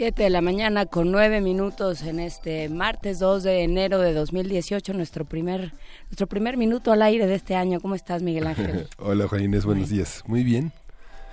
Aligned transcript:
Siete 0.00 0.22
de 0.22 0.30
la 0.30 0.40
mañana 0.40 0.86
con 0.86 1.12
nueve 1.12 1.42
minutos 1.42 2.00
en 2.04 2.20
este 2.20 2.70
martes 2.70 3.18
2 3.18 3.42
de 3.42 3.64
enero 3.64 3.98
de 3.98 4.14
2018, 4.14 4.94
nuestro 4.94 5.26
primer, 5.26 5.74
nuestro 6.04 6.26
primer 6.26 6.56
minuto 6.56 6.90
al 6.90 7.02
aire 7.02 7.26
de 7.26 7.34
este 7.34 7.54
año. 7.54 7.80
¿Cómo 7.80 7.94
estás, 7.94 8.22
Miguel 8.22 8.46
Ángel? 8.46 8.88
Hola, 8.96 9.28
Juan 9.28 9.44
Inés, 9.44 9.66
buenos 9.66 9.90
días. 9.90 10.22
Muy 10.26 10.42
bien. 10.42 10.72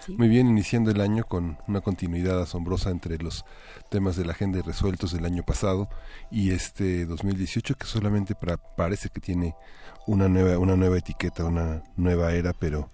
Muy 0.09 0.27
bien, 0.27 0.49
iniciando 0.49 0.91
el 0.91 0.99
año 0.99 1.23
con 1.23 1.57
una 1.70 1.80
continuidad 1.80 2.41
asombrosa 2.41 2.90
entre 2.90 3.17
los 3.20 3.45
temas 3.90 4.17
de 4.17 4.26
la 4.26 4.34
agenda 4.34 4.62
resueltos 4.62 5.13
del 5.13 5.23
año 5.23 5.43
pasado 5.43 5.88
y 6.29 6.52
este 6.52 7.05
2018 7.05 7.76
que 7.76 7.85
solamente 7.85 8.35
parece 8.76 9.07
que 9.07 9.21
tiene 9.21 9.55
una 10.07 10.27
nueva 10.27 10.59
una 10.59 10.76
nueva 10.76 10.98
etiqueta, 10.98 11.45
una 11.45 11.84
nueva 11.95 12.34
era, 12.34 12.52
pero 12.52 12.90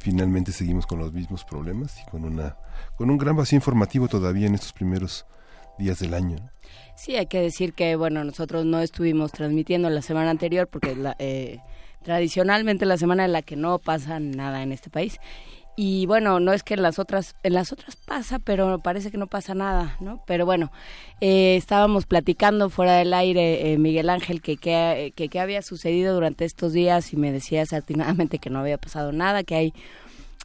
finalmente 0.00 0.52
seguimos 0.52 0.86
con 0.86 0.98
los 0.98 1.12
mismos 1.12 1.44
problemas 1.44 2.00
y 2.00 2.10
con 2.10 2.24
una 2.24 2.56
con 2.96 3.10
un 3.10 3.18
gran 3.18 3.36
vacío 3.36 3.56
informativo 3.56 4.08
todavía 4.08 4.46
en 4.46 4.54
estos 4.54 4.72
primeros 4.72 5.26
días 5.78 5.98
del 5.98 6.14
año. 6.14 6.36
Sí, 6.96 7.16
hay 7.16 7.26
que 7.26 7.40
decir 7.40 7.74
que 7.74 7.96
bueno, 7.96 8.24
nosotros 8.24 8.64
no 8.64 8.80
estuvimos 8.80 9.32
transmitiendo 9.32 9.90
la 9.90 10.02
semana 10.02 10.30
anterior 10.30 10.68
porque 10.68 10.96
la, 10.96 11.16
eh, 11.18 11.58
tradicionalmente 12.02 12.86
la 12.86 12.96
semana 12.96 13.24
en 13.24 13.32
la 13.32 13.42
que 13.42 13.56
no 13.56 13.78
pasa 13.78 14.20
nada 14.20 14.62
en 14.62 14.72
este 14.72 14.90
país 14.90 15.18
y 15.78 16.06
bueno, 16.06 16.40
no 16.40 16.54
es 16.54 16.62
que 16.62 16.72
en 16.72 16.82
las 16.82 16.98
otras, 16.98 17.36
en 17.42 17.52
las 17.52 17.70
otras 17.70 17.96
pasa, 17.96 18.38
pero 18.38 18.78
parece 18.78 19.10
que 19.10 19.18
no 19.18 19.26
pasa 19.26 19.54
nada, 19.54 19.98
¿no? 20.00 20.22
Pero 20.26 20.46
bueno, 20.46 20.72
eh, 21.20 21.56
estábamos 21.56 22.06
platicando 22.06 22.70
fuera 22.70 22.96
del 22.96 23.12
aire, 23.12 23.72
eh, 23.72 23.78
Miguel 23.78 24.08
Ángel, 24.08 24.40
que 24.40 24.56
qué 24.56 25.12
que, 25.14 25.38
había 25.38 25.60
sucedido 25.60 26.14
durante 26.14 26.46
estos 26.46 26.72
días 26.72 27.12
y 27.12 27.16
me 27.18 27.30
decía 27.30 27.64
atinadamente 27.70 28.38
que 28.38 28.48
no 28.48 28.60
había 28.60 28.78
pasado 28.78 29.12
nada, 29.12 29.44
que 29.44 29.54
hay 29.54 29.74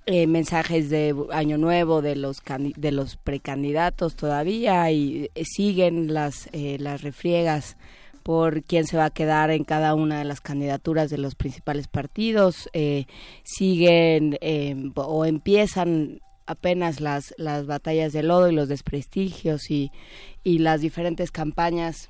eh, 0.06 0.28
mensajes 0.28 0.90
de 0.90 1.16
año 1.32 1.58
nuevo 1.58 2.02
de 2.02 2.18
los 2.18 2.44
de 2.76 2.92
los 2.92 3.16
precandidatos 3.16 4.16
todavía 4.16 4.92
y 4.92 5.30
siguen 5.46 6.14
las 6.14 6.50
las 6.54 7.04
refriegas 7.04 7.78
por 8.24 8.64
quién 8.64 8.86
se 8.86 8.98
va 8.98 9.06
a 9.06 9.10
quedar 9.10 9.52
en 9.52 9.64
cada 9.64 9.96
una 9.96 10.20
de 10.20 10.26
las 10.26 10.42
candidaturas 10.42 11.10
de 11.10 11.18
los 11.18 11.36
principales 11.36 11.88
partidos. 11.88 12.70
Eh, 12.74 13.06
siguen 13.44 14.38
em, 14.42 14.92
o 14.96 15.26
empiezan 15.26 16.22
apenas 16.46 17.00
las, 17.00 17.34
las 17.38 17.66
batallas 17.66 18.14
de 18.14 18.24
lodo 18.24 18.50
y 18.50 18.56
los 18.56 18.68
desprestigios 18.68 19.70
y, 19.72 19.92
y 20.44 20.60
las 20.60 20.82
diferentes 20.82 21.32
campañas 21.32 22.10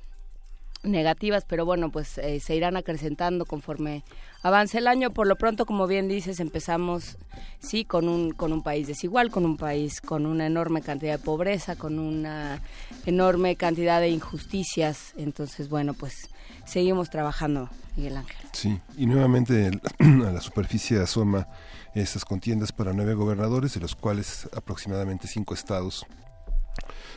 negativas, 0.84 1.46
pero 1.48 1.66
bueno, 1.66 1.92
pues 1.92 2.18
eh, 2.18 2.40
se 2.40 2.56
irán 2.56 2.76
acrecentando 2.76 3.46
conforme 3.46 4.04
avance 4.42 4.78
el 4.78 4.88
año. 4.88 5.12
Por 5.12 5.28
lo 5.28 5.36
pronto, 5.36 5.66
como 5.66 5.88
bien 5.88 6.08
dices, 6.08 6.40
empezamos 6.40 7.18
sí 7.60 7.86
con 7.86 8.08
un 8.08 8.32
con 8.32 8.54
un 8.54 8.64
país 8.64 8.88
desigual, 8.88 9.32
con 9.32 9.46
un 9.46 9.58
país 9.58 10.02
con 10.02 10.26
una 10.26 10.46
enorme 10.46 10.82
cantidad 10.82 11.18
de 11.18 11.24
pobreza, 11.24 11.76
con 11.76 12.00
una 12.00 12.62
enorme 13.06 13.56
cantidad 13.56 14.00
de 14.00 14.10
injusticias. 14.10 15.14
Entonces, 15.18 15.70
bueno, 15.70 15.94
pues 15.94 16.30
seguimos 16.66 17.10
trabajando, 17.10 17.70
Miguel 17.96 18.18
Ángel. 18.18 18.38
Sí, 18.54 18.80
y 18.98 19.06
nuevamente 19.06 19.72
a 20.00 20.32
la 20.32 20.42
superficie 20.42 21.00
asoma 21.00 21.48
estas 21.94 22.26
contiendas 22.26 22.72
para 22.72 22.94
nueve 22.94 23.14
gobernadores, 23.14 23.74
de 23.74 23.82
los 23.82 23.96
cuales 23.96 24.48
aproximadamente 24.56 25.28
cinco 25.28 25.54
estados 25.54 26.06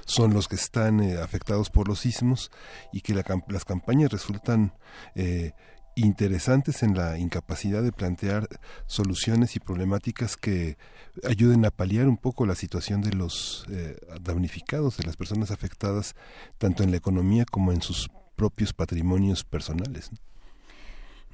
son 0.07 0.35
los 0.35 0.49
que 0.49 0.57
están 0.57 1.01
eh, 1.01 1.19
afectados 1.19 1.71
por 1.71 1.89
los 1.89 2.01
sismos 2.01 2.51
y 2.93 3.01
que 3.01 3.15
las 3.15 3.65
campañas 3.65 4.11
resultan 4.11 4.75
eh, 5.15 5.53
interesantes 5.95 6.83
en 6.83 6.97
la 6.97 7.19
incapacidad 7.19 7.83
de 7.83 7.93
plantear 7.93 8.49
soluciones 8.87 9.57
y 9.57 9.61
problemáticas 9.61 10.37
que 10.37 10.77
ayuden 11.23 11.65
a 11.65 11.71
paliar 11.71 12.09
un 12.09 12.17
poco 12.17 12.47
la 12.47 12.55
situación 12.55 13.01
de 13.01 13.13
los 13.13 13.65
eh, 13.71 13.97
damnificados, 14.21 14.97
de 14.97 15.05
las 15.05 15.17
personas 15.17 15.51
afectadas, 15.51 16.15
tanto 16.59 16.83
en 16.83 16.91
la 16.91 16.97
economía 16.97 17.45
como 17.45 17.73
en 17.73 17.83
sus 17.83 18.11
propios 18.37 18.73
patrimonios 18.73 19.45
personales. 19.45 20.11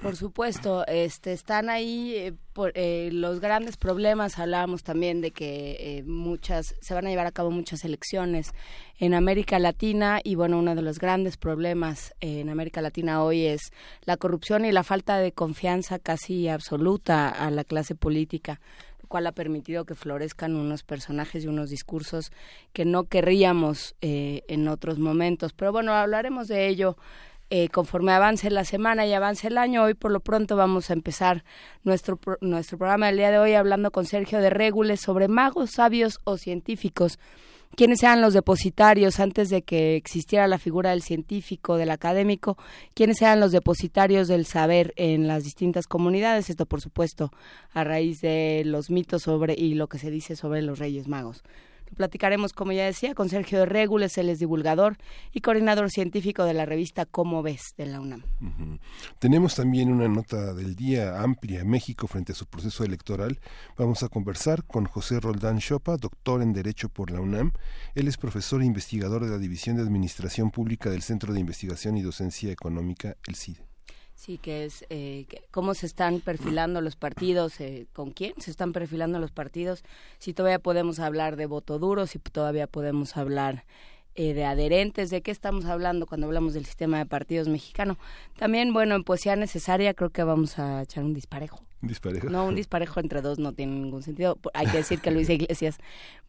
Por 0.02 0.16
supuesto, 0.16 0.86
este, 0.86 1.34
están 1.34 1.68
ahí 1.68 2.14
eh, 2.14 2.32
por, 2.54 2.72
eh, 2.74 3.10
los 3.12 3.38
grandes 3.38 3.76
problemas. 3.76 4.38
Hablábamos 4.38 4.82
también 4.82 5.20
de 5.20 5.30
que 5.30 5.76
eh, 5.78 6.02
muchas 6.04 6.74
se 6.80 6.94
van 6.94 7.06
a 7.06 7.10
llevar 7.10 7.26
a 7.26 7.32
cabo 7.32 7.50
muchas 7.50 7.84
elecciones 7.84 8.52
en 8.98 9.12
América 9.12 9.58
Latina 9.58 10.20
y 10.24 10.36
bueno, 10.36 10.58
uno 10.58 10.74
de 10.74 10.80
los 10.80 10.98
grandes 10.98 11.36
problemas 11.36 12.14
en 12.20 12.48
América 12.48 12.80
Latina 12.80 13.22
hoy 13.22 13.44
es 13.44 13.72
la 14.06 14.16
corrupción 14.16 14.64
y 14.64 14.72
la 14.72 14.84
falta 14.84 15.18
de 15.18 15.32
confianza 15.32 15.98
casi 15.98 16.48
absoluta 16.48 17.28
a 17.28 17.50
la 17.50 17.64
clase 17.64 17.94
política 17.94 18.58
lo 19.02 19.08
cual 19.08 19.26
ha 19.26 19.32
permitido 19.32 19.84
que 19.84 19.94
florezcan 19.94 20.56
unos 20.56 20.82
personajes 20.82 21.44
y 21.44 21.48
unos 21.48 21.68
discursos 21.68 22.32
que 22.72 22.84
no 22.84 23.04
querríamos 23.04 23.96
en 24.00 24.68
otros 24.68 24.98
momentos. 24.98 25.52
Pero 25.52 25.72
bueno, 25.72 25.92
hablaremos 25.92 26.46
de 26.46 26.68
ello 26.68 26.96
eh, 27.50 27.68
conforme 27.68 28.12
avance 28.12 28.48
la 28.50 28.64
semana 28.64 29.06
y 29.06 29.12
avance 29.12 29.48
el 29.48 29.58
año. 29.58 29.82
Hoy 29.82 29.94
por 29.94 30.12
lo 30.12 30.20
pronto 30.20 30.56
vamos 30.56 30.90
a 30.90 30.92
empezar 30.92 31.44
nuestro, 31.84 32.18
nuestro 32.40 32.78
programa 32.78 33.06
del 33.06 33.16
día 33.16 33.30
de 33.30 33.38
hoy 33.38 33.54
hablando 33.54 33.90
con 33.90 34.06
Sergio 34.06 34.38
de 34.40 34.50
Régules 34.50 35.00
sobre 35.00 35.28
magos, 35.28 35.72
sabios 35.72 36.20
o 36.24 36.36
científicos. 36.36 37.18
¿Quiénes 37.76 38.02
eran 38.02 38.20
los 38.20 38.34
depositarios 38.34 39.20
antes 39.20 39.48
de 39.48 39.62
que 39.62 39.96
existiera 39.96 40.48
la 40.48 40.58
figura 40.58 40.90
del 40.90 41.02
científico, 41.02 41.76
del 41.76 41.90
académico? 41.90 42.58
¿Quiénes 42.94 43.22
eran 43.22 43.40
los 43.40 43.52
depositarios 43.52 44.26
del 44.28 44.44
saber 44.44 44.92
en 44.96 45.28
las 45.28 45.44
distintas 45.44 45.86
comunidades? 45.86 46.50
Esto, 46.50 46.66
por 46.66 46.80
supuesto, 46.80 47.30
a 47.72 47.84
raíz 47.84 48.20
de 48.20 48.62
los 48.66 48.90
mitos 48.90 49.22
sobre 49.22 49.54
y 49.54 49.74
lo 49.74 49.88
que 49.88 49.98
se 49.98 50.10
dice 50.10 50.34
sobre 50.34 50.62
los 50.62 50.78
Reyes 50.78 51.06
Magos. 51.06 51.42
Platicaremos, 51.96 52.52
como 52.52 52.72
ya 52.72 52.84
decía, 52.84 53.14
con 53.14 53.28
Sergio 53.28 53.60
de 53.60 53.66
Régules, 53.66 54.16
él 54.18 54.28
es 54.28 54.38
divulgador 54.38 54.96
y 55.32 55.40
coordinador 55.40 55.90
científico 55.90 56.44
de 56.44 56.54
la 56.54 56.66
revista 56.66 57.06
Cómo 57.06 57.42
ves 57.42 57.74
de 57.76 57.86
la 57.86 58.00
UNAM. 58.00 58.22
Tenemos 59.18 59.54
también 59.54 59.90
una 59.92 60.08
nota 60.08 60.54
del 60.54 60.76
día 60.76 61.20
amplia 61.20 61.64
México 61.64 62.06
frente 62.06 62.32
a 62.32 62.34
su 62.34 62.46
proceso 62.46 62.84
electoral. 62.84 63.40
Vamos 63.76 64.02
a 64.02 64.08
conversar 64.08 64.64
con 64.64 64.86
José 64.86 65.20
Roldán 65.20 65.58
Chopa, 65.58 65.96
doctor 65.96 66.42
en 66.42 66.52
Derecho 66.52 66.88
por 66.88 67.10
la 67.10 67.20
UNAM. 67.20 67.52
Él 67.94 68.08
es 68.08 68.16
profesor 68.16 68.62
e 68.62 68.66
investigador 68.66 69.24
de 69.24 69.30
la 69.30 69.38
División 69.38 69.76
de 69.76 69.82
Administración 69.82 70.50
Pública 70.50 70.90
del 70.90 71.02
Centro 71.02 71.32
de 71.32 71.40
Investigación 71.40 71.96
y 71.96 72.02
Docencia 72.02 72.52
Económica, 72.52 73.16
el 73.26 73.36
CIDE. 73.36 73.69
Sí, 74.20 74.36
que 74.36 74.66
es 74.66 74.84
eh, 74.90 75.24
cómo 75.50 75.72
se 75.72 75.86
están 75.86 76.20
perfilando 76.20 76.82
los 76.82 76.94
partidos, 76.94 77.58
eh, 77.58 77.86
con 77.94 78.10
quién 78.10 78.34
se 78.36 78.50
están 78.50 78.74
perfilando 78.74 79.18
los 79.18 79.30
partidos, 79.30 79.82
si 80.18 80.34
todavía 80.34 80.58
podemos 80.58 80.98
hablar 80.98 81.36
de 81.36 81.46
voto 81.46 81.78
duro, 81.78 82.06
si 82.06 82.18
todavía 82.18 82.66
podemos 82.66 83.16
hablar 83.16 83.64
eh, 84.14 84.34
de 84.34 84.44
adherentes, 84.44 85.08
de 85.08 85.22
qué 85.22 85.30
estamos 85.30 85.64
hablando 85.64 86.04
cuando 86.04 86.26
hablamos 86.26 86.52
del 86.52 86.66
sistema 86.66 86.98
de 86.98 87.06
partidos 87.06 87.48
mexicano. 87.48 87.96
También, 88.38 88.74
bueno, 88.74 88.94
en 88.94 89.04
poesía 89.04 89.36
necesaria 89.36 89.94
creo 89.94 90.10
que 90.10 90.22
vamos 90.22 90.58
a 90.58 90.82
echar 90.82 91.02
un 91.02 91.14
disparejo. 91.14 91.62
¿Disparejo? 91.80 92.28
No, 92.28 92.44
un 92.44 92.56
disparejo 92.56 93.00
entre 93.00 93.22
dos 93.22 93.38
no 93.38 93.54
tiene 93.54 93.72
ningún 93.72 94.02
sentido. 94.02 94.38
Hay 94.52 94.66
que 94.66 94.76
decir 94.76 95.00
que 95.00 95.10
Luis 95.12 95.30
Iglesias 95.30 95.78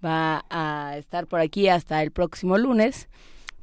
va 0.03 0.45
a 0.49 0.95
estar 0.97 1.27
por 1.27 1.41
aquí 1.41 1.67
hasta 1.67 2.01
el 2.01 2.11
próximo 2.11 2.57
lunes 2.57 3.09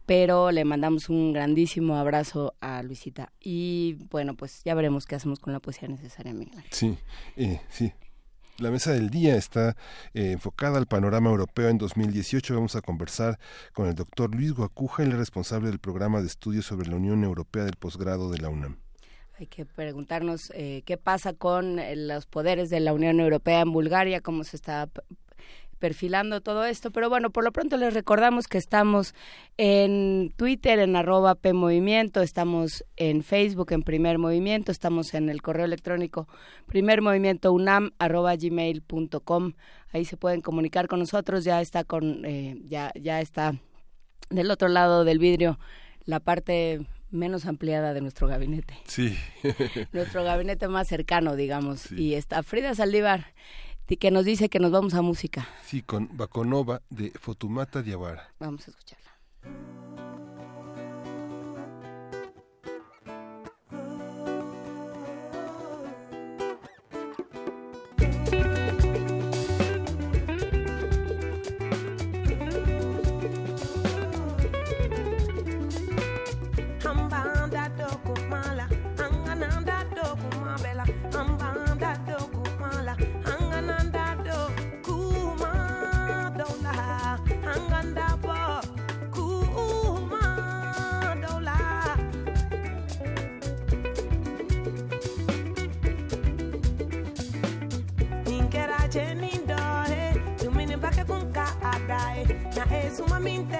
pero 0.08 0.52
le 0.52 0.64
mandamos 0.64 1.10
un 1.10 1.34
grandísimo 1.34 1.96
abrazo 1.96 2.54
a 2.62 2.82
Luisita. 2.82 3.30
Y 3.38 3.98
bueno, 4.08 4.34
pues 4.36 4.62
ya 4.64 4.74
veremos 4.74 5.04
qué 5.04 5.16
hacemos 5.16 5.38
con 5.38 5.52
la 5.52 5.60
poesía 5.60 5.86
necesaria, 5.86 6.32
Miguel. 6.32 6.64
Sí, 6.70 6.96
eh, 7.36 7.60
sí. 7.68 7.92
La 8.56 8.70
mesa 8.70 8.92
del 8.92 9.10
día 9.10 9.36
está 9.36 9.76
eh, 10.14 10.32
enfocada 10.32 10.78
al 10.78 10.86
panorama 10.86 11.28
europeo 11.28 11.68
en 11.68 11.76
2018. 11.76 12.54
Vamos 12.54 12.74
a 12.74 12.80
conversar 12.80 13.38
con 13.74 13.86
el 13.86 13.94
doctor 13.94 14.34
Luis 14.34 14.54
Guacuja, 14.54 15.02
el 15.02 15.12
responsable 15.12 15.68
del 15.68 15.78
programa 15.78 16.22
de 16.22 16.26
estudios 16.28 16.64
sobre 16.64 16.88
la 16.88 16.96
Unión 16.96 17.22
Europea 17.22 17.64
del 17.64 17.76
posgrado 17.76 18.30
de 18.30 18.38
la 18.38 18.48
UNAM. 18.48 18.78
Hay 19.38 19.46
que 19.46 19.66
preguntarnos 19.66 20.50
eh, 20.54 20.84
qué 20.86 20.96
pasa 20.96 21.34
con 21.34 21.78
los 22.08 22.24
poderes 22.24 22.70
de 22.70 22.80
la 22.80 22.94
Unión 22.94 23.20
Europea 23.20 23.60
en 23.60 23.72
Bulgaria, 23.72 24.22
cómo 24.22 24.42
se 24.42 24.56
está 24.56 24.88
perfilando 25.78 26.40
todo 26.40 26.64
esto. 26.64 26.90
Pero 26.90 27.08
bueno, 27.08 27.30
por 27.30 27.44
lo 27.44 27.52
pronto 27.52 27.76
les 27.76 27.94
recordamos 27.94 28.48
que 28.48 28.58
estamos 28.58 29.14
en 29.56 30.32
Twitter, 30.36 30.78
en 30.78 30.96
arroba 30.96 31.34
PMovimiento, 31.34 32.22
estamos 32.22 32.84
en 32.96 33.22
Facebook, 33.22 33.72
en 33.72 33.82
Primer 33.82 34.18
Movimiento, 34.18 34.72
estamos 34.72 35.14
en 35.14 35.28
el 35.28 35.42
correo 35.42 35.64
electrónico 35.64 36.28
primermovimientounam 36.66 37.90
arroba 37.98 38.36
gmail.com. 38.36 39.52
Ahí 39.92 40.04
se 40.04 40.16
pueden 40.16 40.40
comunicar 40.40 40.88
con 40.88 40.98
nosotros, 40.98 41.44
ya 41.44 41.60
está 41.60 41.84
con, 41.84 42.24
eh, 42.24 42.58
ya, 42.66 42.92
ya 43.00 43.20
está 43.20 43.54
del 44.30 44.50
otro 44.50 44.68
lado 44.68 45.04
del 45.04 45.18
vidrio 45.18 45.58
la 46.08 46.20
parte 46.20 46.80
menos 47.10 47.44
ampliada 47.44 47.92
de 47.92 48.00
nuestro 48.00 48.26
gabinete. 48.28 48.74
Sí. 48.86 49.16
nuestro 49.92 50.24
gabinete 50.24 50.68
más 50.68 50.88
cercano, 50.88 51.36
digamos. 51.36 51.92
Y 51.92 52.14
está 52.14 52.42
Frida 52.42 52.74
Saldívar, 52.74 53.34
que 53.96 54.10
nos 54.10 54.24
dice 54.24 54.48
que 54.48 54.58
nos 54.58 54.70
vamos 54.70 54.94
a 54.94 55.02
música. 55.02 55.48
Sí, 55.64 55.82
con 55.82 56.16
Baconova 56.16 56.82
de 56.90 57.10
Fotumata 57.10 57.82
Diawara. 57.82 58.28
Vamos 58.38 58.68
a 58.68 58.72
escucharla. 102.88 102.96
sumamente 102.96 103.57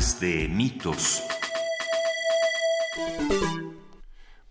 de 0.00 0.48
mitos. 0.48 1.22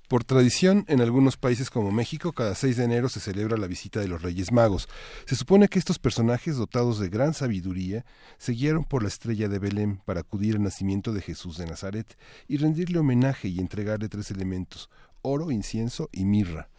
Por 0.08 0.24
tradición, 0.24 0.86
en 0.88 1.02
algunos 1.02 1.38
países 1.38 1.72
como 1.72 1.92
México, 1.92 2.34
cada 2.34 2.54
6 2.54 2.78
de 2.78 2.84
enero 2.84 3.10
se 3.10 3.20
celebra 3.20 3.58
la 3.58 3.66
visita 3.66 4.00
de 4.00 4.08
los 4.08 4.22
Reyes 4.22 4.52
Magos. 4.52 4.88
Se 5.26 5.36
supone 5.36 5.68
que 5.68 5.80
estos 5.80 5.98
personajes, 5.98 6.56
dotados 6.56 7.00
de 7.00 7.10
gran 7.10 7.34
sabiduría, 7.34 8.06
se 8.38 8.52
guiaron 8.52 8.84
por 8.84 9.02
la 9.02 9.08
estrella 9.08 9.50
de 9.50 9.58
Belén 9.58 9.98
para 10.06 10.20
acudir 10.20 10.56
al 10.56 10.62
nacimiento 10.62 11.14
de 11.14 11.22
Jesús 11.22 11.58
de 11.58 11.66
Nazaret 11.66 12.16
y 12.48 12.58
rendirle 12.58 13.00
homenaje 13.00 13.48
y 13.48 13.60
entregarle 13.60 14.08
tres 14.08 14.30
elementos, 14.30 14.92
oro, 15.24 15.50
incienso 15.50 16.10
y 16.12 16.26
mirra. 16.26 16.70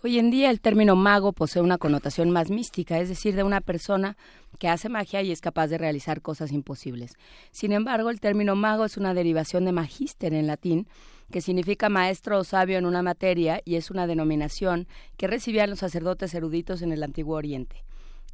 Hoy 0.00 0.20
en 0.20 0.30
día 0.30 0.50
el 0.50 0.60
término 0.60 0.94
mago 0.94 1.32
posee 1.32 1.60
una 1.60 1.76
connotación 1.76 2.30
más 2.30 2.50
mística, 2.50 3.00
es 3.00 3.08
decir, 3.08 3.34
de 3.34 3.42
una 3.42 3.60
persona 3.60 4.16
que 4.60 4.68
hace 4.68 4.88
magia 4.88 5.22
y 5.22 5.32
es 5.32 5.40
capaz 5.40 5.66
de 5.66 5.76
realizar 5.76 6.22
cosas 6.22 6.52
imposibles. 6.52 7.16
Sin 7.50 7.72
embargo, 7.72 8.08
el 8.08 8.20
término 8.20 8.54
mago 8.54 8.84
es 8.84 8.96
una 8.96 9.12
derivación 9.12 9.64
de 9.64 9.72
magíster 9.72 10.34
en 10.34 10.46
latín, 10.46 10.86
que 11.32 11.40
significa 11.40 11.88
maestro 11.88 12.38
o 12.38 12.44
sabio 12.44 12.78
en 12.78 12.86
una 12.86 13.02
materia 13.02 13.60
y 13.64 13.74
es 13.74 13.90
una 13.90 14.06
denominación 14.06 14.86
que 15.16 15.26
recibían 15.26 15.68
los 15.68 15.80
sacerdotes 15.80 16.32
eruditos 16.32 16.80
en 16.82 16.92
el 16.92 17.02
Antiguo 17.02 17.36
Oriente. 17.36 17.82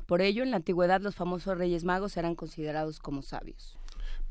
Por 0.05 0.21
ello, 0.21 0.43
en 0.43 0.51
la 0.51 0.59
antigüedad 0.59 1.01
los 1.01 1.15
famosos 1.15 1.57
Reyes 1.57 1.83
Magos 1.83 2.19
eran 2.19 2.35
considerados 2.35 2.99
como 2.99 3.23
sabios. 3.23 3.79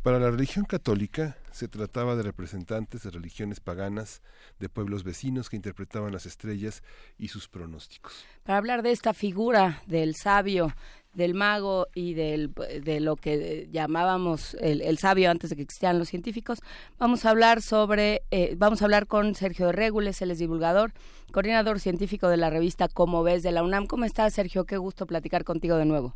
Para 0.03 0.19
la 0.19 0.29
religión 0.29 0.65
católica 0.65 1.35
se 1.53 1.67
trataba 1.67 2.15
de 2.15 2.23
representantes 2.23 3.03
de 3.03 3.11
religiones 3.11 3.59
paganas, 3.59 4.23
de 4.59 4.69
pueblos 4.69 5.03
vecinos 5.03 5.51
que 5.51 5.55
interpretaban 5.55 6.11
las 6.11 6.25
estrellas 6.25 6.83
y 7.19 7.27
sus 7.27 7.47
pronósticos. 7.47 8.25
Para 8.43 8.57
hablar 8.57 8.81
de 8.81 8.91
esta 8.91 9.13
figura 9.13 9.81
del 9.85 10.15
sabio, 10.15 10.73
del 11.13 11.35
mago 11.35 11.87
y 11.93 12.15
del, 12.15 12.51
de 12.53 12.99
lo 12.99 13.15
que 13.15 13.67
llamábamos 13.71 14.55
el, 14.55 14.97
sabio 14.97 15.29
antes 15.29 15.51
de 15.51 15.55
que 15.55 15.61
existieran 15.61 15.99
los 15.99 16.09
científicos, 16.09 16.59
vamos 16.97 17.23
a 17.23 17.29
hablar 17.29 17.61
sobre, 17.61 18.23
eh, 18.31 18.55
vamos 18.57 18.81
a 18.81 18.85
hablar 18.85 19.05
con 19.05 19.35
Sergio 19.35 19.71
Regules, 19.71 20.23
él 20.23 20.31
es 20.31 20.39
divulgador, 20.39 20.91
coordinador 21.31 21.79
científico 21.79 22.29
de 22.29 22.37
la 22.37 22.49
revista 22.49 22.87
Como 22.87 23.21
ves 23.21 23.43
de 23.43 23.51
la 23.51 23.61
UNAM. 23.61 23.85
¿Cómo 23.85 24.05
estás, 24.05 24.33
Sergio? 24.33 24.65
Qué 24.65 24.77
gusto 24.77 25.05
platicar 25.05 25.43
contigo 25.43 25.77
de 25.77 25.85
nuevo. 25.85 26.15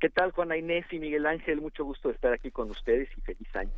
¿Qué 0.00 0.10
tal, 0.10 0.32
Juana 0.32 0.58
Inés 0.58 0.84
y 0.90 0.98
Miguel 0.98 1.24
Ángel? 1.24 1.62
Mucho 1.62 1.82
gusto 1.82 2.08
de 2.08 2.14
estar 2.14 2.34
aquí 2.34 2.50
con 2.50 2.70
ustedes 2.70 3.08
y 3.16 3.20
feliz 3.22 3.56
año. 3.56 3.72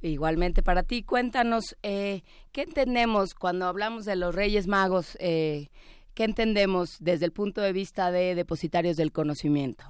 Igualmente 0.00 0.62
para 0.62 0.82
ti, 0.82 1.02
cuéntanos, 1.02 1.76
eh, 1.82 2.22
¿qué 2.52 2.62
entendemos 2.62 3.34
cuando 3.34 3.66
hablamos 3.66 4.04
de 4.04 4.16
los 4.16 4.34
Reyes 4.34 4.66
Magos? 4.68 5.16
Eh, 5.20 5.68
¿Qué 6.14 6.24
entendemos 6.24 6.98
desde 7.00 7.26
el 7.26 7.32
punto 7.32 7.60
de 7.60 7.72
vista 7.72 8.10
de 8.10 8.34
depositarios 8.34 8.96
del 8.96 9.12
conocimiento? 9.12 9.84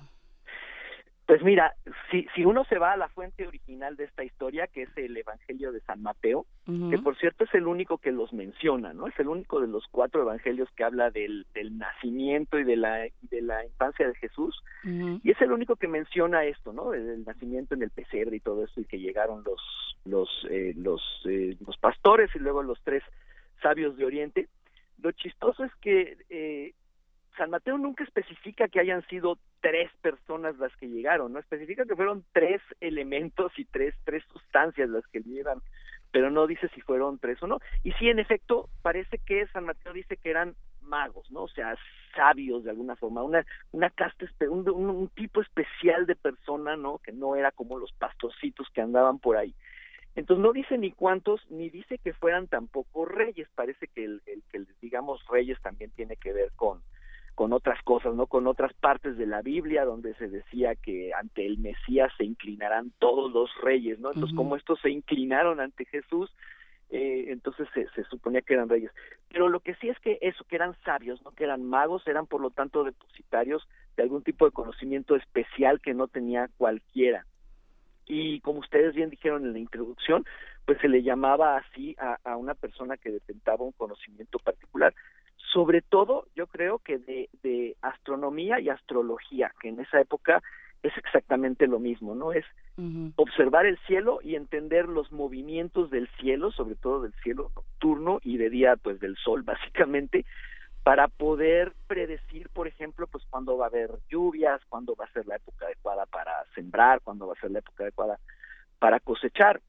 Pues 1.27 1.43
mira, 1.43 1.75
si, 2.09 2.25
si 2.37 2.45
uno 2.45 2.65
se 2.69 2.79
va 2.79 2.93
a 2.93 2.97
la 2.97 3.09
fuente 3.09 3.49
original 3.49 3.97
de 3.97 4.05
esta 4.05 4.23
historia, 4.23 4.69
que 4.69 4.83
es 4.83 4.91
el 4.97 5.17
Evangelio 5.17 5.73
de 5.73 5.81
San 5.81 6.01
Mateo, 6.01 6.47
que 6.65 6.99
por 6.99 7.17
cierto 7.19 7.43
es 7.43 7.55
el 7.55 7.67
único 7.67 7.99
que 7.99 8.13
los 8.13 8.33
menciona, 8.33 8.93
¿no? 8.93 9.09
Es 9.09 9.19
el 9.19 9.27
único 9.27 9.61
de 9.61 9.67
los 9.67 9.85
cuatro 9.91 10.23
evangelios 10.23 10.69
que 10.77 10.85
habla 10.85 11.11
del, 11.11 11.45
del 11.53 11.79
nacimiento 11.79 12.61
y 12.61 12.65
de 12.65 12.77
la, 12.77 13.09
de 13.23 13.43
la 13.43 13.65
infancia 13.65 14.07
de 14.07 14.15
Jesús, 14.15 14.63
y 14.85 15.29
es 15.29 15.41
el 15.41 15.51
único 15.51 15.75
que 15.75 15.89
menciona 15.89 16.45
esto, 16.45 16.73
¿no? 16.73 16.95
El, 16.95 17.25
nacimiento 17.25 17.75
en 17.75 17.83
el 17.83 17.91
pesebre 17.91 18.37
y 18.37 18.41
todo 18.41 18.65
esto, 18.65 18.81
y 18.81 18.85
que 18.85 19.01
llegaron 19.01 19.43
los, 19.43 19.61
los, 20.07 20.29
eh, 20.51 20.75
los, 20.77 21.03
eh, 21.27 21.57
los 21.65 21.77
pastores 21.79 22.31
y 22.35 22.39
luego 22.39 22.63
los 22.63 22.81
tres 22.83 23.03
sabios 23.63 23.97
de 23.97 24.05
Oriente. 24.05 24.49
Lo 25.03 25.13
chistoso 25.13 25.65
es 25.65 25.75
que 25.77 26.17
eh, 26.31 26.75
San 27.37 27.51
Mateo 27.51 27.77
nunca 27.79 28.05
especifica 28.05 28.69
que 28.69 28.81
hayan 28.81 29.07
sido 29.09 29.39
tres 29.61 29.91
personas 30.01 30.57
las 30.59 30.75
que 30.77 30.89
llegaron, 30.89 31.33
no 31.33 31.39
especifica 31.39 31.85
que 31.85 31.97
fueron 31.97 32.25
tres 32.33 32.63
elementos 32.81 33.53
y 33.59 33.65
tres 33.65 33.95
tres 34.05 34.25
sustancias 34.33 34.89
las 34.89 35.07
que 35.09 35.21
llegan, 35.21 35.61
pero 36.13 36.31
no 36.31 36.47
dice 36.47 36.69
si 36.75 36.81
fueron 36.81 37.19
tres 37.19 37.43
o 37.43 37.47
no. 37.47 37.59
Y 37.83 37.93
sí, 37.93 38.09
en 38.09 38.19
efecto, 38.19 38.69
parece 38.83 39.19
que 39.19 39.47
San 39.49 39.65
Mateo 39.65 39.93
dice 39.93 40.17
que 40.17 40.31
eran 40.31 40.55
magos, 40.83 41.31
¿no? 41.31 41.43
O 41.43 41.49
sea, 41.49 41.77
sabios 42.15 42.65
de 42.65 42.71
alguna 42.71 42.97
forma, 42.97 43.23
una 43.23 43.45
una 43.73 43.91
casta 43.91 44.27
un, 44.49 44.69
un, 44.69 45.09
tipo 45.09 45.43
especial 45.43 46.07
de 46.07 46.17
persona, 46.17 46.77
¿no? 46.77 46.99
Que 46.99 47.13
no 47.13 47.37
era 47.37 47.53
como 47.53 47.79
los 47.79 47.93
pastorcitos 47.93 48.69
que 48.73 48.81
andaban 48.81 49.19
por 49.19 49.37
ahí. 49.37 49.55
Entonces 50.17 50.43
no 50.43 50.53
dice 50.53 50.79
ni 50.79 50.91
cuántos, 50.91 51.41
ni 51.51 51.71
dice 51.71 51.99
que 51.99 52.15
fueran 52.15 52.49
tampoco 52.49 53.05
reyes. 53.05 53.49
Parece 53.55 53.87
que 53.89 54.05
el, 54.05 54.23
el 54.27 54.43
que 54.51 54.61
les 54.61 54.81
digamos 54.81 55.25
reyes 55.29 55.61
también 55.63 55.91
tiene 55.91 56.17
que 56.17 56.33
ver 56.33 56.51
con 56.57 56.81
con 57.37 57.53
otras 57.53 57.81
cosas, 57.83 58.15
¿no? 58.15 58.27
Con 58.27 58.47
otras 58.47 58.73
partes 58.73 59.19
de 59.19 59.27
la 59.27 59.43
Biblia 59.43 59.85
donde 59.85 60.15
se 60.15 60.27
decía 60.27 60.75
que 60.75 61.13
ante 61.13 61.45
el 61.45 61.59
Mesías 61.59 62.11
se 62.17 62.25
inclinarán 62.25 62.93
todos 62.99 63.31
los 63.31 63.51
reyes, 63.63 64.01
¿no? 64.01 64.09
Entonces, 64.09 64.35
como 64.35 64.57
estos 64.57 64.81
se 64.81 64.89
inclinaron 64.89 65.61
ante 65.61 65.85
Jesús, 65.85 66.35
eh, 66.89 67.27
entonces 67.29 67.69
se, 67.75 67.89
se, 67.91 68.05
suponía 68.05 68.41
que 68.41 68.55
eran 68.55 68.71
reyes. 68.71 68.91
Pero 69.29 69.51
lo 69.51 69.61
que 69.61 69.75
sí 69.75 69.91
es 69.91 69.99
que 69.99 70.17
eso, 70.23 70.45
que 70.45 70.57
eran 70.57 70.75
sabios, 70.83 71.23
¿no? 71.23 71.33
Que 71.33 71.45
eran 71.45 71.63
magos, 71.63 72.07
eran 72.07 72.27
por 72.27 72.41
lo 72.41 72.49
tanto 72.49 72.85
depositarios 72.85 73.69
de 73.99 74.05
algún 74.05 74.23
tipo 74.23 74.47
de 74.47 74.53
conocimiento 74.53 75.15
especial 75.15 75.81
que 75.83 75.93
no 75.93 76.09
tenía 76.09 76.49
cualquiera. 76.57 77.27
Y 78.07 78.41
como 78.41 78.61
ustedes 78.61 78.95
bien 78.95 79.11
dijeron 79.11 79.45
en 79.45 79.53
la 79.53 79.59
introducción, 79.59 80.25
pues 80.65 80.79
se 80.81 80.89
le 80.89 81.03
llamaba 81.03 81.57
así 81.57 81.97
a, 81.99 82.19
a 82.25 82.37
una 82.37 82.55
persona 82.55 82.97
que 82.97 83.11
detentaba 83.11 83.65
un 83.65 83.73
conocimiento 83.73 84.39
particular 84.39 84.95
sobre 85.53 85.81
todo 85.81 86.27
yo 86.35 86.47
creo 86.49 86.81
que 86.81 86.99
de, 86.99 87.31
de, 87.43 87.77
astronomía 87.81 88.61
y 88.61 88.69
astrología, 88.69 89.53
que 89.61 89.69
en 89.71 89.81
esa 89.81 90.01
época 90.01 90.43
es 90.83 90.97
exactamente 90.99 91.67
lo 91.67 91.79
mismo, 91.79 92.15
¿no? 92.15 92.33
Es 92.33 92.45
observar 93.17 93.65
el 93.65 93.79
cielo 93.87 94.21
y 94.23 94.35
entender 94.35 94.87
los 94.87 95.11
movimientos 95.11 95.91
del 95.91 96.09
cielo, 96.21 96.53
sobre 96.53 96.75
todo 96.75 97.01
del 97.01 97.15
cielo 97.23 97.51
nocturno 97.57 98.21
y 98.23 98.37
de 98.37 98.51
día, 98.51 98.77
pues 98.77 99.01
del 99.01 99.17
sol, 99.17 99.43
básicamente, 99.45 100.27
para 100.87 101.09
poder 101.09 101.73
predecir, 101.89 102.49
por 102.51 102.69
ejemplo, 102.69 103.09
pues 103.09 103.25
cuándo 103.29 103.57
va 103.57 103.65
a 103.65 103.69
haber 103.69 103.91
lluvias, 104.09 104.65
cuándo 104.69 104.95
va 104.95 105.07
a 105.07 105.13
ser 105.13 105.27
la 105.27 105.35
época 105.35 105.67
adecuada 105.67 106.07
para 106.07 106.45
sembrar, 106.55 107.01
cuándo 107.01 107.27
va 107.27 107.33
a 107.33 107.41
ser 107.41 107.51
la 107.51 107.59
época 107.59 107.83
adecuada 107.83 108.21
para 108.79 109.01
cosechar. 109.01 109.61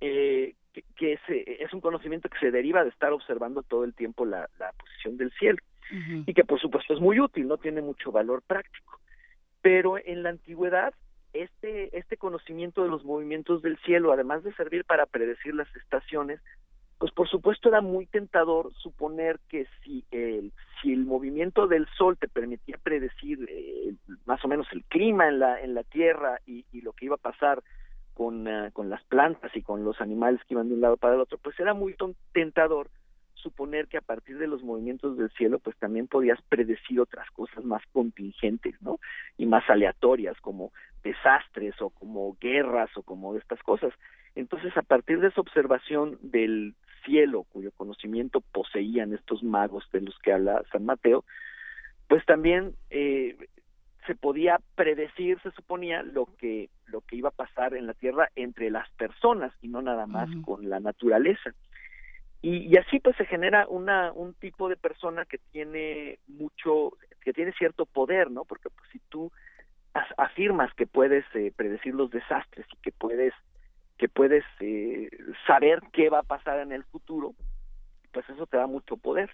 Eh, 0.00 0.54
que, 0.96 1.12
es, 1.12 1.20
es, 1.28 1.74
un 1.74 1.82
conocimiento 1.82 2.30
que 2.30 2.38
se 2.38 2.50
deriva 2.50 2.82
de 2.84 2.88
estar 2.88 3.12
observando 3.12 3.62
todo 3.62 3.84
el 3.84 3.92
tiempo 3.92 4.24
la, 4.24 4.48
la 4.58 4.72
posición 4.72 5.18
del 5.18 5.30
cielo 5.32 5.58
y 6.24 6.32
que 6.32 6.44
por 6.44 6.58
supuesto 6.58 6.94
es 6.94 7.00
muy 7.00 7.20
útil, 7.20 7.46
no 7.46 7.58
tiene 7.58 7.82
mucho 7.82 8.10
valor 8.10 8.40
práctico. 8.40 8.98
Pero 9.60 9.98
en 9.98 10.22
la 10.22 10.30
antigüedad 10.30 10.94
este, 11.34 11.94
este 11.98 12.16
conocimiento 12.16 12.82
de 12.82 12.88
los 12.88 13.04
movimientos 13.04 13.60
del 13.60 13.76
cielo, 13.80 14.10
además 14.10 14.42
de 14.42 14.54
servir 14.54 14.86
para 14.86 15.04
predecir 15.04 15.54
las 15.54 15.68
estaciones, 15.76 16.40
pues 17.00 17.12
por 17.12 17.30
supuesto 17.30 17.70
era 17.70 17.80
muy 17.80 18.04
tentador 18.04 18.74
suponer 18.74 19.40
que 19.48 19.66
si 19.82 20.04
el, 20.10 20.52
si 20.80 20.92
el 20.92 21.06
movimiento 21.06 21.66
del 21.66 21.88
sol 21.96 22.18
te 22.18 22.28
permitía 22.28 22.76
predecir 22.82 23.38
eh, 23.48 23.94
más 24.26 24.44
o 24.44 24.48
menos 24.48 24.66
el 24.70 24.84
clima 24.84 25.26
en 25.26 25.38
la, 25.38 25.62
en 25.62 25.72
la 25.72 25.82
Tierra 25.82 26.40
y, 26.46 26.66
lo 26.82 26.92
que 26.92 27.06
iba 27.06 27.14
a 27.14 27.18
pasar 27.18 27.62
con, 28.12 28.46
uh, 28.46 28.70
con 28.74 28.90
las 28.90 29.02
plantas 29.04 29.50
y 29.56 29.62
con 29.62 29.82
los 29.82 29.98
animales 30.02 30.42
que 30.46 30.52
iban 30.52 30.68
de 30.68 30.74
un 30.74 30.82
lado 30.82 30.98
para 30.98 31.14
el 31.14 31.20
otro, 31.20 31.38
pues 31.38 31.58
era 31.58 31.72
muy 31.72 31.96
tentador 32.32 32.90
suponer 33.32 33.88
que 33.88 33.96
a 33.96 34.02
partir 34.02 34.36
de 34.36 34.46
los 34.46 34.62
movimientos 34.62 35.16
del 35.16 35.30
cielo, 35.30 35.58
pues 35.58 35.78
también 35.78 36.06
podías 36.06 36.38
predecir 36.50 37.00
otras 37.00 37.30
cosas 37.30 37.64
más 37.64 37.82
contingentes, 37.92 38.74
¿no? 38.82 38.98
Y 39.38 39.46
más 39.46 39.64
aleatorias, 39.70 40.38
como 40.42 40.70
desastres 41.02 41.80
o 41.80 41.88
como 41.88 42.36
guerras 42.38 42.90
o 42.98 43.02
como 43.02 43.36
estas 43.36 43.62
cosas. 43.62 43.94
Entonces, 44.34 44.76
a 44.76 44.82
partir 44.82 45.20
de 45.20 45.28
esa 45.28 45.40
observación 45.40 46.18
del 46.20 46.74
cielo, 47.04 47.44
cuyo 47.50 47.70
conocimiento 47.72 48.40
poseían 48.40 49.12
estos 49.12 49.42
magos 49.42 49.84
de 49.92 50.02
los 50.02 50.18
que 50.18 50.32
habla 50.32 50.62
San 50.72 50.84
Mateo, 50.84 51.24
pues 52.08 52.24
también 52.26 52.74
eh, 52.90 53.36
se 54.06 54.14
podía 54.14 54.58
predecir, 54.74 55.40
se 55.42 55.50
suponía, 55.52 56.02
lo 56.02 56.26
que, 56.38 56.70
lo 56.86 57.00
que 57.02 57.16
iba 57.16 57.28
a 57.28 57.32
pasar 57.32 57.74
en 57.74 57.86
la 57.86 57.94
Tierra 57.94 58.28
entre 58.34 58.70
las 58.70 58.90
personas 58.92 59.52
y 59.62 59.68
no 59.68 59.82
nada 59.82 60.06
más 60.06 60.28
con 60.44 60.68
la 60.68 60.80
naturaleza. 60.80 61.50
Y, 62.42 62.72
y, 62.72 62.76
así 62.78 63.00
pues 63.00 63.16
se 63.16 63.26
genera 63.26 63.66
una, 63.68 64.12
un 64.12 64.32
tipo 64.34 64.68
de 64.68 64.76
persona 64.76 65.26
que 65.26 65.38
tiene 65.52 66.18
mucho, 66.26 66.96
que 67.20 67.34
tiene 67.34 67.52
cierto 67.52 67.84
poder, 67.84 68.30
¿no? 68.30 68.44
Porque 68.44 68.70
pues, 68.70 68.88
si 68.90 68.98
tú 69.10 69.30
afirmas 70.16 70.72
que 70.74 70.86
puedes 70.86 71.24
eh, 71.34 71.52
predecir 71.54 71.94
los 71.94 72.10
desastres 72.10 72.66
y 72.72 72.76
que 72.78 72.92
puedes 72.92 73.34
que 74.00 74.08
puedes 74.08 74.44
eh, 74.60 75.10
saber 75.46 75.82
qué 75.92 76.08
va 76.08 76.20
a 76.20 76.22
pasar 76.22 76.58
en 76.60 76.72
el 76.72 76.84
futuro, 76.84 77.34
pues 78.12 78.26
eso 78.30 78.46
te 78.46 78.56
da 78.56 78.66
mucho 78.66 78.96
poder. 78.96 79.30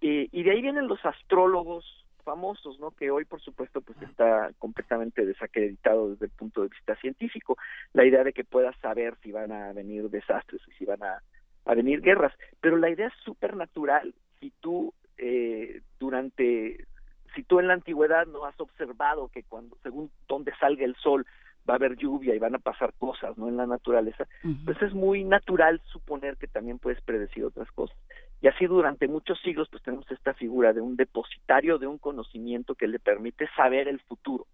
Eh, 0.00 0.26
y 0.32 0.42
de 0.42 0.52
ahí 0.52 0.62
vienen 0.62 0.88
los 0.88 1.04
astrólogos, 1.04 1.84
famosos, 2.24 2.80
¿no? 2.80 2.92
Que 2.92 3.10
hoy, 3.10 3.26
por 3.26 3.42
supuesto, 3.42 3.82
pues 3.82 4.00
está 4.00 4.50
completamente 4.58 5.26
desacreditado 5.26 6.08
desde 6.08 6.24
el 6.24 6.32
punto 6.32 6.62
de 6.62 6.68
vista 6.68 6.96
científico. 6.96 7.58
La 7.92 8.06
idea 8.06 8.24
de 8.24 8.32
que 8.32 8.42
puedas 8.42 8.74
saber 8.78 9.18
si 9.22 9.32
van 9.32 9.52
a 9.52 9.74
venir 9.74 10.08
desastres 10.08 10.62
y 10.66 10.72
si 10.78 10.86
van 10.86 11.02
a, 11.02 11.22
a 11.66 11.74
venir 11.74 12.00
guerras. 12.00 12.32
Pero 12.62 12.78
la 12.78 12.88
idea 12.88 13.08
es 13.08 13.14
súper 13.22 13.54
natural. 13.54 14.14
Si 14.40 14.50
tú, 14.62 14.94
eh, 15.18 15.82
durante, 16.00 16.86
si 17.34 17.42
tú 17.42 17.60
en 17.60 17.68
la 17.68 17.74
antigüedad 17.74 18.24
no 18.24 18.46
has 18.46 18.58
observado 18.58 19.28
que 19.28 19.42
cuando, 19.42 19.76
según 19.82 20.10
donde 20.26 20.56
salga 20.56 20.86
el 20.86 20.96
sol, 20.96 21.26
va 21.68 21.74
a 21.74 21.76
haber 21.76 21.96
lluvia 21.96 22.34
y 22.34 22.38
van 22.38 22.54
a 22.54 22.58
pasar 22.58 22.92
cosas, 22.98 23.36
¿no? 23.38 23.48
En 23.48 23.56
la 23.56 23.66
naturaleza, 23.66 24.26
pues 24.64 24.80
es 24.82 24.92
muy 24.92 25.24
natural 25.24 25.80
suponer 25.86 26.36
que 26.36 26.46
también 26.46 26.78
puedes 26.78 27.00
predecir 27.02 27.44
otras 27.44 27.70
cosas. 27.72 27.96
Y 28.40 28.48
así 28.48 28.66
durante 28.66 29.08
muchos 29.08 29.40
siglos 29.40 29.68
pues 29.70 29.82
tenemos 29.82 30.10
esta 30.10 30.34
figura 30.34 30.72
de 30.72 30.80
un 30.80 30.96
depositario 30.96 31.78
de 31.78 31.86
un 31.86 31.98
conocimiento 31.98 32.74
que 32.74 32.86
le 32.86 32.98
permite 32.98 33.48
saber 33.56 33.88
el 33.88 34.00
futuro, 34.00 34.46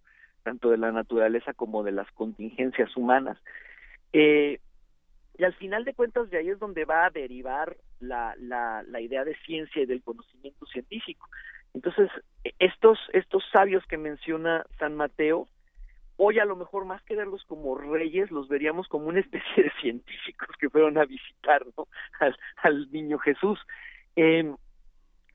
tanto 0.45 0.71
de 0.71 0.79
la 0.79 0.93
naturaleza 0.93 1.53
como 1.55 1.83
de 1.83 1.93
las 1.93 2.11
contingencias 2.13 2.97
humanas. 2.97 3.39
Eh, 4.13 4.61
y 5.37 5.45
al 5.45 5.55
final 5.55 5.85
de 5.85 5.95
cuentas 5.95 6.31
de 6.31 6.39
ahí 6.39 6.51
es 6.51 6.59
donde 6.59 6.85
va 6.85 7.07
a 7.07 7.11
derivar 7.11 7.77
la, 7.99 8.35
la, 8.39 8.83
la 8.83 9.01
idea 9.01 9.25
de 9.25 9.35
ciencia 9.47 9.83
y 9.83 9.87
del 9.87 10.03
conocimiento 10.03 10.67
científico. 10.67 11.29
Entonces, 11.73 12.11
estos, 12.59 12.99
estos 13.13 13.43
sabios 13.53 13.85
que 13.87 13.97
menciona 13.97 14.67
San 14.79 14.97
Mateo, 14.97 15.47
hoy 16.23 16.39
a 16.39 16.45
lo 16.45 16.55
mejor 16.55 16.85
más 16.85 17.03
que 17.05 17.17
verlos 17.17 17.43
como 17.47 17.79
reyes, 17.79 18.31
los 18.31 18.47
veríamos 18.47 18.89
como 18.89 19.07
una 19.07 19.21
especie 19.21 19.65
de 19.65 19.73
científicos 19.81 20.49
que 20.59 20.69
fueron 20.69 20.99
a 20.99 21.07
visitar 21.07 21.65
¿no? 21.79 21.89
al, 22.21 22.37
al 22.63 22.91
niño 22.93 23.19
Jesús. 23.19 23.59
Eh, 24.17 24.55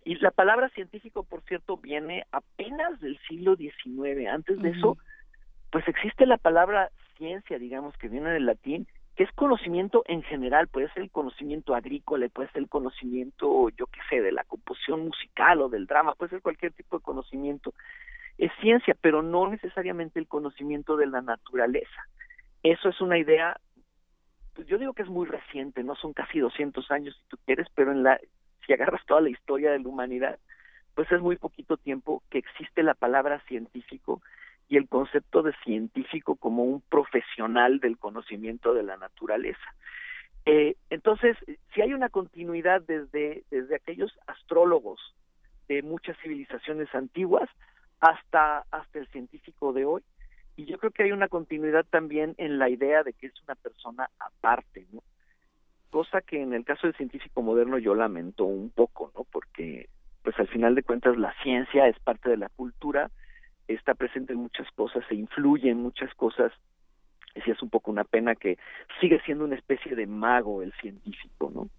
y 0.04 0.16
la 0.20 0.30
palabra 0.30 0.70
científico, 0.70 1.24
por 1.24 1.42
cierto, 1.42 1.78
viene 1.78 2.28
apenas 2.32 3.00
del 3.00 3.18
siglo 3.28 3.56
XIX. 3.56 4.28
Antes 4.30 4.62
de 4.62 4.70
eso, 4.70 4.98
pues 5.72 5.88
existe 5.88 6.28
la 6.28 6.38
palabra 6.38 6.92
ciencia, 7.18 7.58
digamos, 7.58 7.98
que 7.98 8.08
viene 8.08 8.30
del 8.30 8.46
latín, 8.46 8.88
que 9.16 9.24
es 9.24 9.32
conocimiento 9.32 10.04
en 10.06 10.22
general, 10.22 10.68
puede 10.68 10.92
ser 10.94 11.02
el 11.02 11.10
conocimiento 11.10 11.74
agrícola, 11.74 12.30
puede 12.30 12.52
ser 12.52 12.62
el 12.62 12.70
conocimiento, 12.70 13.70
yo 13.70 13.88
qué 13.88 14.02
sé, 14.10 14.22
de 14.22 14.32
la 14.32 14.44
composición 14.44 15.06
musical 15.06 15.62
o 15.62 15.70
del 15.70 15.88
drama, 15.88 16.14
puede 16.14 16.30
ser 16.30 16.42
cualquier 16.42 16.74
tipo 16.74 17.00
de 17.00 17.04
conocimiento, 17.04 17.74
es 18.38 18.52
ciencia, 18.62 18.96
pero 19.00 19.22
no 19.22 19.50
necesariamente 19.50 20.20
el 20.20 20.28
conocimiento 20.28 20.98
de 20.98 21.08
la 21.08 21.22
naturaleza. 21.22 22.08
Eso 22.64 22.90
es 22.90 23.00
una 23.02 23.18
idea, 23.18 23.60
pues 24.54 24.68
yo 24.68 24.78
digo 24.78 24.94
que 24.94 25.04
es 25.04 25.10
muy 25.10 25.26
reciente, 25.26 25.84
no 25.84 25.96
son 25.96 26.14
casi 26.14 26.40
200 26.40 26.90
años 26.92 27.16
si 27.16 27.30
tú 27.30 27.38
quieres, 27.46 27.68
pero 27.76 27.92
en 27.92 28.04
la, 28.04 28.20
si 28.66 28.74
agarras 28.74 29.06
toda 29.06 29.22
la 29.22 29.30
historia 29.30 29.72
de 29.72 29.80
la 29.80 29.88
humanidad, 29.88 30.40
pues 30.96 31.12
es 31.12 31.22
muy 31.22 31.38
poquito 31.38 31.78
tiempo 31.78 32.24
que 32.30 32.40
existe 32.40 32.84
la 32.84 32.94
palabra 32.94 33.40
científico 33.48 34.22
y 34.68 34.78
el 34.78 34.88
concepto 34.88 35.44
de 35.44 35.54
científico 35.64 36.36
como 36.36 36.64
un 36.64 36.82
profesional 36.82 37.80
del 37.80 37.98
conocimiento 37.98 38.74
de 38.74 38.84
la 38.84 38.98
naturaleza. 38.98 39.76
Eh, 40.46 40.76
entonces, 40.90 41.38
si 41.74 41.82
hay 41.82 41.94
una 41.94 42.10
continuidad 42.10 42.82
desde, 42.82 43.44
desde 43.50 43.76
aquellos 43.76 44.12
astrólogos 44.28 45.00
de 45.68 45.82
muchas 45.82 46.18
civilizaciones 46.20 46.94
antiguas 46.94 47.50
hasta, 48.06 48.66
hasta 48.72 49.00
el 49.00 49.08
científico 49.08 49.74
de 49.74 49.86
hoy, 49.86 50.02
y 50.56 50.66
yo 50.66 50.78
creo 50.78 50.92
que 50.92 51.04
hay 51.04 51.12
una 51.12 51.28
continuidad 51.28 51.86
también 51.90 52.36
en 52.38 52.60
la 52.60 52.70
idea 52.70 53.04
de 53.04 53.14
que 53.14 53.28
es 53.28 53.34
una 53.44 53.56
persona 53.56 54.10
aparte, 54.20 54.86
¿no? 54.92 55.02
Cosa 55.90 56.22
que 56.22 56.42
en 56.42 56.54
el 56.54 56.64
caso 56.64 56.88
del 56.88 56.96
científico 56.96 57.42
moderno 57.42 57.78
yo 57.78 57.96
lamento 57.96 58.46
un 58.46 58.70
poco, 58.70 59.12
¿no? 59.16 59.26
Porque, 59.32 59.90
pues 60.24 60.38
al 60.40 60.48
final 60.48 60.76
de 60.76 60.84
cuentas, 60.84 61.18
la 61.18 61.34
ciencia 61.42 61.88
es 61.88 62.00
parte 62.00 62.30
de 62.30 62.38
la 62.38 62.50
cultura, 62.50 63.10
está 63.68 63.96
presente 63.96 64.34
en 64.34 64.40
muchas 64.40 64.70
cosas, 64.72 65.04
se 65.10 65.16
influye 65.16 65.70
en 65.70 65.82
muchas 65.82 66.14
cosas, 66.14 66.52
y 67.34 67.50
es 67.50 67.62
un 67.62 67.70
poco 67.70 67.92
una 67.92 68.04
pena 68.04 68.36
que 68.36 68.58
sigue 69.02 69.20
siendo 69.22 69.46
una 69.46 69.56
especie 69.56 69.96
de 69.96 70.06
mago 70.06 70.62
el 70.62 70.74
científico, 70.74 71.52
¿no? 71.54 71.70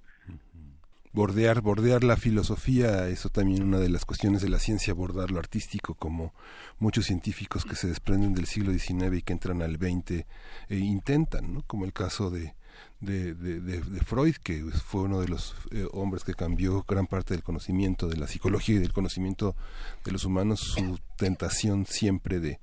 Bordear, 1.17 1.63
bordear 1.63 2.05
la 2.05 2.19
filosofía, 2.19 3.09
eso 3.09 3.31
también 3.31 3.63
una 3.63 3.79
de 3.79 3.89
las 3.89 4.05
cuestiones 4.05 4.43
de 4.43 4.51
la 4.51 4.59
ciencia, 4.59 4.93
abordar 4.93 5.31
lo 5.31 5.39
artístico, 5.39 5.95
como 5.95 6.35
muchos 6.79 7.07
científicos 7.07 7.65
que 7.65 7.75
se 7.75 7.89
desprenden 7.89 8.35
del 8.35 8.45
siglo 8.45 8.71
XIX 8.71 9.17
y 9.17 9.23
que 9.23 9.33
entran 9.33 9.63
al 9.63 9.77
XX 9.77 10.27
e 10.69 10.77
intentan, 10.77 11.55
¿no? 11.55 11.63
como 11.63 11.87
el 11.87 11.95
caso 11.95 12.29
de, 12.29 12.53
de, 13.01 13.33
de, 13.35 14.01
Freud, 14.05 14.37
que 14.43 14.63
fue 14.65 15.05
uno 15.05 15.23
de 15.23 15.29
los 15.29 15.57
eh, 15.71 15.87
hombres 15.93 16.23
que 16.23 16.35
cambió 16.35 16.85
gran 16.87 17.07
parte 17.07 17.33
del 17.33 17.43
conocimiento 17.43 18.09
de 18.09 18.19
la 18.19 18.27
psicología 18.27 18.77
y 18.77 18.81
del 18.81 18.93
conocimiento 18.93 19.57
de 20.05 20.13
los 20.13 20.27
humanos, 20.27 20.61
su 20.61 20.99
tentación 21.17 21.87
siempre 21.87 22.41
de 22.41 22.61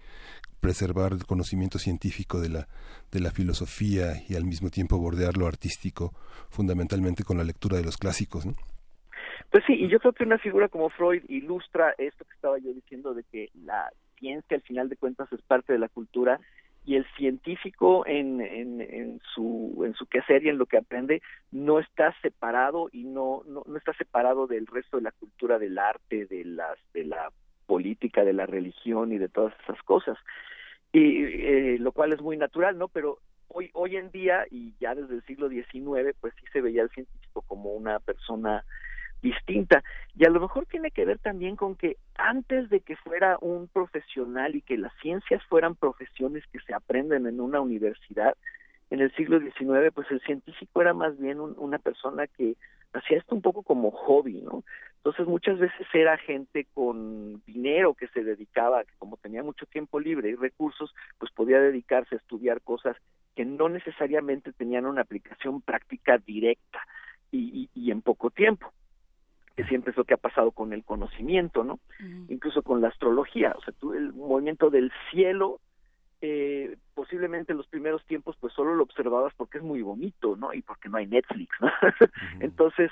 preservar 0.63 1.11
el 1.11 1.25
conocimiento 1.25 1.77
científico 1.77 2.39
de 2.39 2.47
la, 2.47 2.67
de 3.11 3.19
la 3.19 3.31
filosofía 3.31 4.13
y 4.29 4.35
al 4.35 4.45
mismo 4.45 4.69
tiempo 4.69 4.97
bordear 4.97 5.35
lo 5.35 5.45
artístico, 5.45 6.13
fundamentalmente 6.49 7.25
con 7.25 7.37
la 7.37 7.43
lectura 7.43 7.75
de 7.75 7.83
los 7.83 7.97
clásicos. 7.97 8.47
Pues 9.51 9.63
sí, 9.67 9.73
y 9.73 9.89
yo 9.89 9.99
creo 9.99 10.13
que 10.13 10.23
una 10.23 10.37
figura 10.37 10.69
como 10.69 10.89
Freud 10.89 11.21
ilustra 11.27 11.93
esto 11.97 12.23
que 12.23 12.33
estaba 12.33 12.57
yo 12.59 12.73
diciendo 12.73 13.13
de 13.13 13.23
que 13.29 13.49
la 13.65 13.91
ciencia 14.17 14.55
al 14.55 14.63
final 14.63 14.87
de 14.87 14.95
cuentas 14.95 15.31
es 15.33 15.41
parte 15.41 15.73
de 15.73 15.79
la 15.79 15.89
cultura 15.89 16.39
y 16.85 16.95
el 16.95 17.05
científico 17.17 18.05
en, 18.07 18.39
en, 18.39 18.79
en, 18.79 19.21
su 19.35 19.83
en 19.85 19.93
su 19.95 20.05
quehacer 20.05 20.45
y 20.45 20.49
en 20.49 20.57
lo 20.57 20.65
que 20.65 20.77
aprende 20.77 21.21
no 21.51 21.79
está 21.79 22.15
separado 22.21 22.89
y 22.93 23.03
no, 23.03 23.43
no, 23.47 23.63
no 23.65 23.77
está 23.77 23.93
separado 23.93 24.47
del 24.47 24.65
resto 24.67 24.97
de 24.97 25.03
la 25.03 25.11
cultura 25.11 25.59
del 25.59 25.77
arte 25.77 26.25
de 26.25 26.45
las 26.45 26.77
de 26.93 27.03
la 27.03 27.31
política 27.65 28.23
de 28.23 28.33
la 28.33 28.45
religión 28.45 29.11
y 29.11 29.17
de 29.17 29.29
todas 29.29 29.53
esas 29.63 29.81
cosas 29.83 30.17
y 30.93 31.23
eh, 31.25 31.77
lo 31.79 31.91
cual 31.91 32.13
es 32.13 32.21
muy 32.21 32.37
natural 32.37 32.77
no 32.77 32.87
pero 32.87 33.19
hoy 33.49 33.69
hoy 33.73 33.97
en 33.97 34.11
día 34.11 34.45
y 34.49 34.73
ya 34.79 34.95
desde 34.95 35.15
el 35.15 35.23
siglo 35.25 35.49
XIX 35.49 36.15
pues 36.21 36.33
sí 36.39 36.45
se 36.53 36.61
veía 36.61 36.83
al 36.83 36.89
científico 36.91 37.41
como 37.41 37.73
una 37.73 37.99
persona 37.99 38.63
distinta. 39.23 39.83
Y 40.15 40.25
a 40.25 40.29
lo 40.29 40.39
mejor 40.39 40.67
tiene 40.67 40.91
que 40.91 41.05
ver 41.05 41.17
también 41.17 41.55
con 41.55 41.75
que 41.75 41.97
antes 42.15 42.69
de 42.69 42.81
que 42.81 42.95
fuera 42.97 43.37
un 43.41 43.67
profesional 43.67 44.55
y 44.55 44.61
que 44.61 44.77
las 44.77 44.93
ciencias 45.01 45.41
fueran 45.45 45.75
profesiones 45.75 46.43
que 46.51 46.59
se 46.59 46.73
aprenden 46.75 47.25
en 47.25 47.39
una 47.39 47.61
universidad, 47.61 48.35
en 48.91 48.99
el 48.99 49.11
siglo 49.15 49.39
XIX, 49.39 49.91
pues 49.95 50.11
el 50.11 50.21
científico 50.21 50.81
era 50.81 50.93
más 50.93 51.17
bien 51.17 51.39
una 51.39 51.79
persona 51.79 52.27
que 52.27 52.55
hacía 52.91 53.17
esto 53.17 53.33
un 53.33 53.41
poco 53.41 53.63
como 53.63 53.89
hobby, 53.89 54.41
¿no? 54.41 54.63
Entonces 55.03 55.27
muchas 55.27 55.59
veces 55.59 55.85
era 55.93 56.17
gente 56.17 56.65
con 56.73 57.43
dinero 57.45 57.93
que 57.93 58.07
se 58.07 58.23
dedicaba, 58.23 58.85
que 58.85 58.93
como 58.97 59.17
tenía 59.17 59.43
mucho 59.43 59.65
tiempo 59.65 59.99
libre 59.99 60.29
y 60.29 60.35
recursos, 60.35 60.95
pues 61.17 61.29
podía 61.33 61.59
dedicarse 61.59 62.15
a 62.15 62.19
estudiar 62.19 62.61
cosas 62.61 62.95
que 63.35 63.43
no 63.43 63.67
necesariamente 63.67 64.53
tenían 64.53 64.85
una 64.85 65.01
aplicación 65.01 65.61
práctica 65.61 66.17
directa 66.19 66.79
y, 67.31 67.69
y 67.73 67.91
en 67.91 68.01
poco 68.01 68.29
tiempo 68.29 68.71
que 69.55 69.63
siempre 69.65 69.91
es 69.91 69.97
lo 69.97 70.03
que 70.03 70.13
ha 70.13 70.17
pasado 70.17 70.51
con 70.51 70.73
el 70.73 70.83
conocimiento, 70.83 71.63
¿no? 71.63 71.79
Incluso 72.27 72.63
con 72.63 72.81
la 72.81 72.87
astrología, 72.87 73.53
o 73.57 73.61
sea, 73.61 73.73
tú, 73.79 73.93
el 73.93 74.13
movimiento 74.13 74.69
del 74.69 74.91
cielo, 75.11 75.59
eh, 76.21 76.77
posiblemente 76.93 77.51
en 77.51 77.57
los 77.57 77.67
primeros 77.67 78.03
tiempos, 78.05 78.35
pues 78.39 78.53
solo 78.53 78.73
lo 78.73 78.83
observabas 78.83 79.33
porque 79.35 79.59
es 79.59 79.63
muy 79.63 79.81
bonito, 79.81 80.35
¿no? 80.35 80.53
Y 80.53 80.61
porque 80.61 80.89
no 80.89 80.97
hay 80.97 81.05
Netflix, 81.07 81.55
¿no? 81.59 81.69
Entonces, 82.39 82.89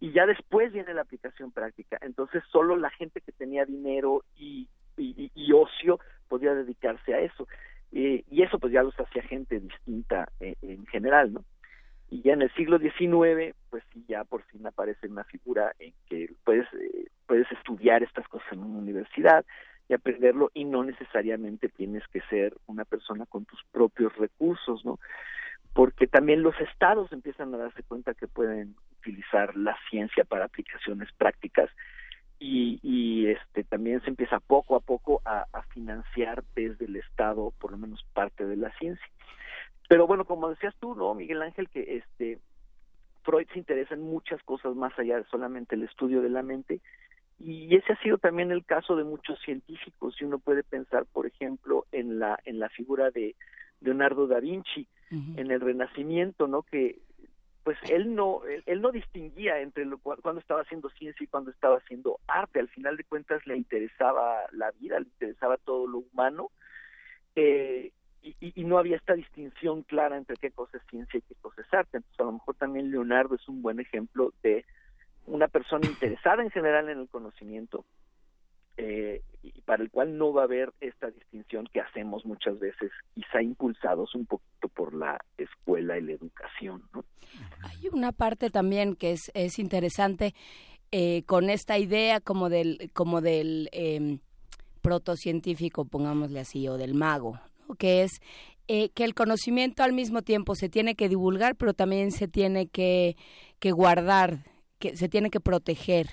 y, 0.00 0.12
ya 0.12 0.26
después 0.26 0.72
viene 0.72 0.94
la 0.94 1.02
aplicación 1.02 1.52
práctica. 1.52 1.98
Entonces, 2.02 2.42
solo 2.50 2.76
la 2.76 2.90
gente 2.90 3.20
que 3.20 3.32
tenía 3.32 3.64
dinero 3.64 4.24
y, 4.36 4.68
y, 4.96 5.52
ocio 5.52 5.98
podía 6.28 6.54
dedicarse 6.54 7.14
a 7.14 7.20
eso. 7.20 7.48
Eh, 7.92 8.24
y 8.30 8.42
eso, 8.42 8.58
pues 8.58 8.72
ya 8.72 8.82
los 8.82 8.94
hacía 8.98 9.22
gente 9.22 9.58
distinta 9.58 10.28
eh, 10.40 10.54
en 10.62 10.86
general, 10.86 11.32
¿no? 11.32 11.44
y 12.10 12.22
ya 12.22 12.32
en 12.32 12.42
el 12.42 12.52
siglo 12.54 12.78
XIX 12.78 13.54
pues 13.70 13.84
sí 13.92 14.04
ya 14.08 14.24
por 14.24 14.42
fin 14.44 14.66
aparece 14.66 15.06
una 15.06 15.24
figura 15.24 15.72
en 15.78 15.94
que 16.08 16.28
puedes 16.44 16.66
eh, 16.74 17.06
puedes 17.26 17.50
estudiar 17.52 18.02
estas 18.02 18.26
cosas 18.28 18.52
en 18.52 18.60
una 18.60 18.80
universidad 18.80 19.44
y 19.88 19.94
aprenderlo 19.94 20.50
y 20.52 20.64
no 20.64 20.82
necesariamente 20.82 21.68
tienes 21.68 22.02
que 22.08 22.20
ser 22.22 22.56
una 22.66 22.84
persona 22.84 23.26
con 23.26 23.44
tus 23.44 23.60
propios 23.70 24.14
recursos 24.16 24.84
no 24.84 24.98
porque 25.72 26.06
también 26.06 26.42
los 26.42 26.58
estados 26.60 27.12
empiezan 27.12 27.54
a 27.54 27.58
darse 27.58 27.82
cuenta 27.82 28.14
que 28.14 28.26
pueden 28.26 28.74
utilizar 28.98 29.56
la 29.56 29.76
ciencia 29.88 30.24
para 30.24 30.46
aplicaciones 30.46 31.08
prácticas 31.16 31.70
y, 32.38 33.26
este 33.26 33.64
también 33.64 34.00
se 34.00 34.08
empieza 34.08 34.40
poco 34.40 34.74
a 34.74 34.80
poco 34.80 35.22
a, 35.24 35.46
financiar 35.74 36.42
desde 36.56 36.86
el 36.86 36.96
estado 36.96 37.52
por 37.58 37.70
lo 37.70 37.78
menos 37.78 38.04
parte 38.12 38.44
de 38.44 38.56
la 38.56 38.72
ciencia 38.78 39.06
pero 39.90 40.06
bueno, 40.06 40.24
como 40.24 40.48
decías 40.48 40.72
tú, 40.78 40.94
¿no, 40.94 41.14
Miguel 41.14 41.42
Ángel? 41.42 41.68
Que 41.68 41.96
este 41.96 42.38
Freud 43.24 43.48
se 43.52 43.58
interesa 43.58 43.94
en 43.94 44.02
muchas 44.02 44.40
cosas 44.44 44.76
más 44.76 44.96
allá 44.96 45.16
de 45.16 45.24
solamente 45.24 45.74
el 45.74 45.82
estudio 45.82 46.22
de 46.22 46.30
la 46.30 46.44
mente. 46.44 46.80
Y 47.40 47.74
ese 47.74 47.94
ha 47.94 48.00
sido 48.00 48.16
también 48.16 48.52
el 48.52 48.64
caso 48.64 48.94
de 48.94 49.02
muchos 49.02 49.40
científicos. 49.40 50.14
Y 50.20 50.24
uno 50.24 50.38
puede 50.38 50.62
pensar, 50.62 51.06
por 51.12 51.26
ejemplo, 51.26 51.86
en 51.90 52.20
la, 52.20 52.38
en 52.44 52.60
la 52.60 52.68
figura 52.68 53.10
de 53.10 53.34
Leonardo 53.80 54.28
da 54.28 54.38
Vinci, 54.38 54.86
en 55.10 55.50
el 55.50 55.60
Renacimiento, 55.60 56.46
¿no? 56.46 56.62
Que 56.62 57.00
pues 57.64 57.76
él 57.90 58.14
no 58.14 58.42
él, 58.66 58.80
no 58.80 58.90
distinguía 58.90 59.60
entre 59.60 59.84
lo, 59.84 59.98
cuando 59.98 60.40
estaba 60.40 60.62
haciendo 60.62 60.88
ciencia 60.90 61.24
y 61.24 61.26
cuando 61.26 61.50
estaba 61.50 61.76
haciendo 61.76 62.18
arte 62.26 62.58
al 62.58 62.68
final 62.68 62.96
de 62.96 63.04
cuentas 63.04 63.46
le 63.46 63.56
interesaba 63.56 64.46
la 64.52 64.70
vida 64.72 64.98
le 64.98 65.06
interesaba 65.06 65.58
todo 65.58 65.86
lo 65.86 65.98
humano 65.98 66.50
eh, 67.36 67.92
y, 68.22 68.34
y, 68.40 68.64
no 68.64 68.78
había 68.78 68.96
esta 68.96 69.14
distinción 69.14 69.82
clara 69.82 70.16
entre 70.16 70.36
qué 70.36 70.50
cosa 70.50 70.76
es 70.76 70.82
ciencia 70.90 71.18
y 71.18 71.22
qué 71.22 71.34
cosa 71.40 71.62
es 71.62 71.72
arte. 71.72 71.96
Entonces, 71.96 72.20
a 72.20 72.24
lo 72.24 72.32
mejor 72.32 72.54
también 72.54 72.90
Leonardo 72.90 73.34
es 73.34 73.48
un 73.48 73.62
buen 73.62 73.80
ejemplo 73.80 74.34
de 74.42 74.66
una 75.26 75.48
persona 75.48 75.86
interesada 75.86 76.42
en 76.42 76.50
general 76.50 76.90
en 76.90 76.98
el 76.98 77.08
conocimiento 77.08 77.86
eh, 78.80 79.22
y 79.42 79.60
para 79.62 79.82
el 79.82 79.90
cual 79.90 80.16
no 80.16 80.32
va 80.32 80.42
a 80.42 80.44
haber 80.44 80.72
esta 80.80 81.10
distinción 81.10 81.66
que 81.72 81.80
hacemos 81.80 82.24
muchas 82.24 82.58
veces, 82.58 82.90
quizá 83.14 83.42
impulsados 83.42 84.14
un 84.14 84.26
poquito 84.26 84.68
por 84.68 84.94
la 84.94 85.18
escuela 85.36 85.98
y 85.98 86.02
la 86.02 86.12
educación. 86.12 86.82
Hay 87.62 87.88
una 87.92 88.12
parte 88.12 88.50
también 88.50 88.96
que 88.96 89.12
es, 89.12 89.30
es 89.34 89.58
interesante 89.58 90.34
eh, 90.92 91.22
con 91.26 91.50
esta 91.50 91.78
idea 91.78 92.20
como 92.20 92.48
del, 92.48 92.90
como 92.92 93.20
del 93.20 93.68
eh, 93.72 94.18
protocientífico, 94.80 95.84
pongámosle 95.84 96.40
así, 96.40 96.66
o 96.68 96.76
del 96.76 96.94
mago, 96.94 97.38
que 97.78 98.02
es 98.02 98.20
eh, 98.66 98.88
que 98.90 99.04
el 99.04 99.14
conocimiento 99.14 99.82
al 99.82 99.92
mismo 99.92 100.22
tiempo 100.22 100.54
se 100.54 100.68
tiene 100.68 100.94
que 100.94 101.08
divulgar, 101.08 101.56
pero 101.56 101.74
también 101.74 102.12
se 102.12 102.28
tiene 102.28 102.66
que, 102.66 103.16
que 103.58 103.72
guardar, 103.72 104.44
que 104.78 104.96
se 104.96 105.08
tiene 105.08 105.30
que 105.30 105.40
proteger. 105.40 106.08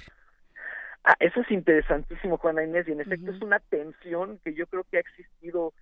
Ah, 1.09 1.15
eso 1.21 1.39
es 1.39 1.49
interesantísimo, 1.51 2.37
Juana 2.37 2.65
Inés, 2.65 2.85
y 2.85 2.91
en 2.91 2.99
efecto 2.99 3.31
es 3.31 3.41
una 3.41 3.61
tensión 3.61 4.41
que 4.43 4.53
yo 4.53 4.67
creo 4.67 4.83
que 4.83 4.97
ha 4.97 4.99
existido 4.99 5.73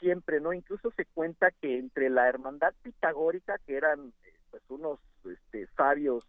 siempre, 0.00 0.38
¿no? 0.38 0.52
Incluso 0.52 0.90
se 0.90 1.06
cuenta 1.06 1.50
que 1.50 1.78
entre 1.78 2.10
la 2.10 2.28
hermandad 2.28 2.74
pitagórica, 2.82 3.56
que 3.66 3.74
eran 3.74 4.12
pues 4.50 4.62
unos 4.68 4.98
este, 5.24 5.66
sabios 5.78 6.24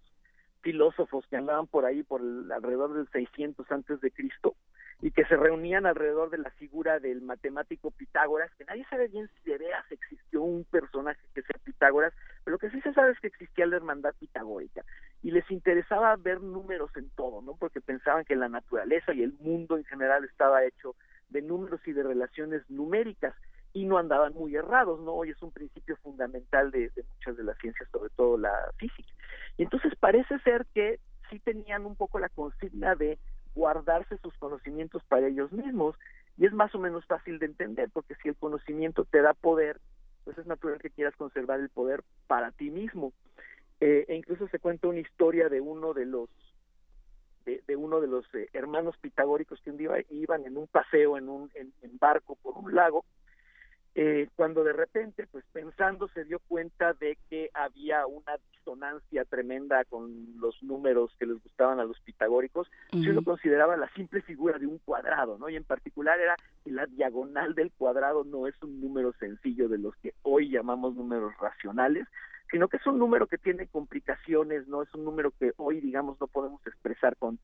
filósofos 0.62 1.28
que 1.28 1.36
andaban 1.36 1.68
por 1.68 1.84
ahí 1.84 2.04
por 2.04 2.22
alrededor 2.22 2.94
del 2.94 3.10
600 3.10 3.70
antes 3.70 4.00
de 4.00 4.12
Cristo, 4.12 4.56
y 5.02 5.12
que 5.12 5.26
se 5.26 5.36
reunían 5.36 5.86
alrededor 5.86 6.32
de 6.32 6.40
la 6.40 6.50
figura 6.52 7.00
del 7.00 7.22
matemático 7.22 7.92
Pitágoras, 7.92 8.52
que 8.56 8.66
nadie 8.66 8.86
sabe 8.90 9.08
bien 9.08 9.30
si 9.30 9.52
de 9.52 9.58
veras 9.60 9.86
existió 9.92 10.42
un 10.42 10.64
personaje 10.64 11.22
que 11.36 11.44
sea 11.44 11.60
Pitágoras, 11.64 12.14
pero 12.44 12.56
lo 12.56 12.60
que 12.60 12.72
sí 12.72 12.82
se 12.82 12.94
sabe 12.94 13.12
es 13.12 13.20
que 13.20 13.28
existía 13.28 13.68
la 13.68 13.76
hermandad 13.76 14.16
pitagórica 14.20 14.84
y 15.22 15.32
les 15.32 15.50
interesaba 15.52 16.16
ver 16.16 16.42
números 16.42 16.90
en 16.96 17.10
todo, 17.12 17.42
¿no? 17.42 17.56
Porque 17.56 17.80
pensaban 17.80 18.26
que 18.26 18.36
la 18.36 18.50
naturaleza 18.50 19.14
y 19.14 19.22
el 19.22 19.34
mundo 19.40 19.78
en 19.78 19.84
general 19.86 20.24
estaba 20.24 20.66
hecho 20.66 20.96
de 21.30 21.42
números 21.42 21.82
y 21.86 21.92
de 21.92 22.04
relaciones 22.04 22.68
numéricas 22.70 23.36
y 23.74 23.86
no 23.86 24.00
andaban 24.00 24.34
muy 24.34 24.56
errados, 24.56 25.00
¿no? 25.02 25.14
Hoy 25.14 25.30
es 25.30 25.42
un 25.44 25.52
principio 25.52 25.96
fundamental 25.98 26.72
de, 26.72 26.90
de 26.90 27.04
muchas 27.04 27.38
de 27.38 27.44
las 27.44 27.58
ciencias, 27.60 27.88
sobre 27.92 28.10
todo 28.16 28.38
la 28.38 28.72
física. 28.78 29.14
Y 29.58 29.64
entonces 29.64 29.94
parece 30.00 30.40
ser 30.40 30.66
que 30.74 31.00
sí 31.30 31.40
tenían 31.40 31.86
un 31.86 31.96
poco 31.96 32.18
la 32.18 32.30
consigna 32.30 32.96
de 32.96 33.20
guardarse 33.58 34.18
sus 34.20 34.38
conocimientos 34.38 35.04
para 35.10 35.28
ellos 35.28 35.52
mismos 35.52 35.96
y 36.38 36.46
es 36.46 36.54
más 36.54 36.74
o 36.76 36.80
menos 36.80 37.06
fácil 37.06 37.40
de 37.40 37.48
entender 37.48 37.90
porque 37.92 38.16
si 38.22 38.30
el 38.30 38.36
conocimiento 38.36 39.04
te 39.06 39.22
da 39.22 39.34
poder 39.34 39.82
pues 40.24 40.38
es 40.38 40.46
natural 40.46 40.80
que 40.80 40.92
quieras 40.92 41.16
conservar 41.16 41.60
el 41.60 41.70
poder 41.70 42.04
para 42.28 42.52
ti 42.52 42.70
mismo. 42.70 43.14
Eh, 43.80 44.06
e 44.10 44.16
incluso 44.16 44.48
se 44.50 44.60
cuenta 44.60 44.90
una 44.90 45.00
historia 45.00 45.50
de 45.50 45.62
uno 45.62 45.94
de 45.94 46.06
los 46.06 46.30
de, 47.46 47.76
uno 47.78 48.02
de 48.02 48.08
los 48.08 48.26
eh, 48.36 48.50
hermanos 48.52 48.98
pitagóricos 48.98 49.62
que 49.62 49.72
un 49.72 49.78
día 49.78 49.92
iban 50.10 50.46
en 50.46 50.58
un 50.58 50.68
paseo 50.68 51.18
en 51.18 51.30
un 51.30 51.50
en 51.56 51.98
barco 51.98 52.36
por 52.36 52.58
un 52.58 52.76
lago 52.76 53.06
eh, 54.00 54.30
cuando 54.36 54.64
de 54.64 54.74
repente, 54.74 55.26
pues 55.26 55.44
pensando, 55.52 56.08
se 56.10 56.24
dio 56.24 56.38
cuenta 56.48 56.94
de 56.94 57.18
que 57.32 57.50
había 57.52 58.06
una 58.06 58.34
disonancia 58.52 59.26
tremenda 59.26 59.84
con 59.86 60.40
los 60.40 60.62
números 60.62 61.16
que 61.18 61.26
les 61.26 61.42
gustaban 61.42 61.80
a 61.80 61.84
los 61.84 62.00
pitagóricos, 62.02 62.70
uh 62.94 62.98
lo 62.98 63.24
consideraba 63.24 63.76
la 63.76 63.90
simple 63.96 64.22
figura 64.22 64.60
de 64.60 64.68
un 64.68 64.78
cuadrado, 64.78 65.40
¿no? 65.40 65.50
Y 65.50 65.56
en 65.56 65.64
particular 65.64 66.20
era 66.20 66.36
que 66.64 66.70
la 66.70 66.86
diagonal 66.86 67.56
del 67.56 67.72
cuadrado 67.72 68.24
no 68.24 68.46
es 68.46 68.54
un 68.62 68.80
número 68.80 69.14
sencillo 69.14 69.68
de 69.68 69.80
los 69.80 69.96
que 69.96 70.14
hoy 70.22 70.52
llamamos 70.52 70.94
números 70.94 71.34
racionales, 71.40 72.08
sino 72.52 72.68
que 72.68 72.78
es 72.78 72.86
un 72.86 73.00
número 73.00 73.26
que 73.26 73.40
tiene 73.40 73.66
complicaciones, 73.66 74.68
no 74.68 74.84
es 74.84 74.94
un 74.94 75.06
número 75.06 75.32
que 75.32 75.54
hoy, 75.58 75.82
digamos, 75.82 76.22
no 76.22 76.28
podemos 76.28 76.62
expresar 76.68 77.18
con, 77.18 77.40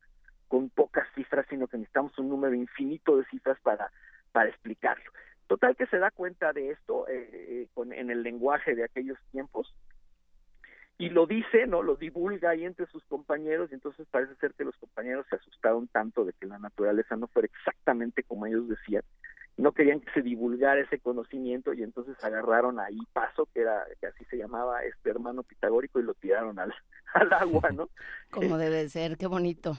con 0.47 0.69
pocas 0.69 1.07
cifras, 1.15 1.47
sino 1.49 1.65
que 1.65 1.77
necesitamos 1.77 2.15
un 2.19 2.29
número 2.29 2.53
infinito 2.53 3.17
de 3.17 3.25
cifras 3.25 3.59
para, 3.61 3.89
para 4.31 4.49
explicarlo. 4.49 5.11
Total 5.47 5.75
que 5.75 5.85
se 5.87 5.99
da 5.99 6.11
cuenta 6.11 6.53
de 6.53 6.71
esto 6.71 7.07
eh, 7.07 7.29
eh, 7.31 7.67
con, 7.73 7.93
en 7.93 8.09
el 8.09 8.23
lenguaje 8.23 8.75
de 8.75 8.83
aquellos 8.83 9.17
tiempos 9.31 9.73
y 10.97 11.09
lo 11.09 11.25
dice, 11.25 11.65
¿no? 11.67 11.81
Lo 11.81 11.95
divulga 11.95 12.51
ahí 12.51 12.65
entre 12.65 12.85
sus 12.87 13.03
compañeros 13.05 13.69
y 13.71 13.73
entonces 13.73 14.07
parece 14.09 14.35
ser 14.35 14.53
que 14.53 14.63
los 14.63 14.77
compañeros 14.77 15.25
se 15.29 15.35
asustaron 15.35 15.87
tanto 15.87 16.23
de 16.23 16.33
que 16.33 16.45
la 16.45 16.59
naturaleza 16.59 17.15
no 17.15 17.27
fuera 17.27 17.47
exactamente 17.47 18.23
como 18.23 18.45
ellos 18.45 18.67
decían, 18.69 19.03
no 19.57 19.71
querían 19.71 19.99
que 20.01 20.11
se 20.11 20.21
divulgara 20.21 20.81
ese 20.81 20.99
conocimiento 20.99 21.73
y 21.73 21.83
entonces 21.83 22.15
agarraron 22.23 22.79
ahí 22.79 22.97
Paso, 23.11 23.47
que 23.53 23.61
era 23.61 23.85
que 23.99 24.07
así 24.07 24.23
se 24.25 24.37
llamaba 24.37 24.83
este 24.83 25.09
hermano 25.09 25.43
pitagórico 25.43 25.99
y 25.99 26.03
lo 26.03 26.13
tiraron 26.13 26.57
al, 26.59 26.73
al 27.13 27.33
agua, 27.33 27.69
¿no? 27.71 27.89
Como 28.31 28.57
debe 28.57 28.87
ser, 28.89 29.17
qué 29.17 29.27
bonito. 29.27 29.77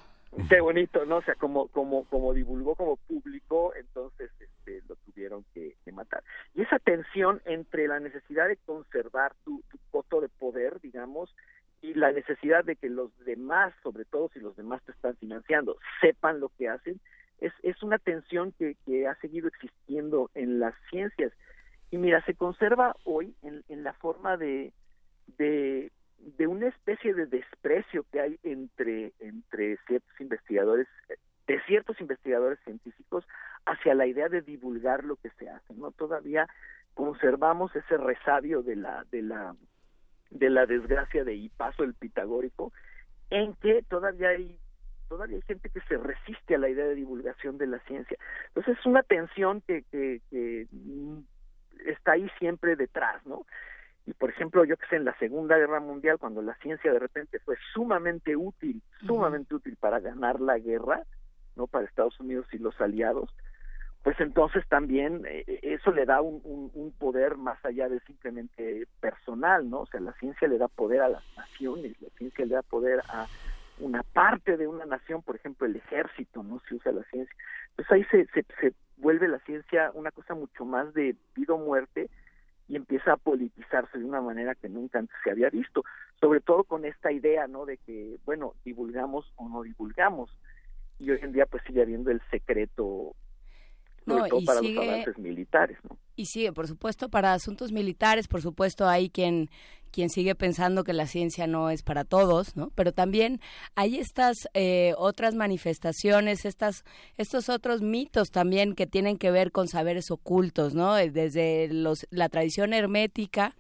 Qué 0.49 0.61
bonito, 0.61 1.05
¿no? 1.05 1.19
O 1.19 1.23
sea, 1.23 1.35
como 1.37 1.69
como 1.69 2.05
como 2.07 2.35
divulgó, 2.35 2.75
como 2.75 2.97
publicó, 2.97 3.73
entonces 3.75 4.31
este, 4.41 4.83
lo 4.89 4.97
tuvieron 4.97 5.45
que, 5.55 5.75
matar. 5.93 6.25
Y 6.55 6.63
esa 6.63 6.81
tensión 6.81 7.41
entre 7.45 7.87
la 7.87 8.01
necesidad 8.01 8.49
de 8.49 8.57
conservar 8.57 9.33
tu, 9.45 9.63
tu 9.71 9.79
voto 9.93 10.21
de 10.21 10.29
poder, 10.29 10.81
digamos, 10.81 11.33
y 11.83 11.95
la 11.95 12.11
necesidad 12.11 12.65
de 12.65 12.75
que 12.75 12.89
los 12.89 13.17
demás, 13.25 13.73
sobre 13.83 14.05
todo 14.05 14.29
si 14.33 14.41
los 14.41 14.57
demás 14.57 14.83
te 14.85 14.93
están 14.93 15.17
financiando, 15.17 15.77
sepan 16.01 16.41
lo 16.41 16.49
que 16.49 16.69
hacen, 16.69 17.01
es, 17.41 17.53
es 17.63 17.81
una 17.83 17.99
tensión 17.99 18.53
que, 18.53 18.77
que 18.85 19.07
ha 19.07 19.15
seguido 19.21 19.47
existiendo 19.47 20.31
en 20.35 20.59
las 20.59 20.75
ciencias. 20.91 21.33
Y 21.91 21.99
mira, 21.99 22.25
se 22.25 22.35
conserva 22.35 22.97
hoy 23.05 23.37
en, 23.43 23.63
en 23.69 23.85
la 23.85 23.93
forma 23.93 24.37
de, 24.37 24.73
de 25.39 25.93
de 26.19 26.47
una 26.47 26.69
especie 26.69 27.15
de 27.15 27.27
desprecio 27.27 28.05
que 28.11 28.21
hay 28.21 28.39
entre 28.43 29.13
entre 29.21 29.77
ciertos 29.87 30.21
investigadores 30.21 30.89
de 31.47 31.61
ciertos 31.63 32.01
investigadores 32.01 32.59
científicos 32.65 33.27
hacia 33.67 33.95
la 33.95 34.07
idea 34.07 34.29
de 34.29 34.41
divulgar 34.41 35.05
lo 35.05 35.17
que 35.17 35.31
se 35.31 35.49
hace 35.49 35.75
no 35.75 35.91
todavía 35.93 36.49
conservamos 36.95 37.75
ese 37.77 37.97
resabio 37.97 38.63
de 38.63 38.77
la 38.77 39.05
de 39.11 39.23
la 39.23 39.55
de 40.31 40.51
la 40.51 40.67
desgracia 40.67 41.25
de 41.25 41.35
Hipaso 41.35 41.85
el 41.85 41.95
pitagórico 41.95 42.73
en 43.31 43.55
que 43.55 43.83
todavía 43.83 44.31
hay 44.31 44.59
todavía 45.09 45.37
hay 45.37 45.43
gente 45.43 45.71
que 45.71 45.81
se 45.83 45.97
resiste 45.97 46.55
a 46.55 46.59
la 46.59 46.69
idea 46.69 46.87
de 46.87 46.95
divulgación 46.95 47.59
de 47.59 47.67
la 47.67 47.79
ciencia. 47.81 48.17
Entonces 48.49 48.79
es 48.79 48.87
una 48.87 49.03
tensión 49.03 49.61
que, 49.61 49.83
que, 49.91 50.21
que 50.31 50.67
está 51.87 52.13
ahí 52.13 52.29
siempre 52.39 52.77
detrás 52.77 53.25
no 53.27 53.47
y 54.07 54.13
por 54.13 54.31
ejemplo, 54.31 54.65
yo 54.65 54.77
que 54.77 54.87
sé, 54.87 54.97
en 54.97 55.05
la 55.05 55.17
Segunda 55.19 55.57
Guerra 55.57 55.81
Mundial, 55.81 56.19
cuando 56.19 56.43
la 56.43 56.55
ciencia 56.57 56.93
de 56.93 56.99
repente 56.99 57.39
fue 57.41 57.57
sumamente 57.73 58.37
útil, 58.37 58.83
sumamente 59.07 59.55
útil 59.55 59.77
para 59.77 60.01
ganar 60.01 60.41
la 60.41 60.59
guerra, 60.59 61.03
¿no? 61.57 61.67
Para 61.67 61.87
Estados 61.87 62.19
Unidos 62.21 62.47
y 62.53 62.59
los 62.59 62.79
aliados, 62.81 63.35
pues 64.03 64.21
entonces 64.21 64.67
también 64.69 65.25
eh, 65.27 65.45
eso 65.63 65.91
le 65.91 66.05
da 66.05 66.21
un, 66.21 66.71
un, 66.75 66.93
poder 66.93 67.39
más 67.39 67.65
allá 67.65 67.89
de 67.89 68.01
simplemente 68.01 68.87
personal, 69.01 69.71
¿no? 69.71 69.81
O 69.81 69.87
sea, 69.87 70.01
la 70.01 70.13
ciencia 70.15 70.47
le 70.47 70.59
da 70.59 70.69
poder 70.69 71.01
a 71.01 71.09
las 71.09 71.23
naciones, 71.39 71.99
la 72.03 72.11
ciencia 72.11 72.45
le 72.45 72.55
da 72.55 72.63
poder 72.63 73.01
a 73.09 73.27
una 73.79 74.03
parte 74.03 74.59
de 74.59 74.67
una 74.67 74.85
nación, 74.85 75.23
por 75.23 75.37
ejemplo, 75.37 75.67
el 75.67 75.77
ejército, 75.77 76.43
¿no? 76.43 76.61
Se 76.69 76.75
usa 76.75 76.93
la 76.93 77.03
ciencia. 77.05 77.35
Pues 77.75 77.91
ahí 77.91 78.05
se, 78.11 78.27
se, 78.27 78.45
se 78.61 78.75
vuelve 78.99 79.27
la 79.27 79.39
ciencia 79.41 79.91
una 79.95 80.11
cosa 80.11 80.35
mucho 80.35 80.67
más 80.67 80.93
de 80.93 81.17
vida 81.35 81.55
o 81.55 81.59
muerte, 81.59 82.11
y 82.69 82.77
empieza 82.77 83.13
a 83.13 83.17
politizarse 83.17 83.99
de 83.99 84.05
una 84.05 84.21
manera 84.21 84.55
que 84.55 84.69
nunca 84.69 84.99
antes 84.99 85.17
se 85.23 85.31
había 85.31 85.51
visto, 85.51 85.85
sobre 86.21 86.41
todo 86.41 86.65
con 86.65 86.85
esta 86.85 87.13
idea, 87.13 87.47
¿no? 87.47 87.67
De 87.67 87.77
que, 87.79 88.19
bueno, 88.25 88.55
divulgamos 88.65 89.33
o 89.37 89.49
no 89.49 89.63
divulgamos. 89.63 90.31
Y 90.99 91.11
hoy 91.11 91.19
en 91.23 91.33
día 91.33 91.47
pues 91.47 91.63
sigue 91.67 91.83
habiendo 91.83 92.11
el 92.11 92.23
secreto 92.31 93.15
sobre 94.05 94.31
todo 94.31 94.45
para 94.45 94.61
los 94.63 94.77
avances 94.77 95.19
militares, 95.19 95.79
¿no? 95.89 95.97
Y 96.17 96.27
sigue, 96.27 96.53
por 96.53 96.69
supuesto, 96.69 97.09
para 97.09 97.33
asuntos 97.33 97.73
militares, 97.73 98.29
por 98.29 98.41
supuesto, 98.41 98.87
hay 98.87 99.11
quien 99.11 99.49
quien 99.95 100.11
sigue 100.11 100.35
pensando 100.35 100.83
que 100.83 100.93
la 100.93 101.07
ciencia 101.07 101.47
no 101.47 101.71
es 101.71 101.85
para 101.85 102.03
todos, 102.03 102.57
¿no? 102.57 102.73
Pero 102.75 102.91
también 102.91 103.41
hay 103.77 103.99
estas 103.99 104.49
eh, 104.53 104.93
otras 104.99 105.37
manifestaciones, 105.37 106.45
estas, 106.45 106.85
estos 107.17 107.49
otros 107.49 107.81
mitos 107.81 108.33
también 108.33 108.75
que 108.75 108.89
tienen 108.89 109.19
que 109.19 109.31
ver 109.31 109.53
con 109.53 109.69
saberes 109.69 110.11
ocultos, 110.11 110.75
¿no? 110.75 110.99
Eh, 110.99 111.13
desde 111.13 111.69
los, 111.69 112.09
la 112.11 112.29
tradición 112.29 112.73
hermética, 112.73 113.55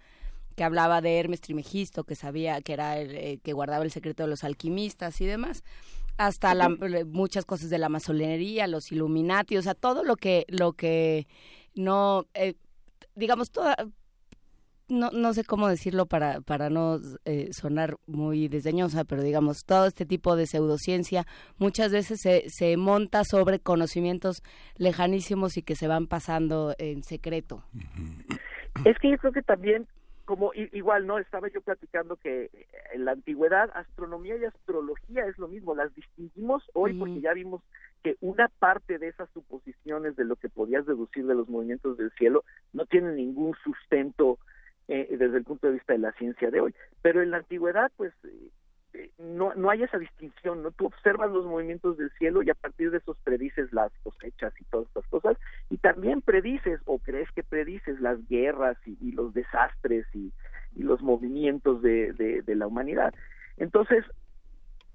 que 0.56 0.64
hablaba 0.64 1.00
de 1.00 1.20
Hermes 1.20 1.40
Trimegisto, 1.40 2.02
que 2.02 2.16
sabía 2.16 2.60
que 2.62 2.72
era 2.72 2.98
el 2.98 3.14
eh, 3.14 3.38
que 3.40 3.52
guardaba 3.52 3.84
el 3.84 3.92
secreto 3.92 4.24
de 4.24 4.28
los 4.30 4.42
alquimistas 4.42 5.20
y 5.20 5.26
demás, 5.26 5.62
hasta 6.16 6.54
muchas 7.06 7.44
cosas 7.44 7.70
de 7.70 7.78
la 7.78 7.88
masonería, 7.88 8.66
los 8.66 8.92
Illuminati, 8.92 9.56
o 9.56 9.62
sea, 9.62 9.74
todo 9.74 10.04
lo 10.04 10.16
que 10.16 10.44
lo 10.48 10.72
que 10.72 11.26
no 11.74 12.26
digamos 13.14 13.50
toda 13.50 13.76
no, 14.88 15.10
no 15.10 15.32
sé 15.32 15.44
cómo 15.44 15.68
decirlo 15.68 16.06
para, 16.06 16.40
para 16.40 16.70
no 16.70 16.98
eh, 17.24 17.48
sonar 17.52 17.96
muy 18.06 18.48
desdeñosa, 18.48 19.04
pero 19.04 19.22
digamos, 19.22 19.64
todo 19.64 19.86
este 19.86 20.04
tipo 20.04 20.36
de 20.36 20.46
pseudociencia 20.46 21.26
muchas 21.58 21.90
veces 21.90 22.20
se, 22.20 22.44
se 22.48 22.76
monta 22.76 23.24
sobre 23.24 23.60
conocimientos 23.60 24.42
lejanísimos 24.76 25.56
y 25.56 25.62
que 25.62 25.76
se 25.76 25.88
van 25.88 26.06
pasando 26.06 26.74
en 26.78 27.02
secreto. 27.02 27.64
Es 28.84 28.98
que 28.98 29.10
yo 29.10 29.18
creo 29.18 29.32
que 29.32 29.42
también, 29.42 29.86
como 30.24 30.52
igual, 30.54 31.06
¿no? 31.06 31.18
Estaba 31.18 31.48
yo 31.48 31.60
platicando 31.60 32.16
que 32.16 32.50
en 32.92 33.04
la 33.04 33.12
antigüedad 33.12 33.70
astronomía 33.74 34.36
y 34.36 34.44
astrología 34.44 35.26
es 35.26 35.38
lo 35.38 35.48
mismo, 35.48 35.74
las 35.74 35.94
distinguimos 35.94 36.62
hoy 36.72 36.94
porque 36.94 37.20
ya 37.20 37.34
vimos 37.34 37.62
que 38.02 38.16
una 38.20 38.48
parte 38.48 38.98
de 38.98 39.08
esas 39.08 39.28
suposiciones 39.30 40.16
de 40.16 40.24
lo 40.24 40.36
que 40.36 40.48
podías 40.48 40.86
deducir 40.86 41.26
de 41.26 41.34
los 41.34 41.48
movimientos 41.48 41.96
del 41.96 42.10
cielo 42.12 42.44
no 42.72 42.86
tienen 42.86 43.16
ningún 43.16 43.54
sustento 43.62 44.38
eh, 44.88 45.08
desde 45.10 45.38
el 45.38 45.44
punto 45.44 45.66
de 45.66 45.74
vista 45.74 45.94
de 45.94 45.98
la 45.98 46.12
ciencia 46.12 46.50
de 46.50 46.60
hoy. 46.60 46.74
Pero 47.02 47.22
en 47.22 47.30
la 47.30 47.38
antigüedad, 47.38 47.90
pues, 47.96 48.12
eh, 48.24 48.50
no, 49.18 49.54
no 49.54 49.70
hay 49.70 49.82
esa 49.82 49.98
distinción, 49.98 50.62
¿no? 50.62 50.70
Tú 50.70 50.86
observas 50.86 51.30
los 51.30 51.44
movimientos 51.46 51.96
del 51.96 52.10
cielo 52.12 52.42
y 52.42 52.50
a 52.50 52.54
partir 52.54 52.90
de 52.90 52.98
esos 52.98 53.16
predices 53.18 53.72
las 53.72 53.92
cosechas 54.02 54.52
y 54.60 54.64
todas 54.64 54.86
estas 54.88 55.06
cosas, 55.06 55.36
y 55.70 55.78
también 55.78 56.22
predices, 56.22 56.80
o 56.84 56.98
crees 56.98 57.30
que 57.32 57.42
predices 57.42 58.00
las 58.00 58.18
guerras 58.28 58.76
y, 58.86 59.12
los 59.12 59.34
desastres 59.34 60.06
y, 60.14 60.32
los 60.76 61.02
movimientos 61.02 61.82
de, 61.82 62.12
de, 62.12 62.54
la 62.56 62.66
humanidad. 62.66 63.14
Entonces, 63.56 64.04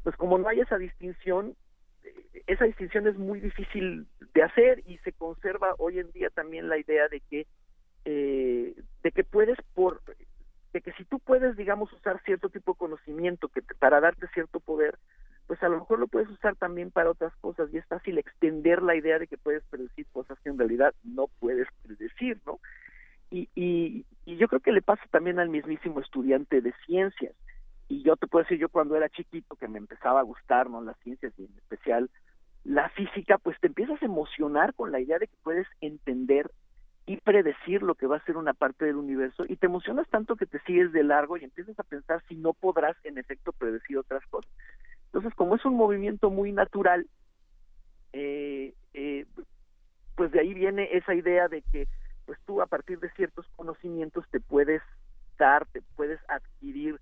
pues 0.04 0.16
como 0.18 0.38
no 0.38 0.50
hay 0.50 0.60
esa 0.60 0.78
distinción, 0.78 1.56
eh, 2.04 2.44
esa 2.48 2.66
distinción 2.66 3.08
es 3.08 3.18
muy 3.18 3.40
difícil 3.40 4.06
de 4.34 4.44
hacer 4.44 4.84
y 4.86 4.98
se 5.00 5.14
conserva 5.14 5.76
hoy 5.78 6.00
en 6.00 6.12
día 6.12 6.30
también 6.30 6.68
la 6.68 6.78
idea 6.78 7.08
de 7.08 7.22
que 7.22 7.48
eh, 8.06 8.76
de 9.04 9.12
que 9.12 9.24
puedes 9.24 9.58
por 9.74 10.02
de 10.74 10.82
que 10.82 10.92
si 10.94 11.04
tú 11.06 11.20
puedes 11.20 11.56
digamos 11.58 11.92
usar 11.94 12.22
cierto 12.24 12.50
tipo 12.50 12.74
de 12.74 12.78
conocimiento 12.78 13.50
para 13.80 14.00
darte 14.00 14.28
cierto 14.34 14.60
poder 14.60 14.98
pues 15.48 15.62
a 15.64 15.70
lo 15.70 15.80
mejor 15.80 16.00
lo 16.00 16.08
puedes 16.08 16.30
usar 16.30 16.56
también 16.56 16.92
para 16.92 17.10
otras 17.10 17.36
cosas 17.38 17.70
y 17.74 17.78
es 17.78 17.86
fácil 17.88 18.18
extender 18.18 18.84
la 18.84 18.96
idea 18.96 19.18
de 19.18 19.28
que 19.28 19.38
puedes 19.38 19.64
predecir 19.66 20.06
cosas 20.12 20.38
que 20.44 20.50
en 20.50 20.60
realidad 20.60 20.94
no 21.04 21.28
puedes 21.40 21.68
predecir 21.84 22.40
no 22.46 22.60
y, 23.32 23.48
y, 23.56 24.06
yo 24.26 24.48
creo 24.48 24.60
que 24.60 24.72
le 24.72 24.82
pasa 24.82 25.04
también 25.12 25.40
al 25.40 25.50
mismísimo 25.50 26.00
estudiante 26.00 26.62
de 26.62 26.74
ciencias. 26.86 27.36
Y 27.88 28.04
yo 28.04 28.16
te 28.16 28.28
puedo 28.28 28.44
decir, 28.44 28.60
yo 28.60 28.70
cuando 28.70 28.96
era 28.96 29.10
chiquito, 29.10 29.56
que 29.56 29.68
me 29.68 29.78
empezaba 29.80 30.20
a 30.20 30.24
gustar, 30.24 30.70
¿no? 30.70 30.82
Las 30.82 30.98
ciencias 31.00 31.34
y 31.38 31.46
en 31.46 31.58
especial 31.58 32.10
la 32.64 32.90
física, 32.90 33.38
pues 33.38 33.60
te 33.60 33.68
empiezas 33.68 34.02
a 34.02 34.06
emocionar 34.06 34.74
con 34.74 34.92
la 34.92 35.00
idea 35.00 35.18
de 35.18 35.28
que 35.28 35.36
puedes 35.44 35.68
entender 35.82 36.52
y 37.10 37.18
predecir 37.18 37.82
lo 37.82 37.96
que 37.96 38.06
va 38.06 38.18
a 38.18 38.24
ser 38.24 38.38
una 38.38 38.54
parte 38.54 38.86
del 38.86 38.98
universo 38.98 39.44
y 39.50 39.56
te 39.56 39.66
emocionas 39.66 40.08
tanto 40.10 40.36
que 40.36 40.46
te 40.46 40.60
sigues 40.60 40.92
de 40.92 41.02
largo 41.02 41.38
y 41.38 41.44
empiezas 41.44 41.80
a 41.80 41.84
pensar 41.84 42.24
si 42.28 42.36
no 42.36 42.54
podrás 42.54 42.96
en 43.04 43.18
efecto 43.18 43.52
predecir 43.52 43.98
otras 43.98 44.24
cosas. 44.28 44.52
Entonces, 45.06 45.34
como 45.34 45.56
es 45.56 45.66
un 45.66 45.74
movimiento 45.76 46.30
muy 46.30 46.52
natural, 46.52 47.08
eh, 48.14 48.76
eh, 48.94 49.26
pues 50.16 50.32
de 50.32 50.40
ahí 50.40 50.54
viene 50.54 50.88
esa 50.92 51.16
idea 51.16 51.48
de 51.48 51.64
que 51.72 51.88
pues 52.28 52.38
tú 52.46 52.62
a 52.62 52.68
partir 52.68 53.00
de 53.00 53.10
ciertos 53.14 53.48
conocimientos 53.56 54.24
te 54.30 54.40
puedes 54.40 54.84
dar, 55.40 55.66
te 55.66 55.82
puedes 55.96 56.20
adquirir 56.30 57.00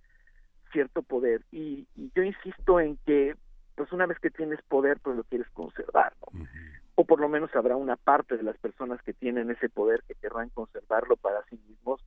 cierto 0.71 1.01
poder. 1.01 1.41
Y, 1.51 1.85
yo 2.15 2.23
insisto 2.23 2.79
en 2.79 2.95
que 3.05 3.35
pues 3.75 3.91
una 3.91 4.05
vez 4.05 4.17
que 4.19 4.29
tienes 4.29 4.61
poder 4.69 5.01
pues 5.01 5.17
lo 5.17 5.25
quieres 5.25 5.49
conservar 5.49 6.13
o 6.99 7.05
por 7.05 7.19
lo 7.19 7.29
menos 7.29 7.55
habrá 7.55 7.75
una 7.75 7.95
parte 7.95 8.38
de 8.38 8.43
las 8.43 8.57
personas 8.57 9.01
que 9.03 9.13
tienen 9.13 9.51
ese 9.51 9.69
poder 9.69 10.01
que 10.07 10.15
querrán 10.15 10.49
conservarlo 10.49 11.15
para 11.15 11.43
sí 11.49 11.60
mismos 11.67 12.03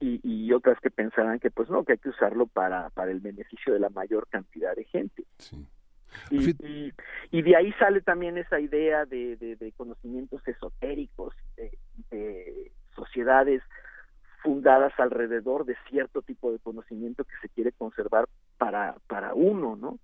y, 0.00 0.20
y 0.24 0.52
otras 0.52 0.78
que 0.80 0.90
pensarán 0.90 1.38
que 1.38 1.52
pues 1.52 1.70
no 1.70 1.84
que 1.84 1.92
hay 1.92 1.98
que 1.98 2.08
usarlo 2.08 2.46
para 2.46 2.90
para 2.90 3.12
el 3.12 3.20
beneficio 3.20 3.72
de 3.72 3.78
la 3.78 3.90
mayor 3.90 4.26
cantidad 4.28 4.74
de 4.74 4.84
gente 4.84 5.24
y, 6.30 6.92
y, 7.30 7.42
de 7.42 7.56
ahí 7.56 7.72
sale 7.72 8.00
también 8.00 8.38
esa 8.38 8.60
idea 8.60 9.04
de, 9.04 9.36
de, 9.36 9.72
conocimientos 9.72 10.46
esotéricos, 10.46 11.34
de, 12.10 12.72
sociedades 12.94 13.62
fundadas 14.42 14.92
alrededor 14.98 15.64
de 15.64 15.76
cierto 15.88 16.22
tipo 16.22 16.52
de 16.52 16.58
conocimiento 16.58 17.24
que 17.24 17.34
se 17.42 17.48
quiere 17.48 17.72
conservar 17.72 18.28
para, 18.58 18.96
para 19.08 19.34
uno, 19.34 19.76
¿no? 19.76 19.98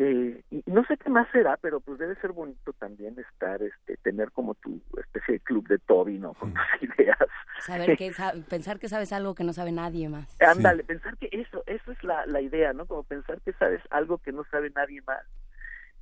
Eh, 0.00 0.44
y 0.52 0.62
no 0.66 0.84
sé 0.84 0.96
qué 0.96 1.10
más 1.10 1.28
será, 1.32 1.56
pero 1.56 1.80
pues 1.80 1.98
debe 1.98 2.14
ser 2.20 2.30
bonito 2.30 2.72
también 2.74 3.18
estar, 3.18 3.60
este, 3.60 3.96
tener 3.96 4.30
como 4.30 4.54
tu 4.54 4.80
especie 4.96 5.34
de 5.34 5.40
club 5.40 5.66
de 5.66 5.80
Toby, 5.80 6.20
¿no? 6.20 6.34
Con 6.34 6.54
tus 6.54 6.62
ideas. 6.96 7.18
Saber 7.62 7.96
que, 7.96 8.12
pensar 8.48 8.78
que 8.78 8.88
sabes 8.88 9.12
algo 9.12 9.34
que 9.34 9.42
no 9.42 9.52
sabe 9.52 9.72
nadie 9.72 10.08
más. 10.08 10.40
Ándale, 10.40 10.84
pensar 10.84 11.16
que 11.18 11.28
eso, 11.32 11.64
eso 11.66 11.90
es 11.90 12.04
la, 12.04 12.24
la 12.26 12.40
idea, 12.40 12.72
¿no? 12.72 12.86
Como 12.86 13.02
pensar 13.02 13.40
que 13.40 13.52
sabes 13.54 13.82
algo 13.90 14.18
que 14.18 14.30
no 14.30 14.44
sabe 14.52 14.70
nadie 14.70 15.02
más. 15.04 15.26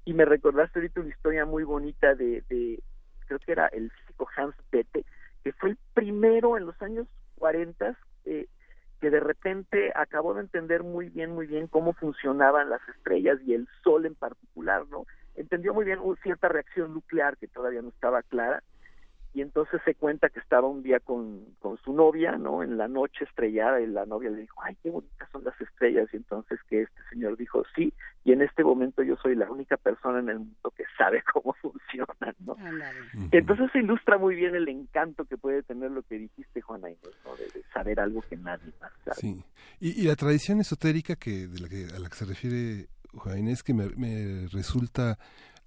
Y 0.04 0.12
me 0.12 0.26
recordaste 0.26 0.78
ahorita 0.78 1.00
una 1.00 1.08
historia 1.08 1.46
muy 1.46 1.64
bonita 1.64 2.14
de, 2.14 2.44
de 2.50 2.78
creo 3.26 3.38
que 3.38 3.52
era 3.52 3.68
el 3.68 3.90
físico 3.90 4.28
Hans 4.36 4.56
Bethe, 4.70 5.06
que 5.42 5.52
fue 5.54 5.70
el 5.70 5.78
primero 5.94 6.58
en 6.58 6.66
los 6.66 6.80
años 6.82 7.06
40 7.38 7.96
eh, 8.26 8.46
que 9.00 9.10
de 9.10 9.20
repente 9.20 9.92
acabó 9.94 10.34
de 10.34 10.40
entender 10.40 10.82
muy 10.82 11.08
bien, 11.08 11.32
muy 11.32 11.46
bien 11.46 11.66
cómo 11.66 11.92
funcionaban 11.92 12.70
las 12.70 12.80
estrellas 12.88 13.38
y 13.46 13.54
el 13.54 13.68
Sol 13.82 14.06
en 14.06 14.14
particular, 14.14 14.86
¿no? 14.88 15.06
Entendió 15.34 15.74
muy 15.74 15.84
bien 15.84 15.98
cierta 16.22 16.48
reacción 16.48 16.94
nuclear 16.94 17.36
que 17.36 17.48
todavía 17.48 17.82
no 17.82 17.88
estaba 17.90 18.22
clara 18.22 18.62
y 19.36 19.42
entonces 19.42 19.82
se 19.84 19.94
cuenta 19.94 20.30
que 20.30 20.40
estaba 20.40 20.66
un 20.66 20.82
día 20.82 20.98
con, 20.98 21.44
con 21.58 21.76
su 21.84 21.92
novia, 21.92 22.38
¿no? 22.38 22.62
En 22.62 22.78
la 22.78 22.88
noche 22.88 23.26
estrellada 23.26 23.82
y 23.82 23.86
la 23.86 24.06
novia 24.06 24.30
le 24.30 24.40
dijo, 24.40 24.62
ay, 24.62 24.74
qué 24.82 24.88
bonitas 24.88 25.28
son 25.30 25.44
las 25.44 25.60
estrellas 25.60 26.08
y 26.14 26.16
entonces 26.16 26.58
que 26.70 26.80
este 26.80 27.02
señor 27.10 27.36
dijo, 27.36 27.62
sí, 27.74 27.92
y 28.24 28.32
en 28.32 28.40
este 28.40 28.64
momento 28.64 29.02
yo 29.02 29.14
soy 29.16 29.34
la 29.34 29.50
única 29.50 29.76
persona 29.76 30.20
en 30.20 30.30
el 30.30 30.38
mundo 30.38 30.72
que 30.74 30.84
sabe 30.96 31.22
cómo 31.34 31.52
funcionan, 31.60 32.34
¿no? 32.46 32.56
Entonces 33.30 33.70
se 33.72 33.80
ilustra 33.80 34.16
muy 34.16 34.36
bien 34.36 34.54
el 34.54 34.70
encanto 34.70 35.26
que 35.26 35.36
puede 35.36 35.62
tener 35.62 35.90
lo 35.90 36.02
que 36.02 36.14
dijiste, 36.14 36.62
Juana 36.62 36.88
Inés, 36.88 37.02
¿no? 37.26 37.36
De, 37.36 37.62
saber 37.74 38.00
algo 38.00 38.22
que 38.22 38.38
nadie 38.38 38.72
más 38.80 38.90
sabe. 39.04 39.16
Sí, 39.18 39.44
y, 39.80 40.04
la 40.04 40.16
tradición 40.16 40.60
esotérica 40.60 41.14
que, 41.14 41.46
de 41.46 41.60
la 41.60 41.68
que, 41.68 41.94
a 41.94 41.98
la 41.98 42.08
que 42.08 42.14
se 42.14 42.24
refiere 42.24 42.88
Juana 43.12 43.38
Inés 43.38 43.62
que 43.62 43.74
me, 43.74 43.90
me 43.98 44.48
resulta 44.48 45.18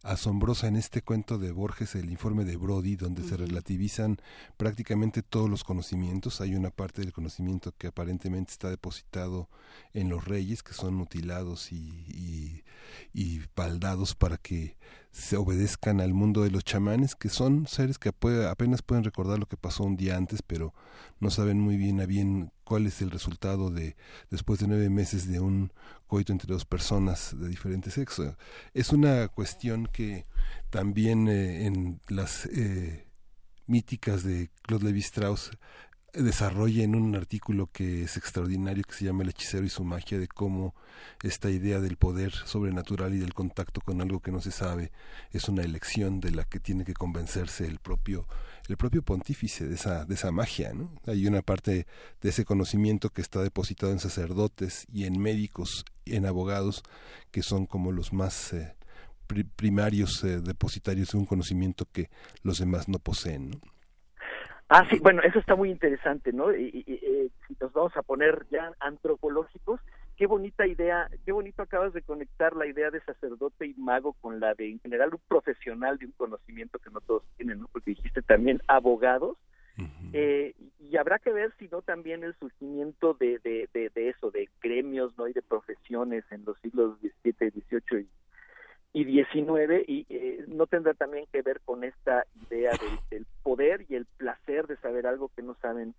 asombrosa 0.04 0.68
en 0.68 0.76
este 0.76 1.02
cuento 1.02 1.38
de 1.38 1.52
Borges, 1.52 1.96
el 1.96 2.10
informe 2.10 2.46
de 2.46 2.56
Brody, 2.56 2.96
donde 2.96 3.24
se 3.24 3.38
relativizan 3.38 4.18
prácticamente 4.58 5.24
todos 5.24 5.50
los 5.50 5.64
conocimientos. 5.64 6.42
Hay 6.42 6.56
una 6.56 6.72
parte 6.72 7.02
del 7.02 7.14
conocimiento 7.14 7.74
que 7.78 7.88
aparentemente 7.88 8.52
está 8.52 8.70
depositado 8.70 9.50
en 9.94 10.10
los 10.10 10.26
reyes, 10.26 10.64
que 10.64 10.74
son 10.74 10.96
mutilados 10.96 11.72
y, 11.72 12.06
y, 12.08 12.64
y 13.14 13.42
baldados 13.56 14.16
para 14.16 14.38
que 14.38 14.78
se 15.20 15.36
obedezcan 15.36 16.00
al 16.00 16.14
mundo 16.14 16.44
de 16.44 16.50
los 16.50 16.64
chamanes, 16.64 17.14
que 17.14 17.30
son 17.30 17.68
seres 17.68 18.00
que 18.00 18.10
apenas 18.10 18.82
pueden 18.82 19.04
recordar 19.04 19.38
lo 19.38 19.48
que 19.48 19.58
pasó 19.58 19.84
un 19.84 19.98
día 19.98 20.16
antes, 20.16 20.42
pero 20.42 20.74
no 21.20 21.30
saben 21.30 21.60
muy 21.60 21.76
bien 21.76 22.00
a 22.00 22.06
bien 22.06 22.54
cuál 22.64 22.88
es 22.88 23.02
el 23.02 23.12
resultado 23.12 23.70
de 23.70 23.98
después 24.30 24.60
de 24.60 24.68
nueve 24.68 24.90
meses 24.90 25.28
de 25.28 25.42
un 25.42 25.74
coito 26.08 26.32
entre 26.32 26.54
dos 26.54 26.64
personas 26.64 27.36
de 27.38 27.50
diferente 27.50 27.92
sexo. 27.92 28.38
Es 28.74 28.92
una 28.92 29.28
cuestión 29.28 29.88
que 29.88 30.26
también 30.70 31.28
eh, 31.28 31.66
en 31.66 32.00
las 32.08 32.46
eh, 32.46 33.06
míticas 33.68 34.24
de 34.24 34.50
Claude 34.62 34.86
Levi 34.86 35.00
Strauss 35.02 35.52
desarrolla 36.14 36.84
en 36.84 36.96
un 36.96 37.16
artículo 37.16 37.68
que 37.72 38.04
es 38.04 38.18
extraordinario 38.18 38.84
que 38.84 38.94
se 38.94 39.06
llama 39.06 39.24
El 39.24 39.30
hechicero 39.30 39.66
y 39.66 39.70
su 39.70 39.84
magia 39.84 40.20
de 40.20 40.28
cómo 40.28 40.74
esta 41.24 41.50
idea 41.50 41.80
del 41.80 41.98
poder 41.98 42.34
sobrenatural 42.34 43.14
y 43.14 43.20
del 43.20 43.34
contacto 43.34 43.82
con 43.82 44.02
algo 44.02 44.20
que 44.20 44.32
no 44.32 44.42
se 44.42 44.52
sabe 44.52 44.92
es 45.32 45.50
una 45.50 45.64
elección 45.64 46.20
de 46.20 46.32
la 46.32 46.44
que 46.44 46.60
tiene 46.60 46.86
que 46.86 46.94
convencerse 46.94 47.66
el 47.66 47.80
propio 47.80 48.28
el 48.68 48.78
propio 48.78 49.02
pontífice 49.02 49.68
de 49.68 49.76
esa 49.76 50.06
de 50.06 50.16
esa 50.16 50.32
magia 50.32 50.74
¿no? 50.74 50.92
hay 51.06 51.28
una 51.28 51.42
parte 51.42 51.88
de 52.22 52.30
ese 52.30 52.46
conocimiento 52.46 53.10
que 53.10 53.22
está 53.22 53.42
depositado 53.42 53.92
en 53.92 54.00
sacerdotes 54.00 54.86
y 54.92 55.06
en 55.06 55.20
médicos 55.20 55.86
y 56.06 56.16
en 56.16 56.26
abogados 56.26 56.84
que 57.32 57.44
son 57.44 57.66
como 57.66 57.92
los 57.92 58.14
más 58.14 58.54
eh, 58.54 58.76
primarios 59.56 60.24
eh, 60.24 60.42
depositarios 60.42 61.12
de 61.12 61.18
un 61.18 61.26
conocimiento 61.26 61.88
que 61.92 62.10
los 62.42 62.60
demás 62.60 62.88
no 62.88 63.00
poseen 63.00 63.52
¿no? 63.52 63.62
Ah, 64.72 64.86
sí, 64.88 65.00
bueno, 65.00 65.24
eso 65.24 65.40
está 65.40 65.56
muy 65.56 65.72
interesante, 65.72 66.32
¿no? 66.32 66.56
Y, 66.56 66.86
eh, 66.88 67.30
si 67.48 67.58
nos 67.60 67.74
vamos 67.74 67.98
a 67.98 68.04
poner 68.04 68.46
ya 68.52 68.72
antropológicos, 68.80 69.80
qué 70.16 70.28
bonita 70.28 70.68
idea, 70.68 71.10
qué 71.26 71.32
bonito 71.32 71.64
acabas 71.64 71.92
de 71.94 72.04
conectar 72.04 72.56
la 72.56 72.68
idea 72.68 72.92
de 72.92 73.02
sacerdote 73.02 73.66
y 73.66 73.74
mago 73.74 74.14
con 74.22 74.40
la 74.40 74.54
de, 74.54 74.70
en 74.70 74.80
general, 74.80 75.10
un 75.16 75.22
profesional 75.28 75.98
de 75.98 76.06
un 76.06 76.12
conocimiento 76.12 76.78
que 76.78 76.92
no 76.92 77.02
todos 77.02 77.24
tienen, 77.36 77.62
¿no? 77.62 77.68
Porque 77.72 77.92
dijiste 77.92 78.22
también 78.22 78.62
abogados, 78.68 79.38
eh, 80.12 80.56
y 80.80 80.98
habrá 80.98 81.20
que 81.20 81.32
ver 81.32 81.54
si 81.58 81.68
no 81.70 81.82
también 81.82 82.24
el 82.24 82.36
surgimiento 82.36 83.14
de, 83.14 83.40
de, 83.40 83.70
de, 83.74 83.90
de, 83.90 84.10
eso, 84.10 84.30
de 84.30 84.50
gremios, 84.62 85.18
¿no? 85.18 85.28
Y 85.28 85.34
de 85.34 85.42
profesiones 85.42 86.26
en 86.32 86.44
los 86.46 86.60
siglos 86.60 87.00
XVII, 87.00 87.52
XVIII 87.52 88.02
y 88.02 88.08
y 88.92 89.04
19 89.04 89.86
y 89.88 90.06
eh, 90.10 90.46
no 90.48 90.66
tendrá 90.66 90.94
también 90.94 91.26
que 91.32 91.42
ver 91.42 91.62
con 91.64 91.84
esta 91.84 92.26
idea 92.48 92.72
del, 93.12 93.26
poder 93.44 93.86
y 93.88 93.96
el 93.96 94.06
placer 94.06 94.68
de 94.68 94.78
saber 94.78 95.08
algo 95.08 95.30
que 95.36 95.42
no 95.42 95.56
saben 95.62 95.94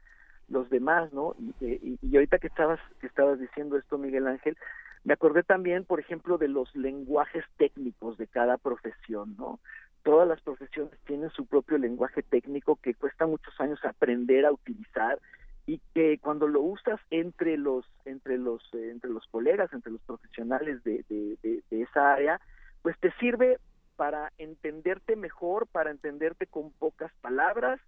los 0.49 0.69
demás, 0.71 1.13
¿no? 1.13 1.35
Y, 1.39 1.99
y, 2.03 2.17
ahorita 2.17 2.39
que 2.39 2.49
estabas 2.49 2.81
que 3.01 3.07
estabas 3.07 3.39
diciendo 3.39 3.77
esto, 3.77 3.99
Miguel 3.99 4.27
Ángel, 4.27 4.57
me 5.05 5.15
acordé 5.15 5.45
también, 5.45 5.85
por 5.85 6.01
ejemplo, 6.01 6.39
de 6.39 6.49
los 6.49 6.75
lenguajes 6.75 7.45
técnicos 7.57 8.19
de 8.19 8.27
cada 8.27 8.59
profesión, 8.59 9.37
¿no? 9.39 9.61
Todas 10.03 10.27
las 10.27 10.41
profesiones 10.41 10.93
tienen 11.07 11.31
su 11.31 11.47
propio 11.47 11.79
lenguaje 11.79 12.23
técnico 12.23 12.77
que 12.77 12.95
cuesta 12.95 13.27
muchos 13.27 13.59
años 13.61 13.79
aprender 13.85 14.45
a 14.45 14.53
utilizar 14.53 15.21
y 15.67 15.81
que 15.95 16.19
cuando 16.19 16.49
lo 16.49 16.61
usas 16.63 16.99
entre 17.11 17.57
los 17.57 17.85
entre 18.05 18.37
los 18.37 18.63
eh, 18.75 18.91
entre 18.91 19.11
los 19.11 19.27
colegas, 19.29 19.73
entre 19.73 19.93
los 19.93 20.01
profesionales 20.03 20.83
de, 20.83 21.05
de, 21.09 21.63
de 21.71 21.83
esa 21.83 22.15
área, 22.15 22.41
pues 22.83 22.99
te 23.01 23.13
sirve 23.19 23.59
para 23.97 24.33
entenderte 24.39 25.17
mejor, 25.17 25.67
para 25.67 25.91
entenderte 25.91 26.47
con 26.47 26.73
pocas 26.73 27.13
palabras, 27.21 27.81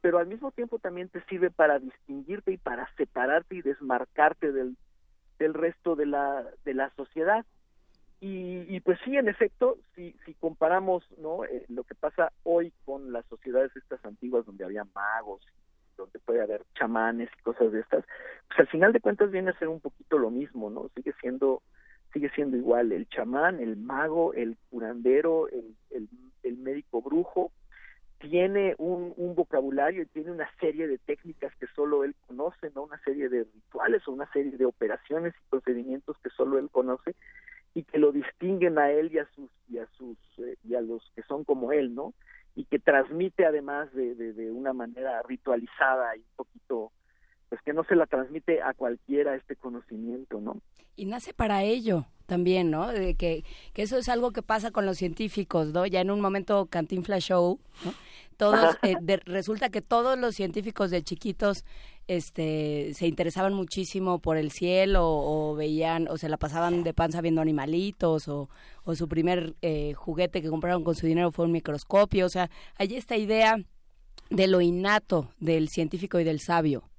pero 0.00 0.18
al 0.18 0.26
mismo 0.26 0.50
tiempo 0.50 0.78
también 0.78 1.08
te 1.08 1.22
sirve 1.26 1.50
para 1.50 1.78
distinguirte 1.78 2.52
y 2.52 2.56
para 2.56 2.88
separarte 2.96 3.56
y 3.56 3.62
desmarcarte 3.62 4.50
del, 4.52 4.76
del 5.38 5.54
resto 5.54 5.94
de 5.94 6.06
la, 6.06 6.44
de 6.64 6.74
la 6.74 6.90
sociedad. 6.96 7.44
Y, 8.20 8.66
y 8.68 8.80
pues 8.80 8.98
sí, 9.04 9.16
en 9.16 9.28
efecto, 9.28 9.78
si, 9.94 10.14
si 10.26 10.34
comparamos 10.34 11.04
¿no? 11.18 11.44
Eh, 11.44 11.64
lo 11.68 11.84
que 11.84 11.94
pasa 11.94 12.32
hoy 12.42 12.72
con 12.84 13.12
las 13.12 13.24
sociedades 13.26 13.74
estas 13.76 14.04
antiguas 14.04 14.44
donde 14.44 14.64
había 14.64 14.84
magos, 14.94 15.46
donde 15.96 16.18
puede 16.18 16.42
haber 16.42 16.64
chamanes 16.74 17.30
y 17.38 17.42
cosas 17.42 17.72
de 17.72 17.80
estas, 17.80 18.04
pues 18.48 18.60
al 18.60 18.68
final 18.68 18.92
de 18.92 19.00
cuentas 19.00 19.30
viene 19.30 19.50
a 19.50 19.58
ser 19.58 19.68
un 19.68 19.80
poquito 19.80 20.18
lo 20.18 20.30
mismo, 20.30 20.68
¿no? 20.68 20.90
Sigue 20.94 21.14
siendo 21.20 21.62
sigue 22.12 22.30
siendo 22.30 22.56
igual 22.56 22.92
el 22.92 23.08
chamán, 23.08 23.60
el 23.60 23.76
mago, 23.76 24.34
el 24.34 24.56
curandero, 24.70 25.48
el, 25.48 25.68
médico 26.58 27.00
brujo, 27.00 27.52
tiene 28.18 28.74
un, 28.76 29.14
un, 29.16 29.34
vocabulario 29.34 30.02
y 30.02 30.06
tiene 30.06 30.30
una 30.30 30.48
serie 30.60 30.86
de 30.86 30.98
técnicas 30.98 31.54
que 31.56 31.66
solo 31.74 32.04
él 32.04 32.14
conoce, 32.26 32.70
¿no? 32.74 32.82
Una 32.82 32.98
serie 33.02 33.30
de 33.30 33.44
rituales 33.44 34.06
o 34.06 34.12
una 34.12 34.30
serie 34.30 34.52
de 34.58 34.66
operaciones 34.66 35.32
y 35.34 35.48
procedimientos 35.48 36.18
que 36.22 36.28
solo 36.30 36.58
él 36.58 36.68
conoce 36.70 37.14
y 37.72 37.84
que 37.84 37.98
lo 37.98 38.12
distinguen 38.12 38.78
a 38.78 38.90
él 38.90 39.10
y 39.12 39.18
a 39.18 39.26
sus 39.34 39.50
y 39.68 39.78
a 39.78 39.86
sus 39.96 40.18
eh, 40.38 40.56
y 40.64 40.74
a 40.74 40.82
los 40.82 41.10
que 41.14 41.22
son 41.22 41.44
como 41.44 41.72
él, 41.72 41.94
¿no? 41.94 42.12
Y 42.54 42.64
que 42.64 42.78
transmite 42.78 43.46
además 43.46 43.92
de, 43.94 44.14
de, 44.14 44.32
de 44.34 44.50
una 44.50 44.72
manera 44.72 45.22
ritualizada 45.22 46.16
y 46.16 46.20
un 46.20 46.36
poquito 46.36 46.92
pues 47.50 47.60
que 47.62 47.72
no 47.74 47.84
se 47.84 47.96
la 47.96 48.06
transmite 48.06 48.62
a 48.62 48.72
cualquiera 48.72 49.34
este 49.34 49.56
conocimiento, 49.56 50.40
¿no? 50.40 50.56
Y 50.96 51.06
nace 51.06 51.34
para 51.34 51.64
ello 51.64 52.06
también, 52.26 52.70
¿no? 52.70 52.88
De 52.88 53.16
que, 53.16 53.44
que 53.72 53.82
eso 53.82 53.98
es 53.98 54.08
algo 54.08 54.30
que 54.30 54.40
pasa 54.40 54.70
con 54.70 54.86
los 54.86 54.96
científicos, 54.96 55.72
¿no? 55.72 55.84
Ya 55.84 56.00
en 56.00 56.12
un 56.12 56.20
momento 56.20 56.66
Cantinflas 56.66 57.24
Show, 57.24 57.58
¿no? 57.84 57.92
Todos, 58.36 58.78
eh, 58.82 58.96
resulta 59.26 59.68
que 59.68 59.82
todos 59.82 60.16
los 60.16 60.36
científicos 60.36 60.90
de 60.90 61.02
chiquitos 61.02 61.64
este, 62.06 62.92
se 62.94 63.06
interesaban 63.06 63.52
muchísimo 63.52 64.20
por 64.20 64.36
el 64.36 64.50
cielo 64.52 65.02
o, 65.04 65.54
veían 65.56 66.08
o 66.08 66.16
se 66.16 66.28
la 66.28 66.38
pasaban 66.38 66.84
de 66.84 66.94
panza 66.94 67.20
viendo 67.20 67.40
animalitos 67.40 68.28
o, 68.28 68.48
o 68.84 68.94
su 68.94 69.08
primer 69.08 69.56
eh, 69.60 69.92
juguete 69.94 70.40
que 70.40 70.48
compraron 70.48 70.84
con 70.84 70.94
su 70.94 71.06
dinero 71.06 71.32
fue 71.32 71.46
un 71.46 71.52
microscopio. 71.52 72.26
O 72.26 72.30
sea, 72.30 72.48
hay 72.76 72.94
esta 72.94 73.16
idea 73.16 73.56
de 74.30 74.46
lo 74.46 74.60
innato 74.60 75.32
del 75.40 75.68
científico 75.68 76.20
y 76.20 76.24
del 76.24 76.40
sabio. 76.40 76.89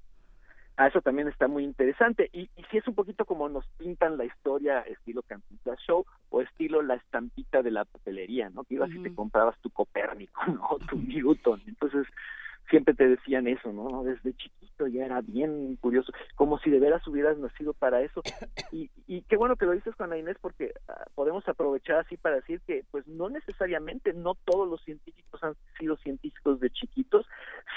Ah, 0.82 0.88
eso 0.88 1.00
también 1.00 1.28
está 1.28 1.48
muy 1.48 1.64
interesante. 1.64 2.32
Y, 2.34 2.50
y 2.58 2.64
si 2.72 2.78
es 2.78 2.88
un 2.88 2.96
poquito 2.96 3.24
como 3.24 3.48
nos 3.48 3.68
pintan 3.78 4.18
la 4.18 4.26
historia 4.26 4.80
estilo 4.80 5.22
Cantinflas 5.22 5.78
Show 5.82 6.08
o 6.32 6.42
estilo 6.42 6.82
la 6.82 6.96
estampita 6.96 7.62
de 7.62 7.70
la 7.70 7.86
papelería, 7.86 8.50
¿no? 8.50 8.64
Que 8.64 8.74
ibas 8.74 8.90
y 8.90 8.98
te 8.98 9.14
comprabas 9.14 9.56
tu 9.60 9.70
Copérnico, 9.70 10.42
¿no? 10.48 10.80
Tu 10.90 10.96
Newton. 11.08 11.62
Entonces, 11.68 12.08
siempre 12.72 12.96
te 12.96 13.08
decían 13.08 13.48
eso, 13.48 13.72
¿no? 13.72 14.04
Desde 14.04 14.34
chiquito 14.34 14.88
ya 14.88 15.06
era 15.06 15.22
bien 15.22 15.76
curioso, 15.76 16.12
como 16.36 16.58
si 16.58 16.72
de 16.72 16.80
veras 16.80 17.06
hubieras 17.08 17.38
nacido 17.38 17.74
para 17.74 18.02
eso. 18.02 18.24
Y, 18.72 18.90
y 19.06 19.24
qué 19.24 19.36
bueno 19.36 19.58
que 19.58 19.66
lo 19.66 19.74
dices, 19.74 19.94
Juana 19.96 20.18
Inés, 20.18 20.38
porque 20.40 20.74
ah, 20.88 21.04
podemos 21.14 21.46
aprovechar 21.50 21.98
así 21.98 22.16
para 22.16 22.38
decir 22.38 22.62
que, 22.66 22.86
pues 22.90 23.06
no 23.06 23.30
necesariamente, 23.30 24.14
no 24.14 24.36
todos 24.46 24.68
los 24.68 24.82
científicos 24.84 25.44
han 25.44 25.56
sido 25.78 25.98
científicos 25.98 26.62
de 26.62 26.70
chiquitos. 26.70 27.28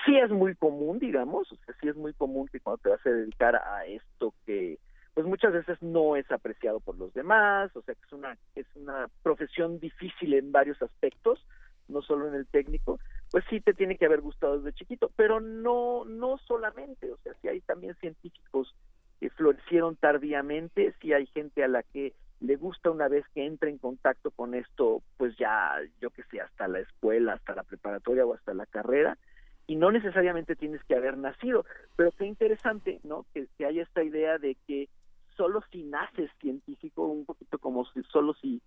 Sí 0.07 0.17
es 0.17 0.31
muy 0.31 0.55
común, 0.55 1.01
digamos, 1.01 1.51
o 1.51 1.57
sea, 1.57 1.75
sí 1.81 1.89
es 1.89 1.97
muy 1.97 2.13
común 2.15 2.47
que 2.47 2.61
cuando 2.61 2.79
te 2.79 2.91
vas 2.91 3.05
a 3.05 3.11
dedicar 3.11 3.57
a 3.57 3.85
esto 3.87 4.35
que 4.47 4.79
pues 5.15 5.27
muchas 5.27 5.53
veces 5.53 5.81
no 5.81 6.17
es 6.17 6.31
apreciado 6.31 6.81
por 6.81 6.97
los 6.97 7.13
demás, 7.15 7.75
o 7.77 7.83
sea 7.83 7.95
que 7.95 8.01
es 8.05 8.13
una 8.13 8.37
es 8.55 8.67
una 8.75 9.09
profesión 9.23 9.79
difícil 9.79 10.35
en 10.35 10.51
varios 10.51 10.81
aspectos, 10.83 11.45
no 11.89 12.03
solo 12.03 12.29
en 12.29 12.35
el 12.35 12.47
técnico, 12.47 12.99
pues 13.35 13.45
sí 13.51 13.59
te 13.61 13.75
tiene 13.75 13.97
que 13.97 14.07
haber 14.07 14.21
gustado 14.21 14.59
desde 14.61 14.77
chiquito, 14.79 15.11
pero 15.17 15.41
no, 15.41 16.05
no 16.05 16.39
solamente, 16.47 17.11
o 17.11 17.17
sea, 17.17 17.35
si 17.43 17.49
hay 17.49 17.61
también 17.63 17.97
científicos 17.97 18.73
que 19.19 19.29
florecieron 19.31 19.97
tardíamente, 19.97 20.95
si 21.01 21.13
hay 21.13 21.27
gente 21.27 21.65
a 21.65 21.67
la 21.67 21.83
que 21.83 22.13
le 22.39 22.55
gusta 22.55 22.93
una 22.93 23.09
vez 23.09 23.25
que 23.35 23.45
entra 23.45 23.69
en 23.69 23.79
contacto 23.79 24.31
con 24.31 24.55
esto, 24.55 25.03
pues 25.17 25.37
ya, 25.37 25.73
yo 26.01 26.11
que 26.11 26.23
sé, 26.31 26.43
hasta 26.43 26.69
la 26.69 26.79
escuela, 26.79 27.33
hasta 27.33 27.57
la 27.57 27.65
preparatoria 27.65 28.25
o 28.25 28.35
hasta 28.35 28.55
la 28.55 28.67
carrera, 28.67 29.19
y 29.67 29.75
no 29.75 29.91
necesariamente 29.91 30.55
tienes 30.55 30.85
que 30.85 30.95
haber 30.95 31.19
nacido, 31.19 31.67
pero 31.97 32.13
qué 32.13 32.27
interesante, 32.27 33.01
¿no? 33.03 33.27
Que, 33.35 33.49
que 33.59 33.67
haya 33.67 33.83
esta 33.83 34.05
idea 34.05 34.39
de 34.39 34.57
que 34.69 34.89
solo 35.37 35.61
si 35.73 35.83
naces 35.83 36.31
científico, 36.41 37.09
un 37.09 37.25
poquito 37.25 37.59
como 37.59 37.85
si 37.87 38.01
solo 38.05 38.35
si 38.35 38.63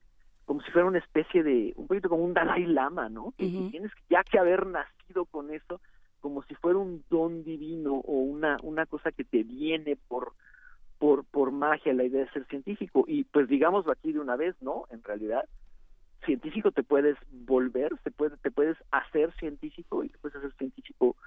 como 0.48 0.62
si 0.62 0.72
fuera 0.72 0.88
una 0.88 1.00
especie 1.00 1.44
de, 1.44 1.74
un 1.76 1.88
poquito 1.88 2.08
como 2.08 2.24
un 2.24 2.34
Dalai 2.34 2.66
Lama, 2.66 3.10
¿no? 3.10 3.34
Que 3.38 3.50
tienes 3.70 3.92
ya 4.10 4.24
que 4.24 4.40
haber 4.40 4.66
nacido 4.66 5.26
con 5.26 5.52
eso, 5.52 5.82
como 6.22 6.42
si 6.44 6.56
fuera 6.56 6.80
un 6.80 7.04
don 7.10 7.44
divino 7.44 7.96
o 7.96 8.14
una, 8.14 8.56
una 8.64 8.86
cosa 8.86 9.12
que 9.12 9.26
te 9.26 9.44
viene 9.44 9.98
por, 10.08 10.32
por, 11.00 11.26
por 11.26 11.52
magia 11.52 11.94
la 11.94 12.06
idea 12.06 12.24
de 12.24 12.32
ser 12.32 12.48
científico. 12.48 13.04
Y 13.10 13.26
pues 13.26 13.50
digámoslo 13.50 13.92
aquí 13.92 14.14
de 14.14 14.22
una 14.22 14.38
vez, 14.38 14.56
¿no? 14.62 14.86
En 14.90 15.04
realidad, 15.04 15.44
científico 16.26 16.72
te 16.72 16.82
puedes 16.82 17.18
volver, 17.30 17.98
te, 18.06 18.12
puede, 18.12 18.38
te 18.38 18.50
puedes 18.50 18.78
hacer 18.92 19.34
científico 19.34 20.06
y 20.06 20.10
te 20.10 20.18
puedes 20.18 20.38
hacer 20.38 20.54
científico 20.54 21.18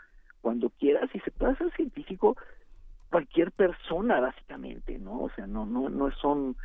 cuando 0.40 0.70
quieras 0.70 1.10
y 1.12 1.20
se 1.20 1.30
puede 1.30 1.52
hacer 1.52 1.70
científico 1.76 2.38
cualquier 3.10 3.52
persona 3.52 4.18
básicamente, 4.18 4.98
¿no? 4.98 5.24
O 5.24 5.30
sea, 5.36 5.46
no, 5.46 5.66
no, 5.66 5.90
no 5.90 6.10
son 6.12 6.56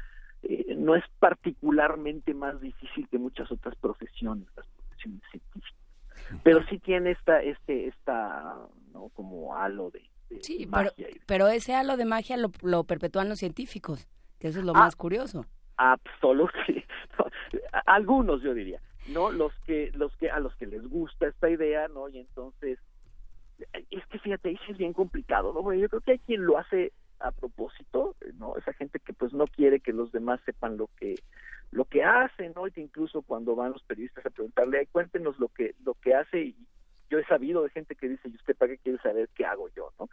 eh, 0.44 0.76
no 0.78 0.96
es 0.96 1.04
particularmente 1.20 2.34
más 2.34 2.60
difícil 2.62 3.08
que 3.10 3.18
muchas 3.18 3.52
otras 3.52 3.76
profesiones, 3.76 4.48
las 4.56 4.66
profesiones 4.68 5.22
científicas. 5.32 5.80
Pero 6.44 6.66
sí 6.68 6.80
tiene 6.80 7.12
esta, 7.12 7.42
este, 7.42 7.88
esta, 7.88 8.56
¿no? 8.94 9.10
Como 9.10 9.56
halo 9.56 9.92
de, 9.92 10.02
sí, 10.42 10.66
magia. 10.66 10.92
Pero, 11.28 11.48
ese 11.48 11.76
halo 11.76 11.98
de 11.98 12.06
magia 12.06 12.38
lo, 12.38 12.84
perpetúan 12.84 13.30
los 13.30 13.40
científicos, 13.40 14.08
que 14.40 14.48
eso 14.48 14.60
es 14.60 14.66
lo 14.66 14.74
ah, 14.76 14.80
más 14.80 14.96
curioso. 14.96 15.46
Absolutamente. 15.78 16.86
Algunos, 17.86 18.42
yo 18.42 18.54
diría, 18.54 18.82
¿no? 19.08 19.32
Los 19.32 19.54
que, 19.66 19.92
los 19.94 20.16
que, 20.18 20.30
a 20.30 20.40
los 20.40 20.56
que 20.56 20.66
les 20.66 20.88
gusta 20.88 21.28
esta 21.28 21.50
idea, 21.50 21.88
¿no? 21.90 22.10
Y 22.10 22.20
entonces, 22.20 22.80
es 23.92 24.06
que 24.08 24.20
fíjate, 24.20 24.58
es 24.70 24.78
bien 24.78 24.94
complicado, 24.94 25.54
¿no? 25.54 25.74
yo 25.74 25.90
creo 25.90 26.02
que 26.02 26.12
hay 26.14 26.20
quien 26.20 26.46
lo 26.46 26.58
hace 26.58 26.92
a 27.20 27.32
propósito, 27.32 28.16
¿no? 28.36 28.58
Esa 28.58 28.74
gente 28.74 29.00
que 29.00 29.14
pues 29.14 29.34
no 29.34 29.48
quiere 29.48 29.80
que 29.80 29.94
los 29.94 30.12
demás 30.12 30.40
sepan 30.46 30.78
lo 30.78 30.90
que 30.98 31.16
lo 31.72 31.86
que 31.86 32.04
hace, 32.04 32.50
¿no? 32.56 32.68
Y 32.68 32.72
que 32.72 32.82
incluso 32.82 33.22
cuando 33.22 33.56
van 33.56 33.74
los 33.74 33.84
periodistas 33.84 34.26
a 34.26 34.30
preguntarle, 34.30 34.80
Ay, 34.80 34.86
cuéntenos 34.88 35.40
lo 35.40 35.50
que 35.50 35.76
lo 35.84 35.94
que 35.96 36.14
hace 36.16 36.42
y 36.42 36.56
yo 37.10 37.20
he 37.20 37.26
sabido 37.26 37.64
de 37.64 37.70
gente 37.70 37.96
que 37.96 38.10
dice, 38.10 38.30
"¿Y 38.30 38.36
usted 38.36 38.56
para 38.56 38.72
qué 38.72 38.78
quiere 38.80 39.00
saber 39.00 39.30
qué 39.36 39.46
hago 39.46 39.70
yo?", 39.76 39.92
¿no? 40.00 40.10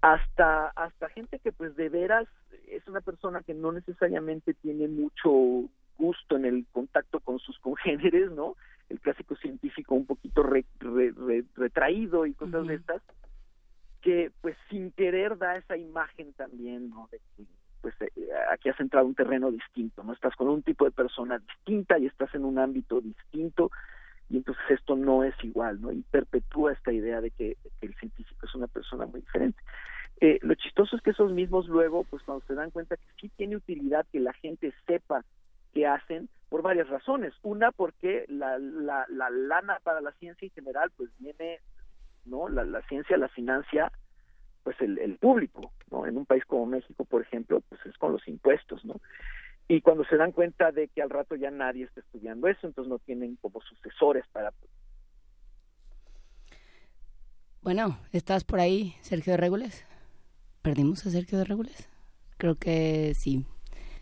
Hasta 0.00 0.68
hasta 0.68 1.08
gente 1.10 1.38
que 1.38 1.52
pues 1.52 1.74
de 1.76 1.88
veras 1.88 2.28
es 2.68 2.86
una 2.86 3.00
persona 3.00 3.42
que 3.42 3.54
no 3.54 3.72
necesariamente 3.72 4.54
tiene 4.54 4.88
mucho 4.88 5.68
gusto 5.98 6.36
en 6.36 6.44
el 6.44 6.66
contacto 6.72 7.20
con 7.20 7.38
sus 7.38 7.58
congéneres, 7.60 8.30
¿no? 8.32 8.56
El 8.88 9.00
clásico 9.00 9.34
científico 9.36 9.94
un 9.96 10.06
poquito 10.06 10.44
retraído 11.56 12.24
y 12.24 12.34
cosas 12.34 12.68
de 12.68 12.74
estas 12.74 13.02
pues 14.46 14.56
sin 14.70 14.92
querer 14.92 15.36
da 15.38 15.56
esa 15.56 15.76
imagen 15.76 16.32
también, 16.34 16.88
¿no? 16.88 17.08
De 17.10 17.18
que 17.18 17.42
pues 17.80 17.96
eh, 18.00 18.30
aquí 18.52 18.68
has 18.68 18.78
entrado 18.78 19.04
a 19.04 19.08
un 19.08 19.16
terreno 19.16 19.50
distinto, 19.50 20.04
¿no? 20.04 20.12
Estás 20.12 20.36
con 20.36 20.48
un 20.48 20.62
tipo 20.62 20.84
de 20.84 20.92
persona 20.92 21.40
distinta 21.40 21.98
y 21.98 22.06
estás 22.06 22.32
en 22.32 22.44
un 22.44 22.56
ámbito 22.60 23.00
distinto 23.00 23.72
y 24.30 24.36
entonces 24.36 24.62
esto 24.68 24.94
no 24.94 25.24
es 25.24 25.34
igual, 25.42 25.80
¿no? 25.80 25.90
Y 25.90 26.02
perpetúa 26.02 26.74
esta 26.74 26.92
idea 26.92 27.20
de 27.20 27.32
que, 27.32 27.56
el 27.80 27.92
científico 27.96 28.46
es 28.46 28.54
una 28.54 28.68
persona 28.68 29.04
muy 29.06 29.18
diferente. 29.22 29.60
Eh, 30.20 30.38
lo 30.42 30.54
chistoso 30.54 30.94
es 30.94 31.02
que 31.02 31.10
esos 31.10 31.32
mismos 31.32 31.66
luego, 31.66 32.04
pues 32.04 32.22
cuando 32.22 32.46
se 32.46 32.54
dan 32.54 32.70
cuenta 32.70 32.96
que 32.96 33.06
sí 33.20 33.28
tiene 33.30 33.56
utilidad 33.56 34.06
que 34.12 34.20
la 34.20 34.32
gente 34.34 34.72
sepa 34.86 35.24
qué 35.74 35.88
hacen, 35.88 36.28
por 36.50 36.62
varias 36.62 36.88
razones. 36.88 37.34
Una, 37.42 37.72
porque 37.72 38.26
la, 38.28 38.58
la, 38.58 39.06
la 39.08 39.28
lana 39.28 39.80
para 39.82 40.00
la 40.00 40.12
ciencia 40.12 40.46
en 40.46 40.52
general, 40.52 40.92
pues 40.96 41.10
viene 41.18 41.58
¿no? 42.26 42.48
La, 42.48 42.64
la 42.64 42.82
ciencia 42.82 43.16
la 43.16 43.28
financia 43.28 43.90
pues 44.66 44.80
el, 44.80 44.98
el 44.98 45.16
público, 45.18 45.70
¿no? 45.92 46.08
En 46.08 46.16
un 46.16 46.26
país 46.26 46.44
como 46.44 46.66
México, 46.66 47.04
por 47.04 47.22
ejemplo, 47.22 47.60
pues 47.68 47.80
es 47.86 47.96
con 47.98 48.10
los 48.10 48.26
impuestos, 48.26 48.84
¿no? 48.84 49.00
Y 49.68 49.80
cuando 49.80 50.04
se 50.06 50.16
dan 50.16 50.32
cuenta 50.32 50.72
de 50.72 50.88
que 50.88 51.00
al 51.00 51.08
rato 51.08 51.36
ya 51.36 51.52
nadie 51.52 51.84
está 51.84 52.00
estudiando 52.00 52.48
eso, 52.48 52.66
entonces 52.66 52.90
no 52.90 52.98
tienen 52.98 53.36
como 53.36 53.60
sucesores 53.60 54.24
para... 54.32 54.52
Bueno, 57.62 57.96
¿estás 58.10 58.42
por 58.42 58.58
ahí, 58.58 58.96
Sergio 59.02 59.34
de 59.34 59.36
Regules? 59.36 59.86
¿Perdimos 60.62 61.06
a 61.06 61.10
Sergio 61.10 61.38
de 61.38 61.44
Regules? 61.44 61.88
Creo 62.36 62.56
que 62.56 63.14
sí. 63.14 63.46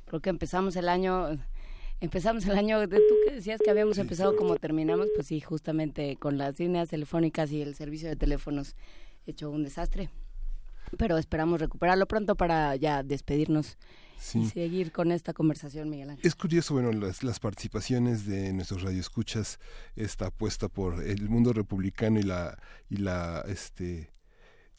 Creo 0.06 0.20
que 0.20 0.30
empezamos 0.30 0.76
el 0.76 0.88
año 0.88 1.38
empezamos 2.00 2.46
el 2.46 2.56
año, 2.56 2.80
de 2.86 2.96
tú 2.96 3.14
que 3.26 3.34
decías 3.34 3.60
que 3.62 3.70
habíamos 3.70 3.98
empezado 3.98 4.34
como 4.34 4.56
terminamos, 4.56 5.08
pues 5.14 5.26
sí, 5.26 5.42
justamente 5.42 6.16
con 6.16 6.38
las 6.38 6.58
líneas 6.58 6.88
telefónicas 6.88 7.52
y 7.52 7.60
el 7.60 7.74
servicio 7.74 8.08
de 8.08 8.16
teléfonos 8.16 8.76
hecho 9.26 9.50
un 9.50 9.62
desastre. 9.62 10.08
Pero 10.96 11.18
esperamos 11.18 11.60
recuperarlo 11.60 12.06
pronto 12.06 12.36
para 12.36 12.76
ya 12.76 13.02
despedirnos 13.02 13.76
y 14.32 14.46
seguir 14.46 14.92
con 14.92 15.12
esta 15.12 15.32
conversación, 15.32 15.90
Miguel 15.90 16.10
Ángel. 16.10 16.26
Es 16.26 16.34
curioso, 16.34 16.74
bueno, 16.74 16.92
las, 16.92 17.22
las 17.22 17.40
participaciones 17.40 18.26
de 18.26 18.52
nuestros 18.52 18.82
radioescuchas, 18.82 19.58
esta 19.96 20.26
apuesta 20.26 20.68
por 20.68 21.02
el 21.02 21.28
mundo 21.28 21.52
republicano 21.52 22.18
y 22.18 22.22
la, 22.22 22.58
y 22.88 22.96
la, 22.96 23.44
este, 23.48 24.10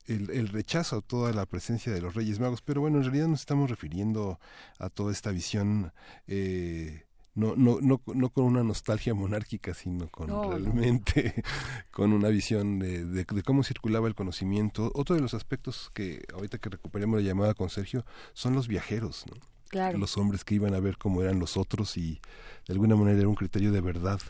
el, 0.08 0.30
el, 0.32 0.48
rechazo 0.48 0.98
a 0.98 1.02
toda 1.02 1.32
la 1.34 1.46
presencia 1.46 1.94
de 1.94 2.02
los 2.02 2.16
Reyes 2.16 2.40
Magos, 2.40 2.62
pero 2.62 2.82
bueno, 2.82 2.98
en 2.98 3.04
realidad 3.04 3.28
nos 3.28 3.42
estamos 3.42 3.70
refiriendo 3.70 4.40
a 4.80 4.90
toda 4.90 5.12
esta 5.12 5.32
visión 5.32 5.92
eh, 6.28 7.05
no, 7.36 7.56
no, 7.56 7.80
no, 7.82 8.02
no 8.06 8.30
con 8.30 8.46
una 8.46 8.64
nostalgia 8.64 9.14
monárquica, 9.14 9.74
sino 9.74 10.08
con 10.08 10.28
realmente 10.50 11.44
con 11.92 12.14
una 12.14 12.30
visión 12.30 12.80
de, 12.80 13.06
de, 13.06 13.26
cómo 13.26 13.64
circulaba 13.64 14.08
el 14.08 14.16
conocimiento. 14.16 14.92
Otro 14.96 15.16
de 15.16 15.22
los 15.22 15.34
aspectos 15.34 15.92
que 15.94 16.26
ahorita 16.34 16.58
que 16.58 16.70
recuperemos 16.70 17.22
la 17.22 17.28
llamada 17.28 17.54
con 17.54 17.70
Sergio 17.70 18.06
son 18.34 18.56
los 18.56 18.68
viajeros, 18.68 19.26
¿no? 19.30 19.36
los 19.98 20.18
hombres 20.18 20.46
que 20.46 20.56
iban 20.56 20.74
a 20.74 20.80
ver 20.80 20.98
cómo 20.98 21.22
eran 21.22 21.40
los 21.40 21.58
otros 21.58 21.98
y 21.98 22.22
de 22.66 22.74
alguna 22.74 22.96
manera 22.96 23.20
era 23.20 23.28
un 23.28 23.36
criterio 23.36 23.74
de 23.74 23.82
verdad 23.82 24.22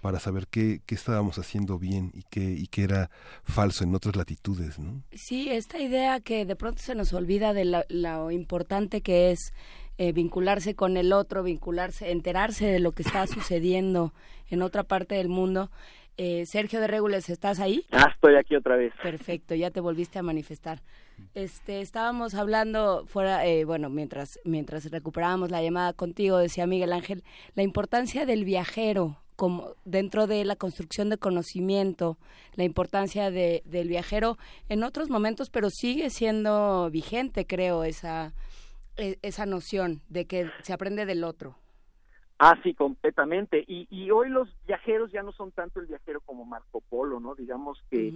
para 0.00 0.20
saber 0.20 0.46
qué, 0.48 0.82
qué 0.84 0.94
estábamos 0.94 1.38
haciendo 1.38 1.78
bien 1.78 2.10
y 2.14 2.24
qué, 2.28 2.40
y 2.40 2.66
qué 2.66 2.84
era 2.84 3.10
falso 3.42 3.84
en 3.84 3.94
otras 3.94 4.16
latitudes. 4.16 4.78
¿no? 4.78 5.02
Sí, 5.12 5.48
esta 5.50 5.78
idea 5.78 6.20
que 6.20 6.44
de 6.44 6.56
pronto 6.56 6.82
se 6.82 6.94
nos 6.94 7.14
olvida 7.14 7.54
de 7.54 7.84
lo 7.88 8.30
importante 8.30 9.00
que 9.00 9.30
es 9.30 9.52
eh, 9.98 10.12
vincularse 10.12 10.74
con 10.74 10.96
el 10.96 11.12
otro, 11.12 11.42
vincularse, 11.42 12.10
enterarse 12.10 12.66
de 12.66 12.80
lo 12.80 12.92
que 12.92 13.02
está 13.02 13.26
sucediendo 13.26 14.12
en 14.50 14.62
otra 14.62 14.82
parte 14.82 15.14
del 15.14 15.28
mundo. 15.28 15.70
Eh, 16.16 16.46
Sergio 16.46 16.80
de 16.80 16.86
Regules, 16.86 17.28
¿estás 17.28 17.58
ahí? 17.58 17.84
Ah, 17.90 18.12
estoy 18.14 18.36
aquí 18.36 18.54
otra 18.54 18.76
vez. 18.76 18.92
Perfecto, 19.02 19.54
ya 19.54 19.70
te 19.70 19.80
volviste 19.80 20.18
a 20.18 20.22
manifestar. 20.22 20.80
Este, 21.34 21.80
estábamos 21.80 22.34
hablando 22.34 23.04
fuera, 23.06 23.44
eh, 23.46 23.64
bueno, 23.64 23.88
mientras 23.88 24.38
mientras 24.44 24.90
recuperábamos 24.90 25.50
la 25.50 25.62
llamada 25.62 25.92
contigo, 25.92 26.38
decía 26.38 26.66
Miguel 26.66 26.92
Ángel, 26.92 27.24
la 27.54 27.62
importancia 27.62 28.26
del 28.26 28.44
viajero 28.44 29.18
como 29.36 29.74
dentro 29.84 30.28
de 30.28 30.44
la 30.44 30.54
construcción 30.54 31.10
de 31.10 31.18
conocimiento, 31.18 32.18
la 32.54 32.62
importancia 32.62 33.32
de, 33.32 33.62
del 33.64 33.88
viajero 33.88 34.38
en 34.68 34.84
otros 34.84 35.10
momentos, 35.10 35.50
pero 35.50 35.70
sigue 35.70 36.10
siendo 36.10 36.88
vigente, 36.90 37.44
creo, 37.44 37.82
esa 37.82 38.32
esa 38.96 39.46
noción 39.46 40.02
de 40.08 40.26
que 40.26 40.50
se 40.62 40.72
aprende 40.72 41.06
del 41.06 41.24
otro. 41.24 41.56
Ah, 42.38 42.58
sí, 42.62 42.74
completamente. 42.74 43.64
Y, 43.66 43.86
y 43.90 44.10
hoy 44.10 44.28
los 44.28 44.48
viajeros 44.66 45.12
ya 45.12 45.22
no 45.22 45.32
son 45.32 45.52
tanto 45.52 45.80
el 45.80 45.86
viajero 45.86 46.20
como 46.20 46.44
Marco 46.44 46.80
Polo, 46.80 47.20
¿no? 47.20 47.34
Digamos 47.34 47.82
que 47.90 48.12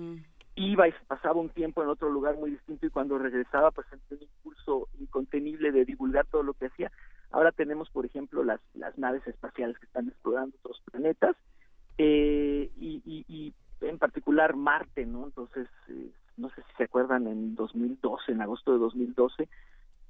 iba 0.57 0.89
y 0.89 0.93
pasaba 1.07 1.41
un 1.41 1.51
tiempo 1.51 1.83
en 1.83 1.89
otro 1.89 2.11
lugar 2.11 2.37
muy 2.37 2.51
distinto 2.51 2.85
y 2.85 2.91
cuando 2.91 3.17
regresaba 3.17 3.71
pues 3.71 3.87
sentía 3.89 4.17
un 4.17 4.25
impulso 4.25 4.89
incontenible 4.99 5.71
de 5.71 5.85
divulgar 5.85 6.27
todo 6.27 6.43
lo 6.43 6.55
que 6.55 6.67
hacía. 6.67 6.91
Ahora 7.31 7.53
tenemos, 7.53 7.91
por 7.91 8.07
ejemplo, 8.07 8.43
las, 8.43 8.61
las 8.75 8.99
naves 8.99 9.25
espaciales 9.27 9.79
que 9.79 9.87
están 9.87 10.09
explorando 10.09 10.57
otros 10.63 10.83
planetas 10.91 11.37
eh, 11.99 12.71
y, 12.77 13.03
y, 13.29 13.55
en 13.81 13.99
particular 13.99 14.57
Marte, 14.57 15.07
¿no? 15.07 15.27
Entonces, 15.27 15.69
eh, 15.89 16.11
no 16.37 16.49
sé 16.51 16.63
si 16.63 16.77
se 16.77 16.85
acuerdan, 16.85 17.27
en 17.29 17.55
2012, 17.55 18.33
en 18.33 18.43
agosto 18.43 18.73
de 18.73 18.79
2012, 18.79 19.49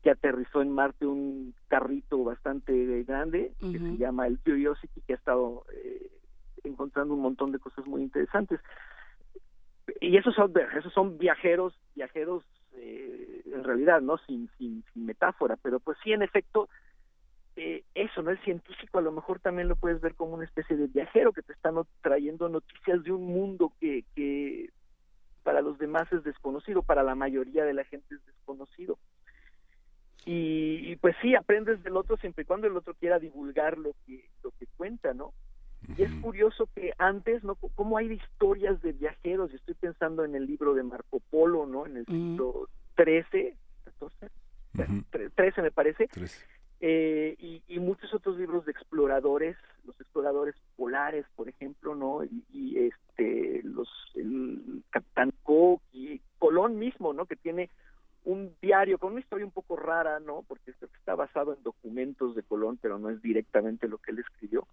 que 0.08 0.12
aterrizó 0.12 0.62
en 0.62 0.72
Marte 0.72 1.04
un 1.04 1.54
carrito 1.68 2.24
bastante 2.24 3.02
grande 3.02 3.52
que 3.60 3.78
se 3.78 3.98
llama 3.98 4.26
el 4.26 4.38
Curiosity 4.38 5.02
que 5.02 5.12
ha 5.12 5.16
estado 5.16 5.66
eh, 5.70 6.10
encontrando 6.64 7.12
un 7.12 7.20
montón 7.20 7.52
de 7.52 7.58
cosas 7.58 7.86
muy 7.86 8.00
interesantes. 8.00 8.58
Y 10.00 10.16
esos 10.16 10.34
son 10.34 10.50
esos 10.78 10.94
son 10.94 11.18
viajeros 11.18 11.74
viajeros 11.94 12.42
eh, 12.72 13.42
en 13.52 13.64
realidad 13.64 14.00
no 14.00 14.16
sin, 14.26 14.48
sin, 14.56 14.82
metáfora 14.94 15.58
pero 15.62 15.78
pues 15.78 15.98
sí 16.02 16.12
en 16.12 16.22
efecto 16.22 16.70
eh, 17.56 17.84
eso 17.94 18.22
no 18.22 18.30
el 18.30 18.38
científico 18.42 18.98
a 18.98 19.02
lo 19.02 19.12
mejor 19.12 19.40
también 19.40 19.68
lo 19.68 19.76
puedes 19.76 20.00
ver 20.00 20.14
como 20.14 20.34
una 20.34 20.44
especie 20.44 20.74
de 20.74 20.86
viajero 20.86 21.32
que 21.32 21.42
te 21.42 21.52
está 21.52 21.70
trayendo 22.00 22.48
noticias 22.48 23.02
de 23.02 23.12
un 23.12 23.26
mundo 23.26 23.72
que 23.78 24.04
que 24.14 24.70
para 25.42 25.60
los 25.60 25.76
demás 25.76 26.10
es 26.12 26.24
desconocido 26.24 26.82
para 26.82 27.02
la 27.02 27.14
mayoría 27.14 27.64
de 27.64 27.74
la 27.74 27.84
gente 27.84 28.14
es 28.14 28.24
desconocido 28.24 28.98
y, 30.30 30.96
pues 30.96 31.16
sí, 31.22 31.34
aprendes 31.34 31.82
del 31.82 31.96
otro 31.96 32.18
siempre 32.18 32.42
y 32.42 32.44
cuando 32.44 32.66
el 32.66 32.76
otro 32.76 32.92
quiera 32.92 33.18
divulgar 33.18 33.78
lo 33.78 33.94
que, 34.04 34.28
lo 34.44 34.50
que 34.58 34.66
cuenta, 34.76 35.14
¿no? 35.14 35.32
Y 35.96 36.02
es 36.02 36.12
curioso 36.20 36.68
que 36.74 36.92
antes, 36.98 37.42
¿no? 37.44 37.54
Como 37.54 37.96
hay 37.96 38.12
historias 38.12 38.82
de 38.82 38.92
viajeros, 38.92 39.50
y 39.50 39.56
estoy 39.56 39.74
pensando 39.74 40.26
en 40.26 40.34
el 40.34 40.44
libro 40.44 40.74
de 40.74 40.82
Marco 40.82 41.20
Polo, 41.30 41.64
¿no? 41.64 41.86
En 41.86 41.96
el 41.96 42.04
siglo 42.04 42.68
XIII, 42.98 43.54
13 45.34 45.62
me 45.62 45.70
parece, 45.70 46.10
eh, 46.80 47.34
y, 47.38 47.62
y, 47.66 47.78
muchos 47.78 48.12
otros 48.12 48.36
libros 48.36 48.66
de 48.66 48.72
exploradores, 48.72 49.56
los 49.86 49.98
exploradores 49.98 50.56
polares, 50.76 51.24
por 51.36 51.48
ejemplo, 51.48 51.94
¿no? 51.94 52.22
Y, 52.52 52.76
este, 52.76 53.62
los, 53.64 53.88
el 54.14 54.82
Capitán 54.90 55.32
Cook 55.42 55.80
y 55.90 56.20
Colón 56.38 56.78
mismo, 56.78 57.14
¿no? 57.14 57.24
Que 57.24 57.36
tiene 57.36 57.70
un 58.28 58.54
diario 58.60 58.98
con 58.98 59.12
una 59.12 59.20
historia 59.20 59.46
un 59.46 59.52
poco 59.52 59.74
rara, 59.74 60.20
¿no? 60.20 60.44
Porque 60.46 60.70
está 60.70 61.14
basado 61.14 61.54
en 61.54 61.62
documentos 61.62 62.36
de 62.36 62.42
Colón, 62.42 62.78
pero 62.80 62.98
no 62.98 63.08
es 63.08 63.22
directamente 63.22 63.88
lo 63.88 63.96
que 63.96 64.10
él 64.10 64.18
escribió. 64.18 64.68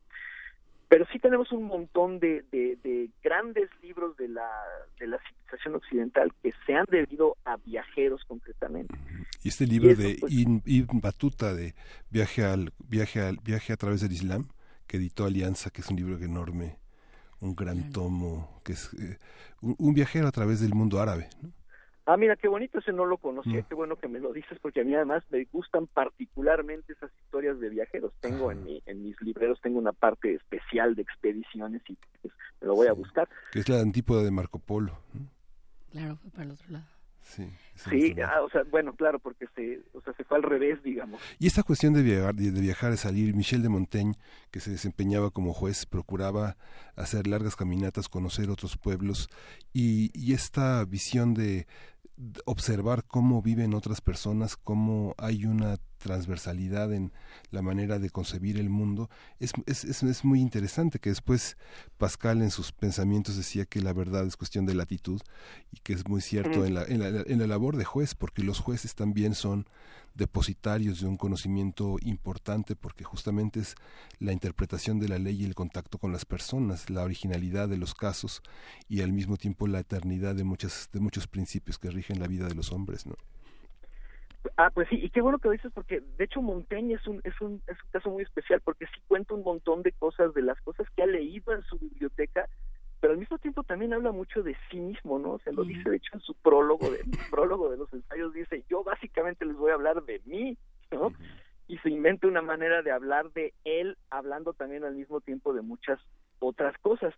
Pero 0.89 1.05
sí 1.11 1.19
tenemos 1.19 1.53
un 1.53 1.63
montón 1.63 2.19
de, 2.19 2.43
de, 2.51 3.09
grandes 3.23 3.69
libros 3.81 4.17
de 4.17 4.27
la, 4.27 4.51
de 4.99 5.07
la 5.07 5.19
civilización 5.19 5.75
occidental 5.75 6.33
que 6.43 6.51
se 6.65 6.75
han 6.75 6.85
debido 6.91 7.37
a 7.45 7.55
viajeros 7.55 8.25
concretamente. 8.27 8.93
Y 9.41 9.47
este 9.47 9.65
libro 9.65 9.95
de 9.95 10.17
pues, 10.19 10.33
Ibn 10.33 10.99
Batuta 10.99 11.53
de 11.53 11.75
viaje 12.11 12.43
al 12.43 12.73
viaje 12.77 13.21
al 13.21 13.37
viaje 13.41 13.71
a 13.71 13.77
través 13.77 14.01
del 14.01 14.11
Islam 14.11 14.49
que 14.85 14.97
editó 14.97 15.25
Alianza, 15.25 15.69
que 15.69 15.79
es 15.79 15.89
un 15.89 15.95
libro 15.95 16.17
enorme, 16.17 16.77
un 17.39 17.55
gran 17.55 17.89
tomo, 17.91 18.61
que 18.65 18.73
es 18.73 18.93
eh, 18.99 19.17
un, 19.61 19.75
un, 19.79 19.93
viajero 19.93 20.27
a 20.27 20.31
través 20.31 20.59
del 20.59 20.75
mundo 20.75 20.99
árabe. 20.99 21.29
¿no? 21.41 21.53
Ah, 22.07 22.17
mira, 22.17 22.35
qué 22.35 22.47
bonito, 22.47 22.77
ese 22.77 22.93
no 22.93 23.05
lo 23.05 23.17
conocía, 23.17 23.61
mm. 23.61 23.63
qué 23.63 23.73
bueno 23.73 23.95
que 23.95 24.07
me 24.07 24.19
lo 24.19 24.31
dices, 24.31 24.59
porque 24.61 24.81
a 24.81 24.83
mí 24.83 24.93
además 24.93 25.23
me 25.31 25.43
gustan 25.45 25.87
particularmente 25.87 26.93
esas 26.93 27.11
historias 27.23 27.59
de 27.59 27.69
viajeros. 27.69 28.13
Tengo 28.19 28.51
en, 28.51 28.63
mi, 28.63 28.83
en 28.85 29.03
mis 29.03 29.19
libreros, 29.21 29.59
tengo 29.61 29.79
una 29.79 29.91
parte 29.91 30.35
especial 30.35 30.93
de 30.93 31.01
expediciones 31.01 31.81
y 31.89 31.97
pues, 32.21 32.33
me 32.61 32.67
lo 32.67 32.75
voy 32.75 32.87
a 32.87 32.93
buscar. 32.93 33.27
Que 33.51 33.59
es 33.59 33.69
la 33.69 33.79
antípoda 33.79 34.23
de 34.23 34.29
Marco 34.29 34.59
Polo. 34.59 34.99
Claro, 35.91 36.17
fue 36.17 36.29
para 36.29 36.43
el 36.43 36.51
otro 36.51 36.67
lado. 36.69 36.85
Sí, 37.25 37.51
sí 37.75 38.15
ah, 38.21 38.41
o 38.43 38.49
sea, 38.51 38.61
bueno, 38.69 38.93
claro, 38.95 39.17
porque 39.17 39.47
se, 39.55 39.81
o 39.93 40.01
sea, 40.01 40.13
se 40.13 40.23
fue 40.23 40.37
al 40.37 40.43
revés, 40.43 40.81
digamos. 40.83 41.19
Y 41.39 41.47
esta 41.47 41.63
cuestión 41.63 41.93
de 41.93 42.03
viajar, 42.03 42.35
de, 42.35 42.51
viajar, 42.51 42.91
de 42.91 42.97
salir, 42.97 43.35
Michel 43.35 43.63
de 43.63 43.69
Montaigne, 43.69 44.13
que 44.51 44.59
se 44.59 44.69
desempeñaba 44.69 45.31
como 45.31 45.51
juez, 45.51 45.87
procuraba 45.87 46.55
hacer 46.95 47.25
largas 47.25 47.55
caminatas, 47.55 48.09
conocer 48.09 48.51
otros 48.51 48.77
pueblos, 48.77 49.27
y, 49.73 50.11
y 50.13 50.33
esta 50.33 50.85
visión 50.85 51.33
de, 51.33 51.65
observar 52.45 53.03
cómo 53.03 53.41
viven 53.41 53.73
otras 53.73 53.99
personas, 53.99 54.55
cómo 54.55 55.15
hay 55.17 55.45
una 55.45 55.77
transversalidad 55.97 56.93
en 56.93 57.11
la 57.51 57.61
manera 57.61 57.99
de 57.99 58.09
concebir 58.09 58.57
el 58.57 58.69
mundo, 58.69 59.09
es, 59.39 59.53
es, 59.65 59.83
es, 59.83 60.23
muy 60.23 60.39
interesante 60.39 60.99
que 60.99 61.09
después 61.09 61.57
Pascal 61.97 62.41
en 62.41 62.51
sus 62.51 62.71
pensamientos 62.71 63.35
decía 63.35 63.65
que 63.65 63.81
la 63.81 63.91
verdad 63.91 64.25
es 64.25 64.37
cuestión 64.37 64.65
de 64.65 64.75
latitud 64.75 65.19
y 65.71 65.79
que 65.79 65.93
es 65.93 66.07
muy 66.07 66.21
cierto 66.21 66.65
en, 66.65 66.75
la, 66.75 66.83
en, 66.83 66.99
la, 66.99 67.23
en 67.25 67.39
la 67.39 67.47
labor 67.47 67.75
de 67.75 67.85
juez, 67.85 68.15
porque 68.15 68.43
los 68.43 68.59
jueces 68.59 68.95
también 68.95 69.33
son 69.33 69.65
depositarios 70.15 71.01
de 71.01 71.07
un 71.07 71.17
conocimiento 71.17 71.97
importante 72.01 72.75
porque 72.75 73.03
justamente 73.03 73.59
es 73.59 73.75
la 74.19 74.31
interpretación 74.31 74.99
de 74.99 75.09
la 75.09 75.19
ley 75.19 75.41
y 75.41 75.45
el 75.45 75.55
contacto 75.55 75.97
con 75.97 76.11
las 76.11 76.25
personas, 76.25 76.89
la 76.89 77.03
originalidad 77.03 77.69
de 77.69 77.77
los 77.77 77.93
casos 77.93 78.41
y 78.89 79.01
al 79.01 79.13
mismo 79.13 79.37
tiempo 79.37 79.67
la 79.67 79.79
eternidad 79.79 80.35
de 80.35 80.43
muchas 80.43 80.89
de 80.93 80.99
muchos 80.99 81.27
principios 81.27 81.77
que 81.77 81.91
rigen 81.91 82.19
la 82.19 82.27
vida 82.27 82.47
de 82.47 82.55
los 82.55 82.71
hombres, 82.71 83.05
¿no? 83.05 83.15
Ah, 84.57 84.69
pues 84.73 84.87
sí, 84.89 84.99
y 85.01 85.09
qué 85.09 85.21
bueno 85.21 85.39
que 85.39 85.47
lo 85.47 85.53
dices 85.53 85.71
porque 85.73 86.01
de 86.17 86.23
hecho 86.23 86.41
Montaigne 86.41 86.93
es 86.93 87.07
un, 87.07 87.19
es 87.23 87.39
un, 87.41 87.61
es 87.67 87.77
un 87.83 87.89
caso 87.91 88.09
muy 88.09 88.23
especial 88.23 88.61
porque 88.61 88.85
sí 88.85 89.01
cuenta 89.07 89.33
un 89.33 89.43
montón 89.43 89.81
de 89.81 89.91
cosas, 89.91 90.33
de 90.33 90.43
las 90.43 90.59
cosas 90.61 90.87
que 90.95 91.03
ha 91.03 91.07
leído 91.07 91.53
en 91.53 91.63
su 91.63 91.77
biblioteca 91.77 92.47
pero 92.99 93.13
al 93.13 93.19
mismo 93.19 93.37
tiempo 93.37 93.63
también 93.63 93.93
habla 93.93 94.11
mucho 94.11 94.41
de 94.43 94.55
sí 94.69 94.77
mismo, 94.79 95.19
¿no? 95.19 95.39
Se 95.39 95.51
lo 95.51 95.63
dice, 95.63 95.89
de 95.89 95.97
hecho, 95.97 96.11
en 96.13 96.21
su 96.21 96.33
prólogo, 96.35 96.89
de, 96.89 96.99
prólogo 97.31 97.69
de 97.69 97.77
los 97.77 97.91
ensayos, 97.93 98.33
dice, 98.33 98.63
yo 98.69 98.83
básicamente 98.83 99.45
les 99.45 99.55
voy 99.55 99.71
a 99.71 99.75
hablar 99.75 100.03
de 100.03 100.21
mí, 100.25 100.57
¿no? 100.91 101.13
Y 101.67 101.77
se 101.79 101.89
inventa 101.89 102.27
una 102.27 102.41
manera 102.41 102.81
de 102.81 102.91
hablar 102.91 103.31
de 103.33 103.53
él, 103.63 103.97
hablando 104.09 104.53
también 104.53 104.83
al 104.83 104.95
mismo 104.95 105.19
tiempo 105.21 105.53
de 105.53 105.61
muchas 105.61 105.99
otras 106.39 106.77
cosas. 106.79 107.13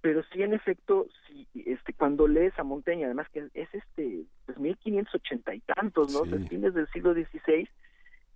Pero 0.00 0.22
sí, 0.32 0.42
en 0.42 0.52
efecto, 0.52 1.06
sí, 1.26 1.46
este, 1.54 1.92
cuando 1.92 2.26
lees 2.26 2.58
a 2.58 2.64
Montaigne, 2.64 3.04
además 3.04 3.28
que 3.30 3.48
es 3.54 3.68
este, 3.72 4.24
pues 4.46 4.58
1580 4.58 5.54
y 5.54 5.60
tantos, 5.60 6.12
¿no? 6.12 6.24
Sí. 6.24 6.48
fines 6.48 6.74
del 6.74 6.88
siglo 6.88 7.14
XVI, 7.14 7.68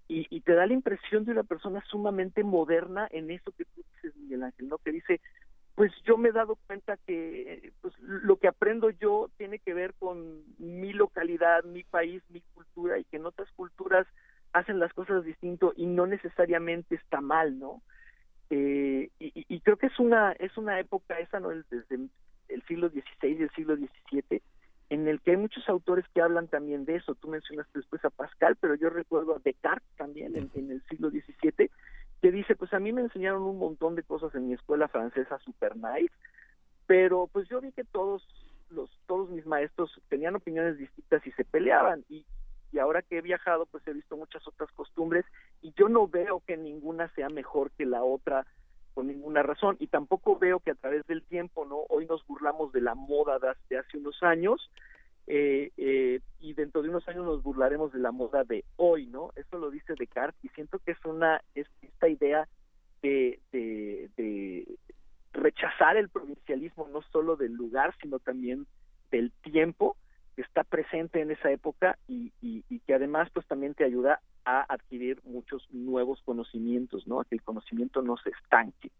y, 0.09 0.27
y, 0.31 0.41
te 0.43 0.55
da 0.55 0.67
la 0.67 0.73
impresión 0.73 1.25
de 1.25 1.33
una 1.33 1.43
persona 1.43 1.83
sumamente 1.91 2.45
moderna 2.45 3.09
en 3.11 3.29
eso 3.33 3.51
que 3.51 3.65
tú 3.65 3.83
dices, 3.95 4.17
Miguel 4.17 4.45
Ángel, 4.45 4.69
¿no? 4.69 4.79
Que 4.79 4.93
dice, 4.93 5.21
pues 5.77 5.93
yo 6.05 6.17
me 6.17 6.31
he 6.31 6.33
dado 6.33 6.57
cuenta 6.67 6.97
que 7.07 7.71
pues, 7.83 7.95
lo 8.01 8.37
que 8.37 8.49
aprendo 8.49 8.89
yo 8.91 9.31
tiene 9.37 9.59
que 9.59 9.75
ver 9.75 9.93
con 9.95 10.43
mi 10.59 10.95
localidad, 10.95 11.65
mi 11.65 11.85
país, 11.85 12.23
mi 12.31 12.41
cultura 12.55 12.99
y 12.99 13.05
que 13.05 13.19
en 13.19 13.27
otras 13.27 13.49
culturas 13.53 14.07
hacen 14.55 14.79
las 14.79 14.93
cosas 14.95 15.23
distinto 15.23 15.75
y 15.77 15.85
no 15.85 16.07
necesariamente 16.07 16.95
está 16.95 17.21
mal, 17.21 17.59
¿no? 17.59 17.83
Eh, 18.49 19.11
y, 19.19 19.33
y, 19.55 19.61
creo 19.61 19.77
que 19.77 19.89
es 19.89 19.99
una 19.99 20.33
es 20.33 20.57
una 20.57 20.81
época 20.81 21.19
esa, 21.19 21.41
¿no? 21.41 21.51
Desde 21.51 22.09
el 22.49 22.63
siglo 22.67 22.89
XVI 22.89 23.37
y 23.39 23.43
el 23.43 23.51
siglo 23.51 23.77
XVII 23.77 24.41
en 24.89 25.09
el 25.09 25.21
que 25.21 25.33
hay 25.33 25.37
muchos 25.37 25.69
autores 25.69 26.07
que 26.15 26.23
hablan 26.23 26.49
también 26.49 26.85
de 26.87 26.97
eso. 26.97 27.15
Tú 27.17 27.29
mencionaste 27.29 27.81
después 27.81 28.03
a 28.05 28.11
Pascal, 28.11 28.57
pero 28.61 28.77
yo 28.77 28.89
recuerdo 28.89 29.37
a 29.37 29.41
Descartes 29.41 29.89
también 29.97 30.37
en, 30.37 30.51
en 30.55 30.71
el 30.71 30.83
siglo 30.89 31.11
XVII 31.11 31.71
que 32.21 32.31
dice, 32.33 32.57
pues 32.57 32.73
a 32.73 32.81
mí 32.81 32.93
me 32.93 33.03
enseñaron 33.03 33.43
un 33.43 33.59
montón 33.59 33.95
de 33.95 34.03
cosas 34.03 34.35
en 34.35 34.49
mi 34.49 34.55
escuela 34.55 34.89
francesa 34.89 35.39
super 35.41 35.77
nice, 35.77 36.13
pero 36.87 37.29
pues 37.33 37.49
yo 37.49 37.61
vi 37.61 37.73
que 37.73 37.85
todos 37.85 38.27
los 38.71 38.91
todos 39.07 39.31
mis 39.31 39.47
maestros 39.47 40.01
tenían 40.09 40.35
opiniones 40.35 40.79
distintas 40.79 41.25
y 41.27 41.33
se 41.33 41.45
peleaban 41.45 42.05
y, 42.09 42.25
y 42.73 42.79
ahora 42.79 43.03
que 43.03 43.19
he 43.19 43.23
viajado 43.23 43.67
pues 43.67 43.87
he 43.87 43.93
visto 43.93 44.17
muchas 44.17 44.47
otras 44.49 44.71
costumbres 44.73 45.25
y 45.63 45.73
yo 45.77 45.89
no 45.89 46.09
veo 46.09 46.43
que 46.47 46.57
ninguna 46.57 47.09
sea 47.15 47.29
mejor 47.29 47.71
que 47.73 47.87
la 47.87 48.03
otra 48.03 48.45
por 48.95 49.05
ninguna 49.05 49.43
razón 49.43 49.77
y 49.79 49.87
tampoco 49.87 50.39
veo 50.39 50.59
que 50.59 50.73
a 50.73 50.75
través 50.75 51.07
del 51.07 51.23
tiempo 51.23 51.65
no 51.65 51.85
hoy 51.89 52.07
nos 52.07 52.27
burlamos 52.27 52.73
de 52.73 52.81
la 52.81 52.95
moda 52.95 53.39
de 53.69 53.79
hace 53.79 53.99
unos 53.99 54.21
años 54.23 54.71
eh, 55.27 55.73
eh, 55.77 56.21
y 56.39 56.55
dentro 56.55 56.83
de 56.83 56.89
unos 56.89 57.07
años 57.09 57.25
nos 57.25 57.43
burlaremos 57.43 57.93
de 57.93 57.99
la 57.99 58.13
moda 58.13 58.45
de 58.45 58.65
hoy, 58.77 59.07
¿no? 59.07 59.31
Eso 59.35 59.59
lo 59.59 59.71
dice 59.71 59.95
Descartes 59.99 60.45
y 60.45 60.49
siento 60.51 60.79
que 60.79 60.93
es 60.93 61.05
una 61.05 61.43
es 61.55 61.67
esta 61.83 62.09
idea 62.09 62.49
de, 63.03 63.41
de, 63.53 64.79
rechazar 65.33 65.97
el 65.97 66.09
provincialismo 66.09 66.89
no 66.89 67.03
solo 67.13 67.37
del 67.37 67.53
lugar, 67.53 67.95
sino 68.01 68.19
también 68.19 68.67
del 69.11 69.33
tiempo 69.43 69.97
que 70.35 70.43
está 70.43 70.65
presente 70.65 71.21
en 71.21 71.31
esa 71.31 71.51
época 71.51 71.99
y, 72.09 72.33
y, 72.41 72.65
y, 72.69 72.81
que 72.81 72.95
además 72.95 73.29
pues 73.33 73.47
también 73.47 73.75
te 73.75 73.85
ayuda 73.85 74.21
a 74.45 74.61
adquirir 74.73 75.21
muchos 75.25 75.69
nuevos 75.73 76.23
conocimientos, 76.25 77.07
¿no? 77.07 77.21
A 77.21 77.25
que 77.25 77.35
el 77.35 77.43
conocimiento 77.43 78.01
no 78.03 78.17
se 78.17 78.31
estanque. 78.31 78.91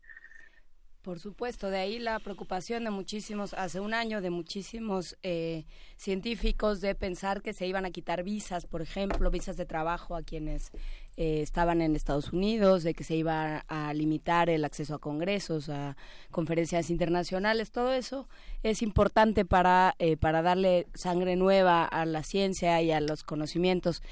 Por 1.07 1.21
supuesto, 1.21 1.71
de 1.71 1.79
ahí 1.79 2.01
la 2.01 2.19
preocupación 2.19 2.83
de 2.83 2.91
muchísimos, 2.91 3.55
hace 3.55 3.79
un 3.79 3.95
año, 3.95 4.21
de 4.21 4.31
muchísimos 4.31 5.17
eh, 5.23 5.65
científicos 5.97 6.81
de 6.81 6.97
pensar 6.97 7.43
que 7.43 7.53
se 7.53 7.65
iban 7.65 7.85
a 7.85 7.93
quitar 7.93 8.25
visas, 8.25 8.67
por 8.67 8.83
ejemplo, 8.83 9.31
visas 9.31 9.57
de 9.57 9.67
trabajo 9.67 10.17
a 10.17 10.23
quienes 10.23 10.73
eh, 11.17 11.43
estaban 11.43 11.81
en 11.81 11.95
Estados 11.95 12.33
Unidos, 12.33 12.83
de 12.83 12.93
que 12.93 13.05
se 13.05 13.15
iba 13.15 13.59
a 13.69 13.95
limitar 13.95 14.51
el 14.51 14.65
acceso 14.65 14.97
a 14.97 14.99
congresos, 14.99 15.69
a 15.69 15.97
conferencias 16.33 16.91
internacionales. 16.91 17.71
Todo 17.71 17.93
eso 17.93 18.29
es 18.65 18.83
importante 18.83 19.45
para, 19.45 19.95
eh, 20.01 20.17
para 20.17 20.43
darle 20.43 20.89
sangre 20.95 21.37
nueva 21.37 21.85
a 21.85 22.05
la 22.05 22.25
ciencia 22.25 22.83
y 22.83 22.91
a 22.91 23.01
los 23.01 23.23
conocimientos. 23.23 24.03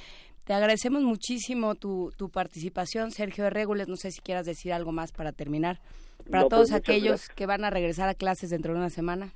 Te 0.45 0.53
agradecemos 0.53 1.03
muchísimo 1.03 1.75
tu, 1.75 2.13
tu 2.17 2.29
participación, 2.29 3.11
Sergio 3.11 3.51
Regules. 3.51 3.89
No 3.89 3.97
sé 3.97 4.13
si 4.13 4.21
quieras 4.21 4.47
decir 4.47 4.73
algo 4.73 4.93
más 4.93 5.11
para 5.11 5.33
terminar. 5.33 5.81
Para 6.31 6.49
todos 6.49 6.71
pues, 6.71 6.81
aquellos 6.81 7.29
que 7.31 7.47
van 7.47 7.65
a 7.65 7.71
regresar 7.71 8.09
a 8.09 8.15
clases 8.15 8.51
dentro 8.51 8.73
de 8.73 8.79
una 8.79 8.91
semana. 8.91 9.33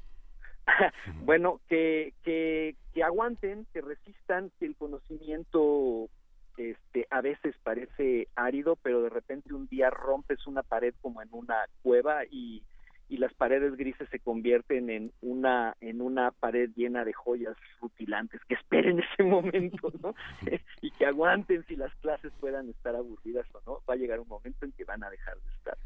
bueno, 1.24 1.60
que, 1.68 2.14
que, 2.22 2.76
que 2.92 3.02
aguanten, 3.02 3.66
que 3.72 3.80
resistan, 3.80 4.50
que 4.58 4.66
el 4.66 4.76
conocimiento 4.76 6.08
este, 6.56 7.06
a 7.10 7.20
veces 7.20 7.54
parece 7.62 8.28
árido, 8.34 8.76
pero 8.76 9.02
de 9.02 9.10
repente 9.10 9.54
un 9.54 9.68
día 9.68 9.90
rompes 9.90 10.46
una 10.46 10.62
pared 10.62 10.94
como 11.00 11.22
en 11.22 11.28
una 11.32 11.56
cueva 11.82 12.24
y 12.30 12.62
y 13.10 13.16
las 13.16 13.32
paredes 13.32 13.74
grises 13.76 14.08
se 14.10 14.18
convierten 14.18 14.90
en 14.90 15.12
una 15.22 15.76
en 15.80 16.02
una 16.02 16.30
pared 16.30 16.70
llena 16.76 17.04
de 17.04 17.14
joyas 17.14 17.56
rutilantes 17.80 18.40
que 18.44 18.54
esperen 18.54 19.00
ese 19.12 19.22
momento 19.22 19.92
no 20.02 20.14
y 20.82 20.90
que 20.90 21.06
aguanten 21.06 21.64
si 21.66 21.76
las 21.76 21.94
clases 21.96 22.32
puedan 22.38 22.68
estar 22.68 22.94
aburridas 22.94 23.46
o 23.54 23.60
no. 23.66 23.80
Va 23.88 23.94
a 23.94 23.96
llegar 23.96 24.20
un 24.20 24.28
momento 24.28 24.64
en 24.64 24.72
que 24.72 24.84
van 24.84 25.02
a 25.02 25.10
dejar 25.10 25.36
de 25.36 25.52
estar 25.54 25.78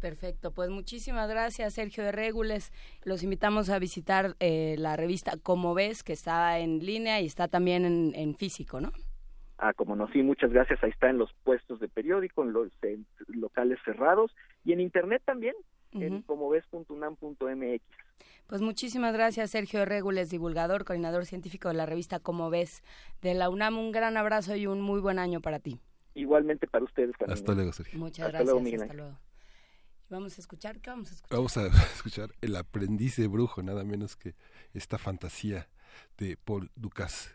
Perfecto, 0.00 0.52
pues 0.52 0.70
muchísimas 0.70 1.28
gracias 1.28 1.74
Sergio 1.74 2.02
de 2.04 2.12
Regules. 2.12 2.72
Los 3.04 3.22
invitamos 3.22 3.68
a 3.68 3.78
visitar 3.78 4.34
eh, 4.40 4.76
la 4.78 4.96
revista 4.96 5.32
Como 5.42 5.74
ves, 5.74 6.02
que 6.02 6.14
está 6.14 6.58
en 6.58 6.78
línea 6.78 7.20
y 7.20 7.26
está 7.26 7.48
también 7.48 7.84
en, 7.84 8.12
en 8.14 8.34
físico, 8.34 8.80
¿no? 8.80 8.92
Ah, 9.58 9.74
como 9.74 9.94
no, 9.94 10.08
sí, 10.10 10.22
muchas 10.22 10.50
gracias. 10.50 10.82
Ahí 10.82 10.90
está 10.90 11.10
en 11.10 11.18
los 11.18 11.30
puestos 11.44 11.80
de 11.80 11.88
periódico, 11.88 12.42
en 12.42 12.54
los 12.54 12.68
locales 13.28 13.78
cerrados 13.84 14.34
y 14.64 14.72
en 14.72 14.80
internet 14.80 15.22
también 15.26 15.54
en 15.92 16.22
comoves.unam.mx. 16.22 17.82
Pues 18.46 18.62
muchísimas 18.62 19.12
gracias, 19.12 19.50
Sergio 19.50 19.84
Regules, 19.84 20.30
divulgador, 20.30 20.84
coordinador 20.84 21.26
científico 21.26 21.68
de 21.68 21.74
la 21.74 21.84
revista 21.84 22.20
Como 22.20 22.48
Ves 22.48 22.82
de 23.20 23.34
la 23.34 23.50
UNAM. 23.50 23.78
Un 23.78 23.92
gran 23.92 24.16
abrazo 24.16 24.56
y 24.56 24.66
un 24.66 24.80
muy 24.80 25.00
buen 25.00 25.18
año 25.18 25.40
para 25.40 25.58
ti. 25.58 25.78
Igualmente 26.14 26.66
para 26.66 26.84
ustedes. 26.84 27.14
Hasta 27.28 27.54
luego, 27.54 27.72
Sergio. 27.72 27.98
Muchas 27.98 28.28
gracias. 28.32 28.82
hasta 28.82 28.94
luego. 28.94 29.18
Vamos 30.10 30.36
a 30.36 30.40
escuchar, 30.40 30.80
¿qué 30.80 30.90
vamos 30.90 31.12
a 31.56 31.66
escuchar? 31.94 32.34
El 32.40 32.56
aprendiz 32.56 33.14
de 33.14 33.28
brujo, 33.28 33.62
nada 33.62 33.84
menos 33.84 34.16
que 34.16 34.34
esta 34.74 34.98
fantasía 34.98 35.68
de 36.18 36.36
Paul 36.36 36.72
Dukas. 36.74 37.30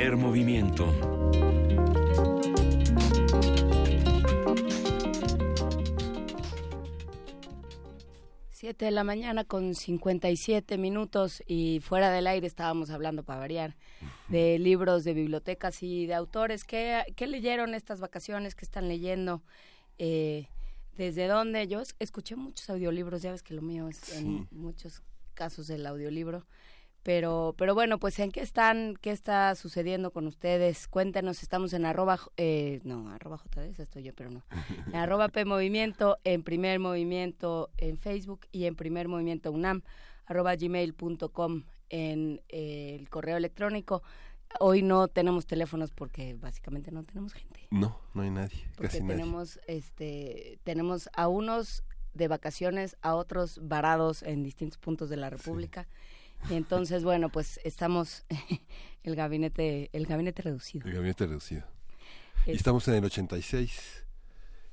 Primer 0.00 0.16
movimiento. 0.16 0.86
Siete 8.48 8.86
de 8.86 8.90
la 8.92 9.04
mañana 9.04 9.44
con 9.44 9.74
57 9.74 10.78
minutos 10.78 11.42
y 11.46 11.80
fuera 11.80 12.10
del 12.10 12.28
aire 12.28 12.46
estábamos 12.46 12.88
hablando 12.88 13.24
para 13.24 13.40
variar 13.40 13.76
de 14.28 14.58
libros, 14.58 15.04
de 15.04 15.12
bibliotecas 15.12 15.82
y 15.82 16.06
de 16.06 16.14
autores. 16.14 16.64
¿Qué, 16.64 17.04
qué 17.14 17.26
leyeron 17.26 17.74
estas 17.74 18.00
vacaciones? 18.00 18.54
¿Qué 18.54 18.64
están 18.64 18.88
leyendo? 18.88 19.42
Eh, 19.98 20.48
¿Desde 20.96 21.26
dónde? 21.26 21.68
Yo 21.68 21.82
escuché 21.98 22.36
muchos 22.36 22.70
audiolibros, 22.70 23.20
ya 23.20 23.32
ves 23.32 23.42
que 23.42 23.52
lo 23.52 23.60
mío 23.60 23.86
es 23.86 24.16
en 24.16 24.48
muchos 24.50 25.02
casos 25.34 25.68
el 25.68 25.84
audiolibro. 25.84 26.46
Pero, 27.02 27.54
pero 27.56 27.74
bueno, 27.74 27.98
pues 27.98 28.18
en 28.18 28.30
qué 28.30 28.40
están, 28.40 28.94
qué 29.00 29.10
está 29.10 29.54
sucediendo 29.54 30.10
con 30.10 30.26
ustedes. 30.26 30.86
Cuéntenos, 30.86 31.42
estamos 31.42 31.72
en 31.72 31.86
arroba, 31.86 32.18
eh, 32.36 32.80
no, 32.84 33.08
arroba 33.10 33.38
JD, 33.38 33.80
estoy 33.80 34.02
yo, 34.02 34.12
pero 34.14 34.30
no. 34.30 34.42
En 34.88 34.96
arroba 34.96 35.28
P 35.28 35.44
Movimiento, 35.44 36.18
en 36.24 36.42
Primer 36.42 36.78
Movimiento 36.78 37.70
en 37.78 37.96
Facebook 37.96 38.40
y 38.52 38.66
en 38.66 38.76
Primer 38.76 39.08
Movimiento 39.08 39.50
UNAM, 39.50 39.82
arroba 40.26 40.54
gmail.com 40.56 41.62
en 41.88 42.42
eh, 42.48 42.96
el 43.00 43.08
correo 43.08 43.36
electrónico. 43.36 44.02
Hoy 44.58 44.82
no 44.82 45.08
tenemos 45.08 45.46
teléfonos 45.46 45.92
porque 45.92 46.34
básicamente 46.34 46.90
no 46.90 47.04
tenemos 47.04 47.32
gente. 47.32 47.66
No, 47.70 47.98
no 48.14 48.22
hay 48.22 48.30
nadie, 48.30 48.66
Porque 48.76 48.88
casi 48.88 49.00
nadie. 49.00 49.16
tenemos, 49.16 49.60
este, 49.66 50.58
tenemos 50.64 51.08
a 51.14 51.28
unos 51.28 51.84
de 52.14 52.28
vacaciones, 52.28 52.96
a 53.00 53.14
otros 53.14 53.60
varados 53.62 54.22
en 54.22 54.42
distintos 54.42 54.78
puntos 54.78 55.08
de 55.08 55.16
la 55.16 55.30
República. 55.30 55.86
Y 56.48 56.54
entonces, 56.54 57.04
bueno, 57.04 57.28
pues 57.28 57.60
estamos 57.64 58.24
el 59.02 59.16
gabinete, 59.16 59.90
el 59.92 60.06
gabinete 60.06 60.42
reducido. 60.42 60.86
El 60.88 60.94
gabinete 60.94 61.26
reducido. 61.26 61.64
Y 62.46 62.52
Es- 62.52 62.56
estamos 62.58 62.86
en 62.88 62.94
el 62.94 63.04
86, 63.04 64.04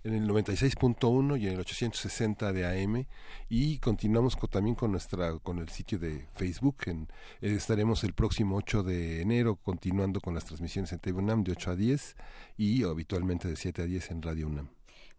en 0.03 0.13
el 0.13 0.27
96.1 0.27 1.37
y 1.39 1.47
en 1.47 1.53
el 1.53 1.59
860 1.59 2.53
de 2.53 2.65
AM 2.65 3.05
y 3.49 3.79
continuamos 3.79 4.35
con- 4.37 4.49
también 4.49 4.75
con 4.75 4.91
nuestra 4.91 5.37
con 5.39 5.59
el 5.59 5.67
sitio 5.69 5.99
de 5.99 6.27
Facebook. 6.35 6.77
En, 6.85 7.09
eh, 7.41 7.53
estaremos 7.55 8.03
el 8.05 8.13
próximo 8.13 8.55
8 8.55 8.83
de 8.83 9.21
enero 9.21 9.55
continuando 9.57 10.21
con 10.21 10.33
las 10.33 10.45
transmisiones 10.45 10.93
en 10.93 10.99
TV 10.99 11.19
UNAM 11.19 11.43
de 11.43 11.51
8 11.51 11.71
a 11.71 11.75
10 11.75 12.15
y 12.57 12.83
habitualmente 12.83 13.47
de 13.49 13.55
7 13.57 13.81
a 13.81 13.85
10 13.85 14.11
en 14.11 14.21
Radio 14.21 14.47
UNAM. 14.47 14.69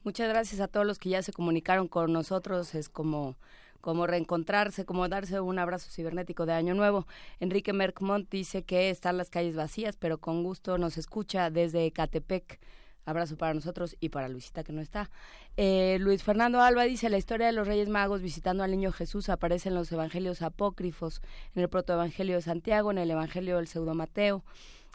Muchas 0.05 0.29
gracias 0.29 0.61
a 0.61 0.69
todos 0.69 0.87
los 0.87 0.99
que 0.99 1.11
ya 1.11 1.23
se 1.23 1.33
comunicaron 1.33 1.89
con 1.89 2.13
nosotros. 2.13 2.75
Es 2.75 2.89
como, 2.89 3.37
como 3.81 4.07
reencontrarse, 4.07 4.85
como 4.85 5.09
darse 5.09 5.41
un 5.41 5.59
abrazo 5.59 5.91
cibernético 5.91 6.47
de 6.47 6.53
Año 6.53 6.75
Nuevo. 6.75 7.07
Enrique 7.41 7.73
Merckmont 7.73 8.29
dice 8.31 8.65
que 8.65 8.91
están 8.91 9.17
las 9.17 9.31
calles 9.31 9.57
vacías, 9.57 9.97
pero 9.97 10.19
con 10.19 10.43
gusto 10.43 10.79
nos 10.79 10.99
escucha 10.99 11.51
desde 11.51 11.91
Catepec. 11.93 12.59
Abrazo 13.05 13.39
para 13.39 13.55
nosotros 13.55 13.97
y 14.01 14.11
para 14.11 14.29
Luisita 14.29 14.63
que 14.63 14.73
no 14.73 14.83
está. 14.83 15.11
Eh, 15.57 15.97
Luis 15.99 16.23
Fernando 16.23 16.61
Alba 16.61 16.83
dice, 16.83 17.09
la 17.09 17.17
historia 17.17 17.47
de 17.47 17.55
los 17.55 17.67
Reyes 17.67 17.89
Magos 17.89 18.21
visitando 18.21 18.63
al 18.63 18.71
niño 18.71 18.93
Jesús 18.93 19.31
aparece 19.31 19.71
en 19.71 19.75
los 19.75 19.91
evangelios 19.91 20.43
apócrifos, 20.43 21.23
en 21.55 21.63
el 21.63 21.71
protoevangelio 21.71 22.37
de 22.37 22.43
Santiago, 22.43 22.91
en 22.91 22.99
el 22.99 23.11
evangelio 23.11 23.57
del 23.57 23.67
pseudo 23.67 23.95
Mateo, 23.95 24.45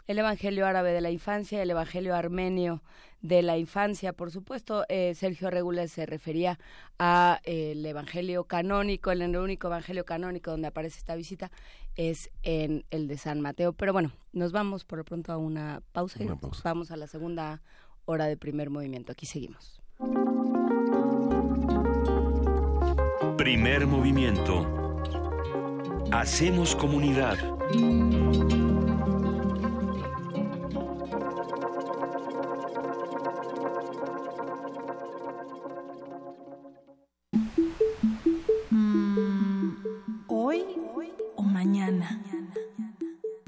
el 0.06 0.18
evangelio 0.18 0.66
árabe 0.66 0.92
de 0.92 1.00
la 1.00 1.10
infancia, 1.10 1.62
el 1.62 1.70
evangelio 1.70 2.14
armenio 2.14 2.82
de 3.22 3.42
la 3.42 3.56
infancia. 3.56 4.12
Por 4.12 4.30
supuesto, 4.30 4.84
eh, 4.88 5.14
Sergio 5.14 5.50
Regules 5.50 5.92
se 5.92 6.04
refería 6.04 6.58
a 6.98 7.40
eh, 7.44 7.72
el 7.72 7.84
evangelio 7.86 8.44
canónico, 8.44 9.10
el 9.10 9.22
único 9.36 9.68
evangelio 9.68 10.04
canónico 10.04 10.50
donde 10.50 10.68
aparece 10.68 10.98
esta 10.98 11.14
visita 11.14 11.50
es 11.96 12.30
en 12.42 12.84
el 12.90 13.08
de 13.08 13.16
San 13.16 13.40
Mateo. 13.40 13.72
Pero 13.72 13.92
bueno, 13.92 14.12
nos 14.32 14.52
vamos 14.52 14.84
por 14.84 14.98
lo 14.98 15.04
pronto 15.04 15.32
a 15.32 15.38
una 15.38 15.80
pausa 15.92 16.22
y 16.22 16.26
Una 16.26 16.36
pausa. 16.36 16.60
vamos 16.64 16.90
a 16.90 16.96
la 16.96 17.06
segunda 17.06 17.62
hora 18.04 18.26
de 18.26 18.36
primer 18.36 18.68
movimiento. 18.68 19.12
Aquí 19.12 19.26
seguimos. 19.26 19.80
Primer 23.38 23.86
movimiento. 23.86 25.00
Hacemos 26.12 26.76
comunidad. 26.76 27.38
Mañana? 41.64 42.20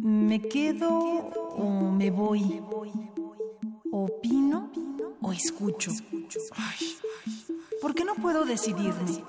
¿Me 0.03 0.41
quedo 0.41 0.89
o 0.89 1.91
me 1.93 2.11
voy? 2.11 2.63
¿Opino 3.93 4.71
o 5.21 5.33
escucho? 5.33 5.91
Ay, 6.55 6.87
¿Por 7.83 7.95
qué 7.95 8.05
no 8.05 8.15
puedo 8.15 8.45
decidirme? 8.45 9.23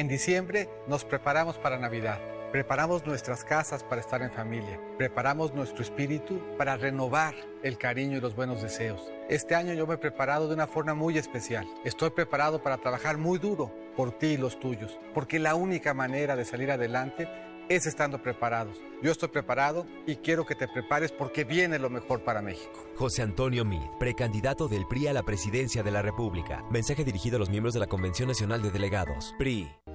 En 0.00 0.08
diciembre 0.08 0.70
nos 0.86 1.04
preparamos 1.04 1.58
para 1.58 1.76
Navidad. 1.76 2.18
Preparamos 2.52 3.04
nuestras 3.04 3.44
casas 3.44 3.84
para 3.84 4.00
estar 4.00 4.22
en 4.22 4.30
familia. 4.30 4.80
Preparamos 4.96 5.52
nuestro 5.52 5.82
espíritu 5.82 6.40
para 6.56 6.78
renovar 6.78 7.34
el 7.62 7.76
cariño 7.76 8.16
y 8.16 8.20
los 8.22 8.34
buenos 8.34 8.62
deseos. 8.62 9.12
Este 9.28 9.54
año 9.54 9.74
yo 9.74 9.86
me 9.86 9.96
he 9.96 9.98
preparado 9.98 10.48
de 10.48 10.54
una 10.54 10.66
forma 10.66 10.94
muy 10.94 11.18
especial. 11.18 11.66
Estoy 11.84 12.08
preparado 12.08 12.62
para 12.62 12.78
trabajar 12.78 13.18
muy 13.18 13.38
duro 13.38 13.74
por 13.94 14.12
ti 14.12 14.28
y 14.28 14.36
los 14.38 14.58
tuyos, 14.58 14.98
porque 15.12 15.38
la 15.38 15.54
única 15.54 15.92
manera 15.92 16.34
de 16.34 16.46
salir 16.46 16.70
adelante 16.70 17.28
es 17.70 17.86
estando 17.86 18.20
preparados. 18.20 18.78
Yo 19.00 19.12
estoy 19.12 19.28
preparado 19.28 19.86
y 20.06 20.16
quiero 20.16 20.44
que 20.44 20.56
te 20.56 20.66
prepares 20.66 21.12
porque 21.12 21.44
viene 21.44 21.78
lo 21.78 21.88
mejor 21.88 22.24
para 22.24 22.42
México. 22.42 22.84
José 22.96 23.22
Antonio 23.22 23.64
Mid, 23.64 23.80
precandidato 23.98 24.66
del 24.66 24.86
PRI 24.88 25.06
a 25.06 25.12
la 25.12 25.22
presidencia 25.22 25.82
de 25.82 25.90
la 25.90 26.02
República. 26.02 26.64
Mensaje 26.70 27.04
dirigido 27.04 27.36
a 27.36 27.38
los 27.38 27.48
miembros 27.48 27.72
de 27.72 27.80
la 27.80 27.86
Convención 27.86 28.28
Nacional 28.28 28.60
de 28.60 28.70
Delegados. 28.70 29.34
PRI. 29.38 29.70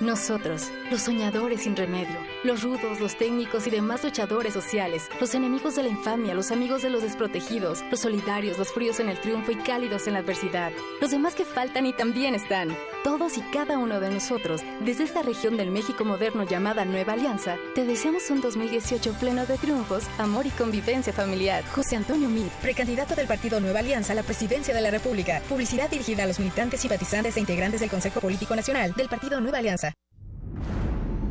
Nosotros, 0.00 0.70
los 0.90 1.00
soñadores 1.00 1.62
sin 1.62 1.74
remedio, 1.74 2.18
los 2.44 2.62
rudos, 2.62 3.00
los 3.00 3.16
técnicos 3.16 3.66
y 3.66 3.70
demás 3.70 4.04
luchadores 4.04 4.52
sociales, 4.52 5.08
los 5.18 5.34
enemigos 5.34 5.74
de 5.76 5.84
la 5.84 5.88
infamia, 5.88 6.34
los 6.34 6.50
amigos 6.50 6.82
de 6.82 6.90
los 6.90 7.02
desprotegidos, 7.02 7.82
los 7.90 8.00
solidarios, 8.00 8.58
los 8.58 8.70
fríos 8.70 9.00
en 9.00 9.08
el 9.08 9.18
triunfo 9.18 9.52
y 9.52 9.56
cálidos 9.56 10.06
en 10.06 10.12
la 10.12 10.18
adversidad, 10.18 10.70
los 11.00 11.12
demás 11.12 11.34
que 11.34 11.46
faltan 11.46 11.86
y 11.86 11.94
también 11.94 12.34
están. 12.34 12.76
Todos 13.06 13.38
y 13.38 13.40
cada 13.40 13.78
uno 13.78 14.00
de 14.00 14.10
nosotros, 14.10 14.62
desde 14.80 15.04
esta 15.04 15.22
región 15.22 15.56
del 15.56 15.70
México 15.70 16.04
moderno 16.04 16.42
llamada 16.42 16.84
Nueva 16.84 17.12
Alianza, 17.12 17.54
te 17.72 17.84
deseamos 17.84 18.28
un 18.30 18.40
2018 18.40 19.12
pleno 19.20 19.46
de 19.46 19.58
triunfos, 19.58 20.02
amor 20.18 20.44
y 20.44 20.50
convivencia 20.50 21.12
familiar. 21.12 21.62
José 21.72 21.94
Antonio 21.94 22.28
Mid, 22.28 22.48
precandidato 22.60 23.14
del 23.14 23.28
Partido 23.28 23.60
Nueva 23.60 23.78
Alianza 23.78 24.12
a 24.12 24.16
la 24.16 24.24
presidencia 24.24 24.74
de 24.74 24.80
la 24.80 24.90
República. 24.90 25.40
Publicidad 25.48 25.88
dirigida 25.88 26.24
a 26.24 26.26
los 26.26 26.40
militantes, 26.40 26.80
simpatizantes 26.80 27.36
e 27.36 27.40
integrantes 27.40 27.78
del 27.78 27.90
Consejo 27.90 28.20
Político 28.20 28.56
Nacional 28.56 28.92
del 28.94 29.08
Partido 29.08 29.40
Nueva 29.40 29.58
Alianza. 29.58 29.92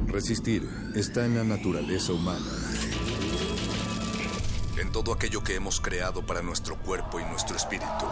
Resistir 0.08 0.64
está 0.96 1.26
en 1.26 1.36
la 1.36 1.44
naturaleza 1.44 2.14
humana. 2.14 2.40
En 4.80 4.94
todo 4.94 5.12
aquello 5.12 5.44
que 5.44 5.56
hemos 5.56 5.82
creado 5.82 6.26
para 6.26 6.42
nuestro 6.42 6.78
cuerpo 6.78 7.20
y 7.20 7.26
nuestro 7.26 7.58
espíritu. 7.58 8.06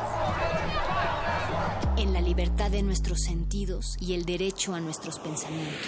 En 2.04 2.12
la 2.12 2.20
libertad 2.20 2.70
de 2.70 2.84
nuestros 2.84 3.22
sentidos 3.22 3.96
y 3.98 4.14
el 4.14 4.26
derecho 4.26 4.74
a 4.74 4.82
nuestros 4.82 5.20
pensamientos. 5.20 5.88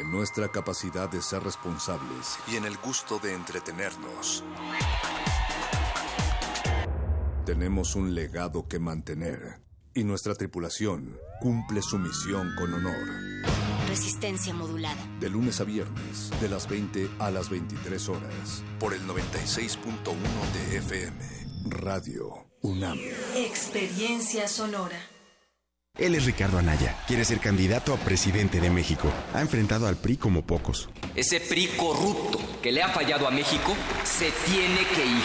En 0.00 0.10
nuestra 0.10 0.48
capacidad 0.48 1.08
de 1.08 1.22
ser 1.22 1.44
responsables 1.44 2.36
y 2.50 2.56
en 2.56 2.64
el 2.64 2.76
gusto 2.78 3.20
de 3.20 3.34
entretenernos. 3.34 4.42
Tenemos 7.46 7.94
un 7.94 8.16
legado 8.16 8.66
que 8.66 8.80
mantener 8.80 9.60
y 9.94 10.02
nuestra 10.02 10.34
tripulación 10.34 11.16
cumple 11.40 11.82
su 11.82 12.00
misión 12.00 12.50
con 12.58 12.74
honor. 12.74 13.06
Resistencia 13.86 14.52
modulada. 14.52 15.06
De 15.20 15.30
lunes 15.30 15.60
a 15.60 15.64
viernes, 15.64 16.32
de 16.40 16.48
las 16.48 16.68
20 16.68 17.10
a 17.20 17.30
las 17.30 17.48
23 17.48 18.08
horas, 18.08 18.64
por 18.80 18.92
el 18.92 19.06
96.1 19.06 19.78
de 20.52 20.78
FM, 20.78 21.44
Radio 21.66 22.46
UNAM. 22.60 22.98
Experiencia 23.36 24.48
sonora. 24.48 24.98
Él 25.96 26.14
es 26.14 26.26
Ricardo 26.26 26.58
Anaya. 26.58 26.94
Quiere 27.06 27.24
ser 27.24 27.38
candidato 27.38 27.94
a 27.94 27.96
presidente 27.96 28.60
de 28.60 28.68
México. 28.68 29.08
Ha 29.32 29.40
enfrentado 29.40 29.86
al 29.86 29.96
PRI 29.96 30.18
como 30.18 30.42
pocos. 30.42 30.90
Ese 31.14 31.40
PRI 31.40 31.68
corrupto 31.68 32.38
que 32.60 32.70
le 32.70 32.82
ha 32.82 32.88
fallado 32.88 33.26
a 33.26 33.30
México 33.30 33.74
se 34.04 34.30
tiene 34.44 34.80
que 34.94 35.06
ir. 35.06 35.22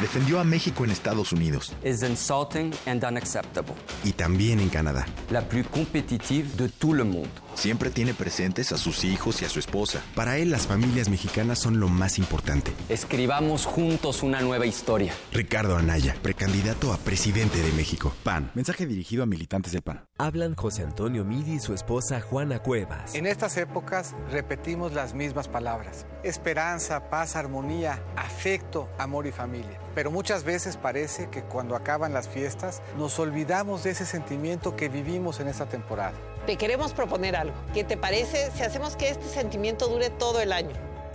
Defendió 0.00 0.40
a 0.40 0.44
México 0.44 0.84
en 0.84 0.92
Estados 0.92 1.32
Unidos. 1.32 1.74
Es 1.82 2.02
insulting 2.02 2.72
and 2.86 3.04
unacceptable. 3.04 3.74
Y 4.04 4.12
también 4.12 4.60
en 4.60 4.70
Canadá. 4.70 5.04
La 5.30 5.46
plus 5.46 5.66
competitive 5.66 6.48
de 6.56 6.68
todo 6.70 6.94
el 6.94 7.04
mundo. 7.04 7.45
Siempre 7.56 7.88
tiene 7.90 8.12
presentes 8.12 8.70
a 8.72 8.76
sus 8.76 9.02
hijos 9.02 9.40
y 9.40 9.46
a 9.46 9.48
su 9.48 9.58
esposa. 9.58 10.02
Para 10.14 10.36
él, 10.36 10.50
las 10.50 10.66
familias 10.66 11.08
mexicanas 11.08 11.58
son 11.58 11.80
lo 11.80 11.88
más 11.88 12.18
importante. 12.18 12.70
Escribamos 12.90 13.64
juntos 13.64 14.22
una 14.22 14.42
nueva 14.42 14.66
historia. 14.66 15.14
Ricardo 15.32 15.76
Anaya, 15.76 16.14
precandidato 16.20 16.92
a 16.92 16.98
presidente 16.98 17.62
de 17.62 17.72
México. 17.72 18.12
PAN. 18.22 18.50
Mensaje 18.54 18.84
dirigido 18.84 19.22
a 19.22 19.26
militantes 19.26 19.72
del 19.72 19.80
PAN. 19.80 20.04
Hablan 20.18 20.54
José 20.54 20.82
Antonio 20.82 21.24
Midi 21.24 21.54
y 21.54 21.58
su 21.58 21.72
esposa 21.72 22.20
Juana 22.20 22.58
Cuevas. 22.58 23.14
En 23.14 23.24
estas 23.26 23.56
épocas 23.56 24.14
repetimos 24.30 24.92
las 24.92 25.14
mismas 25.14 25.48
palabras. 25.48 26.04
Esperanza, 26.24 27.08
paz, 27.08 27.36
armonía, 27.36 28.02
afecto, 28.16 28.90
amor 28.98 29.26
y 29.26 29.32
familia. 29.32 29.80
Pero 29.94 30.10
muchas 30.10 30.44
veces 30.44 30.76
parece 30.76 31.30
que 31.30 31.42
cuando 31.42 31.74
acaban 31.74 32.12
las 32.12 32.28
fiestas 32.28 32.82
nos 32.98 33.18
olvidamos 33.18 33.82
de 33.82 33.90
ese 33.92 34.04
sentimiento 34.04 34.76
que 34.76 34.90
vivimos 34.90 35.40
en 35.40 35.48
esta 35.48 35.66
temporada. 35.66 36.14
Te 36.46 36.56
queremos 36.56 36.92
proponer 36.92 37.34
algo. 37.34 37.56
¿Qué 37.74 37.82
te 37.82 37.96
parece 37.96 38.52
si 38.52 38.62
hacemos 38.62 38.94
que 38.94 39.08
este 39.08 39.26
sentimiento 39.26 39.88
dure 39.88 40.10
todo 40.10 40.40
el 40.40 40.52
año? 40.52 40.70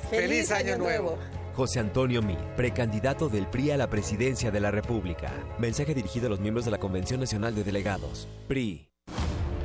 ¡Feliz, 0.10 0.50
¡Feliz 0.50 0.52
año, 0.52 0.74
año, 0.74 0.84
nuevo! 0.84 1.18
José 1.56 1.80
Antonio 1.80 2.22
Mid, 2.22 2.38
precandidato 2.58 3.30
del 3.30 3.48
PRI 3.48 3.72
a 3.72 3.78
la 3.78 3.90
presidencia 3.90 4.52
de 4.52 4.60
la 4.60 4.72
República. 4.72 5.32
Mensaje 5.58 5.96
dirigido 5.96 6.28
a 6.28 6.30
los 6.30 6.42
miembros 6.42 6.66
de 6.66 6.72
la 6.72 6.80
Convención 6.80 7.22
Nacional 7.22 7.56
de 7.56 7.64
Delegados. 7.64 8.28
PRI. 8.50 8.90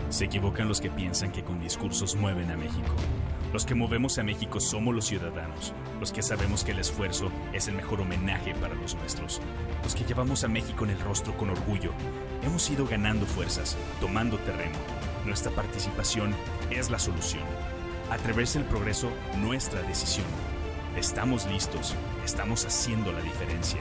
Se 0.09 0.27
equivocan 0.27 0.69
los 0.69 0.81
que 0.81 0.89
piensan 0.89 1.33
que 1.33 1.43
con 1.43 1.59
discursos 1.59 2.15
mueven 2.15 2.49
a 2.53 2.57
México. 2.57 2.95
Los 3.53 3.67
que 3.67 3.75
movemos 3.75 4.19
a 4.19 4.23
México 4.23 4.61
somos 4.61 4.95
los 4.95 5.07
ciudadanos, 5.07 5.73
los 5.99 6.13
que 6.13 6.23
sabemos 6.23 6.63
que 6.63 6.73
el 6.73 6.79
esfuerzo 6.79 7.33
es 7.53 7.67
el 7.67 7.75
mejor 7.75 8.03
homenaje 8.03 8.55
para 8.55 8.75
los 8.75 8.95
nuestros, 8.95 9.41
los 9.83 9.97
que 9.97 10.05
llevamos 10.05 10.45
a 10.45 10.49
México 10.49 10.85
en 10.85 10.91
el 10.91 11.01
rostro 11.01 11.37
con 11.37 11.51
orgullo. 11.51 11.91
Hemos 12.45 12.71
ido 12.71 12.87
ganando 12.87 13.27
fuerzas, 13.27 13.77
tomando 14.01 14.39
terreno. 14.39 14.77
Nuestra 15.27 15.51
participación 15.51 16.33
es 16.71 16.89
la 16.89 17.01
solución. 17.01 17.43
Atreverse 18.11 18.61
el 18.61 18.65
progreso, 18.65 19.11
nuestra 19.39 19.83
decisión. 19.83 20.27
Estamos 20.97 21.47
listos, 21.47 21.97
estamos 22.25 22.65
haciendo 22.65 23.11
la 23.11 23.21
diferencia. 23.21 23.81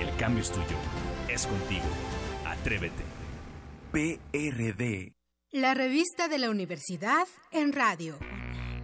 El 0.00 0.08
cambio 0.16 0.42
es 0.42 0.50
tuyo, 0.50 0.76
es 1.28 1.46
contigo. 1.46 1.84
Atrévete. 2.46 3.04
PRD. 3.92 5.12
La 5.52 5.74
revista 5.74 6.26
de 6.28 6.38
la 6.38 6.48
universidad 6.48 7.26
en 7.52 7.74
radio. 7.74 8.18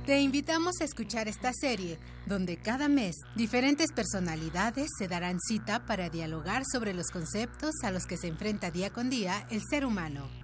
Te 0.05 0.20
invitamos 0.20 0.82
a 0.82 0.84
escuchar 0.84 1.26
esta 1.26 1.52
serie, 1.55 1.98
donde 2.26 2.59
cada 2.59 2.88
mes 2.88 3.16
diferentes 3.34 3.92
personalidades 3.92 4.88
se 4.98 5.09
darán 5.09 5.38
cita 5.40 5.86
para 5.86 6.11
dialogar 6.11 6.64
sobre 6.70 6.92
los 6.92 7.11
conceptos 7.11 7.72
a 7.82 7.90
los 7.90 8.05
que 8.05 8.18
se 8.18 8.28
enfrenta 8.28 8.70
día 8.70 8.90
con 8.90 9.09
día 9.09 9.46
el 9.50 9.62
ser 9.70 9.86
humano. 9.86 10.43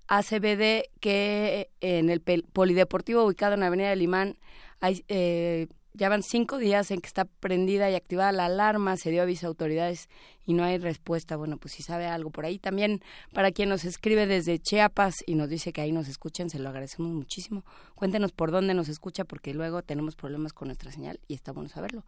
ACBD 0.08 0.90
que 1.00 1.70
en 1.80 2.10
el 2.10 2.20
polideportivo 2.20 3.24
ubicado 3.24 3.54
en 3.54 3.60
la 3.60 3.66
Avenida 3.66 3.90
del 3.90 4.02
Imán 4.02 4.36
hay, 4.80 5.04
eh, 5.08 5.68
ya 5.94 6.08
van 6.08 6.22
cinco 6.22 6.58
días 6.58 6.90
en 6.90 7.00
que 7.00 7.06
está 7.06 7.24
prendida 7.24 7.90
y 7.90 7.94
activada 7.94 8.32
la 8.32 8.46
alarma, 8.46 8.96
se 8.96 9.10
dio 9.10 9.22
aviso 9.22 9.46
a 9.46 9.48
autoridades 9.48 10.08
y 10.46 10.54
no 10.54 10.64
hay 10.64 10.78
respuesta. 10.78 11.36
Bueno, 11.36 11.58
pues 11.58 11.74
si 11.74 11.82
sabe 11.82 12.06
algo 12.06 12.30
por 12.30 12.46
ahí. 12.46 12.58
También 12.58 13.02
para 13.32 13.52
quien 13.52 13.68
nos 13.68 13.84
escribe 13.84 14.26
desde 14.26 14.58
Chiapas 14.58 15.22
y 15.26 15.34
nos 15.34 15.48
dice 15.48 15.72
que 15.72 15.82
ahí 15.82 15.92
nos 15.92 16.08
escuchan, 16.08 16.50
se 16.50 16.58
lo 16.58 16.68
agradecemos 16.68 17.12
muchísimo. 17.12 17.64
Cuéntenos 17.94 18.32
por 18.32 18.50
dónde 18.50 18.74
nos 18.74 18.88
escucha 18.88 19.24
porque 19.24 19.54
luego 19.54 19.82
tenemos 19.82 20.16
problemas 20.16 20.52
con 20.52 20.68
nuestra 20.68 20.90
señal 20.90 21.20
y 21.28 21.34
está 21.34 21.52
bueno 21.52 21.68
saberlo. 21.68 22.04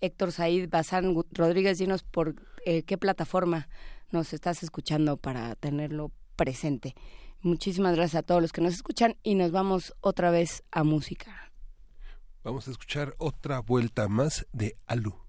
Héctor 0.00 0.32
Said 0.32 0.68
Bazán 0.68 1.14
Rodríguez, 1.32 1.78
dinos 1.78 2.02
por 2.02 2.34
eh, 2.66 2.82
qué 2.82 2.98
plataforma 2.98 3.68
nos 4.10 4.34
estás 4.34 4.62
escuchando 4.62 5.16
para 5.16 5.54
tenerlo 5.56 6.10
presente. 6.36 6.94
Muchísimas 7.44 7.94
gracias 7.94 8.20
a 8.20 8.22
todos 8.22 8.40
los 8.40 8.52
que 8.52 8.62
nos 8.62 8.72
escuchan 8.72 9.18
y 9.22 9.34
nos 9.34 9.52
vamos 9.52 9.94
otra 10.00 10.30
vez 10.30 10.64
a 10.70 10.82
música. 10.82 11.52
Vamos 12.42 12.66
a 12.68 12.70
escuchar 12.70 13.14
otra 13.18 13.60
vuelta 13.60 14.08
más 14.08 14.46
de 14.54 14.78
Alu. 14.86 15.23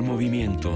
Primer 0.00 0.14
movimiento. 0.14 0.70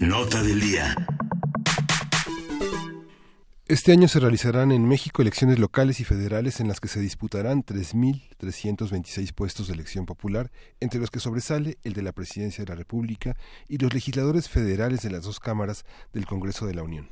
Nota 0.00 0.42
del 0.42 0.60
día. 0.60 0.94
Este 3.68 3.92
año 3.92 4.08
se 4.08 4.20
realizarán 4.20 4.72
en 4.72 4.86
México 4.86 5.22
elecciones 5.22 5.58
locales 5.58 6.00
y 6.00 6.04
federales 6.04 6.60
en 6.60 6.68
las 6.68 6.78
que 6.80 6.88
se 6.88 7.00
disputarán 7.00 7.64
3.326 7.64 9.32
puestos 9.32 9.68
de 9.68 9.74
elección 9.74 10.04
popular, 10.04 10.50
entre 10.80 11.00
los 11.00 11.10
que 11.10 11.20
sobresale 11.20 11.78
el 11.82 11.94
de 11.94 12.02
la 12.02 12.12
Presidencia 12.12 12.62
de 12.62 12.68
la 12.68 12.76
República 12.76 13.38
y 13.68 13.78
los 13.78 13.94
legisladores 13.94 14.50
federales 14.50 15.00
de 15.00 15.10
las 15.10 15.22
dos 15.22 15.40
cámaras 15.40 15.86
del 16.12 16.26
Congreso 16.26 16.66
de 16.66 16.74
la 16.74 16.82
Unión. 16.82 17.08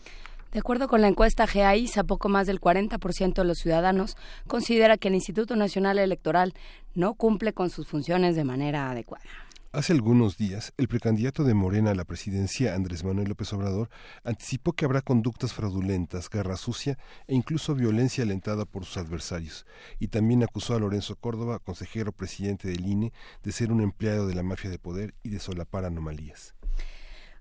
De 0.54 0.60
acuerdo 0.60 0.86
con 0.86 1.00
la 1.00 1.08
encuesta 1.08 1.46
GAISA, 1.46 2.04
poco 2.04 2.28
más 2.28 2.46
del 2.46 2.60
40% 2.60 3.34
de 3.34 3.44
los 3.44 3.58
ciudadanos 3.58 4.16
considera 4.46 4.96
que 4.96 5.08
el 5.08 5.16
Instituto 5.16 5.56
Nacional 5.56 5.98
Electoral 5.98 6.54
no 6.94 7.14
cumple 7.14 7.52
con 7.52 7.70
sus 7.70 7.88
funciones 7.88 8.36
de 8.36 8.44
manera 8.44 8.88
adecuada. 8.88 9.24
Hace 9.72 9.92
algunos 9.94 10.36
días, 10.38 10.72
el 10.76 10.86
precandidato 10.86 11.42
de 11.42 11.54
Morena 11.54 11.90
a 11.90 11.94
la 11.96 12.04
presidencia, 12.04 12.76
Andrés 12.76 13.02
Manuel 13.02 13.30
López 13.30 13.52
Obrador, 13.52 13.90
anticipó 14.22 14.74
que 14.74 14.84
habrá 14.84 15.02
conductas 15.02 15.52
fraudulentas, 15.52 16.30
guerra 16.30 16.56
sucia 16.56 16.98
e 17.26 17.34
incluso 17.34 17.74
violencia 17.74 18.22
alentada 18.22 18.64
por 18.64 18.84
sus 18.84 18.98
adversarios, 18.98 19.66
y 19.98 20.06
también 20.06 20.44
acusó 20.44 20.76
a 20.76 20.78
Lorenzo 20.78 21.16
Córdoba, 21.16 21.58
consejero 21.58 22.12
presidente 22.12 22.68
del 22.68 22.86
INE, 22.86 23.12
de 23.42 23.50
ser 23.50 23.72
un 23.72 23.80
empleado 23.80 24.28
de 24.28 24.36
la 24.36 24.44
mafia 24.44 24.70
de 24.70 24.78
poder 24.78 25.14
y 25.24 25.30
de 25.30 25.40
solapar 25.40 25.84
anomalías. 25.84 26.54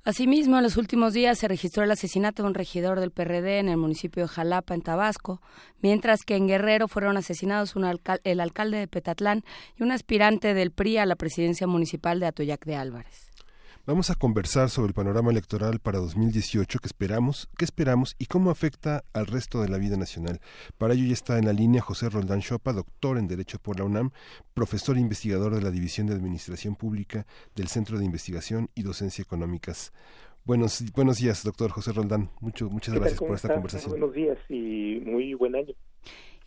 Asimismo, 0.05 0.57
en 0.57 0.63
los 0.63 0.75
últimos 0.75 1.13
días 1.13 1.39
se 1.39 1.47
registró 1.47 1.81
el 1.81 1.91
asesinato 1.91 2.43
de 2.43 2.49
un 2.49 2.55
regidor 2.55 2.99
del 2.99 3.11
PRD 3.11 3.59
en 3.59 3.69
el 3.69 3.77
municipio 3.77 4.23
de 4.23 4.27
Jalapa, 4.27 4.73
en 4.73 4.81
Tabasco, 4.81 5.41
mientras 5.79 6.23
que 6.23 6.35
en 6.35 6.45
Guerrero 6.45 6.89
fueron 6.89 7.15
asesinados 7.15 7.73
el 8.25 8.39
alcalde 8.41 8.77
de 8.79 8.87
Petatlán 8.89 9.45
y 9.79 9.83
un 9.83 9.93
aspirante 9.93 10.53
del 10.53 10.71
PRI 10.71 10.97
a 10.97 11.05
la 11.05 11.15
presidencia 11.15 11.67
municipal 11.67 12.19
de 12.19 12.25
Atoyac 12.25 12.65
de 12.65 12.75
Álvarez. 12.75 13.31
Vamos 13.86 14.09
a 14.09 14.15
conversar 14.15 14.69
sobre 14.69 14.88
el 14.88 14.93
panorama 14.93 15.29
electoral 15.29 15.79
para 15.79 15.99
2018 15.99 16.79
que 16.79 16.88
esperamos, 16.88 17.49
qué 17.57 17.65
esperamos 17.65 18.15
y 18.17 18.27
cómo 18.27 18.49
afecta 18.49 19.03
al 19.11 19.27
resto 19.27 19.61
de 19.61 19.67
la 19.67 19.77
vida 19.77 19.97
nacional. 19.97 20.39
Para 20.77 20.93
ello 20.93 21.05
ya 21.05 21.11
está 21.11 21.38
en 21.38 21.43
la 21.43 21.51
línea 21.51 21.81
José 21.81 22.09
Roldán 22.09 22.39
Chopa, 22.39 22.71
doctor 22.71 23.17
en 23.17 23.27
Derecho 23.27 23.59
por 23.59 23.77
la 23.77 23.84
UNAM, 23.84 24.11
profesor 24.53 24.95
e 24.95 25.01
investigador 25.01 25.53
de 25.53 25.61
la 25.61 25.69
División 25.69 26.07
de 26.07 26.13
Administración 26.13 26.77
Pública 26.77 27.27
del 27.57 27.67
Centro 27.67 27.99
de 27.99 28.05
Investigación 28.05 28.69
y 28.73 28.84
Docencia 28.84 29.21
Económicas. 29.21 29.91
Buenos, 30.45 30.81
buenos 30.93 31.17
días, 31.17 31.43
doctor 31.43 31.69
José 31.71 31.91
Roldán. 31.91 32.29
Mucho, 32.39 32.69
muchas 32.69 32.95
gracias 32.95 33.19
por 33.19 33.36
esta 33.36 33.53
conversación. 33.53 33.91
Buenos 33.91 34.13
días 34.13 34.38
y 34.47 35.01
muy 35.05 35.34
buen 35.34 35.57
año. 35.57 35.73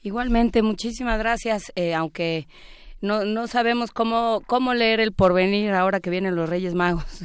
Igualmente, 0.03 0.63
muchísimas 0.63 1.19
gracias, 1.19 1.71
eh, 1.75 1.93
aunque 1.93 2.47
no, 3.07 3.25
no 3.25 3.47
sabemos 3.47 3.93
cómo, 3.93 4.43
cómo 4.47 4.75
leer 4.75 5.01
el 5.01 5.13
porvenir 5.13 5.71
ahora 5.71 6.01
que 6.01 6.11
vienen 6.11 6.37
los 6.37 6.49
Reyes 6.49 6.75
Magos. 6.75 7.23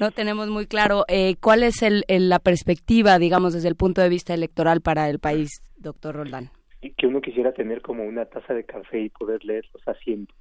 No 0.00 0.10
tenemos 0.10 0.48
muy 0.48 0.66
claro 0.66 1.04
eh, 1.08 1.36
cuál 1.40 1.62
es 1.62 1.82
el, 1.82 2.04
la 2.08 2.38
perspectiva, 2.38 3.18
digamos, 3.18 3.52
desde 3.52 3.68
el 3.68 3.74
punto 3.76 4.00
de 4.00 4.08
vista 4.08 4.32
electoral 4.32 4.80
para 4.80 5.08
el 5.10 5.18
país, 5.18 5.50
doctor 5.76 6.14
Roldán. 6.14 6.50
Que 6.96 7.06
uno 7.06 7.20
quisiera 7.20 7.52
tener 7.52 7.82
como 7.82 8.04
una 8.04 8.24
taza 8.24 8.54
de 8.54 8.64
café 8.64 9.00
y 9.00 9.08
poder 9.08 9.44
leer 9.44 9.64
los 9.74 9.86
asientos. 9.88 10.36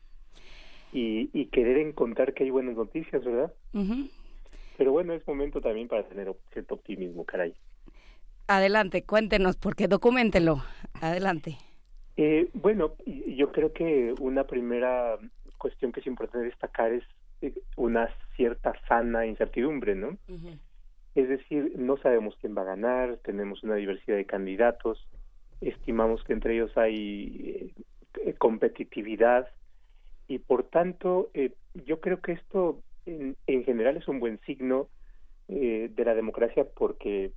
Y, 0.93 1.29
y 1.33 1.47
querer 1.47 1.77
encontrar 1.79 2.33
que 2.33 2.43
hay 2.43 2.49
buenas 2.49 2.75
noticias, 2.75 3.23
¿verdad? 3.25 3.51
Pero 4.77 4.91
bueno, 4.91 5.13
es 5.13 5.27
momento 5.27 5.59
también 5.59 5.87
para 5.87 6.07
tener 6.07 6.31
cierto 6.53 6.75
optimismo, 6.75 7.25
caray. 7.25 7.53
Adelante, 8.47 9.03
cuéntenos, 9.03 9.57
porque 9.57 9.87
documentelo. 9.87 10.63
Adelante. 11.01 11.57
Eh, 12.17 12.49
bueno, 12.53 12.95
yo 13.05 13.51
creo 13.51 13.73
que 13.73 14.13
una 14.19 14.45
primera 14.45 15.17
cuestión 15.57 15.91
que 15.91 15.99
es 15.99 16.07
importante 16.07 16.47
destacar 16.47 16.91
es 16.91 17.03
eh, 17.41 17.53
una 17.75 18.09
cierta 18.35 18.73
sana 18.87 19.25
incertidumbre, 19.25 19.95
¿no? 19.95 20.17
Es 21.15 21.29
decir, 21.29 21.73
no 21.77 21.97
sabemos 21.97 22.35
quién 22.39 22.55
va 22.55 22.61
a 22.61 22.75
ganar, 22.75 23.17
tenemos 23.17 23.63
una 23.63 23.75
diversidad 23.75 24.17
de 24.17 24.25
candidatos, 24.25 25.07
estimamos 25.61 26.23
que 26.23 26.33
entre 26.33 26.55
ellos 26.55 26.75
hay 26.77 27.73
eh, 28.25 28.33
competitividad 28.35 29.47
y 30.27 30.39
por 30.39 30.63
tanto 30.63 31.29
eh, 31.33 31.53
yo 31.85 31.99
creo 32.01 32.21
que 32.21 32.33
esto 32.33 32.81
en, 33.05 33.35
en, 33.47 33.63
general 33.63 33.97
es 33.97 34.07
un 34.07 34.19
buen 34.19 34.39
signo 34.41 34.89
de 35.47 36.03
la 36.03 36.13
democracia 36.13 36.65
porque 36.75 37.31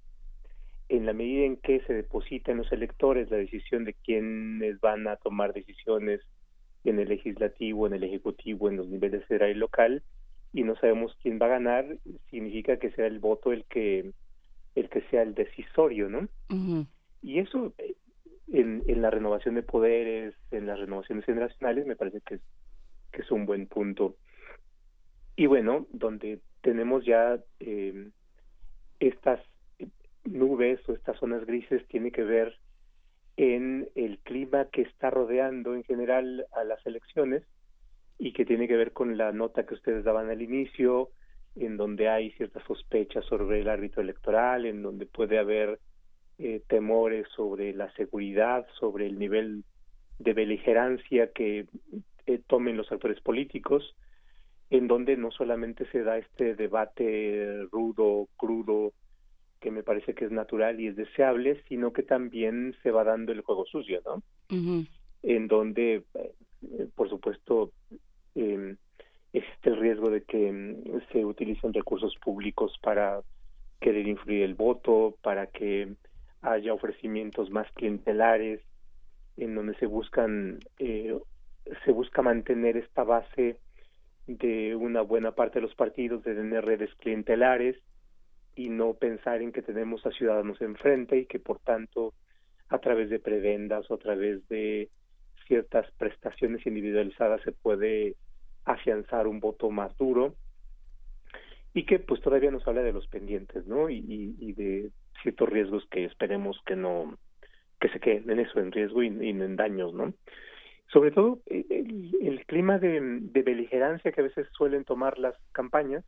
en 0.90 1.06
la 1.06 1.12
medida 1.12 1.44
en 1.46 1.56
que 1.56 1.80
se 1.86 1.94
deposita 1.94 2.50
en 2.50 2.58
los 2.58 2.72
electores 2.72 3.30
la 3.30 3.36
decisión 3.36 3.84
de 3.84 3.94
quiénes 3.94 4.80
van 4.80 5.06
a 5.06 5.16
tomar 5.16 5.52
decisiones 5.52 6.20
en 6.84 6.98
el 6.98 7.08
legislativo, 7.08 7.86
en 7.86 7.94
el 7.94 8.02
ejecutivo, 8.02 8.68
en 8.68 8.76
los 8.76 8.88
niveles 8.88 9.24
federal 9.26 9.50
y 9.52 9.54
local, 9.54 10.02
y 10.52 10.64
no 10.64 10.74
sabemos 10.76 11.16
quién 11.22 11.38
va 11.40 11.46
a 11.46 11.50
ganar, 11.60 11.86
significa 12.28 12.78
que 12.78 12.90
sea 12.90 13.06
el 13.06 13.20
voto 13.20 13.52
el 13.52 13.64
que 13.66 14.10
el 14.74 14.88
que 14.88 15.02
sea 15.10 15.22
el 15.22 15.34
decisorio, 15.34 16.08
¿no? 16.08 16.28
Y 17.22 17.38
eso 17.38 17.72
eh, 17.78 17.94
en, 18.48 18.82
en 18.88 19.02
la 19.02 19.10
renovación 19.10 19.54
de 19.54 19.62
poderes, 19.62 20.34
en 20.50 20.66
las 20.66 20.78
renovaciones 20.80 21.24
generacionales, 21.24 21.86
me 21.86 21.96
parece 21.96 22.20
que 22.22 22.34
es, 22.34 22.40
que 23.12 23.22
es 23.22 23.30
un 23.30 23.46
buen 23.46 23.66
punto. 23.66 24.16
Y 25.36 25.46
bueno, 25.46 25.86
donde 25.92 26.40
tenemos 26.62 27.04
ya 27.04 27.38
eh, 27.60 28.10
estas 28.98 29.40
nubes 30.24 30.80
o 30.88 30.92
estas 30.92 31.18
zonas 31.18 31.44
grises 31.46 31.86
tiene 31.88 32.10
que 32.10 32.22
ver 32.22 32.56
en 33.36 33.88
el 33.94 34.18
clima 34.18 34.66
que 34.66 34.82
está 34.82 35.10
rodeando 35.10 35.74
en 35.74 35.84
general 35.84 36.46
a 36.52 36.64
las 36.64 36.84
elecciones 36.86 37.42
y 38.18 38.32
que 38.32 38.44
tiene 38.44 38.68
que 38.68 38.76
ver 38.76 38.92
con 38.92 39.16
la 39.16 39.32
nota 39.32 39.64
que 39.64 39.74
ustedes 39.74 40.04
daban 40.04 40.28
al 40.28 40.42
inicio, 40.42 41.08
en 41.56 41.78
donde 41.78 42.08
hay 42.08 42.32
ciertas 42.32 42.62
sospechas 42.64 43.24
sobre 43.24 43.60
el 43.60 43.68
árbitro 43.68 44.02
electoral, 44.02 44.66
en 44.66 44.82
donde 44.82 45.06
puede 45.06 45.38
haber 45.38 45.80
eh, 46.38 46.62
temores 46.68 47.26
sobre 47.34 47.72
la 47.72 47.90
seguridad, 47.94 48.66
sobre 48.78 49.06
el 49.06 49.18
nivel 49.18 49.64
de 50.18 50.34
beligerancia 50.34 51.32
que 51.32 51.66
eh, 52.26 52.40
tomen 52.46 52.76
los 52.76 52.92
actores 52.92 53.20
políticos, 53.22 53.96
en 54.68 54.86
donde 54.86 55.16
no 55.16 55.30
solamente 55.30 55.86
se 55.90 56.02
da 56.02 56.18
este 56.18 56.54
debate 56.54 57.66
rudo, 57.72 58.28
crudo, 58.36 58.92
que 59.60 59.70
me 59.70 59.82
parece 59.82 60.14
que 60.14 60.24
es 60.24 60.30
natural 60.30 60.80
y 60.80 60.88
es 60.88 60.96
deseable, 60.96 61.62
sino 61.68 61.92
que 61.92 62.02
también 62.02 62.74
se 62.82 62.90
va 62.90 63.04
dando 63.04 63.32
el 63.32 63.42
juego 63.42 63.66
sucio, 63.66 64.00
¿no? 64.04 64.22
En 65.22 65.48
donde, 65.48 66.02
eh, 66.14 66.88
por 66.94 67.08
supuesto, 67.08 67.72
eh, 68.34 68.74
existe 69.32 69.70
el 69.70 69.76
riesgo 69.76 70.10
de 70.10 70.22
que 70.22 70.50
mm, 70.50 71.12
se 71.12 71.24
utilicen 71.24 71.74
recursos 71.74 72.16
públicos 72.22 72.76
para 72.82 73.20
querer 73.80 74.08
influir 74.08 74.42
el 74.42 74.54
voto, 74.54 75.16
para 75.22 75.46
que 75.46 75.94
haya 76.42 76.72
ofrecimientos 76.72 77.50
más 77.50 77.70
clientelares, 77.72 78.60
en 79.36 79.54
donde 79.54 79.74
se 79.76 79.86
buscan, 79.86 80.58
eh, 80.78 81.18
se 81.84 81.92
busca 81.92 82.22
mantener 82.22 82.76
esta 82.78 83.04
base 83.04 83.58
de 84.26 84.74
una 84.74 85.02
buena 85.02 85.32
parte 85.32 85.58
de 85.58 85.66
los 85.66 85.74
partidos 85.74 86.22
de 86.24 86.34
tener 86.34 86.64
redes 86.64 86.94
clientelares 86.96 87.76
y 88.54 88.68
no 88.68 88.94
pensar 88.94 89.42
en 89.42 89.52
que 89.52 89.62
tenemos 89.62 90.04
a 90.06 90.10
ciudadanos 90.10 90.60
enfrente 90.60 91.18
y 91.18 91.26
que 91.26 91.38
por 91.38 91.58
tanto 91.60 92.14
a 92.68 92.78
través 92.78 93.10
de 93.10 93.18
prebendas 93.18 93.90
o 93.90 93.94
a 93.94 93.98
través 93.98 94.46
de 94.48 94.88
ciertas 95.46 95.90
prestaciones 95.98 96.64
individualizadas 96.66 97.42
se 97.42 97.52
puede 97.52 98.16
afianzar 98.64 99.26
un 99.26 99.40
voto 99.40 99.70
más 99.70 99.96
duro 99.96 100.34
y 101.74 101.84
que 101.86 101.98
pues 101.98 102.20
todavía 102.20 102.50
nos 102.50 102.66
habla 102.66 102.82
de 102.82 102.92
los 102.92 103.06
pendientes 103.08 103.66
no 103.66 103.88
y, 103.90 104.52
de 104.52 104.90
ciertos 105.22 105.48
riesgos 105.48 105.86
que 105.90 106.04
esperemos 106.04 106.60
que 106.66 106.76
no 106.76 107.16
que 107.80 107.88
se 107.88 108.00
queden 108.00 108.30
en 108.30 108.40
eso 108.40 108.60
en 108.60 108.72
riesgo 108.72 109.02
y, 109.02 109.08
en 109.08 109.56
daños 109.56 109.94
no 109.94 110.12
sobre 110.92 111.12
todo 111.12 111.40
el, 111.46 112.44
clima 112.46 112.78
de 112.78 113.42
beligerancia 113.44 114.10
que 114.10 114.20
a 114.20 114.24
veces 114.24 114.48
suelen 114.52 114.84
tomar 114.84 115.18
las 115.18 115.36
campañas 115.52 116.04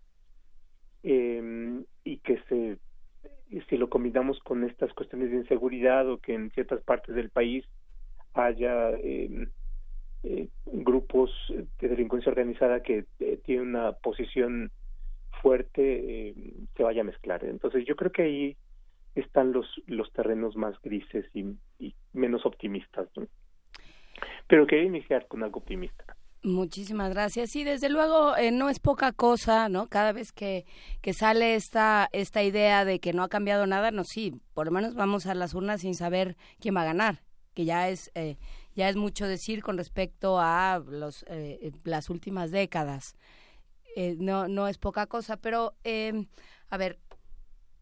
eh, 1.02 1.82
y 2.04 2.18
que 2.18 2.38
se 2.48 2.78
si 3.68 3.76
lo 3.76 3.90
combinamos 3.90 4.38
con 4.40 4.64
estas 4.64 4.92
cuestiones 4.94 5.30
de 5.30 5.36
inseguridad 5.36 6.08
o 6.08 6.18
que 6.18 6.34
en 6.34 6.50
ciertas 6.52 6.82
partes 6.82 7.14
del 7.14 7.30
país 7.30 7.66
haya 8.34 8.90
eh, 8.92 9.48
eh, 10.22 10.48
grupos 10.66 11.30
de 11.80 11.88
delincuencia 11.88 12.30
organizada 12.30 12.82
que 12.82 13.04
eh, 13.20 13.40
tienen 13.44 13.68
una 13.68 13.92
posición 13.92 14.70
fuerte 15.42 16.28
eh, 16.28 16.34
se 16.76 16.82
vaya 16.82 17.02
a 17.02 17.04
mezclar 17.04 17.44
entonces 17.44 17.84
yo 17.86 17.96
creo 17.96 18.12
que 18.12 18.22
ahí 18.22 18.56
están 19.14 19.52
los 19.52 19.66
los 19.86 20.10
terrenos 20.12 20.56
más 20.56 20.80
grises 20.80 21.26
y, 21.34 21.56
y 21.78 21.94
menos 22.12 22.46
optimistas 22.46 23.08
¿no? 23.16 23.26
pero 24.46 24.66
quería 24.66 24.84
iniciar 24.84 25.26
con 25.26 25.42
algo 25.42 25.58
optimista 25.58 26.16
Muchísimas 26.44 27.10
gracias. 27.10 27.50
Sí, 27.50 27.62
desde 27.62 27.88
luego 27.88 28.36
eh, 28.36 28.50
no 28.50 28.68
es 28.68 28.80
poca 28.80 29.12
cosa, 29.12 29.68
¿no? 29.68 29.88
Cada 29.88 30.10
vez 30.10 30.32
que, 30.32 30.66
que 31.00 31.12
sale 31.12 31.54
esta, 31.54 32.08
esta 32.12 32.42
idea 32.42 32.84
de 32.84 32.98
que 32.98 33.12
no 33.12 33.22
ha 33.22 33.28
cambiado 33.28 33.64
nada, 33.66 33.92
no, 33.92 34.02
sí, 34.02 34.40
por 34.52 34.66
lo 34.66 34.72
menos 34.72 34.94
vamos 34.94 35.26
a 35.26 35.36
las 35.36 35.54
urnas 35.54 35.82
sin 35.82 35.94
saber 35.94 36.36
quién 36.58 36.74
va 36.74 36.82
a 36.82 36.86
ganar, 36.86 37.22
que 37.54 37.64
ya 37.64 37.88
es, 37.88 38.10
eh, 38.16 38.38
ya 38.74 38.88
es 38.88 38.96
mucho 38.96 39.28
decir 39.28 39.62
con 39.62 39.78
respecto 39.78 40.40
a 40.40 40.82
los, 40.84 41.24
eh, 41.28 41.70
las 41.84 42.10
últimas 42.10 42.50
décadas. 42.50 43.14
no, 44.18 44.48
no 44.48 44.66
es 44.66 44.78
poca 44.78 45.06
cosa, 45.06 45.36
pero, 45.36 45.74
em, 45.84 46.26
a 46.70 46.76
ver, 46.76 46.98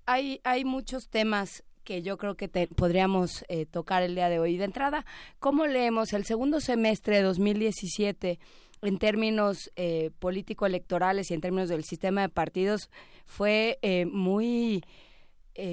hay, 0.04 0.40
hay 0.44 0.64
muchos 0.66 1.08
temas 1.08 1.64
que 1.90 2.02
yo 2.02 2.18
creo 2.18 2.36
que 2.36 2.48
podríamos 2.76 3.44
eh, 3.48 3.66
tocar 3.66 4.04
el 4.04 4.14
día 4.14 4.28
de 4.28 4.38
hoy. 4.38 4.56
De 4.56 4.62
entrada, 4.62 5.04
¿cómo 5.40 5.66
leemos 5.66 6.12
el 6.12 6.24
segundo 6.24 6.60
semestre 6.60 7.16
de 7.16 7.22
2017 7.22 8.38
en 8.82 8.98
términos 9.00 9.72
eh, 9.74 10.12
político-electorales 10.20 11.32
y 11.32 11.34
en 11.34 11.40
términos 11.40 11.68
del 11.68 11.82
sistema 11.82 12.20
de 12.20 12.28
partidos? 12.28 12.90
Fue 13.26 13.80
eh, 13.82 14.06
muy... 14.06 14.84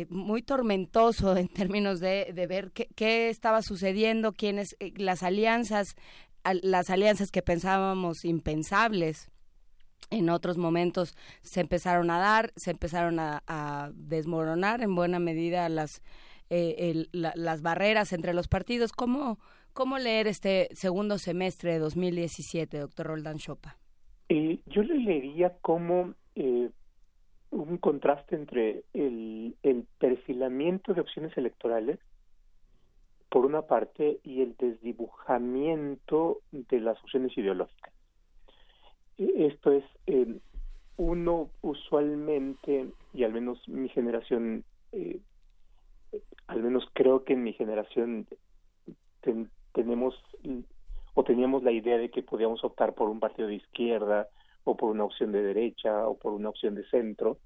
muy 0.09 0.41
tormentoso 0.41 1.37
en 1.37 1.49
términos 1.49 1.99
de, 1.99 2.33
ver 2.49 2.71
qué, 2.71 2.87
qué, 2.95 3.29
estaba 3.29 3.61
sucediendo, 3.61 4.33
quiénes, 4.33 4.75
las 4.95 5.21
alianzas, 5.21 5.95
las 6.63 6.89
alianzas 6.89 7.29
que 7.29 7.43
pensábamos 7.43 8.25
impensables 8.25 9.29
en 10.09 10.29
otros 10.29 10.57
momentos 10.57 11.15
se 11.41 11.61
empezaron 11.61 12.09
a 12.09 12.19
dar, 12.19 12.51
se 12.55 12.71
empezaron 12.71 13.19
a, 13.19 13.91
desmoronar 13.93 14.81
en 14.81 14.95
buena 14.95 15.19
medida 15.19 15.69
las, 15.69 16.01
eh, 16.49 17.05
las 17.11 17.61
barreras 17.61 18.13
entre 18.13 18.33
los 18.33 18.47
partidos. 18.47 18.91
¿Cómo, 18.91 19.39
¿Cómo 19.73 19.97
leer 19.97 20.27
este 20.27 20.69
segundo 20.71 21.17
semestre 21.17 21.73
de 21.73 21.79
2017, 21.79 22.79
doctor 22.79 23.07
Roldán 23.07 23.37
Chopa? 23.37 23.77
Eh, 24.29 24.59
yo 24.65 24.83
le 24.83 24.95
leería 24.95 25.57
como 25.61 26.13
eh, 26.35 26.69
un 27.51 27.77
contraste 27.77 28.35
entre 28.35 28.83
el, 28.93 29.55
el 29.63 29.85
perfilamiento 29.99 30.93
de 30.93 31.01
opciones 31.01 31.37
electorales, 31.37 31.99
por 33.29 33.45
una 33.45 33.63
parte, 33.63 34.19
y 34.23 34.41
el 34.41 34.55
desdibujamiento 34.57 36.39
de 36.51 36.79
las 36.79 36.97
opciones 37.03 37.37
ideológicas. 37.37 37.93
Esto 39.17 39.71
es, 39.71 39.83
eh, 40.05 40.39
uno 40.97 41.49
usualmente, 41.61 42.87
y 43.13 43.23
al 43.23 43.33
menos 43.33 43.67
mi 43.67 43.89
generación, 43.89 44.63
eh, 44.91 45.19
al 46.47 46.61
menos 46.61 46.87
creo 46.93 47.23
que 47.23 47.33
en 47.33 47.43
mi 47.43 47.53
generación 47.53 48.27
tenemos 49.73 50.15
o 51.13 51.23
teníamos 51.23 51.63
la 51.63 51.71
idea 51.71 51.97
de 51.97 52.09
que 52.09 52.21
podíamos 52.21 52.63
optar 52.63 52.93
por 52.93 53.09
un 53.09 53.19
partido 53.19 53.47
de 53.47 53.55
izquierda 53.55 54.27
o 54.63 54.77
por 54.77 54.91
una 54.91 55.03
opción 55.03 55.31
de 55.31 55.41
derecha 55.41 56.07
o 56.07 56.15
por 56.15 56.33
una 56.33 56.49
opción 56.49 56.75
de 56.75 56.87
centro. 56.89 57.39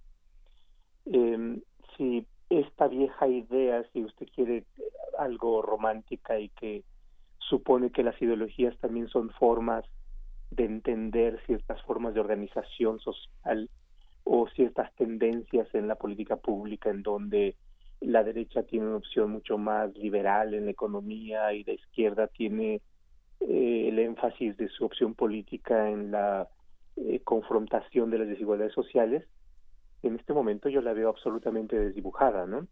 Eh, 1.05 1.61
si 1.95 2.27
esta 2.49 2.87
vieja 2.87 3.27
idea, 3.27 3.83
si 3.93 4.03
usted 4.03 4.27
quiere 4.35 4.65
algo 5.17 5.61
romántica 5.61 6.37
y 6.37 6.49
que 6.49 6.83
supone 7.37 7.91
que 7.91 8.03
las 8.03 8.21
ideologías 8.21 8.77
también 8.79 9.07
son 9.07 9.29
formas 9.31 9.85
de 10.51 10.65
entender 10.65 11.39
ciertas 11.45 11.81
formas 11.83 12.13
de 12.13 12.19
organización 12.19 12.99
social 12.99 13.69
o 14.23 14.47
ciertas 14.49 14.93
tendencias 14.95 15.67
en 15.73 15.87
la 15.87 15.95
política 15.95 16.35
pública 16.35 16.89
en 16.89 17.01
donde 17.03 17.55
la 18.01 18.23
derecha 18.23 18.63
tiene 18.63 18.87
una 18.87 18.97
opción 18.97 19.31
mucho 19.31 19.57
más 19.57 19.95
liberal 19.95 20.53
en 20.53 20.65
la 20.65 20.71
economía 20.71 21.53
y 21.53 21.63
la 21.63 21.73
izquierda 21.73 22.27
tiene 22.27 22.81
eh, 23.39 23.85
el 23.89 23.99
énfasis 23.99 24.57
de 24.57 24.69
su 24.69 24.85
opción 24.85 25.13
política 25.13 25.89
en 25.89 26.11
la 26.11 26.47
eh, 26.97 27.21
confrontación 27.23 28.11
de 28.11 28.19
las 28.19 28.27
desigualdades 28.27 28.73
sociales, 28.73 29.25
en 30.03 30.15
este 30.15 30.33
momento 30.33 30.69
yo 30.69 30.81
la 30.81 30.93
veo 30.93 31.09
absolutamente 31.09 31.77
desdibujada, 31.77 32.45
¿no? 32.45 32.67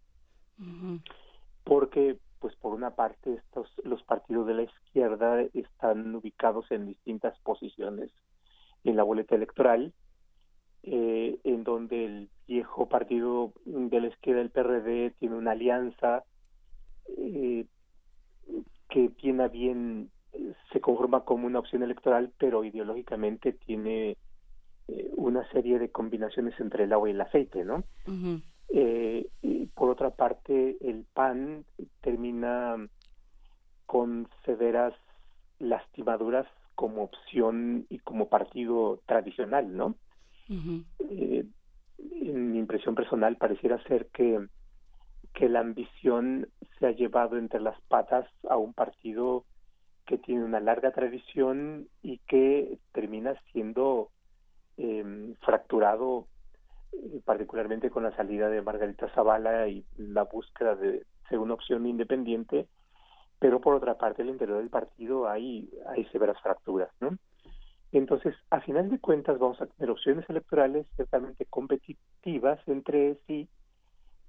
Porque 1.64 2.18
pues 2.40 2.56
por 2.56 2.74
una 2.74 2.90
parte 2.90 3.34
estos 3.34 3.68
los 3.84 4.02
partidos 4.02 4.46
de 4.46 4.54
la 4.54 4.62
izquierda 4.62 5.42
están 5.54 6.14
ubicados 6.14 6.70
en 6.70 6.86
distintas 6.86 7.38
posiciones 7.40 8.10
en 8.82 8.96
la 8.96 9.02
boleta 9.02 9.34
electoral 9.36 9.92
eh, 10.82 11.38
en 11.44 11.62
donde 11.62 12.06
el 12.06 12.30
viejo 12.48 12.88
partido 12.88 13.52
de 13.66 14.00
la 14.00 14.08
izquierda 14.08 14.40
el 14.40 14.50
PRD 14.50 15.10
tiene 15.18 15.36
una 15.36 15.52
alianza 15.52 16.24
eh, 17.18 17.66
que 18.88 19.10
tiene 19.10 19.48
bien 19.48 20.10
se 20.72 20.80
conforma 20.80 21.24
como 21.24 21.46
una 21.46 21.58
opción 21.58 21.82
electoral 21.82 22.32
pero 22.38 22.64
ideológicamente 22.64 23.52
tiene 23.52 24.16
eh, 24.88 25.10
una 25.16 25.46
serie 25.50 25.78
de 25.78 25.90
combinaciones 25.90 26.58
entre 26.58 26.84
el 26.84 26.92
agua 26.94 27.10
y 27.10 27.12
el 27.12 27.20
aceite 27.20 27.64
no 27.64 27.84
eh, 28.72 29.26
y 29.42 29.66
por 29.66 29.90
otra 29.90 30.10
parte, 30.10 30.76
el 30.80 31.04
PAN 31.12 31.64
termina 32.00 32.76
con 33.86 34.28
severas 34.44 34.94
lastimaduras 35.58 36.46
como 36.74 37.02
opción 37.02 37.86
y 37.90 37.98
como 37.98 38.28
partido 38.28 39.00
tradicional, 39.06 39.76
¿no? 39.76 39.96
Eh, 41.10 41.44
en 41.98 42.52
mi 42.52 42.58
impresión 42.58 42.94
personal 42.94 43.36
pareciera 43.36 43.82
ser 43.84 44.06
que, 44.06 44.46
que 45.34 45.48
la 45.48 45.60
ambición 45.60 46.48
se 46.78 46.86
ha 46.86 46.92
llevado 46.92 47.36
entre 47.36 47.60
las 47.60 47.80
patas 47.82 48.26
a 48.48 48.56
un 48.56 48.72
partido 48.72 49.44
que 50.06 50.18
tiene 50.18 50.44
una 50.44 50.60
larga 50.60 50.92
tradición 50.92 51.88
y 52.02 52.18
que 52.26 52.78
termina 52.92 53.34
siendo 53.52 54.10
eh, 54.76 55.34
fracturado 55.40 56.26
particularmente 57.24 57.90
con 57.90 58.02
la 58.02 58.14
salida 58.16 58.48
de 58.48 58.62
Margarita 58.62 59.08
Zavala 59.14 59.68
y 59.68 59.84
la 59.96 60.24
búsqueda 60.24 60.74
de 60.74 61.04
una 61.32 61.54
opción 61.54 61.86
independiente, 61.86 62.66
pero 63.38 63.60
por 63.60 63.74
otra 63.74 63.96
parte, 63.96 64.22
el 64.22 64.28
interior 64.28 64.58
del 64.58 64.68
partido 64.68 65.28
hay, 65.28 65.70
hay 65.88 66.04
severas 66.06 66.40
fracturas, 66.42 66.90
¿no? 67.00 67.16
Entonces, 67.92 68.34
a 68.50 68.60
final 68.60 68.90
de 68.90 69.00
cuentas, 69.00 69.38
vamos 69.38 69.60
a 69.60 69.66
tener 69.66 69.90
opciones 69.90 70.28
electorales 70.28 70.86
ciertamente 70.94 71.46
competitivas 71.46 72.60
entre 72.68 73.16
sí, 73.26 73.48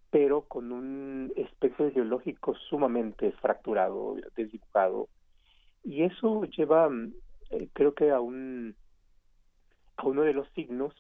pero 0.10 0.42
con 0.44 0.72
un 0.72 1.32
espectro 1.36 1.88
ideológico 1.88 2.56
sumamente 2.56 3.32
fracturado, 3.34 4.16
desdibujado. 4.36 5.10
Y 5.84 6.04
eso 6.04 6.46
lleva, 6.46 6.90
eh, 7.52 7.70
creo 7.74 7.94
que 7.94 8.12
a 8.12 8.20
un 8.20 8.76
a 9.98 10.08
uno 10.08 10.24
de 10.24 10.34
los 10.34 10.48
signos 10.54 10.94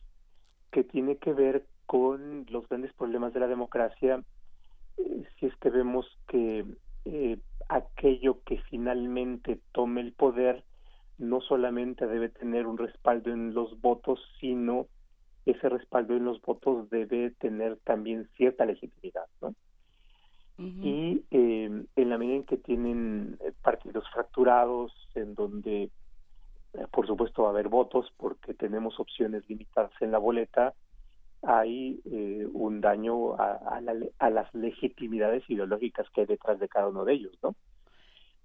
que 0.72 0.84
tiene 0.84 1.18
que 1.18 1.34
ver 1.34 1.65
con 1.85 2.45
los 2.49 2.68
grandes 2.69 2.93
problemas 2.93 3.34
de 3.34 3.41
la 3.41 3.48
democracia, 3.48 4.23
eh, 4.98 5.23
si 5.39 5.45
es 5.45 5.56
que 5.57 5.69
vemos 5.69 6.06
que 6.27 6.65
eh, 7.06 7.38
aquello 7.68 8.41
que 8.45 8.60
finalmente 8.69 9.60
tome 9.73 10.02
el 10.02 10.14
poder 10.14 10.64
no 11.18 11.41
solamente 11.41 12.07
debe 12.07 12.30
tener 12.30 12.65
un 12.65 12.77
respaldo 12.77 13.31
en 13.31 13.53
los 13.53 13.80
votos, 13.81 14.19
sino 14.39 14.88
ese 15.45 15.69
respaldo 15.69 16.15
en 16.15 16.26
los 16.26 16.41
votos 16.41 16.89
debe 16.89 17.31
tener 17.31 17.77
también 17.84 18.30
cierta 18.38 18.65
legitimidad, 18.65 19.26
¿no? 19.41 19.53
Y 20.57 21.23
eh, 21.31 21.85
en 21.95 22.10
la 22.10 22.19
medida 22.19 22.35
en 22.35 22.43
que 22.43 22.57
tienen 22.57 23.39
partidos 23.64 24.03
fracturados, 24.14 24.93
en 25.15 25.34
donde 25.34 25.89
por 26.91 27.07
supuesto 27.07 27.43
va 27.43 27.49
a 27.49 27.52
haber 27.52 27.68
votos 27.68 28.11
porque 28.18 28.53
tenemos 28.53 28.99
opciones 28.99 29.48
limitadas 29.49 29.91
en 29.99 30.11
la 30.11 30.18
boleta, 30.18 30.73
hay 31.43 31.99
eh, 32.06 32.48
un 32.53 32.81
daño 32.81 33.35
a, 33.35 33.81
las 34.30 34.53
legitimidades 34.53 35.43
ideológicas 35.49 36.07
que 36.11 36.22
hay 36.22 36.27
detrás 36.27 36.60
de 36.60 36.69
cada 36.69 36.88
uno 36.88 37.03
de 37.03 37.14
ellos, 37.14 37.34
¿no? 37.41 37.56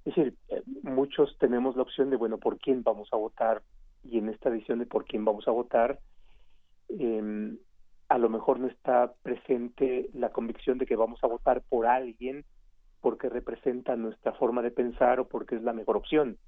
Es 0.05 0.15
decir, 0.15 0.35
eh, 0.49 0.63
muchos 0.83 1.37
tenemos 1.39 1.77
la 1.77 1.83
opción 1.83 2.11
de, 2.11 2.17
bueno, 2.17 2.39
¿por 2.39 2.59
quién 2.59 2.83
vamos 2.83 3.09
a 3.13 3.17
votar? 3.17 3.63
Y 4.03 4.19
en 4.19 4.29
esta 4.29 4.51
decisión 4.51 4.79
de 4.79 4.87
por 4.87 5.05
quién 5.05 5.25
vamos 5.25 5.47
a 5.47 5.51
votar, 5.51 5.99
em, 6.89 7.59
a 8.09 8.19
lo 8.19 8.29
mejor 8.31 8.61
no 8.61 8.69
está 8.69 9.13
presente 9.23 10.09
la 10.15 10.31
convicción 10.31 10.79
de 10.79 10.87
que 10.87 10.97
vamos 10.97 11.23
a 11.23 11.27
votar 11.27 11.63
por 11.69 11.87
alguien 11.87 12.45
porque 13.01 13.29
representa 13.29 13.97
nuestra 13.97 14.33
forma 14.33 14.63
de 14.63 14.71
pensar 14.71 15.21
o 15.21 15.29
porque 15.29 15.57
es 15.57 15.63
la 15.63 15.73
mejor 15.73 15.97
opción 15.97 16.39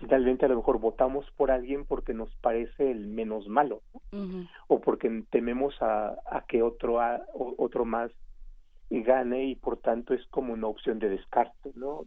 finalmente 0.00 0.46
a 0.46 0.48
lo 0.48 0.56
mejor 0.56 0.78
votamos 0.78 1.30
por 1.36 1.50
alguien 1.50 1.84
porque 1.84 2.14
nos 2.14 2.34
parece 2.36 2.90
el 2.90 3.06
menos 3.06 3.48
malo 3.48 3.82
o 4.68 4.80
porque 4.80 5.24
tememos 5.30 5.74
a, 5.80 6.16
que 6.48 6.62
otro 6.62 6.98
otro 7.34 7.84
más 7.84 8.10
gane 8.90 9.44
y 9.44 9.56
por 9.56 9.78
tanto 9.78 10.14
es 10.14 10.24
como 10.28 10.52
una 10.52 10.68
opción 10.68 10.98
de 10.98 11.08
descarte 11.08 11.72
no 11.74 12.04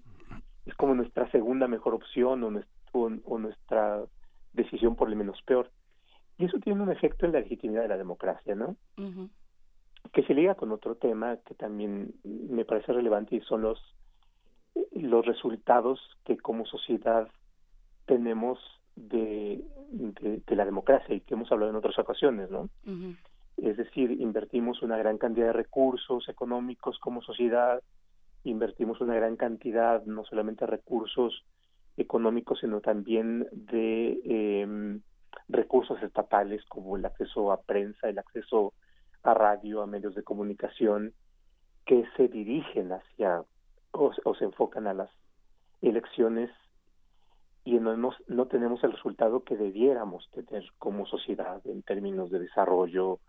es 0.65 0.75
como 0.75 0.95
nuestra 0.95 1.29
segunda 1.31 1.67
mejor 1.67 1.93
opción 1.93 2.43
o, 2.43 3.09
o, 3.25 3.39
nuestra 3.39 4.03
decisión 4.51 4.97
por 4.97 5.07
el 5.07 5.15
menos 5.15 5.41
peor. 5.43 5.71
Y 6.37 6.45
eso 6.45 6.59
tiene 6.59 6.81
un 6.81 6.91
efecto 6.91 7.25
en 7.25 7.31
la 7.31 7.39
legitimidad 7.39 7.83
de 7.83 7.87
la 7.87 7.97
democracia 7.97 8.53
no 8.53 8.75
que 10.13 10.23
se 10.23 10.33
liga 10.33 10.55
con 10.55 10.71
otro 10.71 10.95
tema 10.95 11.37
que 11.45 11.53
también 11.53 12.13
me 12.23 12.65
parece 12.65 12.93
relevante 12.93 13.35
y 13.35 13.41
son 13.41 13.61
los 13.61 13.79
los 14.91 15.25
resultados 15.25 15.99
que 16.23 16.37
como 16.37 16.65
sociedad 16.65 17.27
tenemos 18.07 18.59
de, 18.95 19.63
de, 19.91 20.55
la 20.55 20.65
democracia 20.65 21.13
y 21.15 21.21
que 21.21 21.35
hemos 21.35 21.51
hablado 21.51 21.69
en 21.69 21.77
otras 21.77 21.99
ocasiones, 21.99 22.49
¿no? 22.49 22.69
Es 23.57 23.77
decir, 23.77 24.11
invertimos 24.11 24.81
una 24.81 24.97
gran 24.97 25.17
cantidad 25.17 25.47
de 25.47 25.53
recursos 25.53 26.27
económicos 26.29 26.97
como 26.99 27.21
sociedad, 27.21 27.81
invertimos 28.43 28.99
una 29.01 29.15
gran 29.15 29.35
cantidad, 29.35 30.03
no 30.05 30.25
solamente 30.25 30.65
de 30.65 30.71
recursos 30.71 31.43
económicos, 31.97 32.59
sino 32.59 32.81
también 32.81 33.47
de 33.51 34.19
eh, 34.25 34.99
recursos 35.49 36.01
estatales 36.03 36.63
como 36.65 36.97
el 36.97 37.05
acceso 37.05 37.51
a 37.51 37.61
prensa, 37.61 38.09
el 38.09 38.19
acceso 38.19 38.73
a 39.23 39.33
radio, 39.33 39.81
a 39.81 39.87
medios 39.87 40.15
de 40.15 40.23
comunicación, 40.23 41.13
que 41.85 42.05
se 42.15 42.27
dirigen 42.27 42.91
hacia 42.91 43.43
o, 43.91 44.35
se 44.35 44.45
enfocan 44.45 44.87
a 44.87 44.93
las 44.93 45.09
elecciones 45.81 46.51
y 47.67 47.77
no, 47.81 47.97
no 48.27 48.45
tenemos 48.45 48.81
el 48.85 48.93
resultado 48.93 49.43
que 49.43 49.57
debiéramos 49.57 50.29
tener 50.31 50.63
como 50.77 51.05
sociedad 51.05 51.59
en 51.65 51.81
términos 51.83 52.31
de 52.31 52.39
desarrollo, 52.39 53.19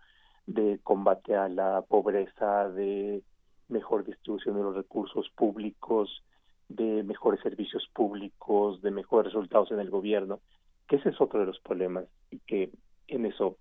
de 0.45 0.79
combate 0.81 1.35
a 1.35 1.49
la 1.49 1.81
pobreza, 1.81 2.69
de 2.69 3.21
mejor 3.67 4.05
distribución 4.05 4.55
de 4.55 4.63
los 4.63 4.77
recursos 4.77 5.29
públicos, 5.35 6.23
de 6.69 7.03
mejores 7.03 7.41
servicios 7.41 7.89
públicos, 7.93 8.81
de 8.81 8.91
mejores 8.91 9.33
resultados 9.33 9.71
en 9.71 9.81
el 9.81 9.89
gobierno, 9.89 10.39
que 10.87 10.95
ese 10.95 11.09
es 11.09 11.19
otro 11.19 11.41
de 11.41 11.47
los 11.47 11.59
problemas 11.59 12.05
y 12.31 12.39
que 12.39 12.71
en 13.07 13.25
eso 13.25 13.57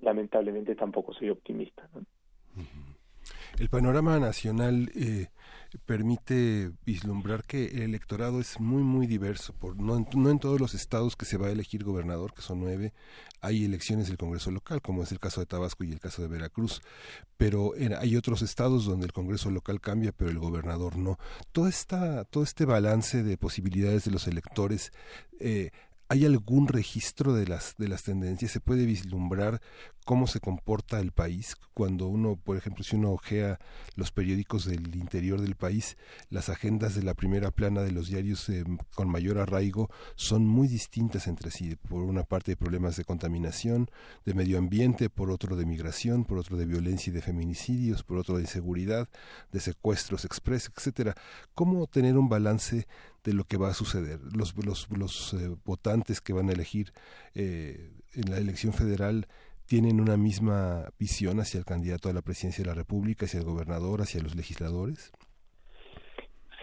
lamentablemente 0.00 0.76
tampoco 0.76 1.12
soy 1.12 1.28
optimista. 1.28 1.86
El 3.58 3.68
panorama 3.68 4.18
nacional 4.18 4.90
eh, 4.94 5.28
permite 5.78 6.72
vislumbrar 6.84 7.44
que 7.44 7.66
el 7.66 7.82
electorado 7.82 8.40
es 8.40 8.58
muy, 8.60 8.82
muy 8.82 9.06
diverso. 9.06 9.52
Por, 9.52 9.76
no, 9.76 9.96
en, 9.96 10.06
no 10.14 10.30
en 10.30 10.38
todos 10.38 10.60
los 10.60 10.74
estados 10.74 11.16
que 11.16 11.24
se 11.24 11.36
va 11.36 11.48
a 11.48 11.50
elegir 11.50 11.84
gobernador, 11.84 12.34
que 12.34 12.42
son 12.42 12.60
nueve, 12.60 12.92
hay 13.40 13.64
elecciones 13.64 14.08
del 14.08 14.18
Congreso 14.18 14.50
local, 14.50 14.82
como 14.82 15.02
es 15.02 15.12
el 15.12 15.20
caso 15.20 15.40
de 15.40 15.46
Tabasco 15.46 15.84
y 15.84 15.92
el 15.92 16.00
caso 16.00 16.22
de 16.22 16.28
Veracruz. 16.28 16.82
Pero 17.36 17.72
hay 17.98 18.16
otros 18.16 18.42
estados 18.42 18.84
donde 18.84 19.06
el 19.06 19.12
Congreso 19.12 19.50
local 19.50 19.80
cambia, 19.80 20.12
pero 20.12 20.30
el 20.30 20.38
gobernador 20.38 20.96
no. 20.96 21.18
Todo, 21.52 21.68
esta, 21.68 22.24
todo 22.24 22.42
este 22.42 22.64
balance 22.64 23.22
de 23.22 23.38
posibilidades 23.38 24.04
de 24.04 24.10
los 24.10 24.26
electores 24.26 24.92
eh, 25.38 25.70
¿Hay 26.12 26.24
algún 26.24 26.66
registro 26.66 27.34
de 27.34 27.46
las, 27.46 27.76
de 27.78 27.86
las 27.86 28.02
tendencias? 28.02 28.50
¿Se 28.50 28.58
puede 28.58 28.84
vislumbrar 28.84 29.60
cómo 30.04 30.26
se 30.26 30.40
comporta 30.40 30.98
el 30.98 31.12
país 31.12 31.54
cuando 31.72 32.08
uno, 32.08 32.34
por 32.34 32.56
ejemplo, 32.56 32.82
si 32.82 32.96
uno 32.96 33.12
ojea 33.12 33.60
los 33.94 34.10
periódicos 34.10 34.64
del 34.64 34.96
interior 34.96 35.40
del 35.40 35.54
país, 35.54 35.96
las 36.28 36.48
agendas 36.48 36.96
de 36.96 37.04
la 37.04 37.14
primera 37.14 37.52
plana 37.52 37.82
de 37.82 37.92
los 37.92 38.08
diarios 38.08 38.48
eh, 38.48 38.64
con 38.96 39.08
mayor 39.08 39.38
arraigo 39.38 39.88
son 40.16 40.44
muy 40.44 40.66
distintas 40.66 41.28
entre 41.28 41.52
sí. 41.52 41.76
Por 41.76 42.02
una 42.02 42.24
parte 42.24 42.50
de 42.50 42.56
problemas 42.56 42.96
de 42.96 43.04
contaminación, 43.04 43.88
de 44.24 44.34
medio 44.34 44.58
ambiente, 44.58 45.10
por 45.10 45.30
otro 45.30 45.54
de 45.54 45.64
migración, 45.64 46.24
por 46.24 46.38
otro 46.38 46.56
de 46.56 46.66
violencia 46.66 47.12
y 47.12 47.14
de 47.14 47.22
feminicidios, 47.22 48.02
por 48.02 48.18
otro 48.18 48.34
de 48.34 48.42
inseguridad, 48.42 49.08
de 49.52 49.60
secuestros 49.60 50.24
express, 50.24 50.72
etcétera. 50.76 51.14
¿Cómo 51.54 51.86
tener 51.86 52.18
un 52.18 52.28
balance 52.28 52.88
de 53.24 53.34
lo 53.34 53.44
que 53.44 53.56
va 53.56 53.68
a 53.68 53.74
suceder. 53.74 54.20
Los, 54.34 54.54
los, 54.64 54.88
los 54.90 55.34
eh, 55.34 55.54
votantes 55.64 56.20
que 56.20 56.32
van 56.32 56.48
a 56.48 56.52
elegir 56.52 56.92
eh, 57.34 57.92
en 58.14 58.30
la 58.30 58.38
elección 58.38 58.72
federal 58.72 59.26
tienen 59.66 60.00
una 60.00 60.16
misma 60.16 60.90
visión 60.98 61.38
hacia 61.38 61.58
el 61.58 61.64
candidato 61.64 62.08
a 62.08 62.12
la 62.12 62.22
presidencia 62.22 62.64
de 62.64 62.70
la 62.70 62.74
República, 62.74 63.26
hacia 63.26 63.38
el 63.38 63.46
gobernador, 63.46 64.00
hacia 64.00 64.22
los 64.22 64.34
legisladores. 64.34 65.12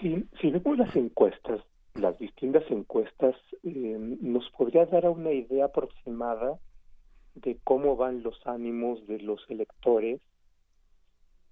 Si 0.01 0.51
vemos 0.51 0.77
las 0.77 0.95
encuestas, 0.95 1.61
las 1.95 2.19
distintas 2.19 2.63
encuestas, 2.69 3.35
eh, 3.63 3.97
nos 4.21 4.49
podría 4.51 4.85
dar 4.85 5.09
una 5.09 5.31
idea 5.31 5.65
aproximada 5.65 6.59
de 7.35 7.57
cómo 7.63 7.95
van 7.95 8.23
los 8.23 8.39
ánimos 8.45 9.05
de 9.07 9.19
los 9.19 9.39
electores, 9.49 10.21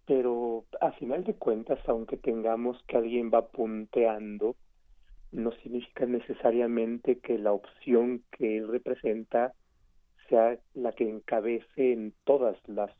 pero 0.05 0.65
a 0.81 0.91
final 0.91 1.23
de 1.23 1.35
cuentas, 1.35 1.79
aunque 1.87 2.17
tengamos 2.17 2.77
que 2.87 2.97
alguien 2.97 3.31
va 3.33 3.47
punteando, 3.47 4.55
no 5.35 5.51
significa 5.51 6.05
necesariamente 6.05 7.19
que 7.19 7.37
la 7.37 7.51
opción 7.51 8.23
que 8.31 8.57
él 8.57 8.67
representa 8.67 9.53
sea 10.29 10.57
la 10.73 10.93
que 10.93 11.09
encabece 11.09 11.93
en 11.93 12.13
todas 12.23 12.57
las 12.67 12.91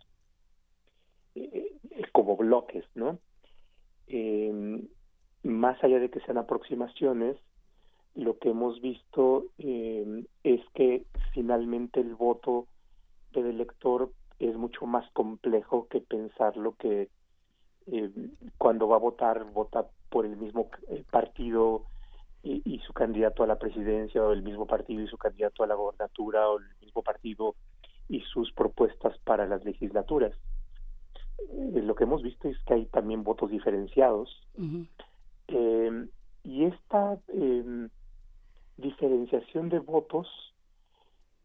eh, 1.36 1.72
como 2.12 2.38
bloques, 2.38 2.86
¿no? 2.94 3.20
Eh, 4.07 4.82
más 5.44 5.84
allá 5.84 5.99
de 5.99 6.10
que 6.10 6.20
sean 6.22 6.38
aproximaciones, 6.38 7.38
lo 8.16 8.38
que 8.38 8.49
hemos 8.49 8.82
visto 8.82 9.45
eh, 9.57 10.26
es 10.44 10.62
que 10.74 11.06
finalmente 11.34 11.99
el 11.99 12.16
voto 12.16 12.68
del 13.34 13.48
elector 13.48 14.12
es 14.40 14.56
mucho 14.56 14.86
más 14.86 15.10
complejo 15.12 15.88
que 15.90 16.02
pensar 16.02 16.57
lo 16.57 16.74
que 16.74 17.10
eh, 17.88 18.12
cuando 18.57 18.88
va 18.88 18.95
a 18.95 18.99
votar 18.99 19.44
vota 19.52 19.86
por 20.10 20.26
el 20.26 20.38
mismo 20.38 20.70
eh, 20.88 21.03
partido 21.12 21.84
y, 22.46 22.80
su 22.86 22.94
candidato 22.94 23.44
a 23.44 23.48
la 23.48 23.58
presidencia 23.58 24.24
o 24.24 24.32
el 24.32 24.44
mismo 24.44 24.68
partido 24.68 25.02
y 25.02 25.08
su 25.08 25.18
candidato 25.18 25.64
a 25.64 25.68
la 25.68 25.74
gobernatura 25.74 26.48
o 26.48 26.60
el 26.60 26.66
mismo 26.80 27.02
partido 27.02 27.56
y 28.08 28.22
sus 28.22 28.52
propuestas 28.54 29.18
para 29.24 29.48
las 29.48 29.66
legislaturas. 29.66 30.32
Eh, 31.40 31.82
lo 31.82 31.96
que 31.96 32.04
hemos 32.04 32.22
visto 32.22 32.48
es 32.48 32.58
que 32.66 32.76
hay 32.76 32.86
también 32.86 33.24
votos 33.24 33.50
diferenciados 33.50 34.30
eh, 35.48 36.08
y 36.44 36.66
esta 36.66 37.18
em, 37.30 37.90
diferenciación 38.78 39.70
de 39.70 39.80
votos 39.80 40.28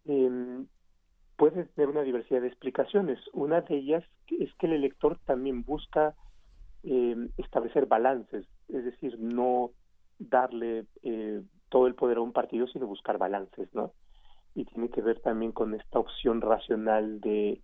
em, 0.05 0.67
puede 1.37 1.65
tener 1.65 1.89
una 1.89 2.03
diversidad 2.03 2.43
de 2.43 2.49
explicaciones. 2.49 3.19
Una 3.33 3.63
de 3.63 3.77
ellas 3.77 4.05
es 4.39 4.53
que 4.57 4.67
el 4.67 4.75
elector 4.75 5.19
también 5.25 5.63
busca 5.65 6.15
em, 6.83 7.31
establecer 7.39 7.87
balances, 7.87 8.47
es 8.69 8.85
decir, 8.85 9.19
no 9.19 9.71
darle 10.21 10.87
eh, 11.03 11.43
todo 11.69 11.87
el 11.87 11.95
poder 11.95 12.19
a 12.19 12.21
un 12.21 12.33
partido, 12.33 12.67
sino 12.69 12.87
buscar 12.87 13.19
balances, 13.19 13.69
¿no? 13.75 13.93
Y 14.55 14.65
tiene 14.67 14.91
que 14.91 15.01
ver 15.01 15.21
también 15.21 15.53
con 15.53 15.75
esta 15.75 15.99
opción 15.99 16.41
racional 16.41 17.21
de 17.21 17.63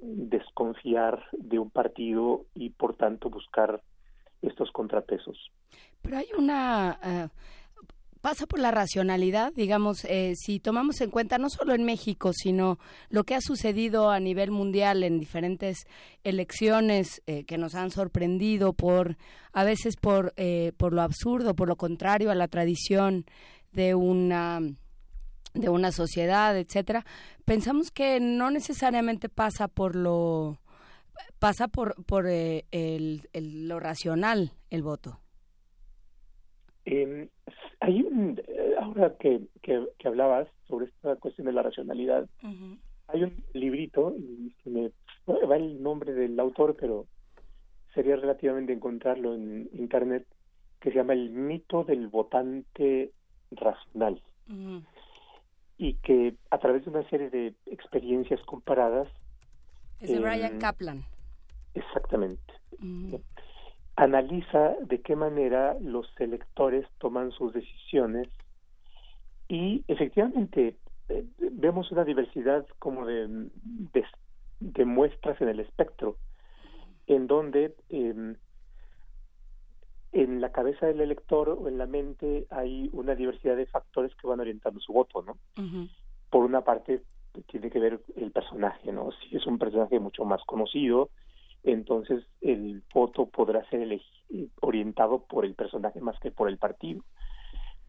desconfiar 0.00 1.22
de 1.32 1.58
un 1.58 1.70
partido 1.70 2.46
y 2.54 2.70
por 2.70 2.96
tanto 2.96 3.28
buscar 3.28 3.82
estos 4.40 4.70
contrapesos. 4.72 5.52
Pero 6.00 6.16
hay 6.16 6.26
una 6.36 6.98
eh, 7.02 7.28
pasa 8.22 8.46
por 8.46 8.60
la 8.60 8.70
racionalidad, 8.70 9.52
digamos, 9.52 10.04
eh, 10.04 10.34
si 10.36 10.60
tomamos 10.60 11.00
en 11.00 11.10
cuenta 11.10 11.38
no 11.38 11.50
solo 11.50 11.74
en 11.74 11.84
México, 11.84 12.32
sino 12.32 12.78
lo 13.10 13.24
que 13.24 13.34
ha 13.34 13.40
sucedido 13.40 14.10
a 14.10 14.20
nivel 14.20 14.52
mundial 14.52 15.02
en 15.02 15.18
diferentes 15.18 15.86
elecciones 16.22 17.20
eh, 17.26 17.44
que 17.44 17.58
nos 17.58 17.74
han 17.74 17.90
sorprendido 17.90 18.74
por, 18.74 19.16
a 19.52 19.64
veces 19.64 19.96
por, 19.96 20.32
eh, 20.36 20.72
por 20.76 20.92
lo 20.92 21.02
absurdo, 21.02 21.54
por 21.54 21.66
lo 21.66 21.74
contrario 21.74 22.30
a 22.30 22.36
la 22.36 22.48
tradición 22.48 23.26
de 23.72 23.94
una 23.94 24.60
de 25.54 25.68
una 25.68 25.92
sociedad, 25.92 26.56
etcétera, 26.56 27.04
pensamos 27.44 27.90
que 27.90 28.20
no 28.20 28.50
necesariamente 28.50 29.28
pasa 29.28 29.68
por 29.68 29.94
lo 29.94 30.58
pasa 31.38 31.68
por 31.68 32.02
por 32.06 32.26
el, 32.26 33.28
lo 33.34 33.78
racional 33.78 34.52
el 34.70 34.82
voto. 34.82 35.20
Eh, 36.86 37.28
hay 37.82 38.00
un, 38.02 38.40
eh, 38.46 38.74
ahora 38.80 39.14
que, 39.18 39.40
que, 39.60 39.84
hablabas 40.04 40.48
sobre 40.68 40.86
esta 40.86 41.16
cuestión 41.16 41.48
de 41.48 41.52
la 41.52 41.62
racionalidad, 41.62 42.28
hay 43.08 43.24
un 43.24 43.44
librito, 43.52 44.14
y 44.16 44.54
me 44.70 44.92
va 45.28 45.56
el 45.56 45.82
nombre 45.82 46.12
del 46.12 46.38
autor, 46.38 46.76
pero 46.78 47.06
sería 47.92 48.16
relativamente 48.16 48.72
encontrarlo 48.72 49.34
en 49.34 49.68
internet, 49.72 50.24
que 50.80 50.90
se 50.90 50.96
llama 50.96 51.12
El 51.12 51.30
mito 51.30 51.82
del 51.82 52.06
votante 52.06 53.10
racional. 53.50 54.22
Y 55.76 55.94
que 55.94 56.34
a 56.50 56.58
través 56.58 56.84
de 56.84 56.90
una 56.90 57.08
serie 57.08 57.30
de 57.30 57.54
experiencias 57.66 58.40
comparadas. 58.42 59.08
Es 60.00 60.10
de 60.10 60.20
Brian 60.20 60.58
Kaplan. 60.58 61.04
Exactamente 61.74 62.52
analiza 63.96 64.74
de 64.80 65.00
qué 65.00 65.16
manera 65.16 65.76
los 65.80 66.08
electores 66.18 66.86
toman 66.98 67.30
sus 67.32 67.52
decisiones 67.52 68.28
y 69.48 69.84
efectivamente 69.86 70.76
eh, 71.08 71.26
vemos 71.38 71.90
una 71.92 72.04
diversidad 72.04 72.66
como 72.78 73.04
de, 73.04 73.48
de, 74.60 74.84
muestras 74.84 75.40
en 75.40 75.48
el 75.48 75.60
espectro, 75.60 76.16
en 77.06 77.26
donde 77.26 77.74
em, 77.90 78.36
en 80.12 80.40
la 80.40 80.52
cabeza 80.52 80.86
del 80.86 81.00
elector 81.00 81.50
o 81.50 81.68
en 81.68 81.78
la 81.78 81.86
mente 81.86 82.46
hay 82.50 82.88
una 82.92 83.14
diversidad 83.14 83.56
de 83.56 83.66
factores 83.66 84.14
que 84.14 84.26
van 84.26 84.40
orientando 84.40 84.80
su 84.80 84.92
voto, 84.92 85.22
¿no? 85.22 85.36
Por 86.30 86.44
una 86.44 86.62
parte 86.62 87.02
tiene 87.46 87.70
que 87.70 87.78
ver 87.78 88.00
el 88.16 88.30
personaje, 88.30 88.92
¿no? 88.92 89.10
Si 89.12 89.36
es 89.36 89.46
un 89.46 89.58
personaje 89.58 89.98
mucho 89.98 90.24
más 90.24 90.42
conocido, 90.44 91.10
entonces 91.62 92.24
el 92.40 92.82
voto 92.92 93.26
podrá 93.26 93.68
ser 93.70 94.00
orientado 94.60 95.24
por 95.24 95.44
el 95.44 95.54
personaje 95.54 96.00
más 96.00 96.18
que 96.20 96.30
por 96.30 96.48
el 96.48 96.58
partido. 96.58 97.02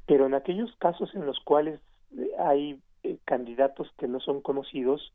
Pero 0.06 0.26
en 0.26 0.34
aquellos 0.34 0.76
casos 0.78 1.14
en 1.16 1.26
los 1.26 1.40
cuales 1.40 1.80
eh, 2.18 2.30
hay 2.40 2.80
eh, 3.04 3.18
candidatos 3.26 3.90
que 3.98 4.08
no 4.08 4.20
son 4.20 4.42
conocidos, 4.42 5.14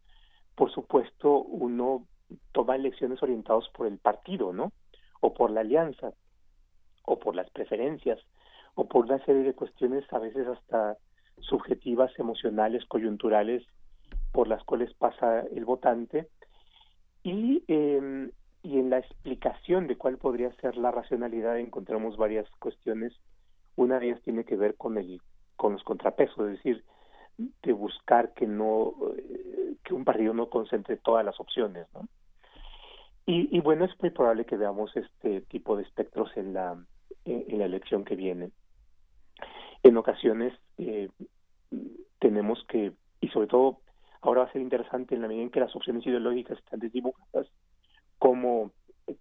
por 0.54 0.72
supuesto, 0.72 1.38
uno 1.38 2.06
toma 2.52 2.76
elecciones 2.76 3.22
orientados 3.22 3.68
por 3.70 3.86
el 3.86 3.98
partido, 3.98 4.52
¿no? 4.52 4.72
O 5.20 5.34
por 5.34 5.50
la 5.50 5.60
alianza, 5.60 6.12
o 7.04 7.18
por 7.18 7.34
las 7.34 7.48
preferencias, 7.50 8.18
o 8.74 8.88
por 8.88 9.04
una 9.06 9.24
serie 9.24 9.42
de 9.42 9.54
cuestiones 9.54 10.04
a 10.12 10.18
veces 10.18 10.46
hasta 10.46 10.96
subjetivas, 11.40 12.10
emocionales, 12.18 12.84
coyunturales, 12.86 13.64
por 14.32 14.48
las 14.48 14.62
cuales 14.64 14.92
pasa 14.94 15.40
el 15.40 15.64
votante. 15.64 16.28
Y, 17.22 17.62
eh, 17.68 18.30
y 18.62 18.78
en 18.78 18.90
la 18.90 18.98
explicación 18.98 19.86
de 19.86 19.96
cuál 19.96 20.18
podría 20.18 20.52
ser 20.56 20.76
la 20.76 20.90
racionalidad 20.90 21.58
encontramos 21.58 22.16
varias 22.16 22.48
cuestiones. 22.58 23.12
Una 23.76 23.98
de 23.98 24.08
ellas 24.08 24.22
tiene 24.22 24.44
que 24.44 24.56
ver 24.56 24.76
con 24.76 24.98
el 24.98 25.20
con 25.56 25.72
los 25.72 25.82
contrapesos, 25.82 26.38
es 26.46 26.56
decir, 26.56 26.84
de 27.36 27.72
buscar 27.72 28.32
que 28.34 28.46
no 28.46 28.94
eh, 29.16 29.74
que 29.84 29.94
un 29.94 30.04
partido 30.04 30.34
no 30.34 30.50
concentre 30.50 30.96
todas 30.96 31.24
las 31.24 31.38
opciones, 31.40 31.86
¿no? 31.94 32.08
Y, 33.26 33.54
y, 33.54 33.60
bueno, 33.60 33.84
es 33.84 33.90
muy 34.00 34.08
probable 34.08 34.46
que 34.46 34.56
veamos 34.56 34.96
este 34.96 35.42
tipo 35.42 35.76
de 35.76 35.82
espectros 35.82 36.34
en 36.36 36.54
la 36.54 36.82
en 37.24 37.58
la 37.58 37.66
elección 37.66 38.04
que 38.04 38.16
viene. 38.16 38.50
En 39.82 39.96
ocasiones 39.96 40.54
eh, 40.78 41.10
tenemos 42.18 42.64
que 42.68 42.92
y 43.20 43.28
sobre 43.28 43.48
todo 43.48 43.80
ahora 44.22 44.42
va 44.42 44.48
a 44.48 44.52
ser 44.52 44.62
interesante 44.62 45.14
en 45.14 45.22
la 45.22 45.28
medida 45.28 45.42
en 45.42 45.50
que 45.50 45.60
las 45.60 45.74
opciones 45.76 46.06
ideológicas 46.06 46.58
están 46.58 46.80
desdibujadas 46.80 47.48
cómo 48.28 48.72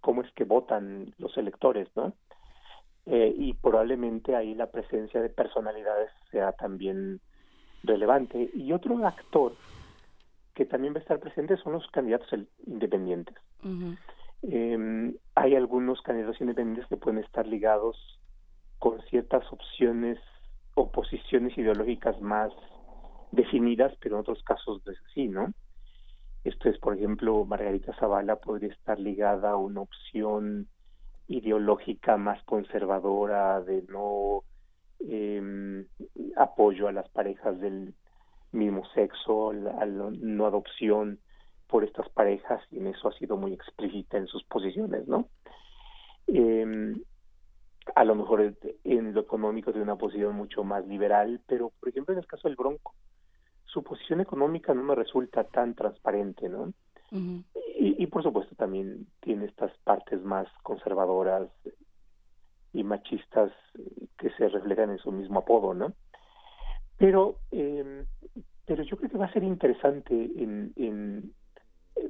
cómo 0.02 0.20
es 0.20 0.30
que 0.32 0.44
votan 0.44 1.14
los 1.16 1.34
electores, 1.38 1.88
¿no? 1.96 2.12
Eh, 3.06 3.34
y 3.38 3.54
probablemente 3.54 4.36
ahí 4.36 4.54
la 4.54 4.70
presencia 4.70 5.22
de 5.22 5.30
personalidades 5.30 6.10
sea 6.30 6.52
también 6.52 7.20
relevante. 7.82 8.50
Y 8.52 8.70
otro 8.72 9.06
actor 9.06 9.54
que 10.54 10.66
también 10.66 10.92
va 10.92 10.98
a 10.98 11.00
estar 11.00 11.18
presente 11.20 11.56
son 11.56 11.72
los 11.72 11.86
candidatos 11.90 12.28
independientes. 12.66 13.34
eh, 14.42 15.14
hay 15.34 15.54
algunos 15.56 16.02
candidatos 16.02 16.38
independientes 16.42 16.86
que 16.88 16.98
pueden 16.98 17.24
estar 17.24 17.46
ligados 17.46 17.96
con 18.78 19.00
ciertas 19.08 19.50
opciones 19.50 20.18
o 20.74 20.92
posiciones 20.92 21.56
ideológicas 21.56 22.20
más 22.20 22.52
definidas, 23.32 23.94
pero 24.00 24.16
en 24.16 24.20
otros 24.20 24.42
casos 24.44 24.82
no 24.84 24.92
es 24.92 24.98
así, 25.10 25.28
¿no? 25.28 25.54
Esto 26.48 26.70
es, 26.70 26.78
por 26.78 26.96
ejemplo, 26.96 27.44
Margarita 27.44 27.92
Zavala 28.00 28.36
podría 28.36 28.72
estar 28.72 28.98
ligada 28.98 29.50
a 29.50 29.56
una 29.56 29.82
opción 29.82 30.66
ideológica 31.26 32.16
más 32.16 32.42
conservadora 32.44 33.60
de 33.60 33.82
no 33.82 34.44
eh, 35.00 35.84
apoyo 36.38 36.88
a 36.88 36.92
las 36.92 37.06
parejas 37.10 37.60
del 37.60 37.92
mismo 38.52 38.82
sexo, 38.94 39.50
a 39.50 39.84
la 39.84 40.10
no 40.10 40.46
adopción 40.46 41.18
por 41.66 41.84
estas 41.84 42.08
parejas 42.08 42.62
y 42.70 42.78
en 42.78 42.86
eso 42.86 43.08
ha 43.08 43.12
sido 43.18 43.36
muy 43.36 43.52
explícita 43.52 44.16
en 44.16 44.26
sus 44.26 44.42
posiciones, 44.44 45.06
¿no? 45.06 45.28
Eh, 46.28 46.94
a 47.94 48.04
lo 48.04 48.14
mejor 48.14 48.56
en 48.84 49.12
lo 49.12 49.20
económico 49.20 49.70
tiene 49.70 49.84
una 49.84 49.96
posición 49.96 50.34
mucho 50.34 50.64
más 50.64 50.86
liberal, 50.86 51.42
pero 51.46 51.72
por 51.78 51.90
ejemplo 51.90 52.14
en 52.14 52.20
el 52.20 52.26
caso 52.26 52.48
del 52.48 52.56
Bronco, 52.56 52.94
su 53.78 53.84
posición 53.84 54.20
económica 54.20 54.74
no 54.74 54.82
me 54.82 54.96
resulta 54.96 55.44
tan 55.44 55.74
transparente, 55.74 56.48
¿no? 56.48 56.72
y, 57.10 58.02
y, 58.02 58.06
por 58.08 58.22
supuesto 58.22 58.54
también 58.54 59.06
tiene 59.20 59.46
estas 59.46 59.72
partes 59.78 60.20
más 60.22 60.46
conservadoras 60.62 61.48
y 62.72 62.82
machistas 62.82 63.50
que 64.18 64.30
se 64.30 64.48
reflejan 64.48 64.90
en 64.90 64.98
su 64.98 65.10
mismo 65.10 65.38
apodo, 65.38 65.72
¿no? 65.72 65.94
Pero, 66.98 67.36
eh, 67.52 68.04
pero 68.66 68.82
yo 68.82 68.96
creo 68.98 69.10
que 69.10 69.16
va 69.16 69.26
a 69.26 69.32
ser 69.32 69.44
interesante 69.44 70.12
en, 70.14 70.72
en 70.76 71.32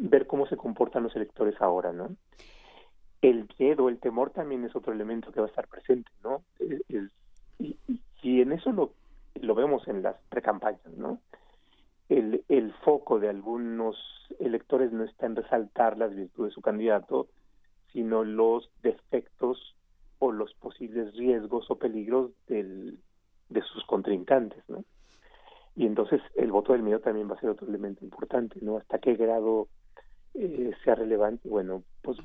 ver 0.01 0.27
cómo 0.27 0.47
se 0.47 0.57
comportan 0.57 1.05
los 1.05 1.15
electores 1.15 1.55
ahora, 1.61 1.93
¿no? 1.93 2.17
El 3.21 3.47
miedo, 3.59 3.89
el 3.89 3.99
temor 4.01 4.31
también 4.31 4.65
es 4.65 4.75
otro 4.75 4.93
elemento 4.93 5.31
que 5.31 5.41
va 5.41 5.47
a 5.47 5.51
estar 5.51 5.69
presente, 5.69 6.11
¿no? 6.25 6.43
Es, 6.59 7.13
y, 7.59 7.79
y, 8.23 8.41
en 8.41 8.53
eso 8.53 8.73
lo, 8.73 8.95
lo 9.35 9.55
vemos 9.55 9.87
en 9.87 10.03
las 10.03 10.17
precampañas, 10.29 10.97
¿no? 10.97 11.21
El, 12.09 12.45
el 12.49 12.73
foco 12.85 13.19
de 13.19 13.29
algunos 13.29 13.97
electores 14.39 14.93
no 14.93 15.05
está 15.05 15.27
en 15.27 15.37
resaltar 15.37 15.99
las 15.99 16.15
virtudes 16.15 16.51
de 16.51 16.55
su 16.55 16.63
candidato, 16.63 17.29
sino 17.93 18.25
los 18.25 18.71
defectos 18.83 19.77
o 20.19 20.33
los 20.33 20.53
posibles 20.55 21.15
riesgos 21.15 21.71
o 21.71 21.79
peligros 21.79 22.33
del, 22.47 22.99
de 23.49 23.63
sus 23.63 23.85
contrincantes, 23.85 24.63
¿no? 24.69 24.85
Y 25.77 25.87
entonces 25.87 26.21
el 26.35 26.51
voto 26.51 26.73
del 26.73 26.83
miedo 26.83 27.01
también 27.01 27.31
va 27.31 27.37
a 27.37 27.41
ser 27.41 27.51
otro 27.51 27.69
elemento 27.69 28.05
importante, 28.05 28.59
¿no? 28.61 28.79
Hasta 28.79 28.99
qué 28.99 29.15
grado 29.15 29.69
eh, 30.35 30.73
sea 30.83 30.97
relevante, 30.97 31.49
bueno, 31.49 31.85
pues 32.03 32.19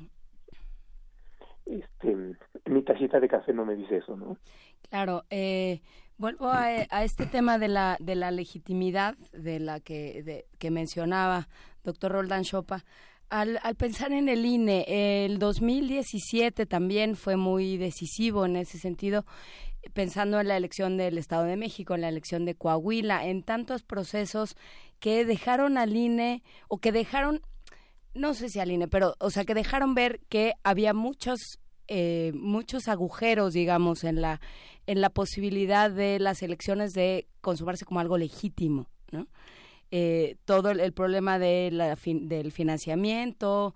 este, 1.66 2.36
mi 2.66 2.82
tacita 2.82 3.20
de 3.20 3.28
café 3.28 3.52
no 3.52 3.64
me 3.64 3.76
dice 3.76 3.98
eso, 3.98 4.16
¿no? 4.16 4.36
Claro, 4.90 5.22
eh, 5.30 5.80
vuelvo 6.18 6.48
a, 6.48 6.66
a, 6.90 7.04
este 7.04 7.26
tema 7.26 7.58
de 7.58 7.68
la, 7.68 7.96
de 8.00 8.14
la 8.14 8.30
legitimidad 8.30 9.16
de 9.32 9.60
la 9.60 9.80
que, 9.80 10.22
de, 10.22 10.46
que 10.58 10.70
mencionaba 10.70 11.48
doctor 11.82 12.12
Roldán 12.12 12.44
Chopa. 12.44 12.84
Al, 13.30 13.58
al, 13.62 13.74
pensar 13.74 14.12
en 14.12 14.28
el 14.28 14.44
INE, 14.44 14.84
el 15.24 15.38
2017 15.38 16.66
también 16.66 17.16
fue 17.16 17.36
muy 17.36 17.76
decisivo 17.76 18.44
en 18.44 18.56
ese 18.56 18.78
sentido, 18.78 19.24
pensando 19.92 20.40
en 20.40 20.48
la 20.48 20.56
elección 20.56 20.96
del 20.96 21.18
Estado 21.18 21.44
de 21.44 21.56
México, 21.56 21.94
en 21.94 22.02
la 22.02 22.08
elección 22.08 22.44
de 22.44 22.54
Coahuila, 22.54 23.26
en 23.26 23.42
tantos 23.42 23.82
procesos 23.82 24.56
que 25.00 25.24
dejaron 25.24 25.78
al 25.78 25.94
INE 25.94 26.42
o 26.68 26.78
que 26.78 26.92
dejaron, 26.92 27.42
no 28.14 28.34
sé 28.34 28.48
si 28.48 28.60
al 28.60 28.70
INE, 28.70 28.88
pero, 28.88 29.16
o 29.18 29.30
sea, 29.30 29.44
que 29.44 29.54
dejaron 29.54 29.94
ver 29.94 30.20
que 30.28 30.54
había 30.62 30.94
muchos, 30.94 31.60
eh, 31.88 32.32
muchos 32.34 32.88
agujeros, 32.88 33.52
digamos, 33.52 34.04
en 34.04 34.20
la, 34.20 34.40
en 34.86 35.00
la 35.00 35.10
posibilidad 35.10 35.90
de 35.90 36.18
las 36.18 36.42
elecciones 36.42 36.92
de 36.94 37.26
consumarse 37.40 37.84
como 37.84 38.00
algo 38.00 38.18
legítimo, 38.18 38.88
¿no? 39.12 39.26
eh, 39.90 40.36
todo 40.44 40.70
el, 40.70 40.92
problema 40.92 41.38
de 41.38 41.70
la 41.72 41.96
fin, 41.96 42.28
del 42.28 42.52
financiamiento, 42.52 43.74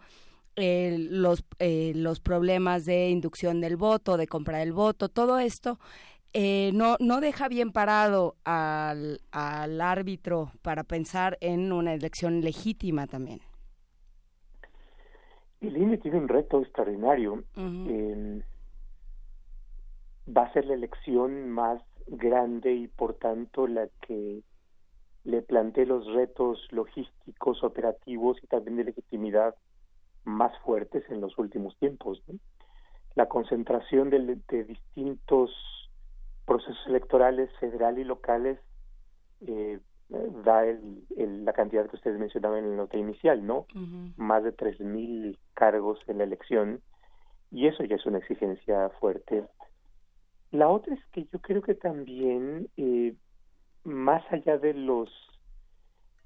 eh, 0.57 0.97
los, 0.99 1.45
los 1.61 2.21
problemas 2.21 2.85
de 2.85 3.11
inducción 3.11 3.61
del 3.61 3.77
voto, 3.77 4.17
de 4.17 4.27
comprar 4.27 4.63
el 4.63 4.73
voto, 4.73 5.09
todo 5.09 5.39
esto 5.39 5.79
eh, 6.35 6.73
no, 6.75 6.97
no 7.01 7.21
deja 7.21 7.49
bien 7.49 7.73
parado 7.73 8.37
al, 8.45 9.21
al 9.31 9.81
árbitro 9.81 10.53
para 10.63 10.85
pensar 10.85 11.39
en 11.41 11.73
una 11.73 11.95
elección 11.95 12.43
legítima 12.43 13.07
también. 13.07 13.41
El 15.61 15.77
INE 15.77 15.99
tiene 15.99 16.19
un 16.19 16.29
reto 16.29 16.61
extraordinario. 16.61 17.35
Uh 17.57 17.61
-huh. 17.61 18.45
va 20.37 20.43
a 20.43 20.53
ser 20.53 20.67
la 20.67 20.75
elección 20.75 21.49
más 21.51 21.83
grande 22.07 22.73
y 22.73 22.87
por 22.89 23.15
tanto 23.15 23.67
la 23.67 23.89
que 24.07 24.43
le 25.25 25.43
planteé 25.43 25.87
los 25.87 26.07
retos 26.15 26.59
logísticos, 26.71 27.63
operativos 27.63 28.39
y 28.43 28.47
también 28.47 28.77
de 28.77 28.85
legitimidad 28.85 29.55
más 30.25 30.57
fuertes 30.61 31.05
en 31.11 31.21
los 31.21 31.37
últimos 31.39 31.77
tiempos. 31.79 32.23
¿no? 32.29 32.39
La 33.15 33.27
concentración 33.27 34.11
de, 34.11 34.39
de, 34.49 34.65
distintos 34.65 35.51
procesos 36.47 36.87
electorales 36.87 37.51
federal 37.59 37.99
y 37.99 38.05
locales 38.05 38.59
eh, 39.47 39.81
da 40.09 40.65
el, 40.65 41.05
el, 41.17 41.45
la 41.45 41.53
cantidad 41.53 41.89
que 41.89 41.97
ustedes 41.97 42.19
mencionaban 42.19 42.65
en 42.65 42.71
la 42.71 42.77
nota 42.77 42.97
inicial, 42.97 43.47
¿no? 43.47 43.67
Uh 43.75 43.79
-huh. 43.79 44.13
Más 44.17 44.43
de 44.43 44.57
3.000 44.57 45.37
cargos 45.55 45.99
en 46.07 46.19
la 46.19 46.25
elección 46.25 46.81
y 47.51 47.67
eso 47.67 47.85
ya 47.85 47.97
es 47.97 48.07
una 48.07 48.19
exigencia 48.19 48.91
fuerte. 49.01 49.45
La 50.51 50.69
otra 50.69 50.95
es 50.95 51.05
que 51.13 51.25
yo 51.25 51.39
creo 51.41 51.63
que 51.63 51.75
también 51.75 52.69
eh, 52.77 53.15
más 53.85 54.23
allá 54.33 54.59
de 54.59 54.75
los 54.75 55.11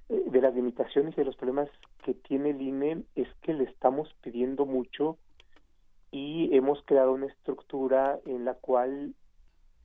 de 0.09 0.41
las 0.43 0.55
limitaciones 0.55 1.15
y 1.15 1.17
de 1.17 1.25
los 1.25 1.37
problemas 1.37 1.71
que 2.05 2.13
tiene 2.13 2.51
el 2.51 2.61
INE 2.61 3.03
es 3.15 3.29
que 3.41 3.55
le 3.55 3.65
estamos 3.65 4.15
pidiendo 4.21 4.67
mucho 4.67 5.17
y 6.11 6.55
hemos 6.55 6.83
creado 6.85 7.13
una 7.13 7.27
estructura 7.27 8.19
en 8.27 8.45
la 8.45 8.55
cual 8.55 9.15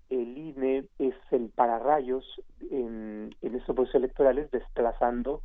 el 0.09 0.37
INE 0.37 0.85
es 0.99 1.15
el 1.31 1.49
pararrayos 1.49 2.25
en, 2.71 3.35
en 3.41 3.55
estos 3.55 3.75
procesos 3.75 3.95
electorales 3.95 4.49
desplazando 4.51 5.41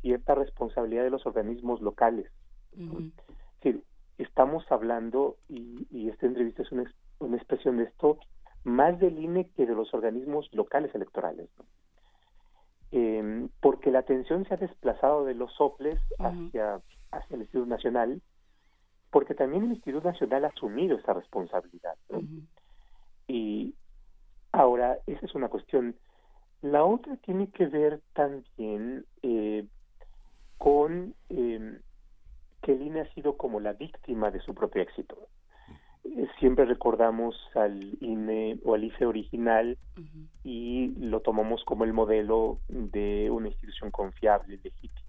cierta 0.00 0.34
responsabilidad 0.34 1.04
de 1.04 1.10
los 1.10 1.26
organismos 1.26 1.80
locales. 1.80 2.30
Uh 2.76 2.80
-huh. 2.82 3.06
es 3.06 3.60
decir, 3.62 3.82
estamos 4.18 4.64
hablando, 4.70 5.36
y, 5.48 5.86
y 5.90 6.08
esta 6.08 6.26
entrevista 6.26 6.62
es 6.62 6.72
una, 6.72 6.84
una 7.20 7.36
expresión 7.36 7.78
de 7.78 7.84
esto, 7.84 8.18
más 8.64 8.98
del 8.98 9.18
INE 9.18 9.48
que 9.50 9.66
de 9.66 9.74
los 9.74 9.92
organismos 9.94 10.48
locales 10.52 10.94
electorales. 10.94 11.48
¿no? 11.58 11.64
Eh, 12.92 13.48
porque 13.60 13.90
la 13.90 14.00
atención 14.00 14.46
se 14.46 14.54
ha 14.54 14.56
desplazado 14.56 15.24
de 15.24 15.34
los 15.34 15.52
soples 15.54 15.98
uh 16.18 16.22
-huh. 16.22 16.46
hacia, 16.48 16.80
hacia 17.10 17.34
el 17.34 17.42
Instituto 17.42 17.66
Nacional, 17.66 18.22
porque 19.10 19.34
también 19.34 19.64
el 19.64 19.70
Instituto 19.70 20.08
Nacional 20.08 20.44
ha 20.44 20.48
asumido 20.48 20.96
esa 20.96 21.12
responsabilidad. 21.12 21.96
¿no? 22.08 22.18
Uh 22.18 22.22
-huh. 22.22 22.46
Y 23.28 23.74
ahora, 24.52 24.98
esa 25.06 25.26
es 25.26 25.34
una 25.34 25.48
cuestión. 25.48 25.96
La 26.62 26.84
otra 26.84 27.16
tiene 27.16 27.48
que 27.48 27.66
ver 27.66 28.00
también 28.14 29.04
eh, 29.22 29.66
con 30.58 31.14
eh, 31.28 31.78
que 32.62 32.72
el 32.72 32.82
INE 32.82 33.00
ha 33.02 33.14
sido 33.14 33.36
como 33.36 33.60
la 33.60 33.74
víctima 33.74 34.30
de 34.30 34.40
su 34.40 34.54
propio 34.54 34.82
éxito. 34.82 35.28
Eh, 36.04 36.26
siempre 36.38 36.64
recordamos 36.64 37.36
al 37.54 37.96
INE 38.00 38.58
o 38.64 38.74
al 38.74 38.84
IFE 38.84 39.06
original 39.06 39.78
y 40.42 40.88
lo 40.98 41.20
tomamos 41.20 41.64
como 41.64 41.84
el 41.84 41.92
modelo 41.92 42.58
de 42.68 43.30
una 43.30 43.48
institución 43.48 43.90
confiable, 43.90 44.58
legítima, 44.62 45.00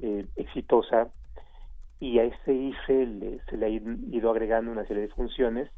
eh, 0.00 0.26
exitosa, 0.36 1.08
y 2.00 2.18
a 2.18 2.24
ese 2.24 2.54
IFE 2.54 3.40
se 3.48 3.56
le 3.56 3.66
ha 3.66 3.68
ido 3.68 4.30
agregando 4.30 4.72
una 4.72 4.86
serie 4.86 5.04
de 5.04 5.14
funciones 5.14 5.70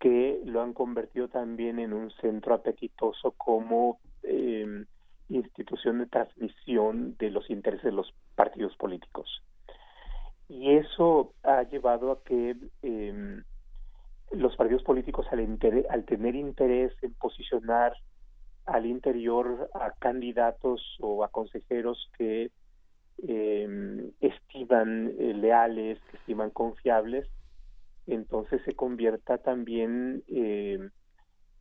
que 0.00 0.40
lo 0.44 0.62
han 0.62 0.72
convertido 0.72 1.28
también 1.28 1.78
en 1.78 1.92
un 1.92 2.10
centro 2.12 2.54
apetitoso 2.54 3.32
como 3.32 4.00
eh, 4.22 4.84
institución 5.28 5.98
de 5.98 6.06
transmisión 6.06 7.16
de 7.18 7.30
los 7.30 7.48
intereses 7.50 7.84
de 7.84 7.92
los 7.92 8.12
partidos 8.34 8.74
políticos. 8.76 9.42
Y 10.48 10.72
eso 10.72 11.34
ha 11.44 11.62
llevado 11.62 12.10
a 12.10 12.24
que 12.24 12.56
eh, 12.82 13.42
los 14.32 14.56
partidos 14.56 14.82
políticos 14.82 15.26
al, 15.30 16.04
tener 16.06 16.34
interés 16.34 16.92
en 17.02 17.14
posicionar 17.14 17.92
al 18.66 18.86
interior 18.86 19.70
a 19.74 19.92
candidatos 19.92 20.96
o 21.00 21.24
a 21.24 21.28
consejeros 21.28 22.10
que 22.16 22.50
eh, 23.28 24.10
estiman 24.20 25.12
eh, 25.18 25.34
leales, 25.34 25.98
que 26.10 26.16
estiman 26.16 26.50
confiables, 26.50 27.28
entonces 28.14 28.60
se 28.64 28.74
convierta 28.74 29.38
también 29.38 30.22
eh, 30.28 30.78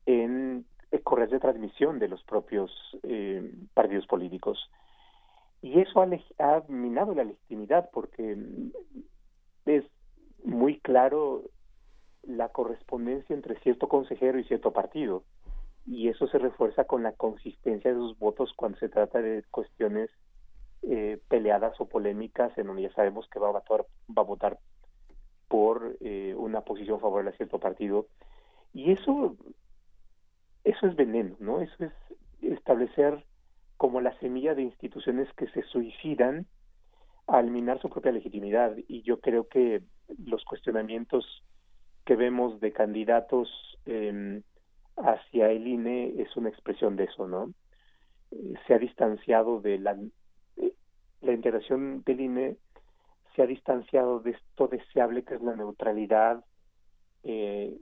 en 0.05 0.65
correos 1.03 1.31
de 1.31 1.39
transmisión 1.39 1.99
de 1.99 2.07
los 2.07 2.23
propios 2.23 2.71
eh, 3.03 3.51
partidos 3.73 4.07
políticos. 4.07 4.69
Y 5.61 5.80
eso 5.80 6.01
ha, 6.01 6.63
minado 6.67 7.13
la 7.13 7.26
legitimidad 7.26 7.89
porque 7.91 8.38
es 9.65 9.84
muy 10.43 10.80
claro 10.80 11.43
la 12.23 12.49
correspondencia 12.49 13.35
entre 13.35 13.59
cierto 13.59 13.88
consejero 13.88 14.39
y 14.39 14.45
cierto 14.45 14.71
partido. 14.71 15.23
Y 15.85 16.07
eso 16.07 16.27
se 16.27 16.38
refuerza 16.38 16.85
con 16.85 17.03
la 17.03 17.11
consistencia 17.13 17.91
de 17.91 17.97
sus 17.97 18.17
votos 18.17 18.53
cuando 18.55 18.77
se 18.80 18.89
trata 18.89 19.21
de 19.21 19.43
cuestiones 19.51 20.09
eh, 20.84 21.19
peleadas 21.27 21.80
o 21.80 21.88
polémicas 21.88 22.57
en 22.57 22.67
donde 22.67 22.84
ya 22.84 22.93
sabemos 22.93 23.27
que 23.30 23.39
va 23.39 23.49
a 23.49 23.51
votar, 23.51 23.85
va 24.17 24.21
a 24.21 24.26
votar 24.26 24.59
por 25.49 25.97
eh, 25.99 26.34
una 26.38 26.61
posición 26.61 27.01
favorable 27.01 27.31
a 27.31 27.38
cierto 27.38 27.59
partido. 27.59 28.07
Y 28.73 28.91
eso 28.91 29.35
eso 30.63 30.88
es 30.88 30.95
veneno, 30.95 31.35
¿no? 31.39 31.61
Eso 31.61 31.85
es 31.85 31.91
establecer 32.41 33.26
como 33.77 34.01
la 34.01 34.17
semilla 34.19 34.55
de 34.55 34.61
instituciones 34.61 35.31
que 35.34 35.47
se 35.47 35.63
suicidan 35.63 36.45
al 37.27 37.49
minar 37.49 37.81
su 37.81 37.89
propia 37.89 38.11
legitimidad. 38.11 38.76
Y 38.88 39.01
yo 39.03 39.19
creo 39.19 39.47
que 39.47 39.81
los 40.26 40.43
cuestionamientos 40.45 41.43
que 42.05 42.15
vemos 42.15 42.59
de 42.59 42.71
candidatos 42.71 43.49
eh, 43.85 44.41
hacia 44.97 45.49
el 45.49 45.67
INE 45.67 46.21
es 46.21 46.35
una 46.35 46.49
expresión 46.49 46.95
de 46.95 47.05
eso, 47.05 47.27
¿no? 47.27 47.53
Eh, 48.31 48.53
se 48.67 48.73
ha 48.73 48.80
distanciado 48.80 49.61
de 49.61 49.80
la, 49.80 49.97
eh, 50.57 50.73
la 51.21 51.34
integración 51.34 52.03
del 52.05 52.21
INE, 52.21 52.57
se 53.39 53.43
ha 53.43 53.47
distanciado 53.47 54.19
de 54.19 54.31
esto 54.31 54.67
deseable 54.67 55.23
que 55.23 55.35
es 55.35 55.41
la 55.41 55.55
neutralidad 55.55 56.43
eh, 57.23 57.73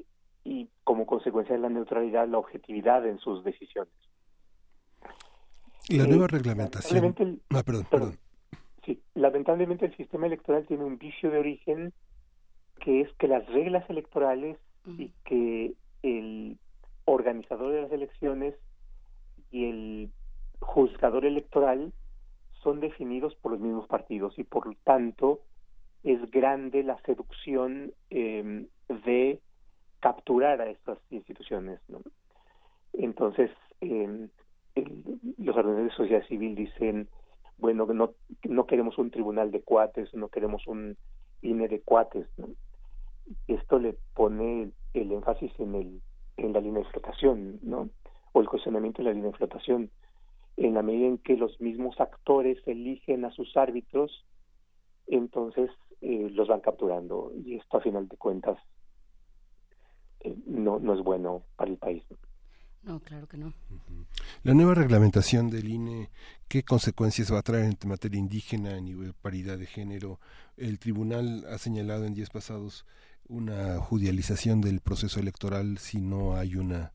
y 0.43 0.69
como 0.83 1.07
consecuencia 1.07 1.55
de 1.55 1.61
la 1.61 1.69
neutralidad 1.69 2.27
la 2.27 2.37
objetividad 2.37 3.07
en 3.07 3.17
sus 3.17 3.43
decisiones. 3.43 3.91
La 5.89 6.05
nueva 6.05 6.25
eh, 6.25 6.27
reglamentación. 6.27 7.41
ah, 7.49 7.63
perdón, 7.63 7.87
perdón. 7.89 8.19
Sí, 8.85 9.01
lamentablemente 9.15 9.87
el 9.87 9.97
sistema 9.97 10.27
electoral 10.27 10.67
tiene 10.67 10.83
un 10.83 10.99
vicio 10.99 11.31
de 11.31 11.39
origen 11.39 11.91
que 12.79 13.01
es 13.01 13.11
que 13.13 13.27
las 13.27 13.43
reglas 13.47 13.89
electorales 13.89 14.59
y 14.85 15.11
que 15.25 15.73
el 16.03 16.59
organizador 17.05 17.73
de 17.73 17.81
las 17.81 17.91
elecciones 17.91 18.53
y 19.49 19.65
el 19.65 20.11
juzgador 20.59 21.25
electoral 21.25 21.93
son 22.61 22.79
definidos 22.79 23.33
por 23.35 23.53
los 23.53 23.61
mismos 23.61 23.87
partidos 23.87 24.37
y 24.37 24.43
por 24.43 24.67
lo 24.67 24.73
tanto 24.83 25.41
es 26.07 26.31
grande 26.31 26.83
la 26.83 26.97
seducción 27.01 27.91
eh, 28.09 28.65
de 29.05 29.41
capturar 29.99 30.61
a 30.61 30.69
estas 30.69 30.97
instituciones. 31.09 31.81
Entonces, 32.93 33.51
eh, 33.81 34.29
los 35.37 35.57
organismos 35.57 35.91
de 35.91 35.97
sociedad 35.97 36.27
civil 36.27 36.55
dicen, 36.55 37.09
bueno, 37.57 37.85
no, 37.87 38.13
no 38.43 38.65
queremos 38.67 38.97
un 38.97 39.11
tribunal 39.11 39.51
de 39.51 39.61
cuates, 39.61 40.13
no 40.13 40.29
queremos 40.29 40.65
un 40.65 40.95
INE 41.41 41.67
de 41.67 41.81
cuates. 41.81 42.25
Esto 43.49 43.77
le 43.77 43.97
pone 44.13 44.71
el 44.93 45.11
énfasis 45.11 45.51
en, 45.59 45.75
el, 45.75 46.01
en 46.37 46.53
la 46.53 46.61
línea 46.61 46.83
de 46.83 46.89
flotación, 46.89 47.59
¿no? 47.63 47.89
o 48.31 48.39
el 48.39 48.47
cuestionamiento 48.47 48.99
de 48.99 49.09
la 49.09 49.13
línea 49.13 49.31
de 49.31 49.37
flotación. 49.37 49.91
En 50.55 50.75
la 50.75 50.83
medida 50.83 51.07
en 51.07 51.17
que 51.17 51.35
los 51.35 51.59
mismos 51.59 51.99
actores 51.99 52.65
eligen 52.65 53.25
a 53.25 53.31
sus 53.31 53.57
árbitros, 53.57 54.25
entonces 55.07 55.69
eh, 56.01 56.29
los 56.31 56.47
van 56.47 56.61
capturando. 56.61 57.31
Y 57.45 57.55
esto, 57.55 57.77
a 57.77 57.81
final 57.81 58.07
de 58.07 58.17
cuentas, 58.17 58.57
eh, 60.21 60.35
no, 60.45 60.79
no 60.79 60.93
es 60.93 61.03
bueno 61.03 61.43
para 61.55 61.71
el 61.71 61.77
país. 61.77 62.03
No, 62.83 62.99
claro 63.01 63.27
que 63.27 63.37
no. 63.37 63.53
La 64.43 64.53
nueva 64.53 64.73
reglamentación 64.73 65.49
del 65.49 65.67
INE, 65.69 66.09
¿qué 66.47 66.63
consecuencias 66.63 67.33
va 67.33 67.39
a 67.39 67.43
traer 67.43 67.65
en 67.65 67.89
materia 67.89 68.19
indígena, 68.19 68.79
nivel 68.79 69.07
de 69.07 69.13
paridad 69.13 69.57
de 69.57 69.65
género? 69.65 70.19
El 70.55 70.79
tribunal 70.79 71.45
ha 71.51 71.57
señalado 71.57 72.05
en 72.05 72.13
días 72.13 72.29
pasados 72.29 72.85
una 73.27 73.77
judicialización 73.79 74.61
del 74.61 74.79
proceso 74.79 75.19
electoral 75.19 75.79
si 75.79 75.99
no 75.99 76.37
hay 76.37 76.55
una 76.55 76.93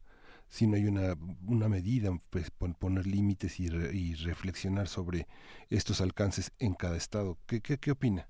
si 0.48 0.66
no 0.66 0.76
hay 0.76 0.84
una, 0.84 1.16
una 1.46 1.68
medida, 1.70 2.10
pues 2.28 2.50
poner 2.50 3.06
límites 3.06 3.58
y, 3.58 3.68
y 3.68 4.14
reflexionar 4.16 4.86
sobre 4.86 5.26
estos 5.70 6.02
alcances 6.02 6.52
en 6.58 6.74
cada 6.74 6.98
estado. 6.98 7.38
¿Qué, 7.46 7.62
qué, 7.62 7.78
qué 7.78 7.90
opina? 7.90 8.28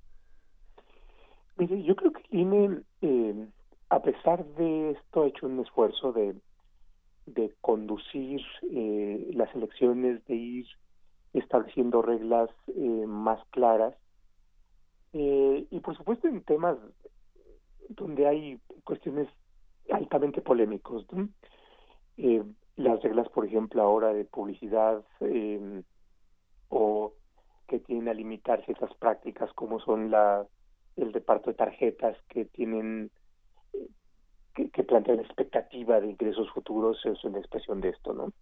Yo 1.67 1.97
creo 1.97 2.13
que 2.13 2.23
el 2.31 2.41
INE 2.41 2.83
eh, 3.03 3.47
a 3.93 4.01
pesar 4.01 4.43
de 4.55 4.93
esto, 4.93 5.23
ha 5.23 5.27
hecho 5.27 5.47
un 5.47 5.61
esfuerzo 5.61 6.15
de, 6.15 6.35
de 7.27 7.55
conducir 7.61 8.41
eh, 8.71 9.31
las 9.35 9.55
elecciones, 9.55 10.25
de 10.25 10.35
ir 10.35 10.67
estableciendo 11.35 12.01
reglas 12.01 12.49
eh, 12.69 13.05
más 13.07 13.39
claras. 13.51 13.95
Eh, 15.13 15.67
y 15.71 15.81
por 15.81 15.95
supuesto 15.95 16.27
en 16.27 16.43
temas 16.43 16.79
donde 17.91 18.27
hay 18.27 18.59
cuestiones 18.83 19.29
altamente 19.91 20.41
polémicos. 20.41 21.05
las 22.77 23.03
reglas, 23.03 23.29
por 23.29 23.45
ejemplo, 23.45 23.83
ahora 23.83 24.15
de 24.15 24.25
publicidad 24.25 25.05
o 26.71 27.13
que 27.69 27.79
tienen 27.81 28.09
a 28.09 28.15
limitar 28.15 28.65
ciertas 28.65 28.95
prácticas 28.95 29.53
como 29.53 29.81
son 29.81 30.11
la 30.11 30.47
el 30.97 31.13
reparto 31.13 31.51
de 31.51 31.57
tarjetas 31.57 32.17
que 32.29 32.45
tienen 32.45 33.11
que, 34.55 34.71
que 34.71 34.85
plantean 34.85 35.21
expectativa 35.21 36.01
de 36.01 36.09
ingresos 36.09 36.51
futuros 36.51 37.05
es 37.07 37.23
una 37.25 37.39
expresión 37.39 37.81
de 37.81 37.91
esto, 37.91 38.13
¿no? 38.13 38.33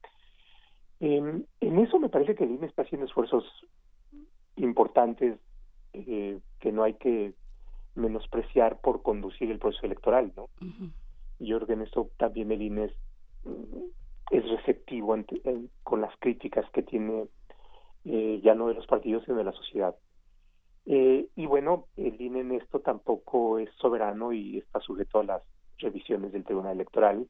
en 1.00 1.46
eso 1.60 1.98
me 1.98 2.10
parece 2.10 2.34
que 2.34 2.44
el 2.44 2.50
INE 2.50 2.66
está 2.66 2.82
haciendo 2.82 3.06
esfuerzos 3.06 3.44
importantes 4.56 5.38
eh, 5.92 6.38
que 6.60 6.72
no 6.72 6.84
hay 6.84 6.94
que 6.94 7.32
menospreciar 7.94 8.80
por 8.80 9.02
conducir 9.02 9.50
el 9.50 9.58
proceso 9.58 9.86
electoral, 9.86 10.32
¿no? 10.36 10.48
Yo 11.38 11.56
creo 11.56 11.66
que 11.66 11.72
en 11.72 11.82
esto 11.82 12.10
también 12.16 12.52
el 12.52 12.62
INE 12.62 12.84
es, 14.30 14.50
receptivo 14.50 15.16
con 15.82 16.00
las 16.00 16.16
críticas 16.18 16.68
que 16.70 16.82
tiene 16.82 17.26
eh, 18.04 18.40
ya 18.44 18.54
no 18.54 18.68
de 18.68 18.74
los 18.74 18.86
partidos 18.86 19.24
sino 19.24 19.36
de 19.36 19.44
la 19.44 19.52
sociedad. 19.52 19.96
Eh, 20.92 21.28
y 21.36 21.46
bueno, 21.46 21.86
el 21.96 22.20
INE 22.20 22.40
en 22.40 22.50
esto 22.50 22.80
tampoco 22.80 23.60
es 23.60 23.70
soberano 23.76 24.32
y 24.32 24.58
está 24.58 24.80
sujeto 24.80 25.20
a 25.20 25.24
las 25.24 25.42
revisiones 25.78 26.32
del 26.32 26.42
Tribunal 26.42 26.72
Electoral, 26.72 27.28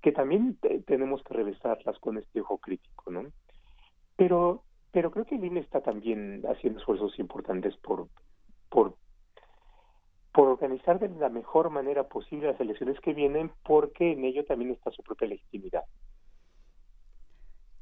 que 0.00 0.10
también 0.10 0.58
tenemos 0.84 1.22
que 1.22 1.32
revisarlas 1.32 1.96
con 2.00 2.18
este 2.18 2.40
ojo 2.40 2.58
crítico, 2.58 3.12
¿no? 3.12 3.22
Pero, 4.16 4.64
pero 4.90 5.12
creo 5.12 5.24
que 5.24 5.36
el 5.36 5.44
INE 5.44 5.60
está 5.60 5.80
también 5.80 6.42
haciendo 6.44 6.80
esfuerzos 6.80 7.16
importantes 7.20 7.76
por, 7.76 8.08
por, 8.68 8.96
por 10.32 10.48
organizar 10.48 10.98
de 10.98 11.08
la 11.08 11.28
mejor 11.28 11.70
manera 11.70 12.08
posible 12.08 12.48
las 12.48 12.60
elecciones 12.60 12.98
que 12.98 13.12
vienen, 13.14 13.52
porque 13.62 14.10
en 14.10 14.24
ello 14.24 14.44
también 14.44 14.72
está 14.72 14.90
su 14.90 15.04
propia 15.04 15.28
legitimidad. 15.28 15.84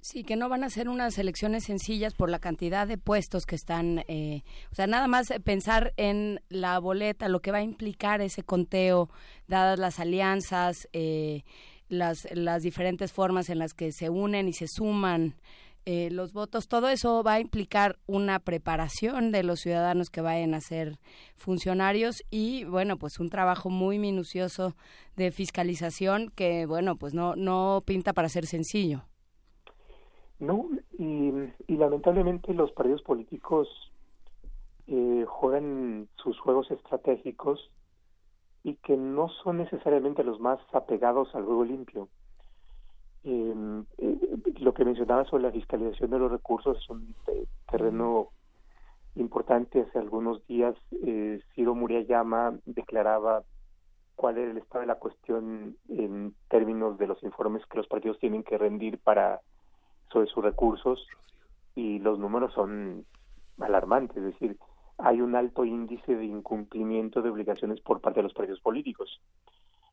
Sí, 0.02 0.24
que 0.24 0.34
no 0.34 0.48
van 0.48 0.64
a 0.64 0.70
ser 0.70 0.88
unas 0.88 1.18
elecciones 1.18 1.64
sencillas 1.64 2.14
por 2.14 2.30
la 2.30 2.38
cantidad 2.38 2.86
de 2.86 2.96
puestos 2.96 3.44
que 3.44 3.54
están, 3.54 4.02
eh, 4.08 4.42
o 4.72 4.74
sea, 4.74 4.86
nada 4.86 5.06
más 5.08 5.28
pensar 5.44 5.92
en 5.98 6.40
la 6.48 6.78
boleta, 6.78 7.28
lo 7.28 7.40
que 7.40 7.52
va 7.52 7.58
a 7.58 7.62
implicar 7.62 8.22
ese 8.22 8.42
conteo, 8.42 9.10
dadas 9.46 9.78
las 9.78 10.00
alianzas, 10.00 10.88
eh, 10.94 11.42
las, 11.88 12.26
las 12.32 12.62
diferentes 12.62 13.12
formas 13.12 13.50
en 13.50 13.58
las 13.58 13.74
que 13.74 13.92
se 13.92 14.08
unen 14.08 14.48
y 14.48 14.54
se 14.54 14.68
suman 14.68 15.34
eh, 15.84 16.08
los 16.10 16.32
votos, 16.32 16.66
todo 16.68 16.88
eso 16.88 17.22
va 17.22 17.34
a 17.34 17.40
implicar 17.40 17.98
una 18.06 18.38
preparación 18.38 19.32
de 19.32 19.42
los 19.42 19.60
ciudadanos 19.60 20.08
que 20.08 20.22
vayan 20.22 20.54
a 20.54 20.60
ser 20.62 20.98
funcionarios 21.36 22.22
y, 22.30 22.64
bueno, 22.64 22.96
pues 22.96 23.18
un 23.18 23.28
trabajo 23.28 23.68
muy 23.68 23.98
minucioso 23.98 24.76
de 25.16 25.30
fiscalización 25.30 26.30
que, 26.34 26.64
bueno, 26.64 26.96
pues 26.96 27.12
no, 27.12 27.36
no 27.36 27.82
pinta 27.84 28.14
para 28.14 28.30
ser 28.30 28.46
sencillo. 28.46 29.09
No, 30.40 30.70
y, 30.98 31.32
lamentablemente 31.68 32.54
los 32.54 32.72
partidos 32.72 33.02
políticos 33.02 33.68
eh, 34.86 35.24
juegan 35.28 36.08
sus 36.16 36.38
juegos 36.40 36.70
estratégicos 36.70 37.70
y 38.64 38.74
que 38.76 38.96
no 38.96 39.28
son 39.28 39.58
necesariamente 39.58 40.24
los 40.24 40.40
más 40.40 40.58
apegados 40.72 41.34
al 41.34 41.44
juego 41.44 41.64
limpio. 41.64 42.08
Em, 43.22 43.84
eh, 43.98 44.18
lo 44.60 44.72
que 44.72 44.84
mencionaba 44.86 45.26
sobre 45.26 45.42
la 45.42 45.52
fiscalización 45.52 46.10
de 46.10 46.18
los 46.18 46.30
recursos 46.30 46.78
es 46.78 46.88
un 46.88 47.14
terreno 47.70 48.28
importante. 49.16 49.82
Hace 49.82 49.98
algunos 49.98 50.46
días 50.46 50.74
eh, 51.04 51.40
Ciro 51.54 51.74
Muriayama 51.74 52.58
declaraba 52.64 53.42
cuál 54.16 54.38
era 54.38 54.50
el 54.50 54.58
estado 54.58 54.80
de 54.80 54.86
la 54.86 54.98
cuestión 54.98 55.76
en 55.88 56.34
términos 56.48 56.98
de 56.98 57.06
los 57.06 57.22
informes 57.22 57.64
que 57.66 57.76
los 57.76 57.86
partidos 57.88 58.18
tienen 58.18 58.42
que 58.42 58.58
rendir 58.58 58.98
para 58.98 59.40
sobre 60.12 60.28
sus 60.28 60.42
recursos 60.42 61.06
y 61.74 61.98
los 61.98 62.18
números 62.18 62.52
son 62.54 63.04
alarmantes, 63.60 64.16
es 64.16 64.24
decir, 64.24 64.58
hay 64.98 65.20
un 65.20 65.34
alto 65.34 65.64
índice 65.64 66.14
de 66.14 66.24
incumplimiento 66.24 67.22
de 67.22 67.30
obligaciones 67.30 67.80
por 67.80 68.00
parte 68.00 68.20
de 68.20 68.24
los 68.24 68.34
partidos 68.34 68.60
políticos. 68.60 69.20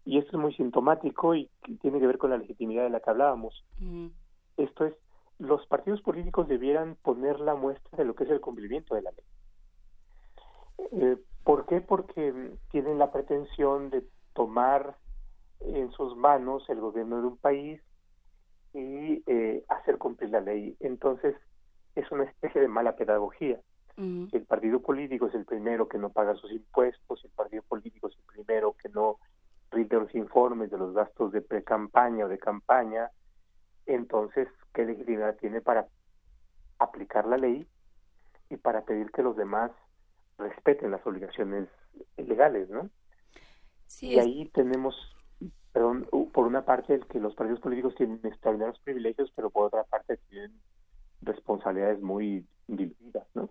Y 0.05 0.17
esto 0.17 0.37
es 0.37 0.41
muy 0.41 0.53
sintomático 0.53 1.35
y 1.35 1.49
tiene 1.81 1.99
que 1.99 2.07
ver 2.07 2.17
con 2.17 2.29
la 2.29 2.37
legitimidad 2.37 2.83
de 2.83 2.89
la 2.89 2.99
que 2.99 3.09
hablábamos. 3.09 3.65
Esto 4.57 4.85
es, 4.85 4.93
los 5.37 5.65
partidos 5.67 6.01
políticos 6.01 6.47
debieran 6.47 6.95
poner 7.01 7.39
la 7.39 7.55
muestra 7.55 7.97
de 7.97 8.05
lo 8.05 8.15
que 8.15 8.23
es 8.23 8.29
el 8.29 8.41
cumplimiento 8.41 8.95
de 8.95 9.01
la 9.01 9.11
ley. 9.11 9.25
Eh, 10.91 11.17
¿Por 11.43 11.65
qué? 11.65 11.81
Porque 11.81 12.51
tienen 12.71 12.99
la 12.99 13.11
pretensión 13.11 13.89
de 13.89 14.05
tomar 14.33 14.97
en 15.61 15.91
sus 15.91 16.15
manos 16.15 16.69
el 16.69 16.79
gobierno 16.79 17.21
de 17.21 17.27
un 17.27 17.37
país 17.37 17.81
y 18.77 19.23
eh, 19.25 19.63
hacer 19.69 19.97
cumplir 19.97 20.29
la 20.29 20.41
ley. 20.41 20.75
Entonces, 20.79 21.35
es 21.95 22.11
una 22.11 22.25
especie 22.25 22.61
de 22.61 22.67
mala 22.67 22.95
pedagogía. 22.95 23.59
el 23.97 24.45
partido 24.45 24.79
político 24.79 25.25
es 25.25 25.33
el 25.33 25.45
primero 25.45 25.87
que 25.87 25.97
no 25.97 26.11
paga 26.11 26.35
sus 26.35 26.51
impuestos, 26.51 27.23
el 27.25 27.31
partido 27.31 27.63
político 27.63 28.07
es 28.09 28.15
el 28.15 28.23
primero 28.43 28.75
que 28.81 28.89
no 28.89 29.17
rinde 29.71 29.97
los 29.97 30.13
informes 30.13 30.69
de 30.69 30.77
los 30.77 30.93
gastos 30.93 31.31
de 31.31 31.41
pre-campaña 31.41 32.25
o 32.25 32.29
de 32.29 32.37
campaña, 32.37 33.09
entonces, 33.87 34.47
¿qué 34.73 34.85
legitimidad 34.85 35.35
tiene 35.37 35.61
para 35.61 35.87
aplicar 36.77 37.25
la 37.25 37.37
ley 37.37 37.65
y 38.49 38.57
para 38.57 38.83
pedir 38.83 39.11
que 39.11 39.23
los 39.23 39.35
demás 39.35 39.71
respeten 40.37 40.91
las 40.91 41.05
obligaciones 41.07 41.67
legales, 42.17 42.69
¿no? 42.69 42.89
Sí, 43.87 44.09
y 44.09 44.19
ahí 44.19 44.49
tenemos, 44.53 44.95
perdón, 45.77 46.07
por 46.33 46.47
una 46.47 46.65
parte 46.65 46.95
el 46.95 47.05
que 47.05 47.19
los 47.19 47.35
partidos 47.35 47.59
políticos 47.59 47.93
tienen 47.95 48.19
extraordinarios 48.23 48.79
privilegios, 48.79 49.31
pero 49.35 49.51
por 49.51 49.67
otra 49.67 49.83
parte 49.83 50.17
tienen 50.27 50.51
responsabilidades 51.21 52.01
muy 52.01 52.43
diluidas, 52.67 53.27
¿no? 53.35 53.47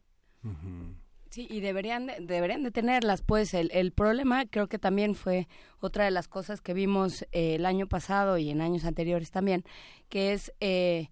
Sí, 1.30 1.46
y 1.48 1.60
deberían, 1.60 2.10
deberían 2.18 2.64
de 2.64 2.72
tenerlas, 2.72 3.22
pues 3.22 3.54
el, 3.54 3.70
el 3.72 3.92
problema 3.92 4.44
creo 4.46 4.66
que 4.66 4.80
también 4.80 5.14
fue 5.14 5.46
otra 5.78 6.04
de 6.04 6.10
las 6.10 6.26
cosas 6.26 6.60
que 6.60 6.74
vimos 6.74 7.22
eh, 7.30 7.54
el 7.54 7.64
año 7.64 7.86
pasado 7.86 8.38
y 8.38 8.50
en 8.50 8.60
años 8.60 8.84
anteriores 8.84 9.30
también, 9.30 9.62
que 10.08 10.32
es 10.32 10.52
eh, 10.58 11.10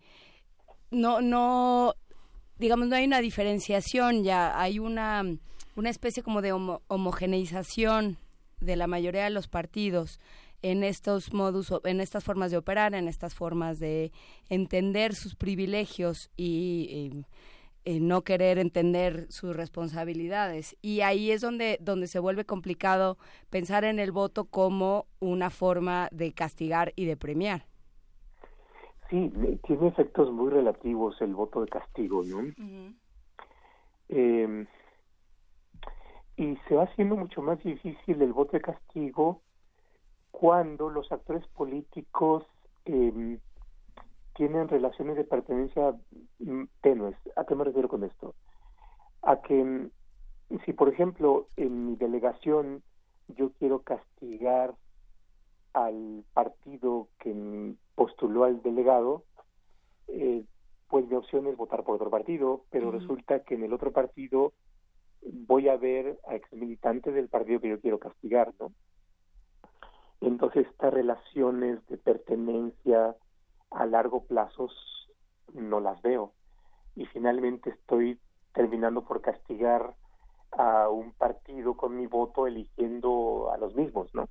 no, 0.91 1.21
no, 1.21 1.95
digamos, 2.59 2.89
no 2.89 2.97
hay 2.97 3.05
una 3.05 3.21
diferenciación 3.21 4.25
ya, 4.25 4.61
hay 4.61 4.81
una, 4.81 5.23
una 5.77 5.91
especie 5.91 6.25
como 6.25 6.43
de 6.43 6.53
homogeneización 6.53 8.19
de 8.61 8.75
la 8.75 8.89
mayoría 8.89 9.23
de 9.23 9.31
los 9.31 9.47
partidos 9.47 10.19
en 10.65 10.83
estos 10.83 11.35
modus, 11.35 11.71
en 11.85 12.01
estas 12.01 12.25
formas 12.25 12.51
de 12.51 12.57
operar, 12.57 12.95
en 12.95 13.07
estas 13.07 13.35
formas 13.35 13.79
de 13.79 14.13
entender 14.49 15.15
sus 15.15 15.37
privilegios 15.37 16.31
y, 16.39 17.23
y 17.85 18.01
no 18.01 18.23
querer 18.23 18.59
entender 18.59 19.31
sus 19.31 19.55
responsabilidades. 19.55 20.75
Y 20.81 21.03
ahí 21.03 21.33
es 21.33 21.43
donde, 21.43 21.77
donde 21.83 22.07
se 22.07 22.19
vuelve 22.19 22.47
complicado 22.47 23.19
pensar 23.51 23.85
en 23.85 23.99
el 23.99 24.11
voto 24.11 24.47
como 24.47 25.05
una 25.21 25.51
forma 25.51 26.09
de 26.13 26.33
castigar 26.33 26.95
y 26.97 27.05
de 27.05 27.19
premiar. 27.19 27.67
Sí, 29.11 29.31
tiene 29.67 29.89
efectos 29.89 30.33
muy 30.33 30.51
relativos 30.51 31.21
el 31.21 31.35
voto 31.35 31.61
de 31.61 31.69
castigo, 31.69 32.25
¿no? 32.25 32.41
Em, 34.09 34.67
y 36.39 36.57
se 36.67 36.75
va 36.75 36.85
haciendo 36.85 37.17
mucho 37.17 37.43
más 37.43 37.63
difícil 37.63 38.23
el 38.23 38.33
voto 38.33 38.53
de 38.53 38.63
castigo 38.63 39.43
cuando 40.41 40.91
los 40.91 41.13
actores 41.13 41.47
políticos 41.57 42.45
eh, 42.87 43.39
tienen 44.35 44.67
relaciones 44.67 45.17
de 45.17 45.23
pertenencia 45.23 45.95
mm, 46.41 46.65
tenues. 46.81 47.17
¿A 47.37 47.45
qué 47.45 47.55
me 47.55 47.63
refiero 47.63 47.89
con 47.89 48.03
esto? 48.03 48.35
A 49.23 49.41
que 49.43 49.63
mm, 49.63 49.91
si, 50.65 50.73
por 50.73 50.89
ejemplo, 50.89 51.47
en 51.57 51.87
mi 51.87 51.97
delegación 51.97 52.83
yo 53.29 53.53
quiero 53.61 53.83
castigar 53.83 54.75
al 55.73 56.25
partido 56.35 57.07
que 57.21 57.75
postuló 57.95 58.43
al 58.43 58.61
delegado, 58.61 59.23
eh, 60.09 60.45
pues 60.89 61.07
mi 61.07 61.15
opción 61.15 61.47
es 61.47 61.57
votar 61.57 61.85
por 61.85 61.95
otro 61.95 62.11
partido, 62.11 62.65
pero 62.71 62.91
resulta 62.91 63.45
que 63.45 63.55
en 63.55 63.63
el 63.63 63.73
otro 63.73 63.93
partido 63.93 64.53
voy 65.23 65.69
a 65.69 65.77
ver 65.77 66.19
a 66.27 66.35
exmilitantes 66.35 67.15
del 67.15 67.29
partido 67.29 67.61
que 67.61 67.69
yo 67.69 67.81
quiero 67.81 68.01
castigar, 68.01 68.53
¿no? 68.59 68.73
Entonces 70.21 70.67
estas 70.67 70.93
relaciones 70.93 71.87
de 71.89 71.99
pertenencia, 71.99 73.17
a 73.71 73.87
largo 73.87 74.25
plazo 74.25 74.69
no 75.53 75.81
las 75.81 76.01
veo. 76.03 76.33
Y 76.97 77.07
finalmente 77.07 77.71
estoy 77.71 78.19
terminando 78.53 79.05
por 79.05 79.21
castigar 79.21 79.95
a 80.53 80.89
un 80.89 81.13
partido 81.13 81.77
con 81.77 81.97
mi 81.97 82.07
voto 82.07 82.47
eligiendo 82.47 83.51
a 83.53 83.59
los 83.59 83.75
mismos, 83.75 84.15
¿no? 84.15 84.29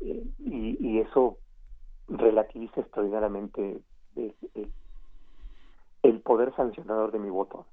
Eh, 0.00 0.26
y, 0.38 0.98
eso 0.98 1.38
relativiza 2.08 2.80
extraordinariamente 2.80 3.80
el 6.02 6.20
poder 6.20 6.54
sancionador 6.56 7.12
de 7.12 7.18
mi 7.20 7.30
voto. 7.30 7.66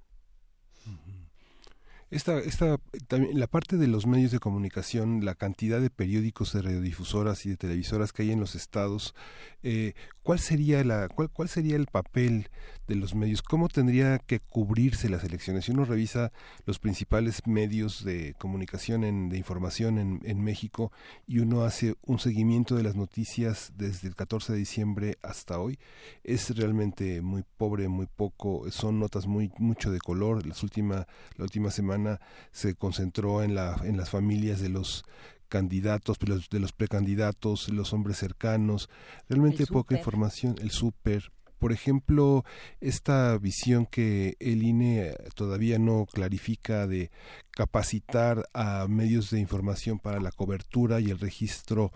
Esta, 2.11 2.39
esta, 2.39 2.79
también, 3.07 3.39
la 3.39 3.45
parte 3.45 3.77
de 3.77 3.87
los 3.87 4.07
medios 4.07 4.31
de 4.31 4.39
comunicación, 4.39 5.23
la 5.23 5.35
cantidad 5.35 5.79
de 5.79 5.91
periódicos, 5.91 6.53
de 6.53 6.63
radiodifusoras 6.63 7.45
y 7.45 7.49
de 7.49 7.57
televisoras 7.57 8.13
que 8.13 8.23
hay 8.23 8.31
en 8.31 8.39
los 8.39 8.55
estados, 8.55 9.13
eh, 9.61 9.93
¿cuál 10.29 10.37
sería 10.37 10.83
la, 10.83 11.07
cuál, 11.07 11.31
cuál 11.31 11.49
sería 11.49 11.75
el 11.75 11.87
papel 11.87 12.49
de 12.87 12.93
los 12.93 13.15
medios? 13.15 13.41
¿Cómo 13.41 13.67
tendría 13.67 14.19
que 14.19 14.39
cubrirse 14.39 15.09
las 15.09 15.23
elecciones? 15.23 15.65
Si 15.65 15.71
uno 15.71 15.85
revisa 15.85 16.31
los 16.67 16.77
principales 16.77 17.47
medios 17.47 18.03
de 18.03 18.35
comunicación 18.37 19.03
en, 19.03 19.29
de 19.29 19.37
información 19.39 19.97
en, 19.97 20.21
en 20.23 20.43
México 20.43 20.91
y 21.25 21.39
uno 21.39 21.63
hace 21.63 21.95
un 22.05 22.19
seguimiento 22.19 22.75
de 22.75 22.83
las 22.83 22.95
noticias 22.95 23.71
desde 23.75 24.07
el 24.07 24.15
14 24.15 24.53
de 24.53 24.59
diciembre 24.59 25.17
hasta 25.23 25.59
hoy, 25.59 25.79
es 26.23 26.55
realmente 26.55 27.21
muy 27.21 27.43
pobre, 27.57 27.87
muy 27.87 28.05
poco, 28.05 28.69
son 28.69 28.99
notas 28.99 29.25
muy 29.25 29.51
mucho 29.57 29.89
de 29.89 29.97
color. 29.97 30.45
Las 30.45 30.61
última, 30.61 31.07
la 31.37 31.43
última 31.43 31.71
semana 31.71 32.21
se 32.51 32.75
concentró 32.75 33.41
en, 33.41 33.55
la, 33.55 33.81
en 33.83 33.97
las 33.97 34.11
familias 34.11 34.61
de 34.61 34.69
los 34.69 35.05
candidatos, 35.49 36.17
de 36.49 36.59
los 36.59 36.71
precandidatos, 36.71 37.69
los 37.69 37.91
hombres 37.91 38.17
cercanos, 38.17 38.89
realmente 39.27 39.65
poca 39.65 39.97
información, 39.97 40.55
el 40.61 40.71
súper, 40.71 41.31
por 41.59 41.73
ejemplo, 41.73 42.45
esta 42.79 43.37
visión 43.37 43.85
que 43.85 44.37
el 44.39 44.63
INE 44.63 45.13
todavía 45.35 45.77
no 45.77 46.05
clarifica 46.05 46.87
de 46.87 47.11
capacitar 47.59 48.47
a 48.53 48.87
medios 48.87 49.31
de 49.31 49.39
información 49.41 49.99
para 49.99 50.21
la 50.21 50.31
cobertura 50.31 51.01
y 51.01 51.09
el 51.09 51.19
registro 51.19 51.91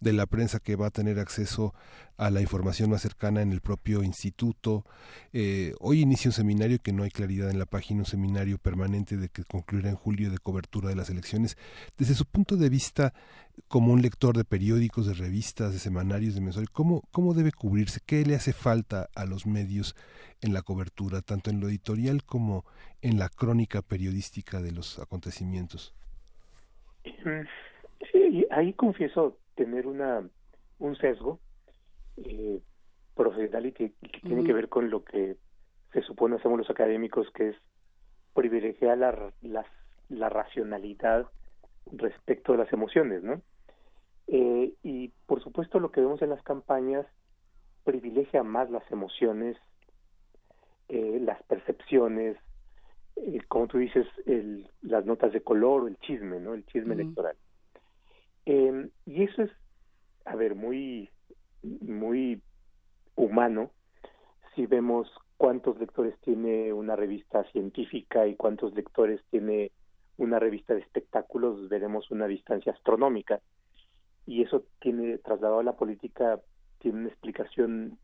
de 0.00 0.12
la 0.12 0.26
prensa 0.26 0.60
que 0.60 0.76
va 0.76 0.86
a 0.86 0.90
tener 0.90 1.18
acceso 1.18 1.74
a 2.16 2.30
la 2.30 2.40
información 2.40 2.90
más 2.90 3.02
cercana 3.02 3.42
en 3.42 3.50
el 3.50 3.60
propio 3.60 4.04
instituto. 4.04 4.84
Eh, 5.32 5.74
hoy 5.80 6.02
inicia 6.02 6.28
un 6.28 6.34
seminario 6.34 6.78
que 6.80 6.92
no 6.92 7.02
hay 7.02 7.10
claridad 7.10 7.50
en 7.50 7.58
la 7.58 7.66
página, 7.66 8.02
un 8.02 8.06
seminario 8.06 8.58
permanente 8.58 9.16
de 9.16 9.28
que 9.28 9.42
concluirá 9.42 9.88
en 9.88 9.96
julio 9.96 10.30
de 10.30 10.38
cobertura 10.38 10.88
de 10.88 10.94
las 10.94 11.10
elecciones. 11.10 11.58
Desde 11.96 12.14
su 12.14 12.24
punto 12.24 12.56
de 12.56 12.68
vista, 12.68 13.12
como 13.66 13.92
un 13.92 14.02
lector 14.02 14.36
de 14.36 14.44
periódicos, 14.44 15.08
de 15.08 15.14
revistas, 15.14 15.72
de 15.72 15.80
semanarios, 15.80 16.36
de 16.36 16.42
mensuales, 16.42 16.70
¿cómo, 16.70 17.02
¿cómo 17.10 17.34
debe 17.34 17.50
cubrirse? 17.50 17.98
¿Qué 18.06 18.24
le 18.24 18.36
hace 18.36 18.52
falta 18.52 19.08
a 19.16 19.24
los 19.24 19.46
medios 19.46 19.96
en 20.40 20.52
la 20.52 20.62
cobertura, 20.62 21.20
tanto 21.22 21.50
en 21.50 21.60
lo 21.60 21.68
editorial 21.68 22.24
como 22.24 22.64
en 23.02 23.18
la 23.18 23.28
crónica 23.28 23.82
periodística 23.82 24.60
de 24.60 24.72
los 24.72 24.98
acontecimientos? 24.98 25.94
Sí, 28.12 28.46
ahí 28.50 28.72
confieso 28.74 29.38
tener 29.54 29.86
una 29.86 30.28
un 30.78 30.96
sesgo 30.96 31.40
eh, 32.16 32.60
profesional 33.14 33.66
y 33.66 33.72
que, 33.72 33.92
tiene 34.22 34.44
que 34.44 34.52
ver 34.52 34.68
con 34.68 34.90
lo 34.90 35.04
que 35.04 35.36
se 35.92 36.02
supone 36.02 36.36
hacemos 36.36 36.58
los 36.58 36.70
académicos, 36.70 37.28
que 37.32 37.50
es 37.50 37.56
privilegiar 38.34 38.98
la, 38.98 39.32
la, 39.42 39.66
la 40.08 40.28
racionalidad 40.28 41.26
respecto 41.90 42.52
de 42.52 42.58
las 42.58 42.72
emociones, 42.72 43.22
¿no? 43.22 43.42
Eh, 44.28 44.74
y 44.82 45.08
por 45.26 45.42
supuesto 45.42 45.80
lo 45.80 45.90
que 45.90 46.02
vemos 46.02 46.20
en 46.22 46.30
las 46.30 46.42
campañas 46.42 47.06
privilegia 47.84 48.42
más 48.42 48.70
las 48.70 48.82
emociones, 48.92 49.56
eh, 50.88 51.20
las 51.22 51.42
percepciones, 51.44 52.36
eh, 53.16 53.40
como 53.48 53.66
tú 53.66 53.78
dices, 53.78 54.06
el, 54.26 54.68
las 54.82 55.04
notas 55.04 55.32
de 55.32 55.42
color 55.42 55.82
o 55.82 55.88
el 55.88 55.98
chisme, 55.98 56.40
¿no? 56.40 56.54
El 56.54 56.64
chisme 56.66 56.94
electoral. 56.94 57.36
Eh, 58.46 58.88
y 59.06 59.22
eso 59.24 59.42
es, 59.42 59.50
a 60.24 60.34
ver, 60.36 60.54
muy, 60.54 61.10
muy 61.62 62.40
humano 63.16 63.70
si 64.54 64.66
vemos 64.66 65.08
cuántos 65.36 65.78
lectores 65.78 66.18
tiene 66.20 66.72
una 66.72 66.96
revista 66.96 67.44
científica 67.52 68.26
y 68.26 68.34
cuántos 68.34 68.74
lectores 68.74 69.20
tiene 69.30 69.70
una 70.16 70.38
revista 70.38 70.74
de 70.74 70.80
espectáculos, 70.80 71.68
veremos 71.68 72.10
una 72.10 72.26
distancia 72.26 72.72
astronómica. 72.72 73.40
Y 74.26 74.42
eso 74.42 74.64
tiene, 74.80 75.18
trasladado 75.18 75.60
a 75.60 75.64
la 75.64 75.76
política, 75.76 76.40
tiene 76.80 76.98
una 76.98 77.08
explicación 77.08 77.98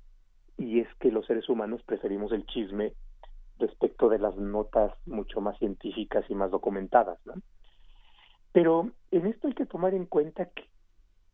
y 0.57 0.81
es 0.81 0.89
que 0.97 1.11
los 1.11 1.27
seres 1.27 1.49
humanos 1.49 1.83
preferimos 1.85 2.33
el 2.33 2.47
chisme 2.47 2.93
respecto 3.59 4.09
de 4.09 4.19
las 4.19 4.37
notas 4.37 4.93
mucho 5.07 5.41
más 5.41 5.59
científicas 5.59 6.25
y 6.29 6.35
más 6.35 6.51
documentadas, 6.51 7.19
¿no? 7.25 7.35
Pero 8.53 8.91
en 9.11 9.27
esto 9.27 9.49
hay 9.49 9.55
que 9.55 9.67
tomar 9.67 9.95
en 9.95 10.07
cuenta 10.07 10.47
que, 10.47 10.65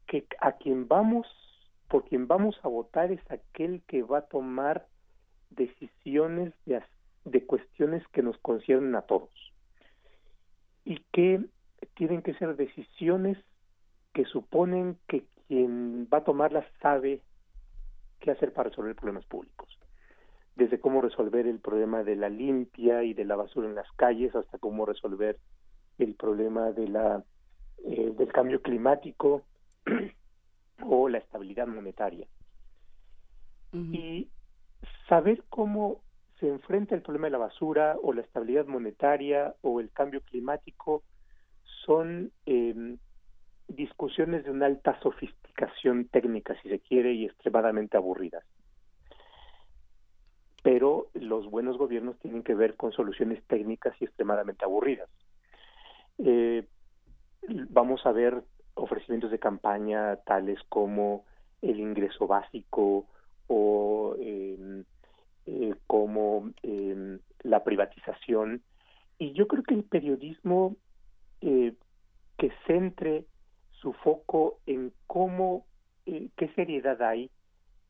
que 0.06 0.26
a 0.40 0.52
quien 0.52 0.88
vamos, 0.88 1.26
por 1.88 2.04
quien 2.04 2.26
vamos 2.26 2.58
a 2.62 2.68
votar 2.68 3.12
es 3.12 3.20
aquel 3.30 3.82
que 3.86 4.02
va 4.02 4.18
a 4.18 4.28
tomar 4.28 4.86
decisiones 5.50 6.54
de, 6.64 6.82
de 7.24 7.46
cuestiones 7.46 8.06
que 8.08 8.22
nos 8.22 8.38
conciernen 8.38 8.94
a 8.94 9.02
todos 9.02 9.30
y 10.84 11.04
que 11.12 11.44
tienen 11.94 12.22
que 12.22 12.34
ser 12.34 12.56
decisiones 12.56 13.36
que 14.14 14.24
suponen 14.24 14.96
que 15.06 15.24
quien 15.46 16.08
va 16.12 16.18
a 16.18 16.24
tomarlas 16.24 16.64
sabe 16.80 17.20
qué 18.20 18.30
hacer 18.30 18.52
para 18.52 18.68
resolver 18.70 18.94
problemas 18.94 19.24
públicos. 19.26 19.78
Desde 20.56 20.78
cómo 20.78 21.00
resolver 21.00 21.46
el 21.46 21.58
problema 21.58 22.04
de 22.04 22.16
la 22.16 22.28
limpia 22.28 23.02
y 23.02 23.14
de 23.14 23.24
la 23.24 23.36
basura 23.36 23.68
en 23.68 23.74
las 23.74 23.90
calles 23.92 24.34
hasta 24.34 24.58
cómo 24.58 24.86
resolver 24.86 25.38
el 25.98 26.14
problema 26.14 26.72
de 26.72 26.88
la 26.88 27.24
eh, 27.84 28.12
del 28.16 28.30
cambio 28.30 28.60
climático 28.60 29.42
o 30.84 31.08
la 31.08 31.18
estabilidad 31.18 31.66
monetaria. 31.66 32.26
Y 33.72 34.28
saber 35.08 35.44
cómo 35.48 36.02
se 36.40 36.48
enfrenta 36.48 36.94
el 36.94 37.02
problema 37.02 37.28
de 37.28 37.32
la 37.32 37.38
basura 37.38 37.96
o 38.02 38.12
la 38.12 38.22
estabilidad 38.22 38.66
monetaria 38.66 39.54
o 39.62 39.80
el 39.80 39.90
cambio 39.92 40.22
climático 40.22 41.04
son 41.84 42.32
eh, 42.46 42.96
discusiones 43.76 44.44
de 44.44 44.50
una 44.50 44.66
alta 44.66 44.98
sofisticación 45.00 46.06
técnica, 46.06 46.54
si 46.62 46.68
se 46.68 46.80
quiere, 46.80 47.12
y 47.12 47.26
extremadamente 47.26 47.96
aburridas. 47.96 48.44
Pero 50.62 51.08
los 51.14 51.46
buenos 51.50 51.78
gobiernos 51.78 52.18
tienen 52.18 52.42
que 52.42 52.54
ver 52.54 52.76
con 52.76 52.92
soluciones 52.92 53.42
técnicas 53.46 53.94
y 54.00 54.04
extremadamente 54.04 54.64
aburridas. 54.64 55.08
Eh, 56.18 56.66
vamos 57.70 58.04
a 58.04 58.12
ver 58.12 58.42
ofrecimientos 58.74 59.30
de 59.30 59.38
campaña 59.38 60.16
tales 60.16 60.58
como 60.68 61.24
el 61.62 61.80
ingreso 61.80 62.26
básico 62.26 63.06
o 63.46 64.16
em, 64.18 64.84
eh, 65.46 65.74
como 65.86 66.50
em, 66.62 67.18
la 67.42 67.64
privatización. 67.64 68.62
Y 69.18 69.32
yo 69.32 69.46
creo 69.48 69.62
que 69.62 69.74
el 69.74 69.84
periodismo 69.84 70.76
eh, 71.40 71.74
que 72.36 72.52
centre 72.66 73.24
su 73.80 73.92
foco 73.92 74.58
en 74.66 74.92
cómo, 75.06 75.66
eh, 76.06 76.28
qué 76.36 76.48
seriedad 76.54 77.00
hay, 77.02 77.30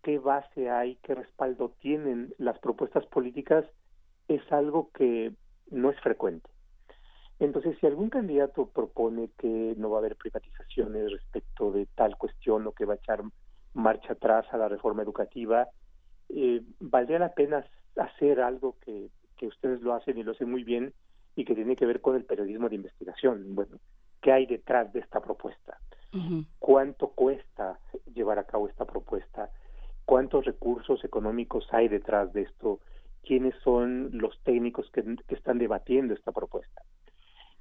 qué 0.02 0.18
base 0.18 0.70
hay, 0.70 0.96
qué 1.02 1.14
respaldo 1.14 1.74
tienen 1.80 2.34
las 2.38 2.58
propuestas 2.58 3.06
políticas, 3.06 3.64
es 4.28 4.40
algo 4.52 4.90
que 4.92 5.32
no 5.70 5.90
es 5.90 6.00
frecuente. 6.00 6.48
Entonces, 7.38 7.76
si 7.80 7.86
algún 7.86 8.10
candidato 8.10 8.66
propone 8.66 9.30
que 9.38 9.74
no 9.76 9.90
va 9.90 9.96
a 9.96 10.00
haber 10.00 10.16
privatizaciones 10.16 11.10
respecto 11.10 11.72
de 11.72 11.86
tal 11.86 12.16
cuestión 12.18 12.66
o 12.66 12.72
que 12.72 12.84
va 12.84 12.94
a 12.94 12.96
echar 12.96 13.22
marcha 13.72 14.12
atrás 14.12 14.46
a 14.52 14.58
la 14.58 14.68
reforma 14.68 15.02
educativa, 15.02 15.68
eh, 16.28 16.62
valdría 16.80 17.18
la 17.18 17.32
pena 17.32 17.64
hacer 17.96 18.40
algo 18.40 18.76
que, 18.84 19.08
que 19.38 19.46
ustedes 19.46 19.80
lo 19.80 19.94
hacen 19.94 20.18
y 20.18 20.22
lo 20.22 20.32
hacen 20.32 20.50
muy 20.50 20.64
bien 20.64 20.92
y 21.34 21.44
que 21.44 21.54
tiene 21.54 21.76
que 21.76 21.86
ver 21.86 22.00
con 22.00 22.14
el 22.14 22.24
periodismo 22.24 22.68
de 22.68 22.76
investigación. 22.76 23.54
Bueno, 23.54 23.78
qué 24.20 24.32
hay 24.32 24.46
detrás 24.46 24.92
de 24.92 25.00
esta 25.00 25.20
propuesta, 25.20 25.78
cuánto 26.58 27.08
cuesta 27.08 27.78
llevar 28.14 28.38
a 28.38 28.44
cabo 28.44 28.68
esta 28.68 28.84
propuesta, 28.84 29.50
cuántos 30.04 30.44
recursos 30.44 31.04
económicos 31.04 31.66
hay 31.72 31.88
detrás 31.88 32.32
de 32.32 32.42
esto, 32.42 32.80
quiénes 33.22 33.54
son 33.62 34.10
los 34.12 34.38
técnicos 34.42 34.90
que, 34.90 35.04
están 35.28 35.58
debatiendo 35.58 36.14
esta 36.14 36.32
propuesta. 36.32 36.82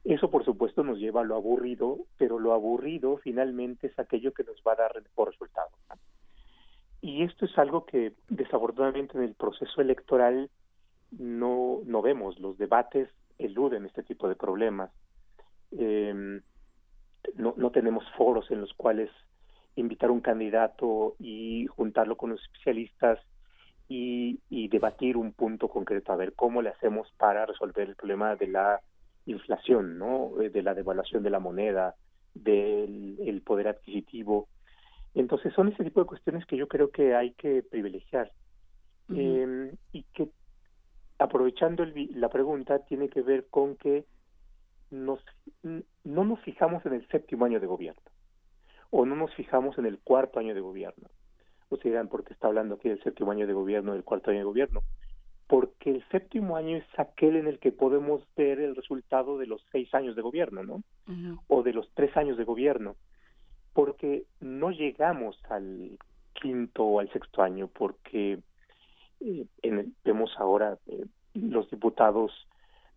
Eso, 0.04 0.32
por 0.32 0.46
supuesto, 0.46 0.84
nos 0.84 0.98
lleva 0.98 1.22
a 1.22 1.26
lo 1.26 1.36
aburrido, 1.36 2.00
pero 2.18 2.40
lo 2.40 2.54
aburrido 2.54 3.18
finalmente 3.18 3.88
es 3.88 4.00
aquello 4.00 4.34
que 4.34 4.44
nos 4.44 4.56
va 4.66 4.74
a 4.74 4.78
dar 4.78 5.04
por 5.14 5.30
resultado. 5.30 5.70
Y 7.02 7.24
esto 7.24 7.46
es 7.46 7.58
algo 7.58 7.86
que 7.86 8.14
desafortunadamente 8.30 9.18
en 9.18 9.24
el 9.24 9.36
proceso 9.36 9.82
electoral 9.82 10.50
no, 11.12 11.82
no 11.86 12.02
vemos. 12.02 12.40
Los 12.40 12.58
debates 12.58 13.10
eluden 13.38 13.86
este 13.86 14.04
tipo 14.04 14.28
de 14.28 14.36
problemas. 14.36 14.92
Eh, 15.72 16.42
no, 17.36 17.54
no 17.58 17.72
tenemos 17.72 18.04
foros 18.18 18.50
en 18.52 18.62
los 18.62 18.74
cuales 18.74 19.10
invitar 19.76 20.10
a 20.10 20.14
un 20.14 20.22
candidato 20.22 21.16
y 21.20 21.68
juntarlo 21.68 22.18
con 22.18 22.32
los 22.32 22.42
especialistas 22.42 23.20
y, 23.88 24.40
y, 24.50 24.68
debatir 24.68 25.18
un 25.18 25.34
punto 25.34 25.68
concreto, 25.68 26.12
a 26.12 26.18
ver 26.18 26.34
cómo 26.34 26.62
le 26.62 26.70
hacemos 26.70 27.12
para 27.18 27.46
resolver 27.46 27.90
el 27.90 27.96
problema 27.96 28.36
de 28.36 28.48
la 28.48 28.82
inflación, 29.26 29.98
¿no? 29.98 30.40
Eh, 30.42 30.50
de 30.50 30.62
la 30.62 30.76
devaluación 30.76 31.24
de 31.24 31.32
la 31.32 31.40
moneda, 31.40 31.96
del 32.34 33.18
el 33.26 33.42
poder 33.42 33.68
adquisitivo. 33.68 34.48
Entonces 35.16 35.54
son 35.54 35.70
ese 35.70 35.84
tipo 35.84 36.02
de 36.02 36.06
cuestiones 36.06 36.46
que 36.46 36.56
yo 36.58 36.68
creo 36.68 36.92
que 36.92 37.16
hay 37.16 37.32
que 37.32 37.64
privilegiar. 37.64 38.32
eh, 39.16 39.74
y 39.92 40.04
que, 40.14 40.30
aprovechando 41.18 41.82
el, 41.82 42.12
la 42.14 42.30
pregunta, 42.30 42.86
tiene 42.86 43.10
que 43.10 43.24
ver 43.24 43.48
con 43.50 43.76
que 43.76 44.06
nos, 44.92 45.20
no 45.64 46.24
nos 46.24 46.40
fijamos 46.42 46.86
en 46.86 46.94
el 46.94 47.08
séptimo 47.08 47.46
año 47.46 47.60
de 47.60 47.68
gobierno 47.68 48.02
o 48.92 49.06
no 49.06 49.16
nos 49.16 49.34
fijamos 49.36 49.78
en 49.78 49.86
el 49.86 50.00
cuarto 50.00 50.40
año 50.40 50.54
de 50.54 50.62
gobierno. 50.62 51.10
Ustedes 51.70 51.94
dirán, 51.94 52.08
¿por 52.08 52.24
qué 52.24 52.34
está 52.34 52.48
hablando 52.48 52.76
aquí 52.76 52.90
del 52.90 53.02
séptimo 53.04 53.32
año 53.32 53.46
de 53.46 53.54
gobierno, 53.54 53.94
del 53.94 54.04
cuarto 54.04 54.32
año 54.32 54.40
de 54.40 54.46
gobierno? 54.46 54.82
Porque 55.48 55.92
el 55.92 56.04
séptimo 56.10 56.56
año 56.56 56.78
es 56.78 56.86
aquel 56.98 57.36
en 57.36 57.48
el 57.48 57.60
que 57.60 57.72
podemos 57.72 58.24
ver 58.36 58.60
el 58.60 58.76
resultado 58.76 59.38
de 59.38 59.48
los 59.48 59.64
seis 59.72 59.94
años 59.94 60.16
de 60.16 60.22
gobierno, 60.22 60.64
¿no? 60.64 60.84
O 61.48 61.64
de 61.64 61.74
los 61.74 61.90
tres 61.94 62.16
años 62.18 62.38
de 62.38 62.44
gobierno. 62.44 62.96
Porque 63.74 64.26
no 64.40 64.72
llegamos 64.72 65.40
al 65.50 65.98
quinto 66.34 66.84
o 66.84 67.00
al 67.00 67.12
sexto 67.12 67.42
año, 67.42 67.68
porque 67.68 68.40
eh, 69.20 69.46
en 69.62 69.96
vemos 70.04 70.32
ahora 70.38 70.78
eh, 70.88 71.06
los 71.34 71.70
diputados 71.70 72.32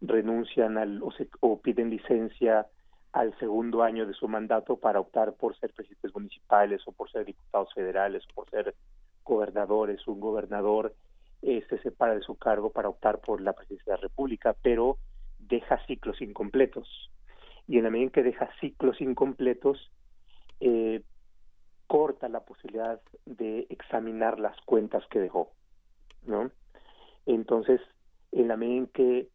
renuncian 0.02 0.76
al, 0.76 1.02
o, 1.02 1.10
se, 1.12 1.28
o 1.40 1.60
piden 1.60 1.90
licencia 1.90 2.66
al 3.12 3.36
segundo 3.38 3.82
año 3.82 4.06
de 4.06 4.14
su 4.14 4.26
mandato 4.26 4.76
para 4.76 5.00
optar 5.00 5.34
por 5.34 5.56
ser 5.58 5.72
presidentes 5.72 6.14
municipales 6.14 6.82
o 6.86 6.92
por 6.92 7.10
ser 7.10 7.24
diputados 7.24 7.72
federales 7.74 8.24
o 8.24 8.34
por 8.34 8.50
ser 8.50 8.74
gobernadores. 9.24 10.06
Un 10.08 10.20
gobernador 10.20 10.94
eh, 11.42 11.64
se 11.68 11.78
separa 11.78 12.14
de 12.14 12.22
su 12.22 12.36
cargo 12.36 12.70
para 12.70 12.88
optar 12.88 13.20
por 13.20 13.40
la 13.40 13.52
presidencia 13.52 13.92
de 13.92 13.98
la 13.98 14.02
República, 14.02 14.56
pero 14.62 14.98
deja 15.38 15.84
ciclos 15.86 16.20
incompletos. 16.20 17.10
Y 17.68 17.78
en 17.78 17.84
la 17.84 17.90
medida 17.90 18.06
en 18.06 18.10
que 18.10 18.22
deja 18.22 18.48
ciclos 18.60 19.00
incompletos, 19.00 19.90
eh, 20.60 21.02
corta 21.86 22.28
la 22.28 22.40
posibilidad 22.40 23.00
de 23.26 23.66
examinar 23.68 24.40
las 24.40 24.58
cuentas 24.62 25.04
que 25.10 25.20
dejó, 25.20 25.52
¿no? 26.24 26.50
Entonces, 27.26 27.80
en 28.32 28.48
la 28.48 28.56
medida 28.56 28.78
en 28.78 28.86
que 28.86 29.28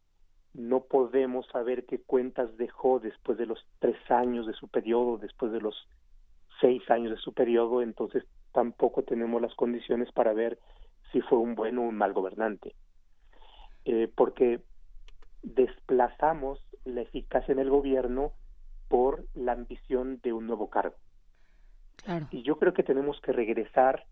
no 0.58 0.80
podemos 0.80 1.46
saber 1.46 1.86
qué 1.86 2.00
cuentas 2.00 2.56
dejó 2.56 2.98
después 2.98 3.38
de 3.38 3.46
los 3.46 3.64
tres 3.78 3.96
años 4.10 4.44
de 4.44 4.54
su 4.54 4.66
periodo, 4.66 5.16
después 5.16 5.52
de 5.52 5.60
los 5.60 5.88
seis 6.60 6.82
años 6.90 7.12
de 7.12 7.16
su 7.18 7.32
periodo, 7.32 7.80
entonces 7.80 8.24
tampoco 8.52 9.04
tenemos 9.04 9.40
las 9.40 9.54
condiciones 9.54 10.10
para 10.10 10.32
ver 10.32 10.58
si 11.12 11.20
fue 11.20 11.38
un 11.38 11.54
buen 11.54 11.78
o 11.78 11.82
un 11.82 11.94
mal 11.94 12.12
gobernante. 12.12 12.74
Eh, 13.84 14.10
porque 14.14 14.60
desplazamos 15.44 16.60
la 16.84 17.02
eficacia 17.02 17.52
en 17.52 17.60
el 17.60 17.70
gobierno 17.70 18.32
por 18.88 19.26
la 19.34 19.52
ambición 19.52 20.18
de 20.24 20.32
un 20.32 20.48
nuevo 20.48 20.70
cargo. 20.70 20.96
Y 22.32 22.42
yo 22.42 22.58
creo 22.58 22.74
que 22.74 22.82
tenemos 22.82 23.20
que 23.20 23.32
regresar 23.32 24.06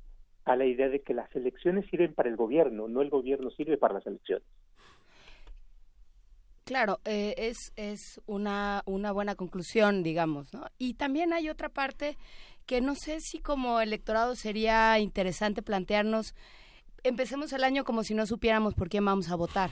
a 0.45 0.55
la 0.55 0.65
idea 0.65 0.89
de 0.89 1.03
que 1.03 1.13
las 1.13 1.35
elecciones 1.35 1.87
sirven 1.91 2.15
para 2.15 2.29
el 2.29 2.37
gobierno, 2.37 2.87
no 2.87 3.03
el 3.03 3.11
gobierno 3.11 3.51
sirve 3.51 3.79
para 3.79 3.95
las 3.95 4.07
elecciones. 4.07 4.47
Claro, 6.67 6.99
eh, 7.05 7.33
es, 7.39 7.73
es 7.77 8.21
una, 8.27 8.83
una 8.87 9.13
buena 9.13 9.37
conclusión, 9.37 10.03
digamos, 10.03 10.53
¿no? 10.53 10.67
Y 10.79 10.95
también 10.95 11.33
hay 11.33 11.49
otra 11.49 11.69
parte 11.69 12.19
que 12.67 12.81
no 12.81 12.97
sé 12.97 13.21
si 13.21 13.39
como 13.39 13.81
electorado 13.81 14.35
sería 14.35 14.99
interesante 14.99 15.63
plantearnos, 15.63 16.35
empecemos 17.05 17.53
el 17.53 17.63
año 17.63 17.85
como 17.85 18.03
si 18.03 18.15
no 18.15 18.27
supiéramos 18.27 18.75
por 18.75 18.89
quién 18.89 19.05
vamos 19.05 19.31
a 19.31 19.37
votar. 19.37 19.71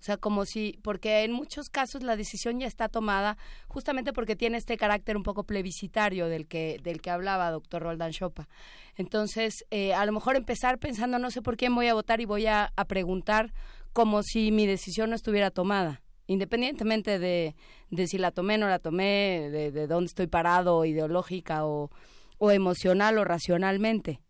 O 0.00 0.04
sea, 0.04 0.16
como 0.16 0.44
si, 0.44 0.78
porque 0.82 1.24
en 1.24 1.32
muchos 1.32 1.70
casos 1.70 2.04
la 2.04 2.14
decisión 2.14 2.60
ya 2.60 2.68
está 2.68 2.88
tomada 2.88 3.36
justamente 3.66 4.12
porque 4.12 4.36
tiene 4.36 4.56
este 4.56 4.76
carácter 4.76 5.16
un 5.16 5.24
poco 5.24 5.42
plebiscitario 5.42 6.28
del 6.28 6.46
que, 6.46 6.78
del 6.84 7.00
que 7.00 7.10
hablaba 7.10 7.50
doctor 7.50 7.82
Roldán 7.82 8.12
Chopa. 8.12 8.48
Entonces, 8.96 9.64
eh, 9.70 9.94
a 9.94 10.06
lo 10.06 10.12
mejor 10.12 10.36
empezar 10.36 10.78
pensando, 10.78 11.18
no 11.18 11.32
sé 11.32 11.42
por 11.42 11.56
quién 11.56 11.74
voy 11.74 11.88
a 11.88 11.94
votar 11.94 12.20
y 12.20 12.26
voy 12.26 12.46
a, 12.46 12.72
preguntar 12.86 13.52
como 13.92 14.22
si 14.22 14.52
mi 14.52 14.66
decisión 14.66 15.10
no 15.10 15.16
estuviera 15.16 15.50
tomada, 15.50 16.02
independientemente 16.26 17.18
de, 17.18 17.54
de 17.90 18.06
si 18.06 18.18
la 18.18 18.30
tomé 18.30 18.56
o 18.56 18.58
no 18.58 18.68
la 18.68 18.78
tomé, 18.78 19.48
de, 19.50 19.72
de 19.72 19.86
dónde 19.86 20.06
estoy 20.06 20.26
parado, 20.26 20.84
ideológica 20.84 21.66
o, 21.66 21.90
o 22.38 22.50
emocional 22.50 23.18
o 23.18 23.24
racionalmente. 23.24 24.20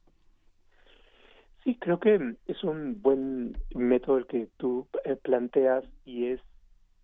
Sí, 1.65 1.77
creo 1.77 2.01
que 2.01 2.37
es 2.47 2.65
un 2.65 3.03
buen 3.03 3.59
método 3.75 4.19
el 4.19 4.27
que 4.27 4.49
tú 4.57 4.87
eh, 5.05 5.17
planteas 5.17 5.85
y 6.05 6.27
es 6.27 6.41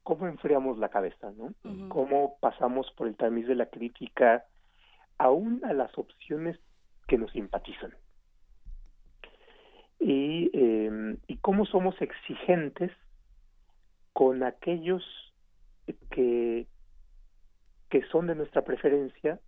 cómo 0.02 0.26
enfriamos 0.26 0.78
la 0.78 0.88
cabeza, 0.88 1.32
¿no? 1.32 1.52
Cómo 1.88 2.36
pasamos 2.40 2.90
por 2.96 3.08
el 3.08 3.16
tamiz 3.16 3.46
de 3.46 3.54
la 3.54 3.66
crítica 3.66 4.44
aún 5.18 5.62
a 5.64 5.72
las 5.72 5.96
opciones 5.98 6.58
que 7.08 7.18
nos 7.18 7.32
simpatizan. 7.32 7.94
Y, 10.00 10.50
em, 10.52 11.18
y 11.26 11.36
cómo 11.38 11.64
somos 11.66 12.00
exigentes 12.00 12.90
con 14.12 14.42
aquellos 14.42 15.02
que, 16.10 16.66
que 17.88 18.02
son 18.10 18.26
de 18.26 18.34
nuestra 18.34 18.62
preferencia, 18.62 19.40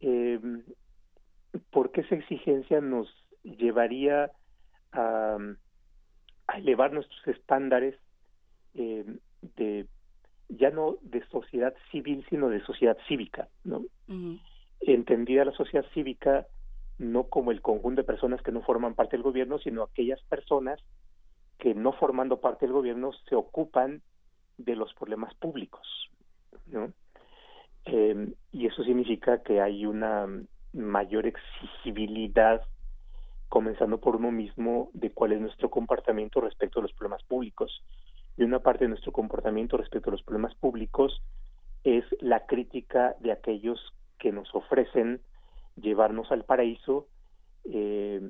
eh, 0.00 0.40
porque 1.70 2.02
esa 2.02 2.14
exigencia 2.14 2.80
nos 2.80 3.08
llevaría 3.42 4.30
a, 4.92 5.38
elevar 6.56 6.92
nuestros 6.92 7.26
estándares 7.28 7.94
eh, 8.74 9.04
de 9.56 9.86
ya 10.48 10.70
no 10.70 10.96
de 11.02 11.22
sociedad 11.26 11.74
civil 11.90 12.24
sino 12.30 12.48
de 12.48 12.62
sociedad 12.62 12.96
cívica 13.06 13.48
no 13.64 13.84
entendida 14.80 15.44
la 15.44 15.52
sociedad 15.52 15.84
cívica 15.92 16.46
no 16.98 17.24
como 17.24 17.50
el 17.50 17.62
conjunto 17.62 18.02
de 18.02 18.06
personas 18.06 18.42
que 18.42 18.52
no 18.52 18.62
forman 18.62 18.94
parte 18.94 19.16
del 19.16 19.22
gobierno 19.22 19.58
sino 19.58 19.82
aquellas 19.82 20.22
personas 20.24 20.80
que 21.58 21.74
no 21.74 21.92
formando 21.92 22.40
parte 22.40 22.66
del 22.66 22.72
gobierno 22.72 23.12
se 23.28 23.34
ocupan 23.34 24.02
de 24.56 24.76
los 24.76 24.92
problemas 24.94 25.34
públicos 25.34 26.10
no 26.66 26.92
eh, 27.84 28.34
y 28.52 28.66
eso 28.66 28.84
significa 28.84 29.42
que 29.42 29.60
hay 29.60 29.86
una 29.86 30.26
mayor 30.72 31.26
exigibilidad 31.26 32.62
comenzando 33.48 33.98
por 33.98 34.16
uno 34.16 34.30
mismo 34.30 34.90
de 34.92 35.10
cuál 35.10 35.32
es 35.32 35.40
nuestro 35.40 35.70
comportamiento 35.70 36.40
respecto 36.40 36.80
a 36.80 36.82
los 36.82 36.92
problemas 36.92 37.22
públicos. 37.24 37.82
Y 38.36 38.42
una 38.42 38.60
parte 38.60 38.84
de 38.84 38.90
nuestro 38.90 39.12
comportamiento 39.12 39.76
respecto 39.76 40.10
a 40.10 40.12
los 40.12 40.22
problemas 40.22 40.54
públicos 40.56 41.22
es 41.82 42.04
la 42.20 42.46
crítica 42.46 43.16
de 43.20 43.32
aquellos 43.32 43.80
que 44.18 44.32
nos 44.32 44.54
ofrecen 44.54 45.20
llevarnos 45.80 46.30
al 46.30 46.44
paraíso 46.44 47.06
eh, 47.64 48.20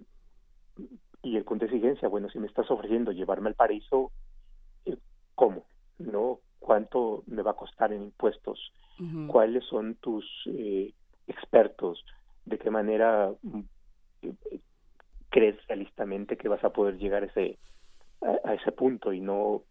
y 1.23 1.37
el 1.37 1.45
de 1.45 1.65
exigencia, 1.67 2.09
bueno, 2.09 2.29
si 2.31 2.39
me 2.39 2.47
estás 2.47 2.71
ofreciendo 2.71 3.13
llevarme 3.13 3.49
al 3.49 3.55
paraíso, 3.55 4.13
eh, 4.85 4.97
¿cómo? 5.35 5.65
¿No? 5.99 6.41
¿Cuánto 6.59 7.25
me 7.27 7.43
va 7.43 7.53
a 7.53 7.57
costar 7.57 7.93
en 7.93 8.03
impuestos? 8.03 8.73
¿Cuáles 9.29 9.65
son 9.65 9.95
tus 9.97 10.25
eh, 10.47 10.93
expertos? 11.29 12.05
¿De 12.45 12.59
qué 12.59 12.69
manera 12.69 13.33
crees 15.31 15.57
realistamente 15.69 16.37
que 16.37 16.49
vas 16.49 16.65
a 16.65 16.71
poder 16.71 16.99
llegar 16.99 17.23
a 17.23 17.27
ese, 17.27 17.59
a, 18.45 18.55
ese 18.55 18.73
punto 18.73 19.13
y 19.13 19.21
no, 19.21 19.63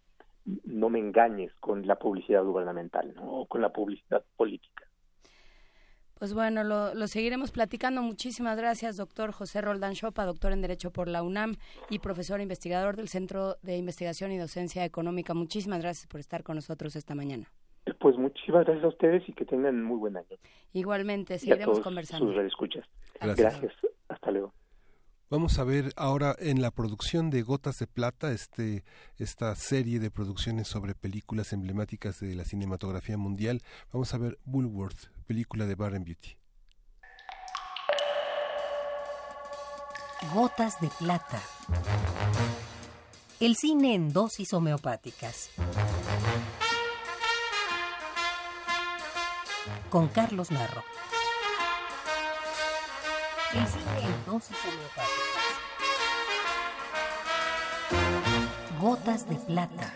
no 0.64 0.88
me 0.88 0.98
engañes 0.98 1.52
con 1.56 1.86
la 1.86 1.96
publicidad 1.96 2.44
gubernamental 2.44 3.14
o 3.20 3.46
con 3.46 3.60
la 3.60 3.70
publicidad 3.70 4.24
política. 4.36 4.87
Pues 6.18 6.34
bueno, 6.34 6.64
lo, 6.64 6.94
lo, 6.94 7.06
seguiremos 7.06 7.52
platicando. 7.52 8.02
Muchísimas 8.02 8.56
gracias, 8.56 8.96
doctor 8.96 9.30
José 9.30 9.60
Roldán 9.60 9.94
Chopa, 9.94 10.24
doctor 10.24 10.52
en 10.52 10.60
Derecho 10.60 10.90
por 10.90 11.06
la 11.06 11.22
UNAM 11.22 11.54
y 11.90 12.00
profesor 12.00 12.40
investigador 12.40 12.96
del 12.96 13.08
Centro 13.08 13.56
de 13.62 13.76
Investigación 13.76 14.32
y 14.32 14.38
Docencia 14.38 14.84
Económica. 14.84 15.34
Muchísimas 15.34 15.80
gracias 15.80 16.06
por 16.08 16.18
estar 16.18 16.42
con 16.42 16.56
nosotros 16.56 16.96
esta 16.96 17.14
mañana. 17.14 17.46
Pues 18.00 18.16
muchísimas 18.16 18.64
gracias 18.64 18.84
a 18.84 18.88
ustedes 18.88 19.28
y 19.28 19.32
que 19.32 19.44
tengan 19.44 19.82
muy 19.82 19.96
buen 19.96 20.16
año. 20.16 20.36
Igualmente, 20.72 21.38
seguiremos 21.38 21.80
conversando. 21.80 22.32
Sus 22.32 22.44
escuchas. 22.44 22.84
gracias. 23.20 23.72
Hasta 24.08 24.30
luego. 24.30 24.52
Vamos 25.30 25.58
a 25.58 25.64
ver 25.64 25.92
ahora 25.96 26.34
en 26.38 26.62
la 26.62 26.70
producción 26.70 27.28
de 27.28 27.42
Gotas 27.42 27.76
de 27.76 27.86
Plata, 27.86 28.32
este, 28.32 28.82
esta 29.18 29.54
serie 29.56 30.00
de 30.00 30.10
producciones 30.10 30.68
sobre 30.68 30.94
películas 30.94 31.52
emblemáticas 31.52 32.20
de 32.20 32.34
la 32.34 32.46
cinematografía 32.46 33.18
mundial. 33.18 33.62
Vamos 33.92 34.14
a 34.14 34.18
ver 34.18 34.38
Bullworth, 34.46 35.10
película 35.26 35.66
de 35.66 35.74
Barren 35.74 36.04
Beauty. 36.04 36.38
Gotas 40.32 40.80
de 40.80 40.88
Plata. 40.98 41.42
El 43.38 43.54
cine 43.54 43.94
en 43.94 44.14
dosis 44.14 44.54
homeopáticas. 44.54 45.50
Con 49.90 50.08
Carlos 50.08 50.50
Narro. 50.50 50.82
Dosis. 53.50 54.56
Gotas 58.78 59.26
de 59.26 59.36
plata. 59.36 59.94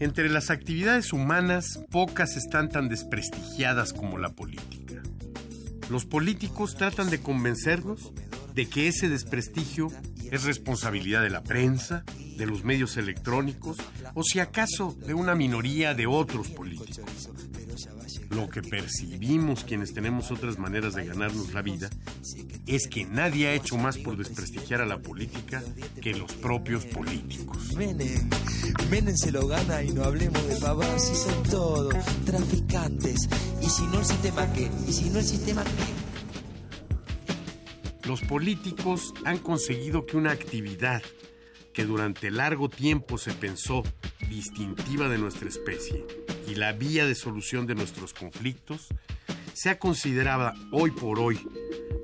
Entre 0.00 0.30
las 0.30 0.48
actividades 0.48 1.12
humanas, 1.12 1.80
pocas 1.90 2.36
están 2.36 2.70
tan 2.70 2.88
desprestigiadas 2.88 3.92
como 3.92 4.16
la 4.16 4.30
política. 4.30 5.02
Los 5.90 6.06
políticos 6.06 6.76
tratan 6.76 7.10
de 7.10 7.20
convencernos 7.20 8.14
de 8.54 8.70
que 8.70 8.88
ese 8.88 9.10
desprestigio 9.10 9.88
es 10.30 10.44
responsabilidad 10.44 11.20
de 11.22 11.30
la 11.30 11.42
prensa, 11.42 12.04
de 12.38 12.46
los 12.46 12.64
medios 12.64 12.96
electrónicos 12.96 13.76
o 14.14 14.22
si 14.22 14.40
acaso 14.40 14.96
de 15.04 15.12
una 15.12 15.34
minoría 15.34 15.92
de 15.92 16.06
otros 16.06 16.48
políticos 16.48 17.28
lo 18.30 18.48
que 18.48 18.62
percibimos 18.62 19.64
quienes 19.64 19.94
tenemos 19.94 20.30
otras 20.30 20.58
maneras 20.58 20.94
de 20.94 21.06
ganarnos 21.06 21.54
la 21.54 21.62
vida 21.62 21.88
es 22.66 22.86
que 22.86 23.06
nadie 23.06 23.48
ha 23.48 23.54
hecho 23.54 23.78
más 23.78 23.96
por 23.96 24.16
desprestigiar 24.16 24.82
a 24.82 24.86
la 24.86 24.98
política 24.98 25.62
que 26.02 26.14
los 26.14 26.32
propios 26.34 26.84
políticos. 26.84 27.74
Menem, 27.74 28.28
Menem 28.90 29.16
se 29.16 29.32
lo 29.32 29.46
gana 29.46 29.82
y 29.82 29.92
no 29.92 30.04
hablemos 30.04 30.46
de 30.46 30.56
pavadas 30.56 31.08
si 31.08 31.14
son 31.14 31.42
todos 31.44 31.94
traficantes. 32.26 33.28
Y 33.62 33.66
si 33.70 33.82
no 33.84 34.00
el 34.00 34.04
sistema 34.04 34.52
qué, 34.52 34.70
y 34.86 34.92
si 34.92 35.08
no 35.10 35.18
el 35.18 35.24
sistema 35.24 35.64
qué. 35.64 35.70
Los 38.06 38.20
políticos 38.22 39.14
han 39.24 39.38
conseguido 39.38 40.06
que 40.06 40.16
una 40.16 40.32
actividad 40.32 41.02
que 41.72 41.84
durante 41.84 42.30
largo 42.30 42.68
tiempo 42.68 43.18
se 43.18 43.32
pensó 43.32 43.82
distintiva 44.28 45.08
de 45.08 45.18
nuestra 45.18 45.48
especie 45.48 46.04
y 46.48 46.54
la 46.54 46.72
vía 46.72 47.06
de 47.06 47.14
solución 47.14 47.66
de 47.66 47.74
nuestros 47.74 48.14
conflictos, 48.14 48.88
sea 49.52 49.78
considerada 49.78 50.54
hoy 50.72 50.90
por 50.90 51.18
hoy 51.18 51.38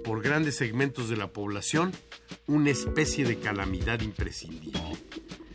por 0.04 0.22
grandes 0.22 0.56
segmentos 0.56 1.08
de 1.08 1.16
la 1.16 1.28
población 1.28 1.92
una 2.46 2.70
especie 2.70 3.24
de 3.24 3.38
calamidad 3.38 4.00
imprescindible, 4.00 4.80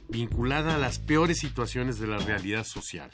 vinculada 0.07 0.75
a 0.75 0.79
las 0.79 0.97
peores 0.97 1.37
situaciones 1.37 1.99
de 1.99 2.07
la 2.07 2.17
realidad 2.17 2.63
social. 2.63 3.11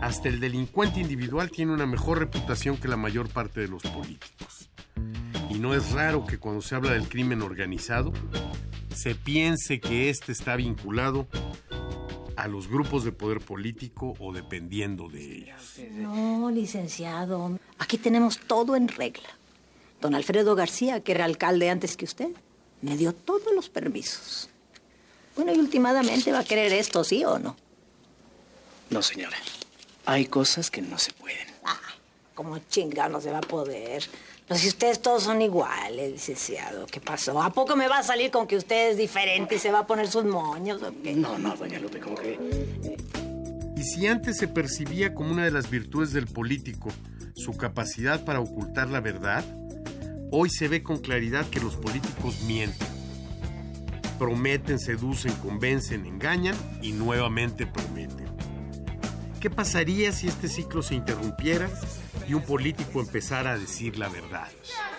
Hasta 0.00 0.28
el 0.28 0.38
delincuente 0.38 1.00
individual 1.00 1.50
tiene 1.50 1.72
una 1.72 1.86
mejor 1.86 2.18
reputación 2.18 2.76
que 2.76 2.88
la 2.88 2.96
mayor 2.96 3.28
parte 3.28 3.60
de 3.60 3.68
los 3.68 3.82
políticos. 3.82 4.70
Y 5.50 5.54
no 5.54 5.74
es 5.74 5.92
raro 5.92 6.26
que 6.26 6.38
cuando 6.38 6.62
se 6.62 6.74
habla 6.74 6.92
del 6.92 7.08
crimen 7.08 7.42
organizado, 7.42 8.12
se 8.94 9.14
piense 9.14 9.80
que 9.80 10.10
éste 10.10 10.32
está 10.32 10.56
vinculado 10.56 11.26
a 12.44 12.46
los 12.46 12.68
grupos 12.68 13.04
de 13.04 13.12
poder 13.12 13.40
político 13.40 14.14
o 14.18 14.30
dependiendo 14.30 15.08
de 15.08 15.38
ellos. 15.38 15.78
No, 15.92 16.50
licenciado. 16.50 17.58
Aquí 17.78 17.96
tenemos 17.96 18.38
todo 18.38 18.76
en 18.76 18.88
regla. 18.88 19.30
Don 20.02 20.14
Alfredo 20.14 20.54
García, 20.54 21.00
que 21.00 21.12
era 21.12 21.24
alcalde 21.24 21.70
antes 21.70 21.96
que 21.96 22.04
usted, 22.04 22.28
me 22.82 22.98
dio 22.98 23.14
todos 23.14 23.54
los 23.54 23.70
permisos. 23.70 24.50
Bueno, 25.36 25.54
y 25.54 25.58
últimamente 25.58 26.32
va 26.32 26.40
a 26.40 26.44
querer 26.44 26.70
esto, 26.74 27.02
¿sí 27.02 27.24
o 27.24 27.38
no? 27.38 27.56
No, 28.90 29.00
señora. 29.00 29.38
Hay 30.04 30.26
cosas 30.26 30.70
que 30.70 30.82
no 30.82 30.98
se 30.98 31.14
pueden. 31.14 31.48
Ah, 31.64 31.80
como 32.34 32.58
chinga 32.58 33.08
no 33.08 33.22
se 33.22 33.30
va 33.30 33.38
a 33.38 33.40
poder. 33.40 34.04
Si 34.50 34.68
ustedes 34.68 35.00
todos 35.00 35.22
son 35.22 35.40
iguales, 35.40 36.12
licenciado, 36.12 36.86
¿qué 36.86 37.00
pasó? 37.00 37.42
¿A 37.42 37.50
poco 37.50 37.76
me 37.76 37.88
va 37.88 37.98
a 37.98 38.02
salir 38.02 38.30
con 38.30 38.46
que 38.46 38.56
usted 38.56 38.90
es 38.90 38.98
diferente 38.98 39.54
y 39.54 39.58
se 39.58 39.72
va 39.72 39.80
a 39.80 39.86
poner 39.86 40.06
sus 40.06 40.24
moños 40.24 40.82
o 40.82 40.92
qué? 41.02 41.14
No, 41.14 41.38
no, 41.38 41.56
doña 41.56 41.78
Lupe, 41.78 41.98
como 41.98 42.16
que... 42.16 42.38
Y 43.74 43.82
si 43.82 44.06
antes 44.06 44.36
se 44.36 44.46
percibía 44.46 45.14
como 45.14 45.32
una 45.32 45.44
de 45.44 45.50
las 45.50 45.70
virtudes 45.70 46.12
del 46.12 46.26
político 46.26 46.90
su 47.34 47.56
capacidad 47.56 48.22
para 48.24 48.40
ocultar 48.40 48.88
la 48.90 49.00
verdad, 49.00 49.44
hoy 50.30 50.50
se 50.50 50.68
ve 50.68 50.82
con 50.82 50.98
claridad 50.98 51.48
que 51.48 51.60
los 51.60 51.76
políticos 51.76 52.42
mienten. 52.46 52.88
Prometen, 54.18 54.78
seducen, 54.78 55.32
convencen, 55.36 56.04
engañan 56.04 56.54
y 56.82 56.92
nuevamente 56.92 57.66
prometen. 57.66 58.26
¿Qué 59.40 59.48
pasaría 59.48 60.12
si 60.12 60.28
este 60.28 60.48
ciclo 60.48 60.82
se 60.82 60.94
interrumpiera 60.94 61.70
y 62.28 62.34
un 62.34 62.42
político 62.42 63.00
empezara 63.00 63.52
a 63.52 63.58
decir 63.58 63.98
la 63.98 64.08
verdad? 64.08 64.48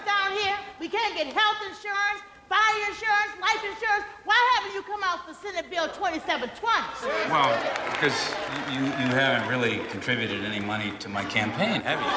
down 0.05 0.37
here. 0.37 0.57
We 0.79 0.89
can't 0.89 1.15
get 1.15 1.27
health 1.27 1.57
insurance, 1.67 2.21
fire 2.49 2.89
insurance, 2.89 3.31
life 3.41 3.63
insurance. 3.63 4.05
Why 4.23 4.37
haven't 4.55 4.75
you 4.75 4.83
come 4.83 5.01
out 5.03 5.25
for 5.27 5.33
Senate 5.33 5.69
Bill 5.69 5.87
2720? 5.87 7.31
Well, 7.31 7.51
because 7.91 8.33
you, 8.71 8.85
you 8.85 9.09
haven't 9.13 9.49
really 9.49 9.79
contributed 9.89 10.43
any 10.43 10.59
money 10.59 10.91
to 10.99 11.09
my 11.09 11.23
campaign, 11.25 11.81
have 11.81 11.99
you? 11.99 12.11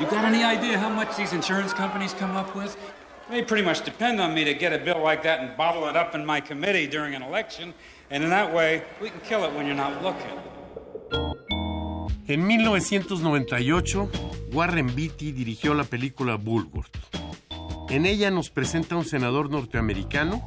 You 0.00 0.10
got 0.10 0.24
any 0.24 0.42
idea 0.42 0.78
how 0.78 0.88
much 0.88 1.16
these 1.16 1.32
insurance 1.32 1.72
companies 1.72 2.12
come 2.14 2.36
up 2.36 2.54
with? 2.56 2.76
They 3.30 3.42
pretty 3.42 3.64
much 3.64 3.84
depend 3.84 4.20
on 4.20 4.34
me 4.34 4.44
to 4.44 4.52
get 4.52 4.72
a 4.72 4.78
bill 4.78 5.00
like 5.00 5.22
that 5.22 5.40
and 5.40 5.56
bottle 5.56 5.88
it 5.88 5.96
up 5.96 6.14
in 6.14 6.26
my 6.26 6.40
committee 6.40 6.86
during 6.86 7.14
an 7.14 7.22
election, 7.22 7.72
and 8.10 8.22
in 8.22 8.30
that 8.30 8.52
way, 8.52 8.82
we 9.00 9.08
can 9.08 9.20
kill 9.20 9.44
it 9.44 9.52
when 9.54 9.66
you're 9.66 9.74
not 9.76 10.02
looking. 10.02 10.38
En 12.26 12.46
1998, 12.46 14.10
Warren 14.52 14.94
Beatty 14.96 15.32
dirigió 15.32 15.74
la 15.74 15.84
película 15.84 16.36
Bulworth. 16.36 16.96
En 17.90 18.06
ella 18.06 18.30
nos 18.30 18.48
presenta 18.48 18.96
un 18.96 19.04
senador 19.04 19.50
norteamericano 19.50 20.42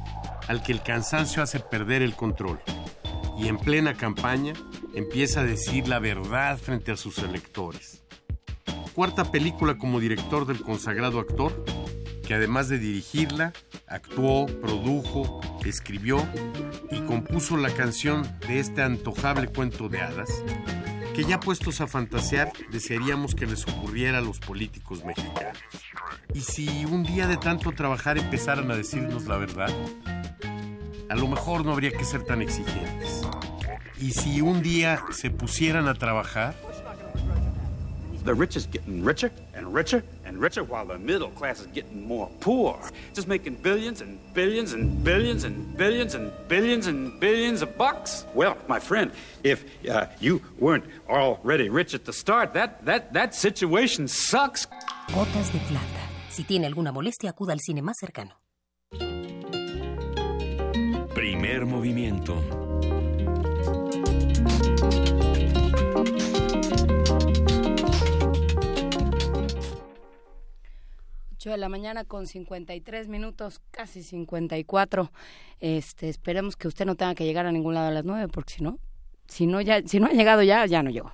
al 0.48 0.64
que 0.64 0.72
el 0.72 0.82
cansancio 0.82 1.40
hace 1.40 1.60
perder 1.60 2.02
el 2.02 2.16
control 2.16 2.58
y 3.38 3.46
en 3.46 3.58
plena 3.58 3.94
campaña 3.94 4.54
empieza 4.92 5.42
a 5.42 5.44
decir 5.44 5.86
la 5.86 6.00
verdad 6.00 6.58
frente 6.58 6.90
a 6.90 6.96
sus 6.96 7.18
electores. 7.18 8.02
Cuarta 8.96 9.30
película 9.30 9.78
como 9.78 10.00
director 10.00 10.48
del 10.48 10.60
consagrado 10.62 11.20
actor, 11.20 11.64
que 12.26 12.34
además 12.34 12.68
de 12.68 12.80
dirigirla, 12.80 13.52
actuó, 13.86 14.46
produjo, 14.46 15.40
escribió 15.64 16.26
y 16.90 17.00
compuso 17.02 17.56
la 17.56 17.70
canción 17.70 18.28
de 18.48 18.58
este 18.58 18.82
antojable 18.82 19.46
cuento 19.46 19.88
de 19.88 20.00
hadas, 20.00 20.42
que 21.18 21.24
ya 21.24 21.40
puestos 21.40 21.80
a 21.80 21.88
fantasear 21.88 22.52
desearíamos 22.70 23.34
que 23.34 23.44
les 23.44 23.66
ocurriera 23.66 24.18
a 24.18 24.20
los 24.20 24.38
políticos 24.38 25.04
mexicanos. 25.04 25.58
¿Y 26.32 26.42
si 26.42 26.84
un 26.84 27.02
día 27.02 27.26
de 27.26 27.36
tanto 27.36 27.72
trabajar 27.72 28.18
empezaran 28.18 28.70
a 28.70 28.76
decirnos 28.76 29.24
la 29.24 29.36
verdad? 29.36 29.68
A 31.08 31.16
lo 31.16 31.26
mejor 31.26 31.64
no 31.64 31.72
habría 31.72 31.90
que 31.90 32.04
ser 32.04 32.22
tan 32.22 32.40
exigentes. 32.40 33.22
¿Y 34.00 34.12
si 34.12 34.40
un 34.42 34.62
día 34.62 35.02
se 35.10 35.28
pusieran 35.32 35.88
a 35.88 35.94
trabajar? 35.94 36.54
And 40.38 40.42
richer 40.42 40.62
while 40.62 40.86
the 40.86 40.98
middle 40.98 41.30
class 41.30 41.60
is 41.60 41.66
getting 41.74 42.06
more 42.06 42.30
poor. 42.40 42.78
Just 43.12 43.26
making 43.26 43.56
billions 43.56 44.00
and 44.00 44.18
billions 44.34 44.72
and 44.72 45.02
billions 45.02 45.44
and 45.44 45.76
billions 45.76 46.14
and 46.14 46.30
billions 46.48 46.86
and 46.86 47.18
billions 47.20 47.62
of 47.62 47.76
bucks. 47.76 48.24
Well, 48.34 48.56
my 48.68 48.78
friend, 48.78 49.10
if 49.42 49.64
uh, 49.90 50.06
you 50.20 50.40
weren't 50.58 50.84
already 51.08 51.68
rich 51.68 51.94
at 51.94 52.04
the 52.04 52.12
start, 52.12 52.54
that, 52.54 52.84
that, 52.86 53.12
that 53.14 53.34
situation 53.34 54.06
sucks. 54.06 54.66
Gotas 55.12 55.52
de 55.52 55.58
plata. 55.68 56.02
Si 56.30 56.44
tiene 56.44 56.66
alguna 56.66 56.92
molestia, 56.92 57.30
acuda 57.30 57.52
al 57.52 57.58
cine 57.58 57.82
más 57.82 57.96
cercano. 57.98 58.36
Primer 61.14 61.66
movimiento. 61.66 62.67
8 71.38 71.50
de 71.50 71.56
la 71.58 71.68
mañana 71.68 72.02
con 72.02 72.26
53 72.26 73.06
minutos, 73.06 73.60
casi 73.70 74.02
54. 74.02 75.12
Este, 75.60 76.08
esperemos 76.08 76.56
que 76.56 76.66
usted 76.66 76.84
no 76.84 76.96
tenga 76.96 77.14
que 77.14 77.24
llegar 77.24 77.46
a 77.46 77.52
ningún 77.52 77.74
lado 77.74 77.86
a 77.86 77.90
las 77.92 78.04
9, 78.04 78.26
porque 78.26 78.54
si 78.54 78.64
no, 78.64 78.80
si 79.28 79.46
no 79.46 79.60
ya 79.60 79.80
si 79.86 80.00
no 80.00 80.08
ha 80.08 80.10
llegado 80.10 80.42
ya, 80.42 80.66
ya 80.66 80.82
no 80.82 80.90
llegó. 80.90 81.12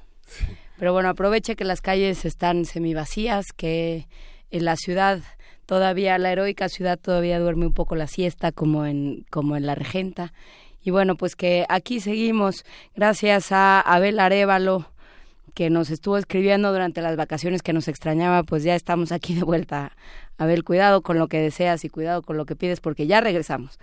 Pero 0.79 0.95
bueno, 0.95 1.11
aproveche 1.11 1.57
que 1.57 1.65
las 1.65 1.83
calles 1.83 2.25
están 2.25 2.65
semivacías, 2.65 3.53
que 3.55 4.09
en 4.51 4.65
la 4.65 4.77
ciudad 4.77 5.21
todavía 5.67 6.17
la 6.17 6.33
heroica 6.33 6.71
ciudad 6.71 6.99
todavía 6.99 7.39
duerme 7.39 7.67
un 7.67 7.75
poco 7.75 7.95
la 7.95 8.07
siesta 8.07 8.51
como 8.51 8.87
en 8.87 9.27
como 9.29 9.57
en 9.57 9.67
la 9.67 9.75
Regenta. 9.75 10.33
Y 10.81 10.91
bueno, 10.91 11.17
pues 11.17 11.37
que 11.37 11.67
aquí 11.69 12.01
seguimos 12.01 12.65
gracias 12.95 13.53
a 13.53 13.79
Abel 13.79 14.19
Arevalo 14.19 14.91
que 15.55 15.71
nos 15.71 15.91
estuvo 15.91 16.19
escribiendo 16.19 16.73
durante 16.73 17.01
las 17.01 17.17
vacaciones 17.17 17.63
que 17.63 17.73
nos 17.73 17.89
extrañaba, 17.89 18.43
pues 18.43 18.65
ya 18.65 18.75
estamos 18.75 19.13
aquí 19.13 19.35
de 19.35 19.45
vuelta. 19.45 19.93
Abel, 20.37 20.65
cuidado 20.65 21.03
con 21.03 21.19
lo 21.19 21.29
que 21.29 21.39
deseas 21.39 21.85
y 21.85 21.89
cuidado 21.89 22.23
con 22.23 22.37
lo 22.37 22.45
que 22.45 22.57
pides 22.57 22.81
porque 22.81 23.07
ya 23.07 23.21
regresamos. 23.21 23.79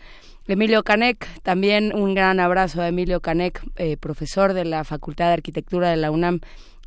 Emilio 0.48 0.84
Canek, 0.84 1.27
también 1.43 1.95
un 1.95 2.14
gran 2.14 2.39
abrazo 2.39 2.81
a 2.81 2.88
Emilio 2.88 3.22
Canek, 3.22 3.64
eh, 3.77 3.95
profesor 3.95 4.53
de 4.53 4.65
la 4.65 4.84
Facultad 4.84 5.27
de 5.27 5.34
Arquitectura 5.34 5.89
de 5.89 5.98
la 5.98 6.11
UNAM 6.11 6.41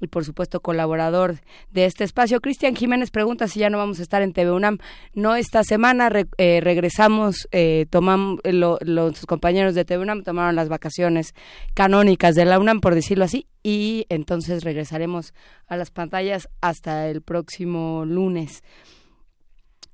por 0.08 0.24
supuesto 0.24 0.60
colaborador 0.60 1.36
de 1.70 1.84
este 1.84 2.04
espacio. 2.04 2.40
Cristian 2.40 2.74
Jiménez 2.76 3.10
pregunta 3.10 3.48
si 3.48 3.60
ya 3.60 3.70
no 3.70 3.78
vamos 3.78 3.98
a 3.98 4.02
estar 4.02 4.22
en 4.22 4.32
TV 4.32 4.50
UNAM. 4.52 4.78
No, 5.14 5.34
esta 5.36 5.64
semana 5.64 6.08
re- 6.08 6.26
eh, 6.38 6.60
regresamos, 6.62 7.48
eh, 7.52 7.86
tomamos, 7.90 8.40
eh, 8.44 8.52
lo- 8.52 8.78
los 8.80 9.26
compañeros 9.26 9.74
de 9.74 9.84
TV 9.84 10.02
UNAM 10.02 10.22
tomaron 10.22 10.56
las 10.56 10.68
vacaciones 10.68 11.34
canónicas 11.74 12.34
de 12.34 12.44
la 12.44 12.58
UNAM, 12.58 12.80
por 12.80 12.94
decirlo 12.94 13.24
así, 13.24 13.46
y 13.62 14.06
entonces 14.08 14.64
regresaremos 14.64 15.34
a 15.66 15.76
las 15.76 15.90
pantallas 15.90 16.48
hasta 16.60 17.08
el 17.08 17.22
próximo 17.22 18.04
lunes. 18.06 18.62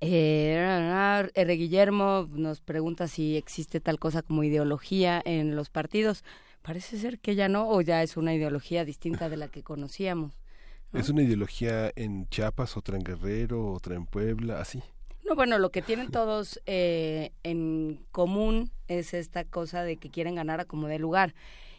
Eh, 0.03 1.29
R. 1.35 1.57
Guillermo 1.57 2.27
nos 2.33 2.61
pregunta 2.63 3.07
si 3.07 3.37
existe 3.37 3.81
tal 3.81 3.99
cosa 3.99 4.23
como 4.23 4.45
ideología 4.45 5.21
en 5.25 5.57
los 5.57 5.69
partidos. 5.69 6.25
Parece 6.63 6.99
ser 6.99 7.19
que 7.19 7.35
ya 7.35 7.49
no, 7.49 7.69
o 7.69 7.81
ya 7.81 8.03
es 8.03 8.17
una 8.17 8.35
ideología 8.35 8.85
distinta 8.85 9.29
de 9.29 9.37
la 9.37 9.49
que 9.49 9.63
conocíamos. 9.63 10.35
Es 10.93 11.09
una 11.09 11.23
ideología 11.23 11.93
en 11.95 12.29
Chiapas, 12.29 12.77
otra 12.77 12.97
en 12.97 13.05
Guerrero, 13.05 13.73
otra 13.73 13.95
en 13.95 14.07
Puebla, 14.07 14.61
así. 14.61 14.83
No, 15.25 15.37
bueno, 15.37 15.59
lo 15.59 15.71
que 15.71 15.83
tienen 15.83 16.11
todos 16.11 16.61
eh, 16.67 17.31
en 17.45 18.05
común 18.11 18.73
es 18.89 19.15
esta 19.15 19.45
cosa 19.45 19.85
de 19.85 19.97
que 19.97 20.11
quieren 20.11 20.35
ganar 20.35 20.61
a 20.61 20.65
como 20.65 20.89
de 20.89 20.99
lugar. 20.99 21.35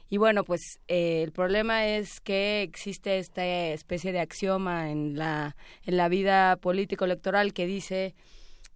Y 0.09 0.17
bueno, 0.17 0.43
pues 0.45 0.79
eh, 0.87 1.23
el 1.23 1.31
problema 1.31 1.85
es 1.85 2.21
que 2.21 2.63
existe 2.63 3.17
esta 3.17 3.45
especie 3.45 4.11
de 4.11 4.19
axioma 4.19 4.91
en 4.91 5.17
la, 5.17 5.55
en 5.85 5.97
la 5.97 6.07
vida 6.07 6.55
político-electoral 6.55 7.53
que 7.53 7.65
dice, 7.65 8.15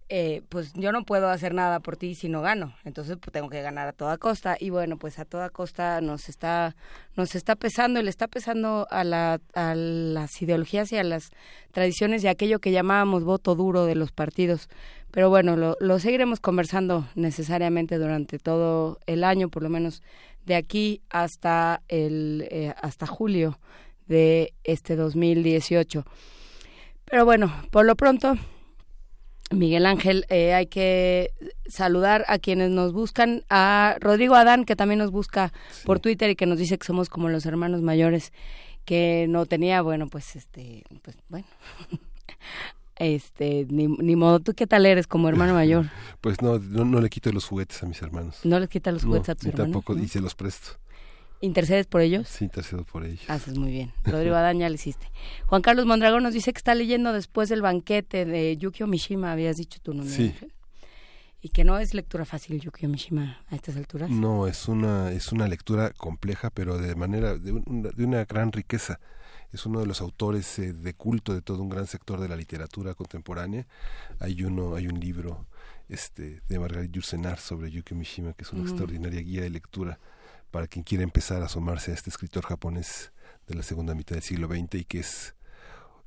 eh, 0.08 0.42
pues 0.48 0.72
yo 0.74 0.92
no 0.92 1.04
puedo 1.04 1.28
hacer 1.28 1.52
nada 1.52 1.80
por 1.80 1.96
ti 1.96 2.14
si 2.14 2.28
no 2.28 2.40
gano, 2.40 2.74
entonces 2.84 3.16
pues, 3.20 3.32
tengo 3.32 3.48
que 3.48 3.60
ganar 3.62 3.88
a 3.88 3.92
toda 3.92 4.18
costa. 4.18 4.56
Y 4.58 4.70
bueno, 4.70 4.98
pues 4.98 5.18
a 5.18 5.24
toda 5.24 5.50
costa 5.50 6.00
nos 6.00 6.28
está, 6.28 6.76
nos 7.16 7.34
está 7.34 7.56
pesando 7.56 7.98
y 7.98 8.04
le 8.04 8.10
está 8.10 8.28
pesando 8.28 8.86
a, 8.90 9.02
la, 9.04 9.40
a 9.54 9.74
las 9.74 10.40
ideologías 10.40 10.92
y 10.92 10.96
a 10.96 11.04
las 11.04 11.30
tradiciones 11.72 12.22
y 12.22 12.28
aquello 12.28 12.60
que 12.60 12.72
llamábamos 12.72 13.24
voto 13.24 13.54
duro 13.54 13.84
de 13.84 13.96
los 13.96 14.12
partidos. 14.12 14.68
Pero 15.10 15.30
bueno, 15.30 15.56
lo, 15.56 15.76
lo 15.80 15.98
seguiremos 15.98 16.40
conversando 16.40 17.08
necesariamente 17.14 17.98
durante 17.98 18.38
todo 18.38 18.98
el 19.06 19.24
año, 19.24 19.48
por 19.48 19.62
lo 19.62 19.70
menos 19.70 20.02
de 20.44 20.54
aquí 20.54 21.02
hasta 21.10 21.82
el 21.88 22.46
eh, 22.50 22.72
hasta 22.80 23.06
julio 23.06 23.58
de 24.06 24.54
este 24.64 24.94
2018. 24.94 26.04
Pero 27.04 27.24
bueno, 27.24 27.52
por 27.70 27.84
lo 27.84 27.96
pronto, 27.96 28.36
Miguel 29.50 29.86
Ángel, 29.86 30.26
eh, 30.28 30.54
hay 30.54 30.66
que 30.66 31.32
saludar 31.68 32.24
a 32.28 32.38
quienes 32.38 32.70
nos 32.70 32.92
buscan, 32.92 33.44
a 33.48 33.96
Rodrigo 34.00 34.34
Adán, 34.34 34.64
que 34.64 34.74
también 34.76 34.98
nos 34.98 35.10
busca 35.12 35.52
por 35.84 36.00
Twitter 36.00 36.30
y 36.30 36.36
que 36.36 36.46
nos 36.46 36.58
dice 36.58 36.78
que 36.78 36.86
somos 36.86 37.08
como 37.08 37.28
los 37.28 37.46
hermanos 37.46 37.80
mayores, 37.82 38.32
que 38.84 39.26
no 39.28 39.46
tenía, 39.46 39.82
bueno, 39.82 40.08
pues 40.08 40.36
este, 40.36 40.84
pues 41.02 41.16
bueno. 41.28 41.46
Este, 42.98 43.66
ni, 43.68 43.88
ni 43.88 44.16
modo, 44.16 44.40
¿tú 44.40 44.54
qué 44.54 44.66
tal 44.66 44.86
eres 44.86 45.06
como 45.06 45.28
hermano 45.28 45.52
mayor? 45.60 45.84
Pues 46.22 46.40
no, 46.40 46.58
no, 46.58 46.86
no 46.86 47.00
le 47.02 47.10
quito 47.10 47.30
los 47.30 47.44
juguetes 47.44 47.82
a 47.82 47.86
mis 47.86 48.00
hermanos. 48.00 48.38
¿No 48.42 48.58
les 48.58 48.70
quitas 48.70 48.94
los 48.94 49.04
juguetes 49.04 49.28
No, 49.28 49.32
a 49.32 49.34
tus 49.34 49.44
ni 49.44 49.50
hermanos? 49.50 49.72
tampoco, 49.72 49.94
¿no? 49.94 50.02
y 50.02 50.08
se 50.08 50.20
los 50.22 50.34
presto. 50.34 50.78
¿Intercedes 51.40 51.86
por 51.86 52.00
ellos? 52.00 52.28
Sí, 52.28 52.44
intercedo 52.44 52.84
por 52.84 53.04
ellos. 53.04 53.28
Haces 53.28 53.58
muy 53.58 53.70
bien. 53.70 53.92
Rodrigo 54.04 54.34
Adán 54.36 54.58
ya 54.58 54.68
lo 54.68 54.74
hiciste. 54.74 55.10
Juan 55.46 55.60
Carlos 55.62 55.84
Mondragón 55.86 56.22
nos 56.22 56.32
dice 56.34 56.52
que 56.52 56.58
está 56.58 56.74
leyendo 56.74 57.12
después 57.12 57.48
del 57.48 57.60
banquete 57.62 58.24
de 58.24 58.56
Yukio 58.56 58.86
Mishima, 58.86 59.32
habías 59.32 59.56
dicho 59.58 59.78
tú, 59.82 59.92
¿no? 59.92 60.04
Sí. 60.04 60.34
Y 61.42 61.50
que 61.50 61.62
no 61.64 61.78
es 61.78 61.92
lectura 61.94 62.24
fácil 62.24 62.58
Yukio 62.60 62.88
Mishima 62.88 63.38
a 63.50 63.54
estas 63.54 63.76
alturas. 63.76 64.08
No, 64.10 64.46
es 64.46 64.66
una, 64.66 65.12
es 65.12 65.30
una 65.30 65.46
lectura 65.46 65.90
compleja, 65.90 66.50
pero 66.50 66.78
de 66.78 66.94
manera, 66.94 67.36
de, 67.36 67.52
un- 67.52 67.64
una, 67.66 67.90
de 67.90 68.04
una 68.04 68.24
gran 68.24 68.50
riqueza. 68.50 68.98
es 69.52 69.64
uno 69.66 69.80
de 69.80 69.86
los 69.86 70.00
autores 70.00 70.58
eh, 70.58 70.72
de 70.72 70.94
culto 70.94 71.34
de 71.34 71.42
todo 71.42 71.62
un 71.62 71.68
gran 71.68 71.86
sector 71.86 72.18
de 72.18 72.28
la 72.28 72.36
literatura 72.36 72.94
contemporánea. 72.94 73.66
Hay 74.20 74.42
uno, 74.42 74.74
hay 74.74 74.88
un 74.88 74.98
libro 74.98 75.46
este, 75.88 76.40
de 76.48 76.58
Margaret 76.58 76.90
Yursenar 76.90 77.38
sobre 77.38 77.70
Yuki 77.70 77.94
Mishima, 77.94 78.32
que 78.32 78.42
es 78.42 78.52
una 78.52 78.62
extraordinaria 78.62 79.20
guía 79.20 79.42
de 79.42 79.50
lectura 79.50 80.00
para 80.56 80.68
quien 80.68 80.84
quiera 80.84 81.04
empezar 81.04 81.42
a 81.42 81.44
asomarse 81.44 81.90
a 81.90 81.94
este 81.94 82.08
escritor 82.08 82.42
japonés 82.42 83.12
de 83.46 83.56
la 83.56 83.62
segunda 83.62 83.94
mitad 83.94 84.14
del 84.14 84.22
siglo 84.22 84.48
XX 84.48 84.76
y 84.76 84.84
que 84.84 85.00
es 85.00 85.34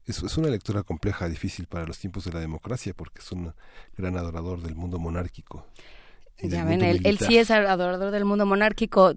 es, 0.07 0.23
es, 0.23 0.38
una 0.39 0.49
lectura 0.49 0.81
compleja, 0.81 1.30
difícil 1.30 1.67
para 1.67 1.85
los 1.85 1.99
tiempos 1.99 2.26
de 2.26 2.31
la 2.31 2.39
democracia, 2.39 2.95
porque 2.95 3.19
es 3.19 3.31
un 3.31 3.53
gran 3.95 4.17
adorador 4.17 4.63
del 4.63 4.73
mundo 4.73 4.97
monárquico. 4.97 5.67
Ya 6.41 6.63
ven, 6.63 6.81
él, 6.81 7.01
él, 7.03 7.19
sí 7.19 7.38
es 7.38 7.51
adorador 7.51 8.09
del 8.09 8.26
mundo 8.26 8.47
monárquico. 8.47 9.13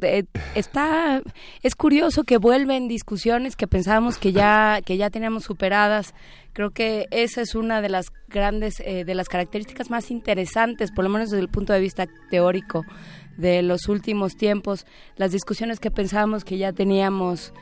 está, 0.54 1.22
es 1.62 1.74
curioso 1.76 2.24
que 2.24 2.36
vuelven 2.36 2.88
discusiones 2.88 3.56
que 3.56 3.66
pensábamos 3.66 4.18
que 4.18 4.32
ya, 4.32 4.80
que 4.84 4.98
ya 4.98 5.08
teníamos 5.08 5.44
superadas. 5.44 6.14
Creo 6.52 6.72
que 6.72 7.06
esa 7.10 7.40
es 7.40 7.54
una 7.54 7.80
de 7.80 7.88
las 7.88 8.12
grandes, 8.28 8.80
eh, 8.80 9.04
de 9.04 9.14
las 9.14 9.28
características 9.28 9.88
más 9.88 10.10
interesantes, 10.10 10.90
por 10.90 11.04
lo 11.04 11.10
menos 11.10 11.30
desde 11.30 11.42
el 11.42 11.48
punto 11.48 11.72
de 11.72 11.80
vista 11.80 12.06
teórico 12.28 12.84
de 13.36 13.62
los 13.62 13.88
últimos 13.88 14.36
tiempos. 14.36 14.86
Las 15.16 15.32
discusiones 15.32 15.80
que 15.80 15.90
pensábamos 15.90 16.44
que 16.44 16.58
ya 16.58 16.72
teníamos 16.72 17.52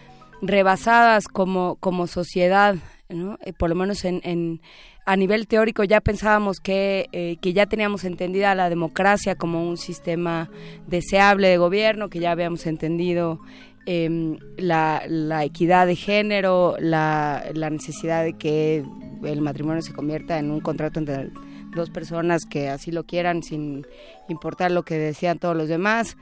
rebasadas 0.43 1.29
como, 1.29 1.77
como 1.77 2.07
sociedad, 2.07 2.77
¿no? 3.09 3.39
Eh, 3.45 3.53
por 3.53 3.69
lo 3.69 3.77
menos 3.77 4.05
en, 4.05 4.21
en, 4.25 4.61
a 5.05 5.17
nivel 5.17 5.47
teórico 5.47 5.85
ya 5.85 6.01
pensábamos 6.01 6.61
que, 6.61 7.07
eh, 7.13 7.37
que 7.41 7.53
ya 7.53 7.67
teníamos 7.67 8.05
entendida 8.05 8.55
la 8.55 8.71
democracia 8.71 9.35
como 9.35 9.69
un 9.69 9.77
sistema 9.77 10.51
deseable 10.87 11.49
de 11.49 11.59
gobierno, 11.59 12.09
que 12.09 12.21
ya 12.21 12.31
habíamos 12.31 12.67
entendido 12.67 13.41
eh, 13.87 14.39
la, 14.57 15.03
la, 15.09 15.45
equidad 15.45 15.87
de 15.87 15.97
género, 15.97 16.77
la, 16.79 17.45
la 17.55 17.71
necesidad 17.71 18.25
de 18.25 18.35
que 18.35 18.85
el 19.25 19.41
matrimonio 19.41 19.83
se 19.83 19.93
convierta 19.93 20.39
en 20.39 20.51
un 20.51 20.61
contrato 20.61 21.01
entre 21.01 21.31
dos 21.75 21.91
personas 21.91 22.45
que 22.45 22.69
así 22.69 22.91
lo 22.91 23.05
quieran 23.05 23.43
sin 23.43 23.87
importar 24.29 24.71
lo 24.71 24.83
que 24.85 24.99
decían 24.99 25.39
todos 25.39 25.57
los 25.57 25.69
demás, 25.69 26.17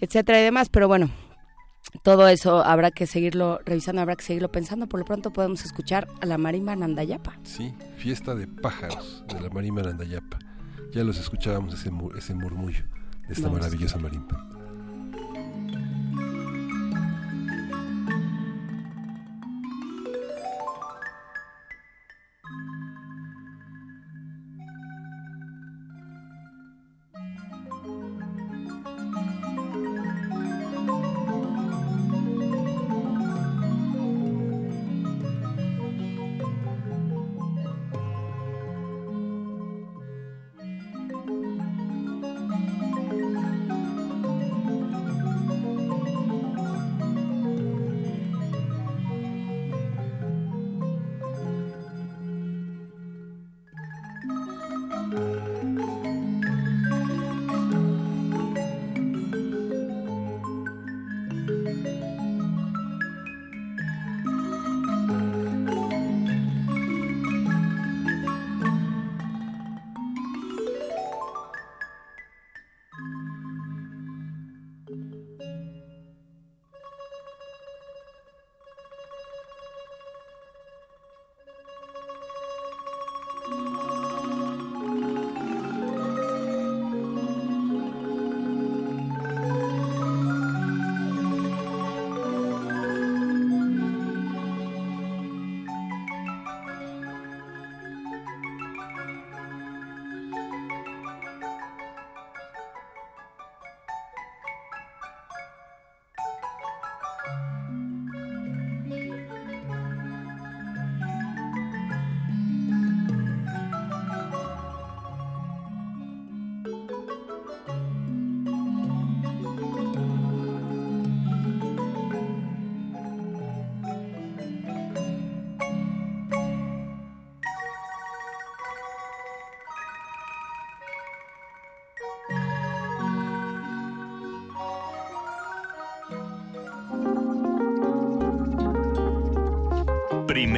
etcétera 0.00 0.40
y 0.40 0.44
demás, 0.44 0.68
pero 0.68 0.88
bueno, 0.88 1.10
todo 2.02 2.28
eso 2.28 2.64
habrá 2.64 2.90
que 2.90 3.06
seguirlo 3.06 3.60
revisando, 3.64 4.02
habrá 4.02 4.16
que 4.16 4.24
seguirlo 4.24 4.50
pensando. 4.50 4.88
Por 4.88 5.00
lo 5.00 5.06
pronto 5.06 5.32
podemos 5.32 5.64
escuchar 5.64 6.08
a 6.20 6.26
la 6.26 6.36
marimba 6.38 6.74
Nandayapa. 6.76 7.38
Sí, 7.44 7.74
fiesta 7.96 8.34
de 8.34 8.46
pájaros 8.46 9.24
de 9.28 9.40
la 9.40 9.48
marimba 9.50 9.82
Nandayapa. 9.82 10.38
Ya 10.92 11.04
los 11.04 11.18
escuchábamos 11.18 11.74
ese, 11.74 11.90
ese 12.16 12.34
murmullo 12.34 12.84
de 13.26 13.34
esta 13.34 13.48
Vamos. 13.48 13.60
maravillosa 13.60 13.98
marimba. 13.98 14.55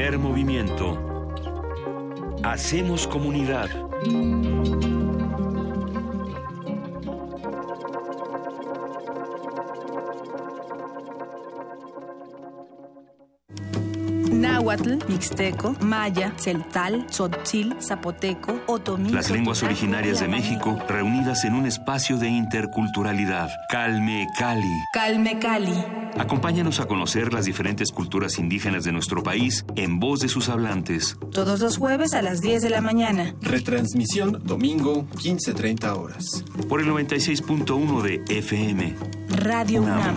Primer 0.08 0.26
movimiento. 0.26 0.98
Hacemos 2.42 3.06
comunidad. 3.06 3.68
Náhuatl, 14.32 14.98
Mixteco, 15.08 15.76
Maya, 15.82 16.32
Celtal, 16.38 17.06
Tzotzil, 17.08 17.76
Zapoteco, 17.82 18.60
Otomí. 18.66 19.10
Las 19.10 19.30
lenguas 19.30 19.62
originarias 19.62 20.20
de 20.20 20.28
México 20.28 20.78
reunidas 20.88 21.44
en 21.44 21.52
un 21.52 21.66
espacio 21.66 22.16
de 22.16 22.28
interculturalidad. 22.28 23.50
Calme 23.68 24.26
Cali. 24.38 24.72
Calme 24.94 25.38
Cali. 25.38 25.84
Acompáñanos 26.18 26.80
a 26.80 26.86
conocer 26.86 27.32
las 27.32 27.44
diferentes 27.44 27.92
culturas 27.92 28.38
indígenas 28.38 28.84
de 28.84 28.92
nuestro 28.92 29.22
país 29.22 29.64
en 29.76 30.00
voz 30.00 30.20
de 30.20 30.28
sus 30.28 30.48
hablantes. 30.48 31.16
Todos 31.32 31.60
los 31.60 31.78
jueves 31.78 32.14
a 32.14 32.22
las 32.22 32.40
10 32.40 32.62
de 32.62 32.70
la 32.70 32.80
mañana. 32.80 33.34
Retransmisión 33.40 34.40
domingo 34.44 35.06
15.30 35.16 35.96
horas. 35.96 36.44
Por 36.68 36.80
el 36.80 36.88
96.1 36.88 38.02
de 38.02 38.38
FM. 38.38 38.94
Radio 39.28 39.82
UNAM. 39.82 40.16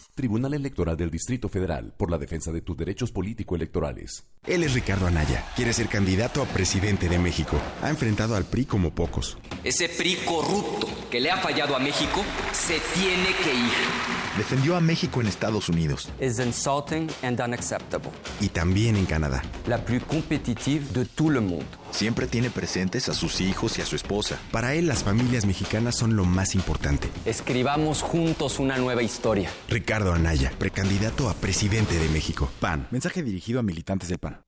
Tribunal 0.13 0.53
Electoral 0.53 0.97
del 0.97 1.09
Distrito 1.09 1.47
Federal 1.49 1.93
por 1.97 2.11
la 2.11 2.17
defensa 2.17 2.51
de 2.51 2.61
tus 2.61 2.75
derechos 2.77 3.11
político-electorales. 3.11 4.25
Él 4.45 4.63
es 4.63 4.73
Ricardo 4.73 5.07
Anaya. 5.07 5.45
Quiere 5.55 5.73
ser 5.73 5.87
candidato 5.87 6.41
a 6.41 6.45
presidente 6.45 7.07
de 7.07 7.17
México. 7.17 7.57
Ha 7.81 7.89
enfrentado 7.89 8.35
al 8.35 8.45
PRI 8.45 8.65
como 8.65 8.93
pocos. 8.93 9.37
Ese 9.63 9.87
PRI 9.89 10.17
corrupto 10.25 10.87
que 11.09 11.19
le 11.19 11.31
ha 11.31 11.37
fallado 11.37 11.75
a 11.75 11.79
México 11.79 12.23
se 12.51 12.79
tiene 12.93 13.27
que 13.43 13.53
ir. 13.53 14.11
Defendió 14.37 14.75
a 14.75 14.81
México 14.81 15.21
en 15.21 15.27
Estados 15.27 15.69
Unidos. 15.69 16.09
Es 16.19 16.39
insulting 16.39 17.07
and 17.21 17.39
unacceptable. 17.39 18.11
Y 18.39 18.49
también 18.49 18.95
en 18.95 19.05
Canadá. 19.05 19.41
La 19.67 19.83
plus 19.83 20.03
competitive 20.03 20.85
de 20.93 21.05
todo 21.05 21.31
el 21.31 21.41
mundo. 21.41 21.80
Siempre 21.91 22.27
tiene 22.27 22.49
presentes 22.49 23.09
a 23.09 23.13
sus 23.13 23.41
hijos 23.41 23.77
y 23.77 23.81
a 23.81 23.85
su 23.85 23.95
esposa. 23.95 24.39
Para 24.51 24.73
él, 24.73 24.87
las 24.87 25.03
familias 25.03 25.45
mexicanas 25.45 25.95
son 25.95 26.15
lo 26.15 26.25
más 26.25 26.55
importante. 26.55 27.09
Escribamos 27.25 28.01
juntos 28.01 28.59
una 28.59 28.77
nueva 28.77 29.03
historia. 29.03 29.49
Ricardo 29.67 30.13
Anaya, 30.13 30.51
precandidato 30.57 31.29
a 31.29 31.33
presidente 31.33 31.99
de 31.99 32.09
México. 32.09 32.49
PAN. 32.59 32.87
Mensaje 32.91 33.23
dirigido 33.23 33.59
a 33.59 33.63
militantes 33.63 34.09
del 34.09 34.17
PAN. 34.17 34.41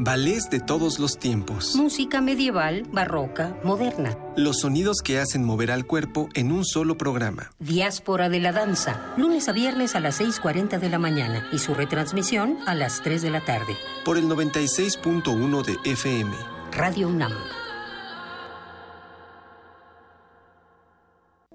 Ballets 0.00 0.48
de 0.48 0.60
todos 0.60 1.00
los 1.00 1.18
tiempos. 1.18 1.74
Música 1.74 2.20
medieval, 2.20 2.84
barroca, 2.92 3.58
moderna. 3.64 4.16
Los 4.36 4.60
sonidos 4.60 4.98
que 5.02 5.18
hacen 5.18 5.42
mover 5.42 5.72
al 5.72 5.86
cuerpo 5.86 6.28
en 6.34 6.52
un 6.52 6.64
solo 6.64 6.96
programa. 6.96 7.50
Diáspora 7.58 8.28
de 8.28 8.38
la 8.38 8.52
danza. 8.52 9.12
Lunes 9.16 9.48
a 9.48 9.52
viernes 9.52 9.96
a 9.96 10.00
las 10.00 10.20
6.40 10.20 10.78
de 10.78 10.88
la 10.88 11.00
mañana 11.00 11.48
y 11.52 11.58
su 11.58 11.74
retransmisión 11.74 12.58
a 12.66 12.76
las 12.76 13.02
3 13.02 13.22
de 13.22 13.30
la 13.30 13.44
tarde. 13.44 13.76
Por 14.04 14.18
el 14.18 14.26
96.1 14.26 15.64
de 15.64 15.90
FM. 15.90 16.57
Radio 16.72 17.08
UNAM. 17.08 17.32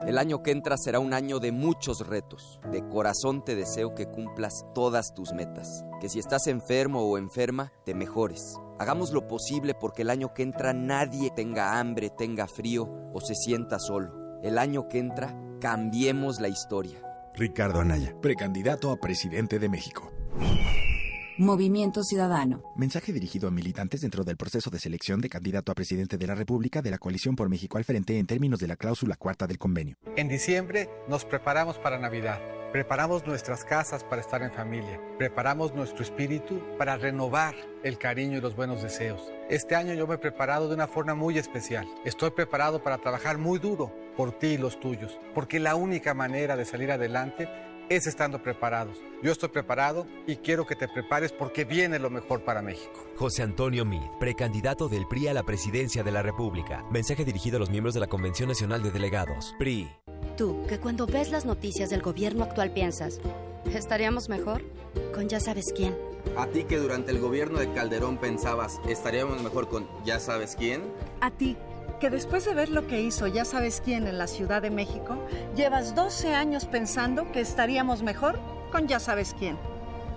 El 0.05 0.17
año 0.17 0.43
que 0.43 0.51
entra 0.51 0.75
será 0.77 0.99
un 0.99 1.13
año 1.13 1.39
de 1.39 1.51
muchos 1.53 2.05
retos. 2.05 2.59
De 2.71 2.85
corazón 2.89 3.45
te 3.45 3.55
deseo 3.55 3.95
que 3.95 4.07
cumplas 4.07 4.65
todas 4.75 5.13
tus 5.13 5.31
metas. 5.31 5.85
Que 6.01 6.09
si 6.09 6.19
estás 6.19 6.47
enfermo 6.47 7.03
o 7.03 7.17
enferma, 7.17 7.71
te 7.85 7.95
mejores. 7.95 8.57
Hagamos 8.79 9.11
lo 9.11 9.27
posible 9.27 9.73
porque 9.73 10.01
el 10.01 10.09
año 10.09 10.33
que 10.33 10.43
entra 10.43 10.73
nadie 10.73 11.31
tenga 11.31 11.79
hambre, 11.79 12.09
tenga 12.09 12.47
frío 12.47 12.89
o 13.13 13.21
se 13.21 13.35
sienta 13.35 13.79
solo. 13.79 14.39
El 14.41 14.57
año 14.57 14.89
que 14.89 14.99
entra, 14.99 15.33
cambiemos 15.61 16.41
la 16.41 16.49
historia. 16.49 17.01
Ricardo 17.33 17.79
Anaya, 17.79 18.13
precandidato 18.21 18.91
a 18.91 18.97
presidente 18.97 19.57
de 19.57 19.69
México. 19.69 20.11
Movimiento 21.37 22.03
Ciudadano. 22.03 22.61
Mensaje 22.75 23.11
dirigido 23.11 23.47
a 23.47 23.51
militantes 23.51 24.01
dentro 24.01 24.23
del 24.23 24.37
proceso 24.37 24.69
de 24.69 24.77
selección 24.77 25.19
de 25.19 25.29
candidato 25.29 25.71
a 25.71 25.75
presidente 25.75 26.19
de 26.19 26.27
la 26.27 26.35
República 26.35 26.83
de 26.83 26.91
la 26.91 26.99
Coalición 26.99 27.35
por 27.35 27.49
México 27.49 27.79
al 27.79 27.83
Frente 27.83 28.19
en 28.19 28.27
términos 28.27 28.59
de 28.59 28.67
la 28.67 28.75
cláusula 28.75 29.15
cuarta 29.15 29.47
del 29.47 29.57
convenio. 29.57 29.95
En 30.15 30.27
diciembre 30.27 30.91
nos 31.07 31.25
preparamos 31.25 31.79
para 31.79 31.97
Navidad. 31.97 32.39
Preparamos 32.71 33.25
nuestras 33.25 33.65
casas 33.65 34.03
para 34.03 34.21
estar 34.21 34.43
en 34.43 34.51
familia. 34.51 35.01
Preparamos 35.17 35.73
nuestro 35.73 36.03
espíritu 36.03 36.61
para 36.77 36.97
renovar 36.97 37.55
el 37.83 37.97
cariño 37.97 38.37
y 38.37 38.41
los 38.41 38.55
buenos 38.55 38.83
deseos. 38.83 39.31
Este 39.49 39.75
año 39.75 39.95
yo 39.95 40.05
me 40.05 40.15
he 40.15 40.19
preparado 40.19 40.67
de 40.67 40.75
una 40.75 40.87
forma 40.87 41.15
muy 41.15 41.39
especial. 41.39 41.87
Estoy 42.05 42.29
preparado 42.29 42.83
para 42.83 42.99
trabajar 42.99 43.39
muy 43.39 43.57
duro 43.57 43.91
por 44.15 44.37
ti 44.37 44.47
y 44.47 44.57
los 44.57 44.79
tuyos, 44.79 45.19
porque 45.33 45.59
la 45.59 45.75
única 45.75 46.13
manera 46.13 46.55
de 46.55 46.65
salir 46.65 46.91
adelante 46.91 47.49
es 47.95 48.07
estando 48.07 48.41
preparados. 48.41 49.01
Yo 49.21 49.31
estoy 49.31 49.49
preparado 49.49 50.05
y 50.27 50.37
quiero 50.37 50.65
que 50.65 50.75
te 50.75 50.87
prepares 50.87 51.31
porque 51.31 51.65
viene 51.65 51.99
lo 51.99 52.09
mejor 52.09 52.43
para 52.43 52.61
México. 52.61 53.05
José 53.15 53.43
Antonio 53.43 53.85
Mid, 53.85 54.01
precandidato 54.19 54.89
del 54.89 55.07
PRI 55.07 55.27
a 55.27 55.33
la 55.33 55.43
presidencia 55.43 56.03
de 56.03 56.11
la 56.11 56.21
República. 56.21 56.83
Mensaje 56.91 57.25
dirigido 57.25 57.57
a 57.57 57.59
los 57.59 57.69
miembros 57.69 57.93
de 57.93 57.99
la 57.99 58.07
Convención 58.07 58.49
Nacional 58.49 58.83
de 58.83 58.91
Delegados. 58.91 59.53
PRI. 59.59 59.89
Tú, 60.37 60.65
que 60.67 60.79
cuando 60.79 61.05
ves 61.05 61.29
las 61.29 61.45
noticias 61.45 61.89
del 61.89 62.01
gobierno 62.01 62.43
actual 62.43 62.71
piensas, 62.71 63.19
¿estaríamos 63.65 64.29
mejor? 64.29 64.63
Con 65.13 65.29
ya 65.29 65.39
sabes 65.39 65.71
quién. 65.75 65.95
A 66.37 66.47
ti 66.47 66.63
que 66.63 66.77
durante 66.77 67.11
el 67.11 67.19
gobierno 67.19 67.59
de 67.59 67.71
Calderón 67.73 68.17
pensabas, 68.17 68.79
¿estaríamos 68.87 69.41
mejor 69.43 69.69
con 69.69 69.87
ya 70.05 70.19
sabes 70.19 70.55
quién? 70.55 70.81
A 71.21 71.29
ti 71.29 71.55
que 71.99 72.09
después 72.09 72.45
de 72.45 72.53
ver 72.53 72.69
lo 72.69 72.87
que 72.87 73.01
hizo 73.01 73.27
ya 73.27 73.45
sabes 73.45 73.81
quién 73.83 74.07
en 74.07 74.17
la 74.17 74.27
Ciudad 74.27 74.61
de 74.61 74.69
México, 74.69 75.17
llevas 75.55 75.95
12 75.95 76.33
años 76.33 76.65
pensando 76.65 77.31
que 77.31 77.41
estaríamos 77.41 78.03
mejor 78.03 78.39
con 78.71 78.87
ya 78.87 78.99
sabes 78.99 79.35
quién. 79.37 79.57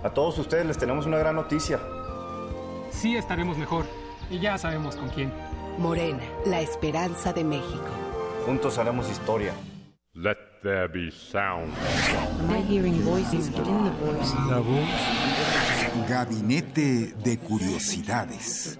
A 0.03 0.09
todos 0.09 0.37
ustedes 0.37 0.65
les 0.65 0.77
tenemos 0.77 1.05
una 1.05 1.17
gran 1.17 1.35
noticia. 1.35 1.79
Sí 2.91 3.15
estaremos 3.15 3.57
mejor 3.57 3.85
y 4.29 4.39
ya 4.39 4.57
sabemos 4.57 4.95
con 4.95 5.09
quién. 5.09 5.31
Morena, 5.77 6.23
la 6.45 6.61
esperanza 6.61 7.33
de 7.33 7.43
México. 7.43 7.89
Juntos 8.45 8.77
haremos 8.77 9.09
historia. 9.09 9.53
Let 10.13 10.37
there 10.63 10.87
be 10.87 11.11
sound. 11.11 11.71
hearing 12.67 13.03
voices, 13.03 13.51
the 13.51 13.61
voice. 13.61 14.33
La 14.49 14.59
voz. 14.59 16.07
Gabinete 16.09 17.13
de 17.23 17.37
Curiosidades. 17.37 18.79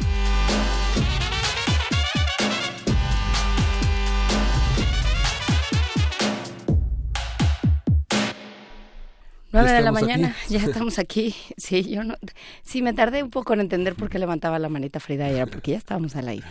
9 9.51 9.71
de 9.71 9.81
la 9.81 9.91
mañana, 9.91 10.35
ya 10.49 10.59
estamos 10.59 10.99
aquí. 10.99 11.35
Sí, 11.57 11.83
yo 11.83 12.03
no, 12.03 12.15
sí, 12.63 12.81
me 12.81 12.93
tardé 12.93 13.23
un 13.23 13.29
poco 13.29 13.53
en 13.53 13.61
entender 13.61 13.95
por 13.95 14.09
qué 14.09 14.19
levantaba 14.19 14.59
la 14.59 14.69
manita 14.69 14.99
Frida 14.99 15.25
ayer, 15.25 15.49
porque 15.49 15.71
ya 15.71 15.77
estábamos 15.77 16.15
al 16.15 16.27
aire. 16.27 16.45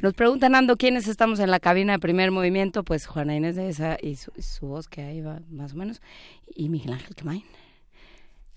Nos 0.00 0.14
preguntan, 0.14 0.54
Ando, 0.54 0.76
¿quiénes 0.76 1.08
estamos 1.08 1.40
en 1.40 1.50
la 1.50 1.60
cabina 1.60 1.94
de 1.94 1.98
primer 1.98 2.30
movimiento? 2.30 2.84
Pues 2.84 3.06
Juana 3.06 3.34
Inés 3.34 3.56
de 3.56 3.68
esa 3.68 3.96
y 4.00 4.16
su, 4.16 4.32
su 4.40 4.66
voz 4.66 4.88
que 4.88 5.02
ahí 5.02 5.20
va 5.20 5.40
más 5.50 5.72
o 5.72 5.76
menos, 5.76 6.00
y 6.54 6.68
Miguel 6.68 6.92
Ángel 6.92 7.14
Quemain. 7.14 7.44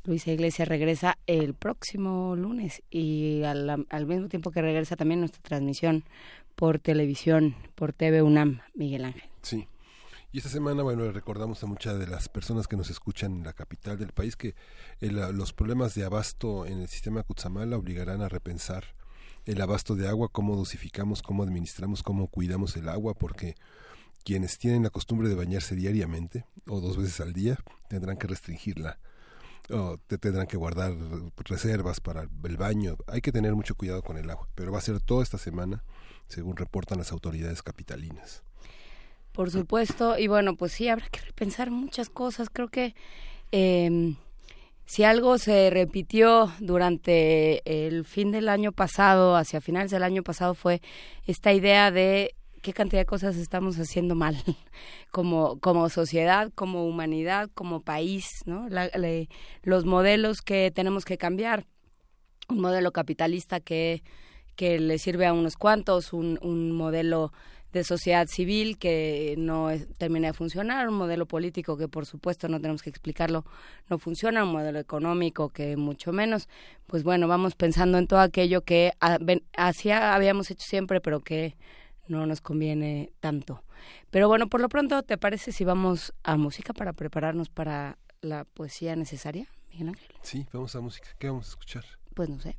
Luisa 0.05 0.31
Iglesias 0.31 0.67
regresa 0.67 1.17
el 1.26 1.55
próximo 1.55 2.35
lunes 2.35 2.84
y 2.91 3.41
al, 3.43 3.88
al 3.89 4.05
mismo 4.05 4.27
tiempo 4.27 4.51
que 4.51 4.61
regresa 4.61 4.95
también 4.95 5.19
nuestra 5.19 5.41
transmisión 5.41 6.03
por 6.55 6.80
televisión, 6.80 7.55
por 7.76 7.91
TV 7.91 8.22
UNAM, 8.22 8.61
Miguel 8.76 9.05
Ángel. 9.05 9.30
Sí. 9.41 9.67
Y 10.35 10.39
esta 10.39 10.49
semana, 10.49 10.83
bueno, 10.83 11.09
recordamos 11.13 11.63
a 11.63 11.65
muchas 11.65 11.97
de 11.97 12.07
las 12.07 12.27
personas 12.27 12.67
que 12.67 12.75
nos 12.75 12.89
escuchan 12.89 13.37
en 13.37 13.45
la 13.45 13.53
capital 13.53 13.97
del 13.97 14.11
país 14.11 14.35
que 14.35 14.53
el, 14.99 15.15
los 15.15 15.53
problemas 15.53 15.95
de 15.95 16.03
abasto 16.03 16.65
en 16.65 16.81
el 16.81 16.89
sistema 16.89 17.23
Cutzamala 17.23 17.77
obligarán 17.77 18.21
a 18.21 18.27
repensar 18.27 18.83
el 19.45 19.61
abasto 19.61 19.95
de 19.95 20.09
agua, 20.09 20.27
cómo 20.27 20.57
dosificamos, 20.57 21.21
cómo 21.21 21.43
administramos, 21.43 22.03
cómo 22.03 22.27
cuidamos 22.27 22.75
el 22.75 22.89
agua, 22.89 23.13
porque 23.13 23.55
quienes 24.25 24.57
tienen 24.57 24.83
la 24.83 24.89
costumbre 24.89 25.29
de 25.29 25.35
bañarse 25.35 25.73
diariamente 25.73 26.45
o 26.67 26.81
dos 26.81 26.97
veces 26.97 27.21
al 27.21 27.31
día 27.31 27.57
tendrán 27.87 28.17
que 28.17 28.27
restringirla 28.27 28.99
o 29.69 29.97
te 30.05 30.17
tendrán 30.17 30.47
que 30.47 30.57
guardar 30.57 30.91
reservas 31.45 32.01
para 32.01 32.23
el 32.43 32.57
baño. 32.57 32.97
Hay 33.07 33.21
que 33.21 33.31
tener 33.31 33.55
mucho 33.55 33.75
cuidado 33.75 34.03
con 34.03 34.17
el 34.17 34.29
agua, 34.29 34.49
pero 34.53 34.73
va 34.73 34.79
a 34.79 34.81
ser 34.81 34.99
toda 34.99 35.23
esta 35.23 35.37
semana, 35.37 35.85
según 36.27 36.57
reportan 36.57 36.97
las 36.97 37.13
autoridades 37.13 37.63
capitalinas. 37.63 38.43
Por 39.35 39.51
supuesto, 39.51 40.17
y 40.17 40.27
bueno, 40.27 40.55
pues 40.55 40.71
sí, 40.71 40.87
habrá 40.87 41.07
que 41.09 41.19
repensar 41.19 41.69
muchas 41.69 42.09
cosas. 42.09 42.49
Creo 42.49 42.69
que 42.69 42.95
eh, 43.51 44.15
si 44.85 45.03
algo 45.03 45.37
se 45.37 45.69
repitió 45.71 46.51
durante 46.59 47.61
el 47.65 48.05
fin 48.05 48.31
del 48.31 48.47
año 48.47 48.71
pasado, 48.71 49.35
hacia 49.35 49.59
finales 49.59 49.91
del 49.91 50.03
año 50.03 50.23
pasado, 50.23 50.53
fue 50.53 50.81
esta 51.25 51.51
idea 51.53 51.91
de 51.91 52.35
qué 52.61 52.71
cantidad 52.71 53.01
de 53.01 53.05
cosas 53.05 53.35
estamos 53.35 53.77
haciendo 53.77 54.15
mal 54.15 54.37
como, 55.11 55.59
como 55.59 55.89
sociedad, 55.89 56.51
como 56.55 56.85
humanidad, 56.85 57.49
como 57.53 57.81
país, 57.81 58.43
¿no? 58.45 58.67
los 59.63 59.85
modelos 59.85 60.41
que 60.41 60.71
tenemos 60.71 61.03
que 61.03 61.17
cambiar. 61.17 61.65
Un 62.47 62.61
modelo 62.61 62.91
capitalista 62.91 63.59
que, 63.59 64.03
que 64.55 64.79
le 64.79 64.99
sirve 64.99 65.25
a 65.25 65.33
unos 65.33 65.57
cuantos, 65.57 66.13
un, 66.13 66.37
un 66.43 66.71
modelo 66.71 67.33
de 67.76 67.84
sociedad 67.84 68.26
civil 68.27 68.77
que 68.77 69.35
no 69.38 69.68
termina 69.97 70.27
de 70.27 70.34
funcionar, 70.34 70.88
un 70.88 70.95
modelo 70.95 71.26
político 71.26 71.76
que 71.76 71.89
por 71.89 72.06
supuesto 72.06 72.47
no 72.47 72.61
tenemos 72.61 72.81
que 72.81 72.89
explicarlo, 72.89 73.43
no 73.89 73.99
funciona, 73.99 74.45
un 74.45 74.53
modelo 74.53 74.80
económico 74.80 75.49
que 75.49 75.76
mucho 75.76 76.14
menos. 76.14 76.47
Pues 76.88 77.03
bueno, 77.03 77.27
vamos 77.27 77.56
pensando 77.56 77.97
en 77.97 78.07
todo 78.07 78.22
aquello 78.22 78.61
que 78.61 78.93
así 79.57 79.91
habíamos 79.91 80.49
hecho 80.52 80.65
siempre, 80.65 81.02
pero 81.02 81.19
que 81.19 81.57
no 82.07 82.26
nos 82.26 82.39
conviene 82.39 83.11
tanto. 83.19 83.61
Pero 84.10 84.30
bueno, 84.30 84.47
por 84.47 84.61
lo 84.61 84.69
pronto, 84.69 85.03
¿te 85.03 85.18
parece 85.18 85.52
si 85.52 85.65
vamos 85.65 86.14
a 86.23 86.38
música 86.38 86.73
para 86.73 86.93
prepararnos 86.93 87.49
para 87.49 87.97
la 88.22 88.45
poesía 88.45 88.95
necesaria, 88.95 89.47
Miguel 89.69 89.89
Ángel? 89.89 90.15
Sí, 90.22 90.47
vamos 90.53 90.73
a 90.77 90.80
música. 90.80 91.10
¿Qué 91.19 91.27
vamos 91.27 91.47
a 91.47 91.49
escuchar? 91.49 91.84
Pues 92.14 92.30
no 92.30 92.39
sé. 92.39 92.57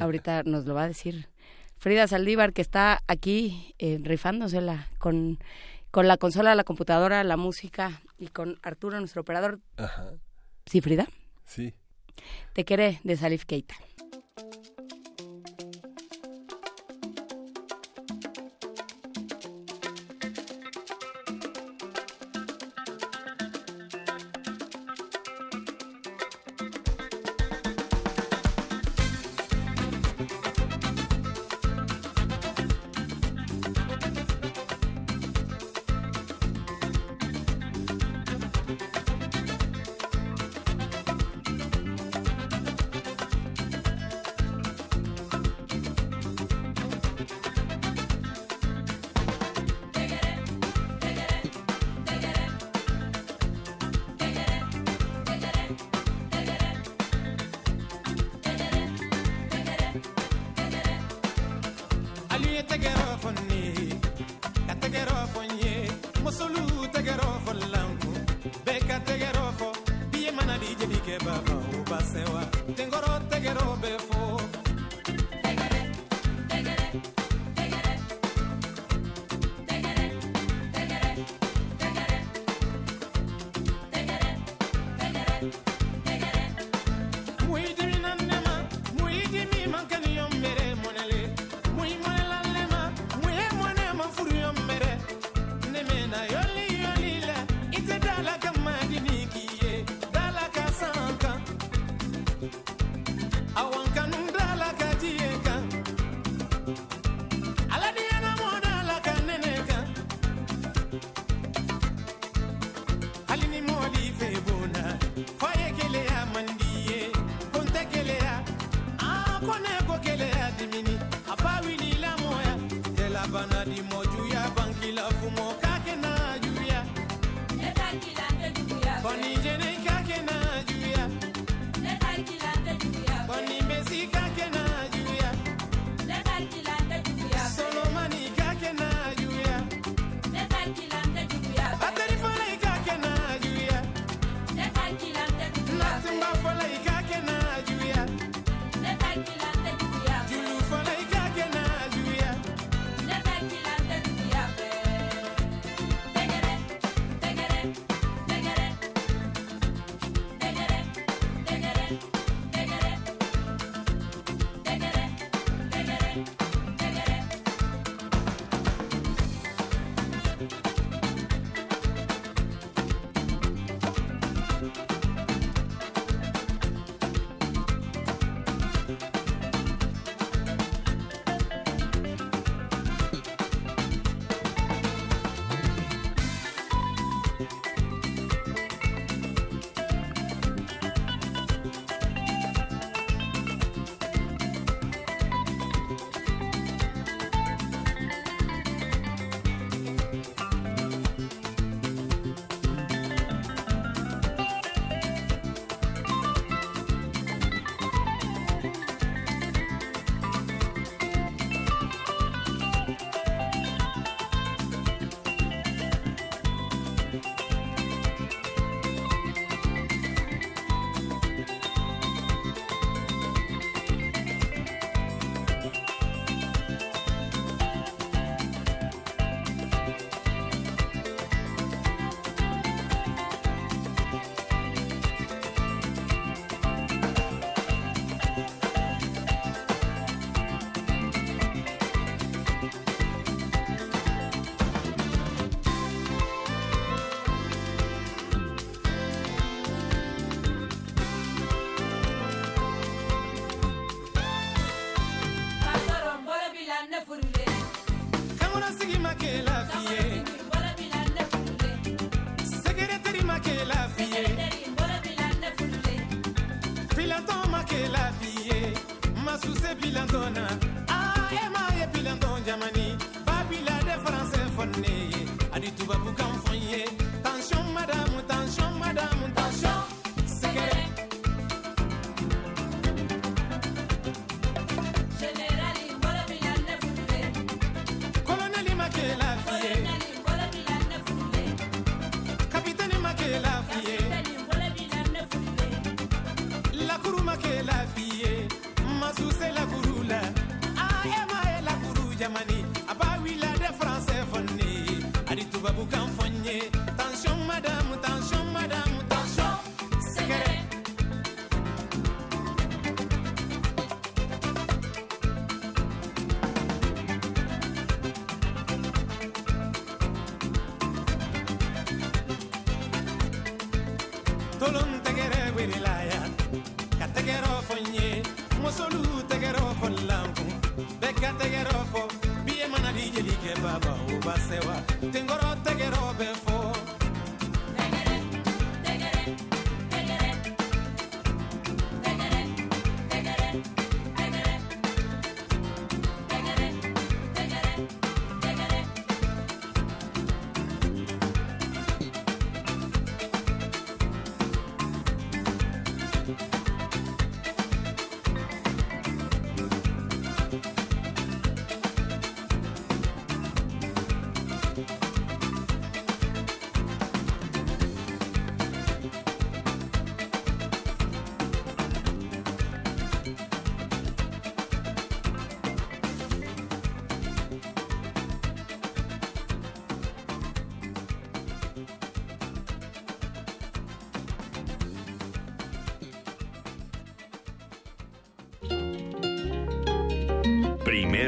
Ahorita 0.00 0.42
nos 0.42 0.66
lo 0.66 0.74
va 0.74 0.82
a 0.82 0.88
decir 0.88 1.28
Frida 1.78 2.06
Saldívar, 2.06 2.52
que 2.52 2.62
está 2.62 3.02
aquí 3.06 3.74
eh, 3.78 3.98
rifándosela 4.02 4.88
con, 4.98 5.38
con 5.90 6.08
la 6.08 6.16
consola, 6.16 6.54
la 6.54 6.64
computadora, 6.64 7.22
la 7.24 7.36
música 7.36 8.02
y 8.18 8.28
con 8.28 8.58
Arturo, 8.62 8.98
nuestro 8.98 9.22
operador. 9.22 9.60
Ajá. 9.76 10.12
¿Sí, 10.66 10.80
Frida? 10.80 11.06
Sí. 11.44 11.74
Te 12.54 12.64
queré 12.64 13.00
de 13.04 13.16
Salif 13.16 13.44
Keita. 13.44 13.74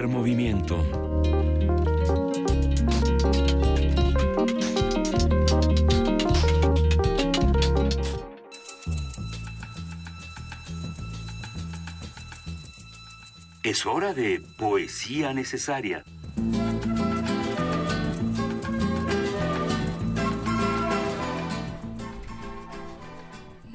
Movimiento. 0.07 0.85
Es 13.65 13.85
hora 13.87 14.15
de 14.15 14.41
poesía 14.57 15.35
necesaria. 15.35 16.05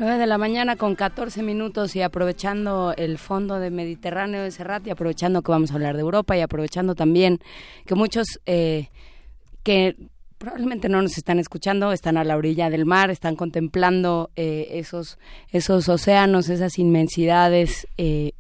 Nueve 0.04 0.20
de 0.20 0.28
la 0.28 0.38
mañana 0.38 0.76
con 0.76 0.96
14 0.96 1.44
minutos 1.44 1.96
y 1.96 2.02
aprovechando 2.02 2.94
el 2.98 3.18
fondo 3.18 3.62
de 3.62 3.70
Mediterráneo 3.70 4.44
de 4.44 4.52
Serrat 4.52 4.86
y 4.86 4.90
aprovechando 4.90 5.42
que 5.42 5.50
vamos 5.54 5.72
a 5.72 5.76
hablar 5.76 5.96
de 5.96 6.02
Europa 6.02 6.36
y 6.36 6.42
aprovechando 6.42 6.94
también 6.94 7.40
que 7.86 7.96
muchos 7.96 8.42
eh, 8.46 8.90
que 9.64 9.96
probablemente 10.38 10.90
no 10.90 11.02
nos 11.02 11.18
están 11.18 11.40
escuchando, 11.40 11.94
están 11.94 12.18
a 12.18 12.26
la 12.26 12.36
orilla 12.36 12.70
del 12.70 12.86
mar, 12.86 13.12
están 13.12 13.38
contemplando 13.38 14.30
eh, 14.36 14.68
esos, 14.72 15.20
esos 15.54 15.88
océanos, 15.88 16.50
esas 16.50 16.78
inmensidades 16.80 17.88
eh, 17.98 18.34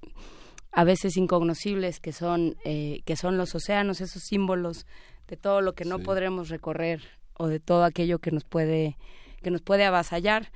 a 0.73 0.83
veces 0.83 1.15
incognoscibles 1.15 2.01
que 2.01 2.11
son, 2.11 2.57
eh, 2.65 3.03
que 3.05 3.15
son 3.15 3.37
los 3.37 3.55
océanos, 3.55 4.01
esos 4.01 4.21
símbolos 4.23 4.85
de 5.29 5.37
todo 5.37 5.61
lo 5.61 5.75
que 5.75 5.85
no 5.85 5.99
podremos 5.99 6.49
recorrer 6.49 7.01
o 7.35 7.47
de 7.47 7.61
todo 7.61 7.85
aquello 7.85 8.19
que 8.19 8.31
nos 8.31 8.43
puede, 8.43 8.97
que 9.41 9.49
nos 9.49 9.61
puede 9.61 9.85
avasallar. 9.85 10.51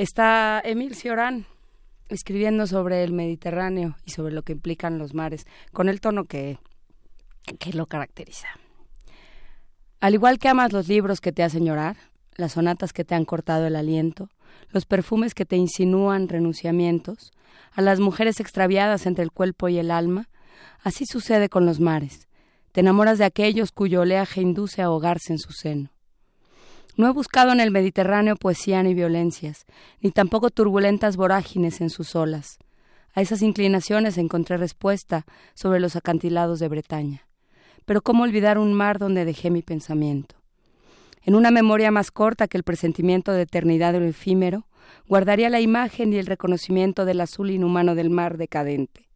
Está 0.00 0.62
Emil 0.64 0.94
Cioran 0.94 1.44
escribiendo 2.08 2.66
sobre 2.66 3.04
el 3.04 3.12
Mediterráneo 3.12 3.98
y 4.06 4.12
sobre 4.12 4.32
lo 4.32 4.40
que 4.40 4.52
implican 4.52 4.96
los 4.96 5.12
mares, 5.12 5.46
con 5.74 5.90
el 5.90 6.00
tono 6.00 6.24
que, 6.24 6.58
que 7.58 7.74
lo 7.74 7.84
caracteriza. 7.84 8.48
Al 10.00 10.14
igual 10.14 10.38
que 10.38 10.48
amas 10.48 10.72
los 10.72 10.88
libros 10.88 11.20
que 11.20 11.32
te 11.32 11.42
hacen 11.42 11.66
llorar, 11.66 11.98
las 12.36 12.52
sonatas 12.52 12.94
que 12.94 13.04
te 13.04 13.14
han 13.14 13.26
cortado 13.26 13.66
el 13.66 13.76
aliento, 13.76 14.30
los 14.70 14.86
perfumes 14.86 15.34
que 15.34 15.44
te 15.44 15.56
insinúan 15.56 16.30
renunciamientos, 16.30 17.32
a 17.70 17.82
las 17.82 18.00
mujeres 18.00 18.40
extraviadas 18.40 19.04
entre 19.04 19.22
el 19.22 19.30
cuerpo 19.30 19.68
y 19.68 19.76
el 19.76 19.90
alma, 19.90 20.30
así 20.82 21.04
sucede 21.04 21.50
con 21.50 21.66
los 21.66 21.78
mares. 21.78 22.26
Te 22.72 22.80
enamoras 22.80 23.18
de 23.18 23.26
aquellos 23.26 23.70
cuyo 23.70 24.00
oleaje 24.00 24.40
induce 24.40 24.80
a 24.80 24.86
ahogarse 24.86 25.34
en 25.34 25.38
su 25.38 25.52
seno. 25.52 25.90
No 26.96 27.08
he 27.08 27.12
buscado 27.12 27.52
en 27.52 27.60
el 27.60 27.70
Mediterráneo 27.70 28.36
poesía 28.36 28.82
ni 28.82 28.94
violencias, 28.94 29.66
ni 30.00 30.10
tampoco 30.10 30.50
turbulentas 30.50 31.16
vorágines 31.16 31.80
en 31.80 31.90
sus 31.90 32.16
olas. 32.16 32.58
A 33.14 33.22
esas 33.22 33.42
inclinaciones 33.42 34.18
encontré 34.18 34.56
respuesta 34.56 35.26
sobre 35.54 35.80
los 35.80 35.96
acantilados 35.96 36.60
de 36.60 36.68
Bretaña. 36.68 37.26
Pero 37.84 38.02
¿cómo 38.02 38.22
olvidar 38.22 38.58
un 38.58 38.72
mar 38.72 38.98
donde 38.98 39.24
dejé 39.24 39.50
mi 39.50 39.62
pensamiento? 39.62 40.36
En 41.22 41.34
una 41.34 41.50
memoria 41.50 41.90
más 41.90 42.10
corta 42.10 42.48
que 42.48 42.56
el 42.56 42.62
presentimiento 42.62 43.32
de 43.32 43.42
eternidad 43.42 43.94
lo 43.94 44.04
efímero, 44.04 44.66
guardaría 45.08 45.50
la 45.50 45.60
imagen 45.60 46.12
y 46.12 46.16
el 46.16 46.26
reconocimiento 46.26 47.04
del 47.04 47.20
azul 47.20 47.50
inhumano 47.50 47.94
del 47.94 48.10
mar 48.10 48.36
decadente. 48.36 49.08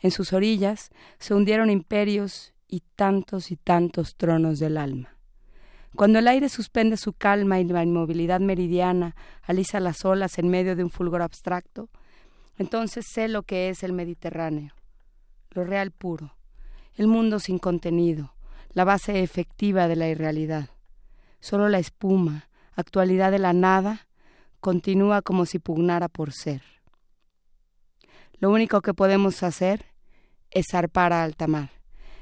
En 0.00 0.10
sus 0.10 0.32
orillas 0.32 0.90
se 1.18 1.34
hundieron 1.34 1.70
imperios 1.70 2.54
y 2.68 2.82
tantos 2.96 3.50
y 3.50 3.56
tantos 3.56 4.16
tronos 4.16 4.58
del 4.58 4.76
alma. 4.76 5.11
Cuando 5.94 6.18
el 6.18 6.28
aire 6.28 6.48
suspende 6.48 6.96
su 6.96 7.12
calma 7.12 7.60
y 7.60 7.64
la 7.64 7.82
inmovilidad 7.82 8.40
meridiana 8.40 9.14
alisa 9.42 9.78
las 9.78 10.04
olas 10.04 10.38
en 10.38 10.48
medio 10.48 10.74
de 10.74 10.84
un 10.84 10.90
fulgor 10.90 11.20
abstracto, 11.20 11.90
entonces 12.56 13.06
sé 13.06 13.28
lo 13.28 13.42
que 13.42 13.68
es 13.68 13.82
el 13.82 13.92
Mediterráneo, 13.92 14.72
lo 15.50 15.64
real 15.64 15.90
puro, 15.90 16.34
el 16.94 17.08
mundo 17.08 17.40
sin 17.40 17.58
contenido, 17.58 18.34
la 18.72 18.84
base 18.84 19.22
efectiva 19.22 19.86
de 19.86 19.96
la 19.96 20.08
irrealidad. 20.08 20.70
Solo 21.40 21.68
la 21.68 21.78
espuma, 21.78 22.48
actualidad 22.74 23.30
de 23.30 23.38
la 23.38 23.52
nada, 23.52 24.06
continúa 24.60 25.22
como 25.22 25.44
si 25.44 25.58
pugnara 25.58 26.08
por 26.08 26.32
ser. 26.32 26.62
Lo 28.38 28.50
único 28.50 28.80
que 28.80 28.94
podemos 28.94 29.42
hacer 29.42 29.86
es 30.50 30.68
zarpar 30.70 31.12
a 31.12 31.22
alta 31.22 31.46
mar, 31.46 31.70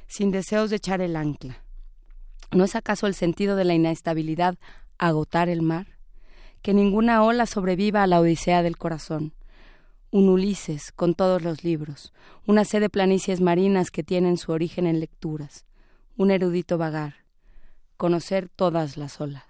sin 0.06 0.30
deseos 0.30 0.70
de 0.70 0.76
echar 0.76 1.00
el 1.00 1.16
ancla. 1.16 1.62
¿No 2.52 2.64
es 2.64 2.74
acaso 2.74 3.06
el 3.06 3.14
sentido 3.14 3.54
de 3.54 3.64
la 3.64 3.74
inestabilidad 3.74 4.56
agotar 4.98 5.48
el 5.48 5.62
mar? 5.62 5.86
Que 6.62 6.74
ninguna 6.74 7.22
ola 7.22 7.46
sobreviva 7.46 8.02
a 8.02 8.06
la 8.08 8.20
odisea 8.20 8.62
del 8.62 8.76
corazón. 8.76 9.32
Un 10.10 10.28
Ulises 10.28 10.90
con 10.90 11.14
todos 11.14 11.42
los 11.42 11.62
libros, 11.62 12.12
una 12.46 12.64
sed 12.64 12.80
de 12.80 12.90
planicies 12.90 13.40
marinas 13.40 13.92
que 13.92 14.02
tienen 14.02 14.36
su 14.36 14.50
origen 14.50 14.88
en 14.88 14.98
lecturas, 14.98 15.64
un 16.16 16.32
erudito 16.32 16.76
vagar, 16.76 17.14
conocer 17.96 18.48
todas 18.48 18.96
las 18.96 19.20
olas. 19.20 19.49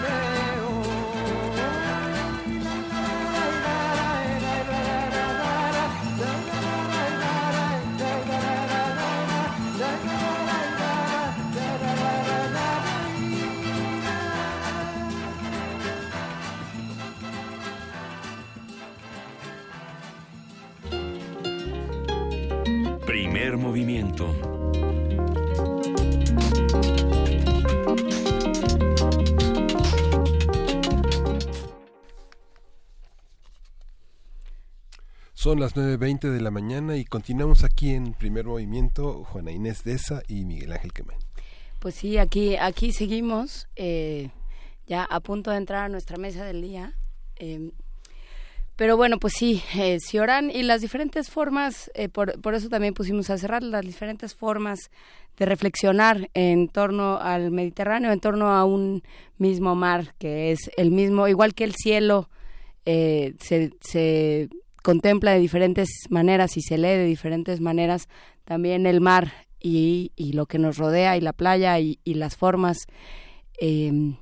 Primer 23.51 23.67
movimiento. 23.67 24.27
Son 35.33 35.59
las 35.59 35.75
9.20 35.75 36.29
de 36.29 36.39
la 36.39 36.49
mañana 36.49 36.95
y 36.95 37.03
continuamos 37.03 37.65
aquí 37.65 37.91
en 37.91 38.13
primer 38.13 38.45
movimiento, 38.45 39.25
Juana 39.25 39.51
Inés 39.51 39.83
Deza 39.83 40.21
y 40.29 40.45
Miguel 40.45 40.71
Ángel 40.71 40.93
Quemán. 40.93 41.17
Pues 41.79 41.95
sí, 41.95 42.17
aquí, 42.17 42.55
aquí 42.55 42.93
seguimos, 42.93 43.67
eh, 43.75 44.29
ya 44.87 45.03
a 45.03 45.19
punto 45.19 45.51
de 45.51 45.57
entrar 45.57 45.83
a 45.83 45.89
nuestra 45.89 46.17
mesa 46.17 46.45
del 46.45 46.61
día. 46.61 46.95
Eh, 47.35 47.73
pero 48.81 48.97
bueno, 48.97 49.19
pues 49.19 49.35
sí, 49.37 49.61
eh, 49.75 49.99
Ciorán 49.99 50.49
y 50.49 50.63
las 50.63 50.81
diferentes 50.81 51.29
formas, 51.29 51.91
eh, 51.93 52.09
por, 52.09 52.41
por 52.41 52.55
eso 52.55 52.67
también 52.67 52.95
pusimos 52.95 53.29
a 53.29 53.37
cerrar 53.37 53.61
las 53.61 53.85
diferentes 53.85 54.33
formas 54.33 54.89
de 55.37 55.45
reflexionar 55.45 56.31
en 56.33 56.67
torno 56.67 57.19
al 57.19 57.51
Mediterráneo, 57.51 58.11
en 58.11 58.19
torno 58.19 58.49
a 58.49 58.65
un 58.65 59.03
mismo 59.37 59.75
mar, 59.75 60.15
que 60.17 60.51
es 60.51 60.71
el 60.77 60.89
mismo, 60.89 61.27
igual 61.27 61.53
que 61.53 61.63
el 61.63 61.75
cielo, 61.75 62.27
eh, 62.87 63.35
se, 63.39 64.49
contempla 64.81 65.33
de 65.33 65.39
diferentes 65.39 65.87
maneras 66.09 66.57
y 66.57 66.61
se 66.63 66.79
lee 66.79 66.87
de 66.87 67.05
diferentes 67.05 67.61
maneras, 67.61 68.09
también 68.45 68.87
el 68.87 68.99
mar 68.99 69.45
y, 69.59 70.11
y 70.15 70.33
lo 70.33 70.47
que 70.47 70.57
nos 70.57 70.79
rodea 70.79 71.17
y 71.17 71.21
la 71.21 71.33
playa 71.33 71.77
y, 71.79 71.99
las 72.03 72.35
formas 72.35 72.87
eh, 73.59 74.15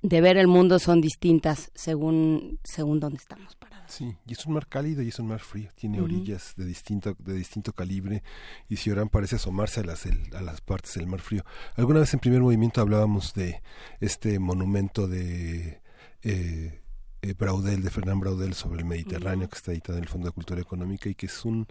de 0.00 0.20
ver 0.20 0.38
el 0.38 0.46
mundo 0.46 0.78
son 0.78 1.02
distintas 1.02 1.70
según 1.74 2.58
según 2.64 3.00
dónde 3.00 3.18
estamos. 3.18 3.57
Sí, 3.88 4.14
y 4.26 4.32
es 4.34 4.44
un 4.46 4.52
mar 4.52 4.66
cálido 4.68 5.02
y 5.02 5.08
es 5.08 5.18
un 5.18 5.28
mar 5.28 5.40
frío, 5.40 5.70
tiene 5.74 6.00
orillas 6.00 6.52
de 6.56 6.64
distinto 6.66 7.16
de 7.18 7.34
distinto 7.34 7.72
calibre 7.72 8.22
y 8.68 8.76
Ciorán 8.76 9.08
parece 9.08 9.36
asomarse 9.36 9.80
a 9.80 9.84
las 9.84 10.04
el- 10.06 10.34
a 10.36 10.42
las 10.42 10.60
partes 10.60 10.94
del 10.94 11.06
mar 11.06 11.20
frío. 11.20 11.42
Alguna 11.74 12.00
vez 12.00 12.12
en 12.12 12.20
primer 12.20 12.40
movimiento 12.42 12.80
hablábamos 12.82 13.32
de 13.32 13.62
este 14.00 14.38
monumento 14.38 15.08
de 15.08 15.80
eh, 16.22 16.82
eh, 17.22 17.34
Braudel, 17.34 17.82
de 17.82 17.90
Fernán 17.90 18.20
Braudel 18.20 18.54
sobre 18.54 18.80
el 18.80 18.84
Mediterráneo, 18.84 19.48
que 19.48 19.56
está 19.56 19.72
editado 19.72 19.98
en 19.98 20.04
el 20.04 20.08
Fondo 20.10 20.26
de 20.28 20.32
Cultura 20.32 20.60
Económica 20.60 21.08
y 21.08 21.14
que 21.16 21.26
es 21.26 21.44
un, 21.44 21.66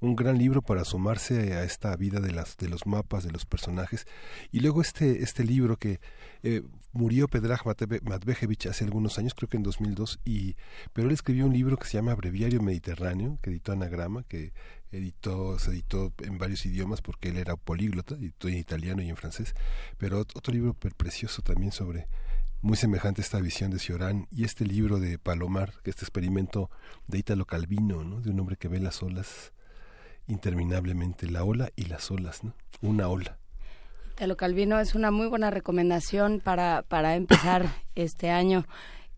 un 0.00 0.16
gran 0.16 0.38
libro 0.38 0.62
para 0.62 0.82
asomarse 0.82 1.52
a 1.54 1.64
esta 1.64 1.94
vida 1.96 2.20
de, 2.20 2.32
las, 2.32 2.56
de 2.56 2.68
los 2.68 2.86
mapas, 2.86 3.24
de 3.24 3.30
los 3.32 3.44
personajes. 3.44 4.06
Y 4.52 4.60
luego 4.60 4.80
este, 4.80 5.22
este 5.22 5.44
libro 5.44 5.76
que 5.78 6.00
eh, 6.42 6.62
murió 6.96 7.28
Pedraj 7.28 7.60
Matvejevich 8.02 8.66
hace 8.66 8.84
algunos 8.84 9.18
años, 9.18 9.34
creo 9.34 9.48
que 9.48 9.56
en 9.56 9.62
2002, 9.62 10.20
y, 10.24 10.56
pero 10.92 11.08
él 11.08 11.14
escribió 11.14 11.46
un 11.46 11.52
libro 11.52 11.76
que 11.76 11.86
se 11.86 11.94
llama 11.94 12.14
Breviario 12.14 12.60
Mediterráneo, 12.62 13.38
que 13.42 13.50
editó 13.50 13.72
Anagrama, 13.72 14.22
que 14.24 14.52
editó, 14.92 15.58
se 15.58 15.70
editó 15.70 16.12
en 16.22 16.38
varios 16.38 16.64
idiomas 16.66 17.02
porque 17.02 17.28
él 17.28 17.36
era 17.36 17.56
políglota, 17.56 18.14
editó 18.14 18.48
en 18.48 18.56
italiano 18.58 19.02
y 19.02 19.08
en 19.10 19.16
francés, 19.16 19.54
pero 19.98 20.20
ot- 20.24 20.32
otro 20.34 20.52
libro 20.54 20.74
pre- 20.74 20.90
precioso 20.92 21.42
también 21.42 21.72
sobre 21.72 22.08
muy 22.62 22.76
semejante 22.76 23.20
a 23.20 23.24
esta 23.24 23.40
visión 23.40 23.70
de 23.70 23.78
Ciorán 23.78 24.26
y 24.30 24.44
este 24.44 24.64
libro 24.64 24.98
de 24.98 25.18
Palomar, 25.18 25.74
que 25.84 25.90
este 25.90 26.02
experimento 26.04 26.70
de 27.06 27.18
Italo 27.18 27.44
Calvino, 27.44 28.02
¿no? 28.04 28.20
de 28.20 28.30
un 28.30 28.40
hombre 28.40 28.56
que 28.56 28.68
ve 28.68 28.80
las 28.80 29.02
olas 29.02 29.52
interminablemente, 30.26 31.28
la 31.30 31.44
ola 31.44 31.70
y 31.76 31.84
las 31.84 32.10
olas, 32.10 32.42
¿no? 32.44 32.54
una 32.80 33.08
ola. 33.08 33.38
Italo 34.16 34.38
Calvino 34.38 34.80
es 34.80 34.94
una 34.94 35.10
muy 35.10 35.26
buena 35.26 35.50
recomendación 35.50 36.40
para, 36.40 36.80
para 36.88 37.16
empezar 37.16 37.66
este 37.94 38.30
año. 38.30 38.64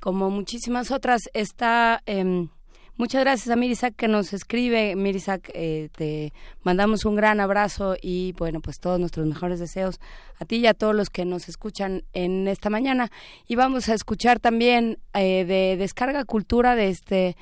Como 0.00 0.28
muchísimas 0.28 0.90
otras, 0.90 1.30
está... 1.34 2.02
em, 2.04 2.48
muchas 2.96 3.20
gracias 3.20 3.48
a 3.48 3.54
Mirisak 3.54 3.94
que 3.94 4.08
nos 4.08 4.32
escribe. 4.32 4.96
Mirisak, 4.96 5.52
eh, 5.54 5.88
te 5.96 6.32
mandamos 6.64 7.04
un 7.04 7.14
gran 7.14 7.38
abrazo 7.38 7.94
y, 8.02 8.32
bueno, 8.38 8.60
pues 8.60 8.80
todos 8.80 8.98
nuestros 8.98 9.24
mejores 9.24 9.60
deseos 9.60 10.00
a 10.40 10.44
ti 10.44 10.56
y 10.56 10.66
a 10.66 10.74
todos 10.74 10.96
los 10.96 11.10
que 11.10 11.24
nos 11.24 11.48
escuchan 11.48 12.02
en 12.12 12.48
esta 12.48 12.68
mañana. 12.68 13.12
Y 13.46 13.54
vamos 13.54 13.88
a 13.88 13.94
escuchar 13.94 14.40
también 14.40 14.98
eh, 15.14 15.44
de 15.44 15.76
Descarga 15.76 16.24
Cultura 16.24 16.74
de 16.74 16.88
este 16.88 17.36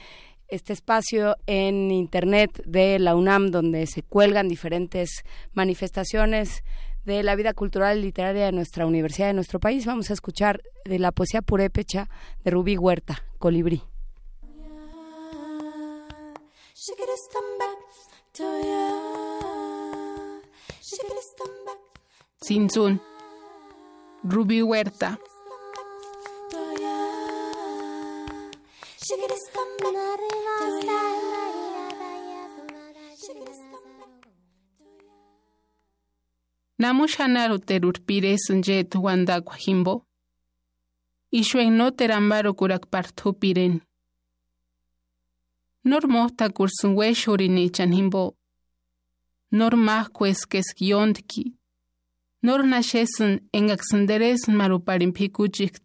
este 0.49 0.75
espacio 0.75 1.37
en 1.49 1.91
internet 1.91 2.63
de 2.65 3.01
la 3.01 3.17
UNAM 3.17 3.51
donde 3.51 3.85
se 3.89 4.05
cuelgan 4.05 4.47
diferentes 4.47 5.25
manifestaciones 5.55 6.63
de 7.07 7.23
la 7.23 7.37
vida 7.37 7.55
cultural 7.55 7.99
y 7.99 8.03
literaria 8.03 8.47
de 8.47 8.53
nuestra 8.53 8.85
universidad, 8.85 9.29
de 9.29 9.35
nuestro 9.35 9.61
país. 9.61 9.87
Vamos 9.87 10.11
a 10.11 10.13
escuchar 10.13 10.63
de 10.85 10.99
la 10.99 11.13
poesía 11.13 11.41
purépecha 11.41 12.09
de 12.45 12.51
Rubí 12.51 12.77
Huerta, 12.77 13.23
Colibrí. 13.39 13.83
Sinsun, 22.43 23.01
Rubí 24.23 24.63
Huerta. 24.63 25.19
Namushanaru 36.79 37.59
terurpire 37.59 38.37
sunjet 38.39 38.95
wanda 38.95 39.41
kwahimbo. 39.41 40.05
Ishwen 41.31 41.73
no 41.77 41.91
terambaro 41.91 42.55
kurak 42.55 42.87
partupiren. 42.91 43.81
Nor 45.85 46.07
mohta 46.09 46.49
kursun 46.49 46.95
weshurini 46.97 47.71
chanhimbo. 47.71 48.37
Nor 49.53 49.73
nashesun 52.65 53.41
engaksenderes 53.53 54.49
maruparin 54.49 55.13
pikuchik. 55.13 55.79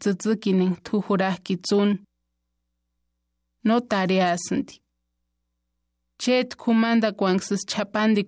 No 3.64 3.80
tareasanti. 3.80 4.82
Chet 6.18 6.56
kumanda 6.56 7.12
chapandi 7.66 8.24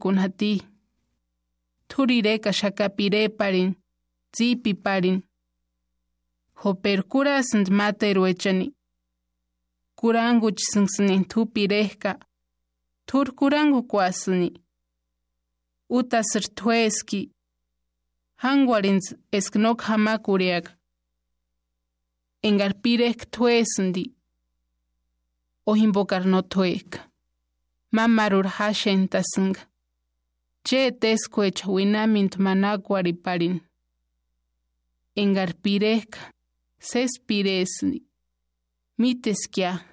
hati. 1.93 2.01
Turireka 2.01 2.51
shakapire 2.53 3.29
parin, 3.29 3.75
zipi 4.35 4.73
parin. 4.73 5.23
Hoperkurasant 6.55 7.69
materu 7.69 8.25
echani. 8.27 8.73
Kurangu 9.95 10.51
chisunksinin 10.51 11.25
tupireka. 11.25 12.19
Tur 13.05 13.31
kurangu 13.35 13.83
kwasuni. 13.87 14.51
Utasir 15.89 16.43
tueski. 16.55 17.31
Hangwarins 18.35 19.15
esknok 19.31 19.81
hamakuriak. 19.81 20.71
Engarpirek 22.43 23.31
tuesndi. 23.31 24.11
Ohimbokar 25.65 26.25
no 26.25 26.41
tuek. 26.41 26.99
Mamarur 27.91 28.47
hashen 28.47 29.07
tasunga. 29.07 29.72
Che 30.65 30.91
tescuech 30.91 31.65
winamint 31.67 32.37
manacuari 32.37 33.13
parin. 33.13 33.59
Engarpirek, 35.13 36.17
sespiresni. 36.79 38.01
Miteskia. 38.95 39.85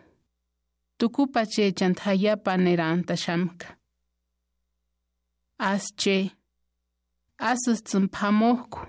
Tukupa 0.97 1.45
che 1.45 1.73
chantaya 1.73 2.37
paneranta 2.37 3.17
shamka. 3.17 3.79
Asche. 5.59 6.31
Asus 7.37 7.83
tsumpamoku. 7.83 8.81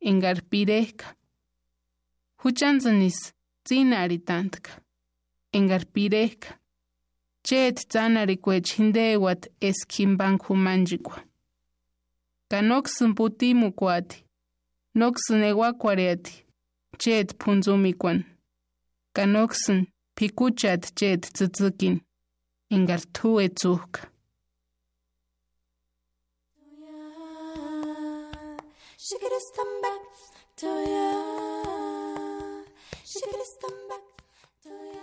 Engarpirek. 0.00 1.16
Huchanzanis 2.42 3.32
tzinaritantka. 3.64 4.70
Engarpirek. 5.52 6.40
Chet 7.46 7.88
tzanarikwech 7.88 8.74
hindewat 8.76 9.48
eskimbankumanjikwa. 9.60 11.22
Kanoksun 12.50 13.14
putimukwati. 13.14 14.24
Noksun 14.94 15.42
ewakwariati. 15.42 16.44
Chet 16.98 17.34
punzumikwan. 17.38 18.24
Kanoksun 19.12 19.86
pikuchat 20.16 20.94
chet 20.94 21.22
tzutzukin. 21.32 22.00
Engartu 22.70 23.40
etzuk. 23.40 23.92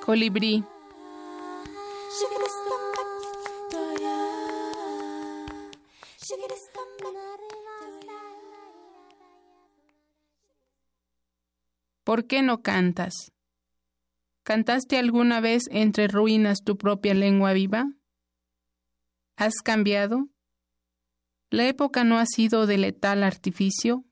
Colibrí. 0.06 0.64
¿Por 12.04 12.28
qué 12.28 12.44
no 12.44 12.62
cantas? 12.62 13.32
¿Cantaste 14.44 14.98
alguna 14.98 15.40
vez 15.40 15.64
entre 15.72 16.08
ruinas 16.08 16.64
tu 16.64 16.78
propia 16.78 17.16
lengua 17.16 17.54
viva? 17.54 17.94
¿Has 19.36 19.56
cambiado? 19.64 20.28
¿La 21.50 21.68
época 21.68 22.04
no 22.04 22.20
ha 22.20 22.26
sido 22.28 22.68
de 22.68 22.78
letal 22.78 23.24
artificio? 23.24 24.04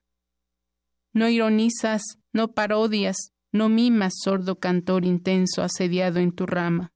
No 1.13 1.29
ironizas, 1.29 2.01
no 2.33 2.53
parodias, 2.53 3.17
no 3.51 3.69
mimas 3.69 4.13
sordo 4.23 4.57
cantor 4.57 5.05
intenso 5.05 5.61
asediado 5.61 6.19
en 6.19 6.31
tu 6.31 6.47
rama. 6.47 6.93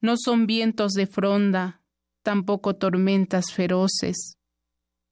No 0.00 0.14
son 0.16 0.46
vientos 0.46 0.92
de 0.92 1.06
fronda, 1.06 1.82
tampoco 2.22 2.76
tormentas 2.76 3.52
feroces. 3.52 4.38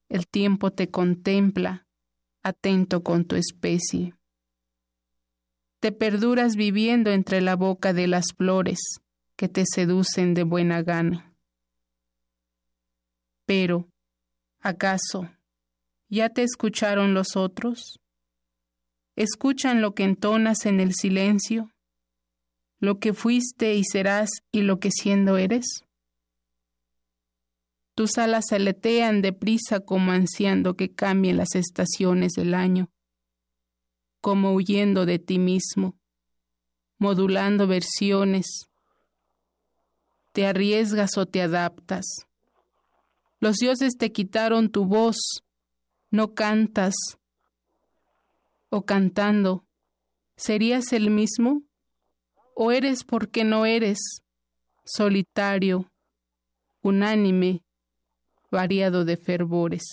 El 0.08 0.26
tiempo 0.26 0.70
te 0.70 0.91
contempla, 0.91 1.86
atento 2.42 3.02
con 3.02 3.26
tu 3.26 3.36
especie. 3.36 4.15
Te 5.81 5.92
perduras 5.92 6.57
viviendo 6.57 7.10
entre 7.10 7.41
la 7.41 7.55
boca 7.55 7.92
de 7.92 8.07
las 8.07 8.33
flores 8.36 8.78
que 9.36 9.49
te 9.49 9.65
seducen 9.67 10.34
de 10.34 10.42
buena 10.42 10.83
gana. 10.83 11.34
Pero, 13.44 13.89
¿acaso 14.60 15.31
ya 16.08 16.31
te 16.31 16.42
escucharon 16.42 17.12
los 17.12 17.36
otros? 17.36 18.00
¿Escuchan 19.15 19.83
lo 19.83 19.94
que 19.94 20.05
entonas 20.05 20.65
en 20.65 20.81
el 20.81 20.94
silencio? 20.94 21.70
¿Lo 22.81 23.00
que 23.00 23.12
fuiste 23.12 23.74
y 23.74 23.82
serás 23.84 24.31
y 24.52 24.62
lo 24.62 24.78
que 24.78 24.90
siendo 24.90 25.36
eres? 25.36 25.84
Tus 27.97 28.16
alas 28.18 28.52
aletean 28.52 29.23
deprisa 29.23 29.81
como 29.81 30.12
ansiando 30.12 30.76
que 30.76 30.94
cambien 30.94 31.36
las 31.36 31.57
estaciones 31.57 32.34
del 32.34 32.55
año, 32.55 32.92
como 34.20 34.55
huyendo 34.55 35.05
de 35.05 35.18
ti 35.18 35.40
mismo, 35.40 35.98
modulando 36.98 37.66
versiones. 37.66 38.68
Te 40.31 40.47
arriesgas 40.47 41.18
o 41.18 41.26
te 41.26 41.42
adaptas. 41.42 42.05
Los 43.40 43.57
dioses 43.57 43.97
te 43.98 44.12
quitaron 44.12 44.70
tu 44.70 44.84
voz, 44.84 45.42
no 46.12 46.34
cantas. 46.34 46.94
O 48.70 48.84
cantando, 48.84 49.65
¿serías 50.36 50.92
el 50.92 51.10
mismo? 51.10 51.68
¿O 52.61 52.73
eres 52.73 53.05
porque 53.05 53.45
no 53.45 53.67
eres? 53.67 54.01
Solitario, 54.85 55.93
unánime, 56.83 57.62
variado 58.51 59.05
de 59.05 59.17
fervores. 59.17 59.85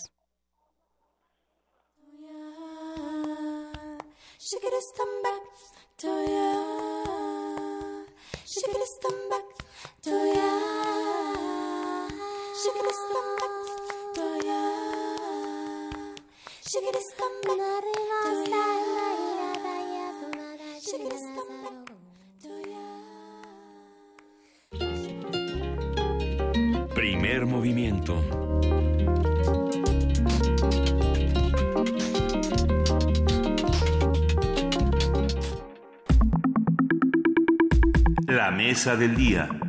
Primer 27.35 27.53
movimiento. 27.53 28.23
La 38.25 38.51
mesa 38.51 38.95
del 38.95 39.17
día. 39.17 39.64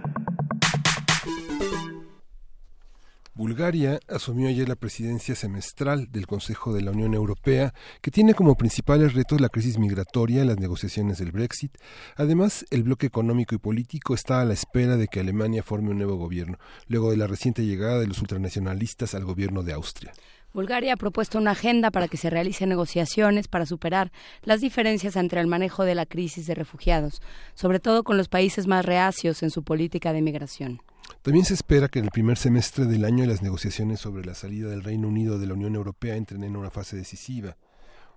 Bulgaria 3.36 4.00
asumió 4.08 4.48
ayer 4.48 4.66
la 4.66 4.76
presidencia 4.76 5.34
semestral 5.34 6.10
del 6.10 6.26
Consejo 6.26 6.72
de 6.72 6.80
la 6.80 6.92
Unión 6.92 7.12
Europea, 7.12 7.74
que 8.00 8.10
tiene 8.10 8.32
como 8.32 8.56
principales 8.56 9.12
retos 9.12 9.42
la 9.42 9.50
crisis 9.50 9.78
migratoria, 9.78 10.42
las 10.46 10.58
negociaciones 10.58 11.18
del 11.18 11.32
Brexit. 11.32 11.76
Además, 12.16 12.64
el 12.70 12.84
bloque 12.84 13.06
económico 13.06 13.54
y 13.54 13.58
político 13.58 14.14
está 14.14 14.40
a 14.40 14.46
la 14.46 14.54
espera 14.54 14.96
de 14.96 15.08
que 15.08 15.20
Alemania 15.20 15.62
forme 15.62 15.90
un 15.90 15.98
nuevo 15.98 16.16
gobierno, 16.16 16.56
luego 16.88 17.10
de 17.10 17.18
la 17.18 17.26
reciente 17.26 17.66
llegada 17.66 17.98
de 18.00 18.06
los 18.06 18.22
ultranacionalistas 18.22 19.14
al 19.14 19.26
gobierno 19.26 19.62
de 19.62 19.74
Austria. 19.74 20.14
Bulgaria 20.54 20.94
ha 20.94 20.96
propuesto 20.96 21.36
una 21.36 21.50
agenda 21.50 21.90
para 21.90 22.08
que 22.08 22.16
se 22.16 22.30
realicen 22.30 22.70
negociaciones 22.70 23.48
para 23.48 23.66
superar 23.66 24.12
las 24.44 24.62
diferencias 24.62 25.14
entre 25.14 25.42
el 25.42 25.46
manejo 25.46 25.84
de 25.84 25.94
la 25.94 26.06
crisis 26.06 26.46
de 26.46 26.54
refugiados, 26.54 27.20
sobre 27.54 27.80
todo 27.80 28.02
con 28.02 28.16
los 28.16 28.28
países 28.28 28.66
más 28.66 28.86
reacios 28.86 29.42
en 29.42 29.50
su 29.50 29.62
política 29.62 30.14
de 30.14 30.22
migración. 30.22 30.80
También 31.26 31.44
se 31.44 31.54
espera 31.54 31.88
que 31.88 31.98
en 31.98 32.04
el 32.04 32.12
primer 32.12 32.38
semestre 32.38 32.84
del 32.84 33.04
año 33.04 33.26
las 33.26 33.42
negociaciones 33.42 33.98
sobre 33.98 34.24
la 34.24 34.36
salida 34.36 34.68
del 34.68 34.84
Reino 34.84 35.08
Unido 35.08 35.40
de 35.40 35.48
la 35.48 35.54
Unión 35.54 35.74
Europea 35.74 36.14
entren 36.14 36.44
en 36.44 36.54
una 36.54 36.70
fase 36.70 36.96
decisiva. 36.96 37.56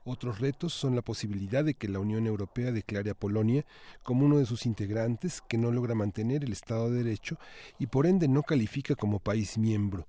Otros 0.03 0.37
retos 0.37 0.73
son 0.73 0.95
la 0.95 1.01
posibilidad 1.01 1.65
de 1.65 1.73
que 1.73 1.87
la 1.87 1.97
Unión 1.97 2.27
Europea 2.27 2.71
declare 2.71 3.09
a 3.09 3.15
Polonia 3.15 3.65
como 4.03 4.27
uno 4.27 4.37
de 4.37 4.45
sus 4.45 4.67
integrantes 4.67 5.41
que 5.41 5.57
no 5.57 5.71
logra 5.71 5.95
mantener 5.95 6.43
el 6.43 6.51
Estado 6.51 6.91
de 6.91 7.03
Derecho 7.03 7.39
y 7.79 7.87
por 7.87 8.05
ende 8.05 8.27
no 8.27 8.43
califica 8.43 8.93
como 8.93 9.17
país 9.17 9.57
miembro. 9.57 10.05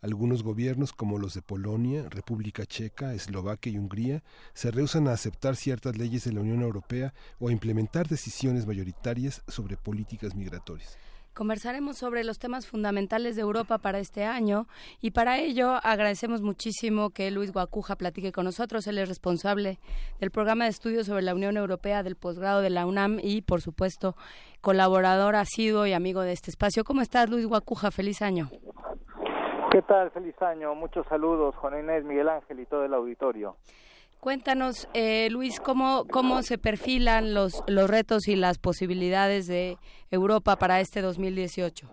Algunos 0.00 0.44
gobiernos 0.44 0.92
como 0.92 1.18
los 1.18 1.34
de 1.34 1.42
Polonia, 1.42 2.08
República 2.08 2.66
Checa, 2.66 3.14
Eslovaquia 3.14 3.72
y 3.72 3.78
Hungría 3.78 4.22
se 4.52 4.70
rehusan 4.70 5.08
a 5.08 5.12
aceptar 5.12 5.56
ciertas 5.56 5.98
leyes 5.98 6.22
de 6.22 6.32
la 6.32 6.42
Unión 6.42 6.62
Europea 6.62 7.14
o 7.40 7.48
a 7.48 7.52
implementar 7.52 8.06
decisiones 8.06 8.64
mayoritarias 8.64 9.42
sobre 9.48 9.76
políticas 9.76 10.36
migratorias. 10.36 10.96
Conversaremos 11.34 11.98
sobre 11.98 12.22
los 12.22 12.38
temas 12.38 12.68
fundamentales 12.68 13.34
de 13.34 13.42
Europa 13.42 13.78
para 13.78 13.98
este 13.98 14.24
año 14.24 14.66
y 15.00 15.10
para 15.10 15.38
ello 15.38 15.80
agradecemos 15.82 16.42
muchísimo 16.42 17.10
que 17.10 17.32
Luis 17.32 17.52
Guacuja 17.52 17.96
platique 17.96 18.30
con 18.30 18.44
nosotros. 18.44 18.86
Él 18.86 18.98
es 18.98 19.08
responsable 19.08 19.78
del 20.20 20.30
programa 20.30 20.64
de 20.64 20.70
estudios 20.70 21.06
sobre 21.06 21.22
la 21.22 21.34
Unión 21.34 21.56
Europea 21.56 22.04
del 22.04 22.14
posgrado 22.14 22.60
de 22.60 22.70
la 22.70 22.86
UNAM 22.86 23.18
y, 23.20 23.42
por 23.42 23.62
supuesto, 23.62 24.14
colaborador 24.60 25.34
asiduo 25.34 25.86
y 25.86 25.92
amigo 25.92 26.22
de 26.22 26.30
este 26.30 26.52
espacio. 26.52 26.84
¿Cómo 26.84 27.00
estás, 27.00 27.28
Luis 27.28 27.46
Guacuja? 27.46 27.90
Feliz 27.90 28.22
año. 28.22 28.48
¿Qué 29.72 29.82
tal? 29.82 30.12
Feliz 30.12 30.40
año. 30.40 30.76
Muchos 30.76 31.04
saludos, 31.08 31.56
Juan 31.56 31.80
Inés, 31.80 32.04
Miguel 32.04 32.28
Ángel 32.28 32.60
y 32.60 32.66
todo 32.66 32.84
el 32.84 32.94
auditorio. 32.94 33.56
Cuéntanos, 34.24 34.88
eh, 34.94 35.28
Luis, 35.30 35.60
cómo, 35.60 36.06
cómo 36.10 36.40
se 36.40 36.56
perfilan 36.56 37.34
los, 37.34 37.62
los 37.66 37.90
retos 37.90 38.26
y 38.26 38.36
las 38.36 38.56
posibilidades 38.56 39.46
de 39.46 39.76
Europa 40.10 40.56
para 40.56 40.80
este 40.80 41.02
2018. 41.02 41.86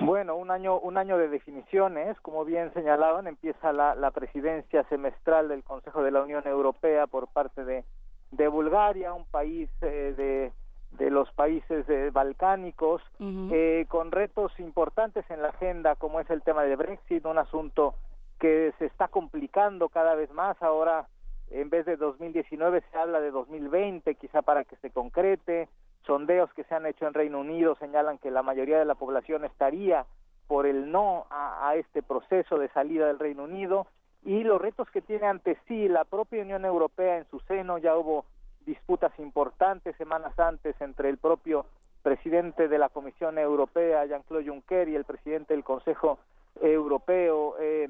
Bueno, 0.00 0.36
un 0.36 0.50
año, 0.50 0.78
un 0.78 0.96
año 0.96 1.18
de 1.18 1.28
definiciones, 1.28 2.18
como 2.22 2.46
bien 2.46 2.72
señalaban, 2.72 3.26
empieza 3.26 3.74
la, 3.74 3.94
la 3.94 4.10
presidencia 4.10 4.84
semestral 4.84 5.48
del 5.48 5.62
Consejo 5.64 6.02
de 6.02 6.12
la 6.12 6.22
Unión 6.22 6.46
Europea 6.46 7.06
por 7.06 7.28
parte 7.28 7.66
de, 7.66 7.84
de 8.30 8.48
Bulgaria, 8.48 9.12
un 9.12 9.26
país 9.26 9.68
eh, 9.82 10.14
de, 10.16 10.52
de 10.96 11.10
los 11.10 11.30
países 11.32 11.86
eh, 11.90 12.08
balcánicos, 12.10 13.02
eh, 13.20 13.84
con 13.88 14.12
retos 14.12 14.50
importantes 14.58 15.30
en 15.30 15.42
la 15.42 15.48
agenda, 15.48 15.94
como 15.96 16.20
es 16.20 16.30
el 16.30 16.40
tema 16.40 16.62
de 16.62 16.74
Brexit, 16.74 17.26
un 17.26 17.36
asunto 17.36 17.96
que 18.38 18.72
se 18.78 18.86
está 18.86 19.08
complicando 19.08 19.88
cada 19.88 20.14
vez 20.14 20.30
más. 20.32 20.60
Ahora, 20.62 21.06
en 21.50 21.70
vez 21.70 21.86
de 21.86 21.96
2019, 21.96 22.82
se 22.90 22.98
habla 22.98 23.20
de 23.20 23.30
2020, 23.30 24.14
quizá 24.16 24.42
para 24.42 24.64
que 24.64 24.76
se 24.76 24.90
concrete. 24.90 25.68
Sondeos 26.04 26.52
que 26.54 26.64
se 26.64 26.74
han 26.74 26.86
hecho 26.86 27.06
en 27.06 27.14
Reino 27.14 27.40
Unido 27.40 27.76
señalan 27.80 28.18
que 28.18 28.30
la 28.30 28.42
mayoría 28.42 28.78
de 28.78 28.84
la 28.84 28.94
población 28.94 29.44
estaría 29.44 30.06
por 30.46 30.66
el 30.66 30.92
no 30.92 31.26
a, 31.30 31.74
este 31.74 32.02
proceso 32.02 32.58
de 32.58 32.68
salida 32.68 33.08
del 33.08 33.18
Reino 33.18 33.44
Unido 33.44 33.88
y 34.24 34.44
los 34.44 34.60
retos 34.60 34.88
que 34.90 35.02
tiene 35.02 35.26
ante 35.26 35.58
sí 35.66 35.88
la 35.88 36.04
propia 36.04 36.42
Unión 36.42 36.64
Europea 36.64 37.18
en 37.18 37.26
su 37.28 37.40
seno. 37.40 37.78
Ya 37.78 37.96
hubo 37.96 38.24
disputas 38.64 39.12
importantes 39.18 39.96
semanas 39.96 40.38
antes 40.38 40.80
entre 40.80 41.08
el 41.08 41.18
propio 41.18 41.66
presidente 42.02 42.68
de 42.68 42.78
la 42.78 42.88
Comisión 42.88 43.36
Europea, 43.38 44.06
Jean-Claude 44.06 44.48
Juncker, 44.48 44.88
y 44.88 44.94
el 44.94 45.04
presidente 45.04 45.54
del 45.54 45.64
Consejo 45.64 46.20
Europeo, 46.60 47.56
eh, 47.58 47.88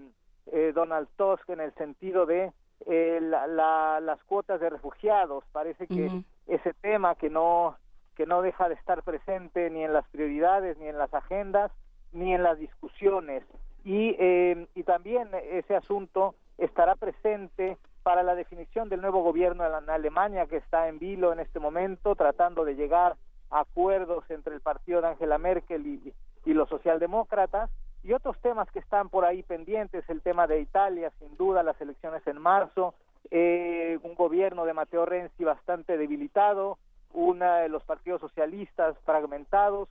eh, 0.53 0.73
Donald 0.75 1.09
Tusk 1.17 1.49
en 1.51 1.61
el 1.61 1.73
sentido 1.75 2.27
de 2.27 2.53
eh, 2.87 3.19
la, 3.21 4.01
las 4.01 4.23
cuotas 4.25 4.61
de 4.61 4.71
refugiados. 4.71 5.45
Parece 5.53 5.87
que 5.87 6.23
ese 6.47 6.75
tema 6.75 7.15
que 7.15 7.31
no 7.31 7.77
que 8.17 8.27
no 8.27 8.41
deja 8.41 8.69
de 8.69 8.75
estar 8.75 9.03
presente 9.03 9.69
ni 9.69 9.85
en 9.85 9.93
las 9.93 10.09
prioridades, 10.09 10.79
ni 10.79 10.89
en 10.89 10.97
las 10.97 11.13
agendas, 11.13 11.71
ni 12.13 12.35
en 12.35 12.43
las 12.43 12.59
discusiones. 12.59 13.45
Y, 13.85 14.17
eh, 14.19 14.67
y 14.75 14.85
también 14.85 15.29
ese 15.51 15.77
asunto 15.77 16.35
estará 16.57 16.97
presente 16.97 17.77
para 18.03 18.23
la 18.23 18.35
definición 18.35 18.89
del 18.89 19.03
nuevo 19.03 19.23
gobierno 19.23 19.67
en 19.67 19.91
Alemania 19.91 20.47
que 20.47 20.57
está 20.57 20.89
en 20.89 20.99
vilo 20.99 21.33
en 21.33 21.41
este 21.41 21.61
momento, 21.61 22.15
tratando 22.15 22.65
de 22.65 22.75
llegar 22.75 23.17
a 23.51 23.61
acuerdos 23.61 24.25
entre 24.31 24.55
el 24.55 24.63
partido 24.63 25.03
de 25.03 25.09
Angela 25.09 25.37
Merkel 25.37 25.87
y, 25.87 26.15
y 26.47 26.55
los 26.55 26.69
socialdemócratas 26.71 27.71
y 28.07 28.13
otros 28.13 28.39
temas 28.39 28.71
que 28.71 28.79
están 28.79 29.09
por 29.09 29.25
ahí 29.25 29.43
pendientes, 29.43 30.09
el 30.09 30.23
tema 30.23 30.47
de 30.47 30.61
Italia, 30.61 31.11
sin 31.19 31.37
duda, 31.37 31.65
las 31.65 31.81
elecciones 31.81 32.25
en 32.29 32.41
marzo, 32.41 32.95
eh, 33.33 33.99
un 34.05 34.15
gobierno 34.15 34.65
de 34.65 34.75
Matteo 34.75 35.05
Renzi 35.05 35.43
bastante 35.43 35.99
debilitado, 35.99 36.79
una 37.13 37.57
de 37.59 37.69
los 37.69 37.83
partidos 37.83 38.21
socialistas 38.21 38.97
fragmentados 39.05 39.89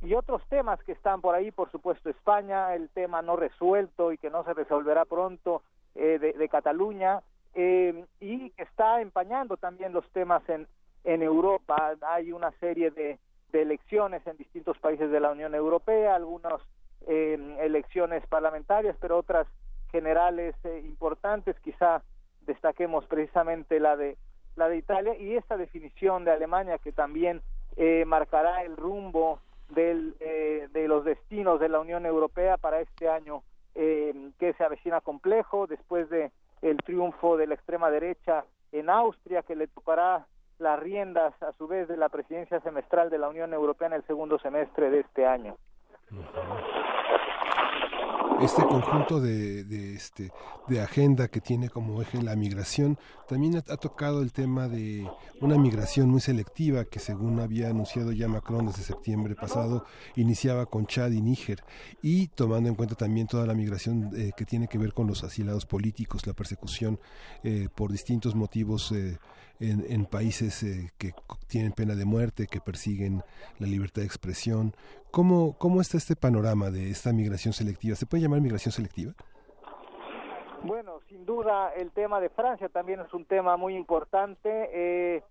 y 0.00 0.14
otros 0.14 0.40
temas 0.48 0.82
que 0.82 0.92
están 0.92 1.20
por 1.20 1.34
ahí, 1.34 1.50
por 1.50 1.70
supuesto 1.70 2.08
España, 2.08 2.74
el 2.74 2.88
tema 2.88 3.20
no 3.20 3.36
resuelto 3.36 4.12
y 4.12 4.18
que 4.18 4.30
no 4.30 4.44
se 4.44 4.54
resolverá 4.54 5.04
pronto 5.04 5.60
eh, 5.94 6.18
de, 6.18 6.48
Cataluña 6.48 7.20
eh, 7.54 8.02
y 8.18 8.50
está 8.56 9.02
empañando 9.02 9.58
también 9.58 9.92
los 9.92 10.08
temas 10.12 10.42
en, 10.48 10.66
en 11.04 11.22
Europa. 11.22 11.96
Hay 12.00 12.32
una 12.32 12.50
serie 12.52 12.90
de, 12.92 13.18
de 13.52 13.62
elecciones 13.62 14.26
en 14.26 14.38
distintos 14.38 14.78
países 14.78 15.10
de 15.10 15.20
la 15.20 15.32
Unión 15.32 15.54
Europea, 15.54 16.14
algunos 16.14 16.62
elecciones 17.06 18.26
parlamentarias, 18.26 18.96
pero 19.00 19.18
otras 19.18 19.46
generales 19.90 20.54
eh, 20.64 20.82
importantes, 20.84 21.56
quizá 21.60 22.02
destaquemos 22.46 23.04
precisamente 23.06 23.80
la 23.80 23.96
de 23.96 24.16
la 24.56 24.68
de 24.68 24.76
Italia 24.76 25.16
y 25.16 25.36
esta 25.36 25.56
definición 25.56 26.24
de 26.24 26.32
Alemania 26.32 26.78
que 26.78 26.90
también 26.90 27.42
eh, 27.76 28.04
marcará 28.04 28.64
el 28.64 28.76
rumbo 28.76 29.38
del, 29.68 30.16
eh, 30.18 30.66
de 30.72 30.88
los 30.88 31.04
destinos 31.04 31.60
de 31.60 31.68
la 31.68 31.78
Unión 31.78 32.04
Europea 32.06 32.56
para 32.56 32.80
este 32.80 33.08
año 33.08 33.42
que 33.74 34.54
se 34.54 34.64
avecina 34.64 35.00
complejo 35.00 35.68
después 35.68 36.10
de 36.10 36.32
el 36.62 36.78
triunfo 36.78 37.36
de 37.36 37.46
la 37.46 37.54
extrema 37.54 37.92
derecha 37.92 38.44
en 38.72 38.90
Austria 38.90 39.42
que 39.42 39.54
le 39.54 39.68
tocará 39.68 40.26
las 40.58 40.80
riendas 40.80 41.40
a 41.40 41.52
su 41.52 41.68
vez 41.68 41.86
de 41.86 41.96
la 41.96 42.08
presidencia 42.08 42.58
semestral 42.58 43.08
de 43.08 43.18
la 43.18 43.28
Unión 43.28 43.54
Europea 43.54 43.86
en 43.86 43.94
el 43.94 44.06
segundo 44.08 44.40
semestre 44.40 44.90
de 44.90 44.98
este 44.98 45.24
año 45.24 45.56
este 48.40 48.64
conjunto 48.66 49.20
de, 49.20 49.64
de, 49.64 49.94
este, 49.94 50.30
de 50.68 50.80
agenda 50.80 51.28
que 51.28 51.40
tiene 51.40 51.68
como 51.68 52.00
eje 52.00 52.22
la 52.22 52.36
migración, 52.36 52.98
también 53.26 53.56
ha, 53.56 53.76
tocado 53.76 54.22
el 54.22 54.32
tema 54.32 54.68
de 54.68 55.08
una 55.40 55.58
migración 55.58 56.08
muy 56.08 56.20
selectiva 56.20 56.84
que 56.84 57.00
según 57.00 57.40
había 57.40 57.68
anunciado 57.68 58.12
ya 58.12 58.28
Macron 58.28 58.66
desde 58.66 58.82
septiembre 58.82 59.34
pasado, 59.34 59.84
iniciaba 60.14 60.66
con 60.66 60.86
Chad 60.86 61.10
y 61.10 61.20
Níger, 61.20 61.64
y 62.00 62.28
tomando 62.28 62.68
en 62.68 62.76
cuenta 62.76 62.94
también 62.94 63.26
toda 63.26 63.44
la 63.44 63.54
migración 63.54 64.10
eh, 64.16 64.30
que 64.36 64.44
tiene 64.44 64.68
que 64.68 64.78
ver 64.78 64.92
con 64.92 65.06
los 65.06 65.24
asilados 65.24 65.66
políticos, 65.66 66.26
la 66.26 66.32
persecución 66.32 67.00
eh, 67.42 67.68
por 67.74 67.90
distintos 67.90 68.34
motivos. 68.34 68.92
Eh, 68.92 69.18
en, 69.60 70.06
países 70.06 70.64
que 70.98 71.12
tienen 71.46 71.72
pena 71.72 71.94
de 71.94 72.04
muerte, 72.04 72.46
que 72.46 72.60
persiguen 72.60 73.22
la 73.58 73.66
libertad 73.66 74.02
de 74.02 74.06
expresión, 74.06 74.74
¿Cómo, 75.10 75.56
¿Cómo 75.58 75.80
está 75.80 75.96
este 75.96 76.16
panorama 76.16 76.70
de 76.70 76.90
esta 76.90 77.12
migración 77.12 77.54
selectiva? 77.54 77.96
¿Se 77.96 78.04
puede 78.04 78.22
llamar 78.22 78.40
migración 78.40 78.72
selectiva? 78.72 79.12
Bueno, 80.62 81.00
sin 81.08 81.24
duda 81.24 81.72
el 81.74 81.92
tema 81.92 82.20
de 82.20 82.28
Francia 82.28 82.68
también 82.68 83.00
es 83.00 83.12
un 83.14 83.24
tema 83.24 83.56
muy 83.56 83.74
importante. 83.74 84.68
Eh, 84.72 85.22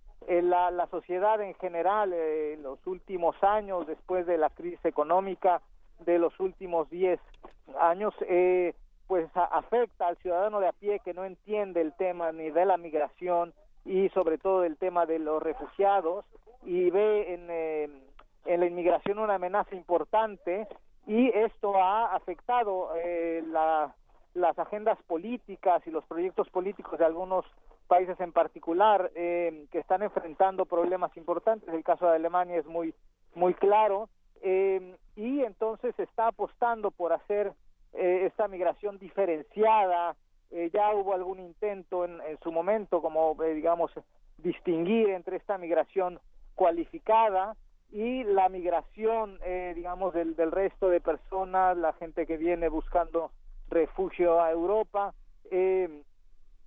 la, 0.41 0.71
la, 0.71 0.87
sociedad 0.87 1.39
en 1.41 1.53
general 1.55 2.11
eh, 2.11 2.53
en 2.53 2.63
los 2.63 2.85
últimos 2.87 3.35
años, 3.43 3.85
después 3.85 4.25
de 4.25 4.37
la 4.37 4.49
crisis 4.49 4.83
económica 4.83 5.61
de 5.99 6.17
los 6.17 6.37
últimos 6.39 6.89
10 6.89 7.19
años, 7.79 8.13
eh, 8.21 8.73
pues 9.05 9.29
afecta 9.35 10.07
al 10.07 10.17
ciudadano 10.17 10.59
de 10.59 10.67
a 10.67 10.73
pie 10.73 10.99
que 11.05 11.13
no 11.13 11.23
entiende 11.23 11.81
el 11.81 11.93
tema 11.93 12.31
ni 12.31 12.49
de 12.49 12.65
la 12.65 12.77
migración 12.77 13.53
y 13.87 14.09
sobre 14.09 14.37
todo 14.37 14.63
el 14.63 14.77
tema 14.77 15.05
de 15.05 15.17
los 15.17 15.41
refugiados 15.41 16.25
y 16.63 16.89
ve 16.91 17.33
en 17.33 17.47
eh, 17.49 18.07
en 18.47 18.61
la 18.61 18.65
inmigración 18.65 19.19
una 19.19 19.35
amenaza 19.35 19.75
importante 19.75 20.67
y 21.05 21.29
esto 21.29 21.75
ha 21.77 22.15
afectado 22.15 22.89
eh, 22.95 23.43
las 24.33 24.59
agendas 24.59 24.97
políticas 25.03 25.85
y 25.85 25.91
los 25.91 26.05
proyectos 26.05 26.49
políticos 26.49 26.97
de 26.97 27.05
algunos 27.05 27.45
países 27.87 28.19
en 28.19 28.31
particular 28.31 29.11
eh, 29.15 29.65
que 29.71 29.79
están 29.79 30.03
enfrentando 30.03 30.65
problemas 30.65 31.15
importantes. 31.15 31.73
El 31.73 31.83
caso 31.83 32.07
de 32.07 32.15
Alemania 32.15 32.57
es 32.57 32.65
muy 32.65 32.93
muy 33.35 33.53
claro 33.53 34.09
eh, 34.41 34.97
y 35.15 35.43
entonces 35.43 35.97
está 35.99 36.27
apostando 36.27 36.91
por 36.91 37.13
hacer 37.13 37.53
esta 37.93 38.47
migración 38.47 38.99
diferenciada. 38.99 40.15
Ya 40.73 40.93
hubo 40.93 41.13
algún 41.13 41.39
intento 41.39 42.05
en, 42.05 42.21
en 42.21 42.39
su 42.39 42.51
momento, 42.51 43.01
como 43.01 43.35
digamos, 43.35 43.91
distinguir 44.37 45.09
entre 45.09 45.37
esta 45.37 45.57
migración 45.57 46.19
cualificada 46.55 47.55
y 47.91 48.23
la 48.23 48.49
migración, 48.49 49.39
digamos, 49.75 50.13
del, 50.13 50.35
del 50.35 50.51
resto 50.51 50.89
de 50.89 51.01
personas, 51.01 51.77
la 51.77 51.93
gente 51.93 52.25
que 52.25 52.37
viene 52.37 52.69
buscando 52.69 53.31
refugio 53.69 54.41
a 54.41 54.51
Europa, 54.51 55.13
eh, 55.51 56.03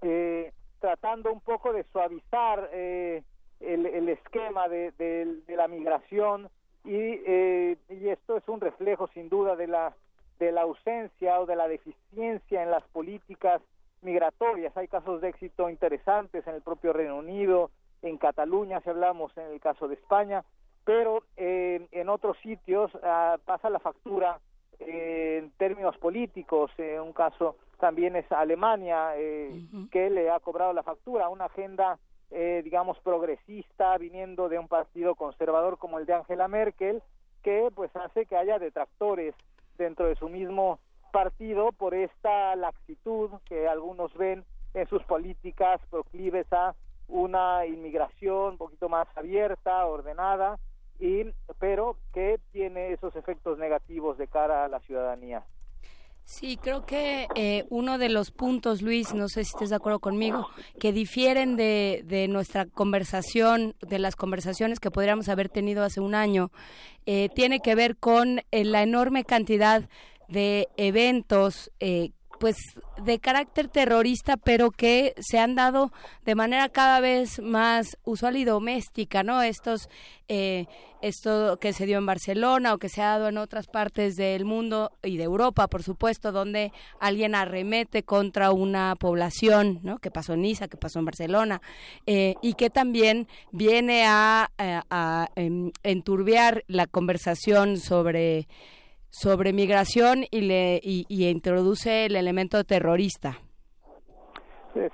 eh, 0.02 0.52
tratando 0.81 1.33
un 1.33 1.41
poco 1.41 1.73
de 1.73 1.84
suavizar 1.92 2.70
eh, 2.73 3.23
el, 3.60 3.86
el, 3.86 4.09
esquema 4.09 4.68
de, 4.68 4.92
de, 4.92 5.42
de, 5.47 5.57
la 5.57 5.68
migración 5.68 6.49
y, 6.84 6.94
eh, 6.94 7.76
y 7.91 8.09
esto 8.09 8.39
es 8.39 8.49
un 8.49 8.60
reflejo 8.60 9.09
sin 9.09 9.28
duda 9.28 9.57
de 9.57 9.67
la 9.67 9.94
de 10.39 10.52
la 10.52 10.62
ausencia 10.62 11.39
o 11.39 11.44
de 11.44 11.55
la 11.55 11.68
deficiencia 11.68 12.62
en 12.62 12.70
las 12.70 12.83
políticas 12.84 13.60
migratorias. 14.02 14.76
Hay 14.76 14.88
casos 14.88 15.20
de 15.20 15.28
éxito 15.28 15.68
interesantes 15.68 16.46
en 16.46 16.54
el 16.54 16.62
propio 16.62 16.92
Reino 16.92 17.16
Unido, 17.16 17.70
en 18.02 18.16
Cataluña, 18.16 18.80
si 18.80 18.90
hablamos 18.90 19.36
en 19.36 19.52
el 19.52 19.60
caso 19.60 19.86
de 19.86 19.94
España, 19.94 20.44
pero 20.84 21.22
eh, 21.36 21.86
en 21.92 22.08
otros 22.08 22.36
sitios 22.38 22.94
uh, 22.94 23.38
pasa 23.44 23.68
la 23.68 23.78
factura 23.78 24.40
eh, 24.78 25.40
en 25.42 25.50
términos 25.58 25.96
políticos. 25.98 26.70
Eh, 26.78 26.98
un 26.98 27.12
caso 27.12 27.56
también 27.78 28.16
es 28.16 28.30
Alemania, 28.32 29.16
eh, 29.16 29.50
uh 29.52 29.76
-huh. 29.76 29.90
que 29.90 30.08
le 30.10 30.30
ha 30.30 30.40
cobrado 30.40 30.72
la 30.72 30.82
factura, 30.82 31.28
una 31.28 31.46
agenda, 31.46 31.98
eh, 32.30 32.62
digamos, 32.64 32.98
progresista, 33.00 33.98
viniendo 33.98 34.48
de 34.48 34.58
un 34.58 34.68
partido 34.68 35.14
conservador 35.14 35.76
como 35.76 35.98
el 35.98 36.06
de 36.06 36.14
Angela 36.14 36.48
Merkel, 36.48 37.02
que 37.42 37.70
pues 37.74 37.94
hace 37.96 38.26
que 38.26 38.36
haya 38.36 38.58
detractores 38.58 39.34
dentro 39.78 40.06
de 40.06 40.16
su 40.16 40.28
mismo 40.28 40.78
partido 41.10 41.72
por 41.72 41.94
esta 41.94 42.56
laxitud 42.56 43.30
que 43.47 43.68
algunos 43.68 44.12
ven 44.14 44.44
en 44.74 44.89
sus 44.89 45.02
políticas 45.05 45.80
proclives 45.90 46.47
a 46.52 46.74
una 47.08 47.66
inmigración 47.66 48.52
un 48.52 48.58
poquito 48.58 48.89
más 48.89 49.08
abierta, 49.16 49.84
ordenada, 49.86 50.58
y 50.98 51.24
pero 51.58 51.97
que 52.12 52.39
tiene 52.52 52.92
esos 52.92 53.16
efectos 53.16 53.58
negativos 53.58 54.18
de 54.18 54.28
cara 54.28 54.64
a 54.64 54.68
la 54.68 54.80
ciudadanía. 54.80 55.44
Sí, 56.24 56.56
creo 56.56 56.86
que 56.86 57.26
eh, 57.34 57.64
uno 57.70 57.98
de 57.98 58.08
los 58.08 58.30
puntos, 58.30 58.82
Luis, 58.82 59.14
no 59.14 59.28
sé 59.28 59.42
si 59.42 59.50
estés 59.50 59.70
de 59.70 59.76
acuerdo 59.76 59.98
conmigo, 59.98 60.47
que 60.78 60.92
difieren 60.92 61.56
de, 61.56 62.02
de 62.05 62.28
nuestra 62.28 62.66
conversación, 62.66 63.74
de 63.80 63.98
las 63.98 64.14
conversaciones 64.14 64.78
que 64.78 64.92
podríamos 64.92 65.28
haber 65.28 65.48
tenido 65.48 65.82
hace 65.82 66.00
un 66.00 66.14
año, 66.14 66.52
eh, 67.05 67.30
tiene 67.34 67.58
que 67.58 67.74
ver 67.74 67.97
con 67.97 68.42
eh, 68.52 68.64
la 68.64 68.82
enorme 68.84 69.24
cantidad 69.24 69.89
de 70.31 70.68
eventos 70.76 71.70
eh, 71.81 72.10
pues 72.41 72.57
de 73.05 73.18
carácter 73.18 73.68
terrorista, 73.68 74.39
pero 74.39 74.70
que 74.70 75.15
se 75.18 75.39
han 75.39 75.55
dado 75.55 75.92
de 76.25 76.34
manera 76.34 76.70
cada 76.70 76.99
vez 76.99 77.39
más 77.39 77.99
usual 78.05 78.39
y 78.39 78.47
doméstica, 78.47 79.23
¿no? 79.23 79.42
Estos, 79.42 79.91
eh, 80.26 80.65
esto 81.02 81.59
que 81.60 81.75
se 81.75 81.84
dio 81.84 81.99
en 81.99 82.07
Barcelona 82.07 82.73
o 82.73 82.78
que 82.78 82.89
se 82.89 83.02
ha 83.02 83.09
dado 83.09 83.28
en 83.28 83.36
otras 83.36 83.67
partes 83.67 84.17
del 84.17 84.47
mundo 84.47 84.91
y 85.02 85.18
de 85.18 85.25
Europa, 85.25 85.68
por 85.68 85.83
supuesto, 85.83 86.33
donde 86.33 86.73
alguien 86.99 87.34
arremete 87.34 88.05
contra 88.05 88.52
una 88.52 88.97
población, 88.97 89.78
¿no? 89.83 89.99
Que 89.99 90.10
pasó 90.10 90.33
en 90.33 90.41
Niza, 90.41 90.68
que 90.68 90.78
pasó 90.78 90.99
en 90.99 91.05
Barcelona, 91.05 91.60
eh, 92.07 92.36
y 92.41 92.55
que 92.55 92.70
también 92.70 93.28
viene 93.52 94.07
a, 94.07 94.50
a, 94.57 94.84
a 94.89 95.28
em, 95.36 95.73
enturbiar 95.83 96.65
la 96.68 96.86
conversación 96.86 97.76
sobre 97.76 98.49
sobre 99.10 99.52
migración 99.52 100.24
y 100.30 100.40
le 100.42 100.80
y, 100.82 101.05
y 101.08 101.28
introduce 101.28 102.06
el 102.06 102.16
elemento 102.16 102.64
terrorista. 102.64 103.39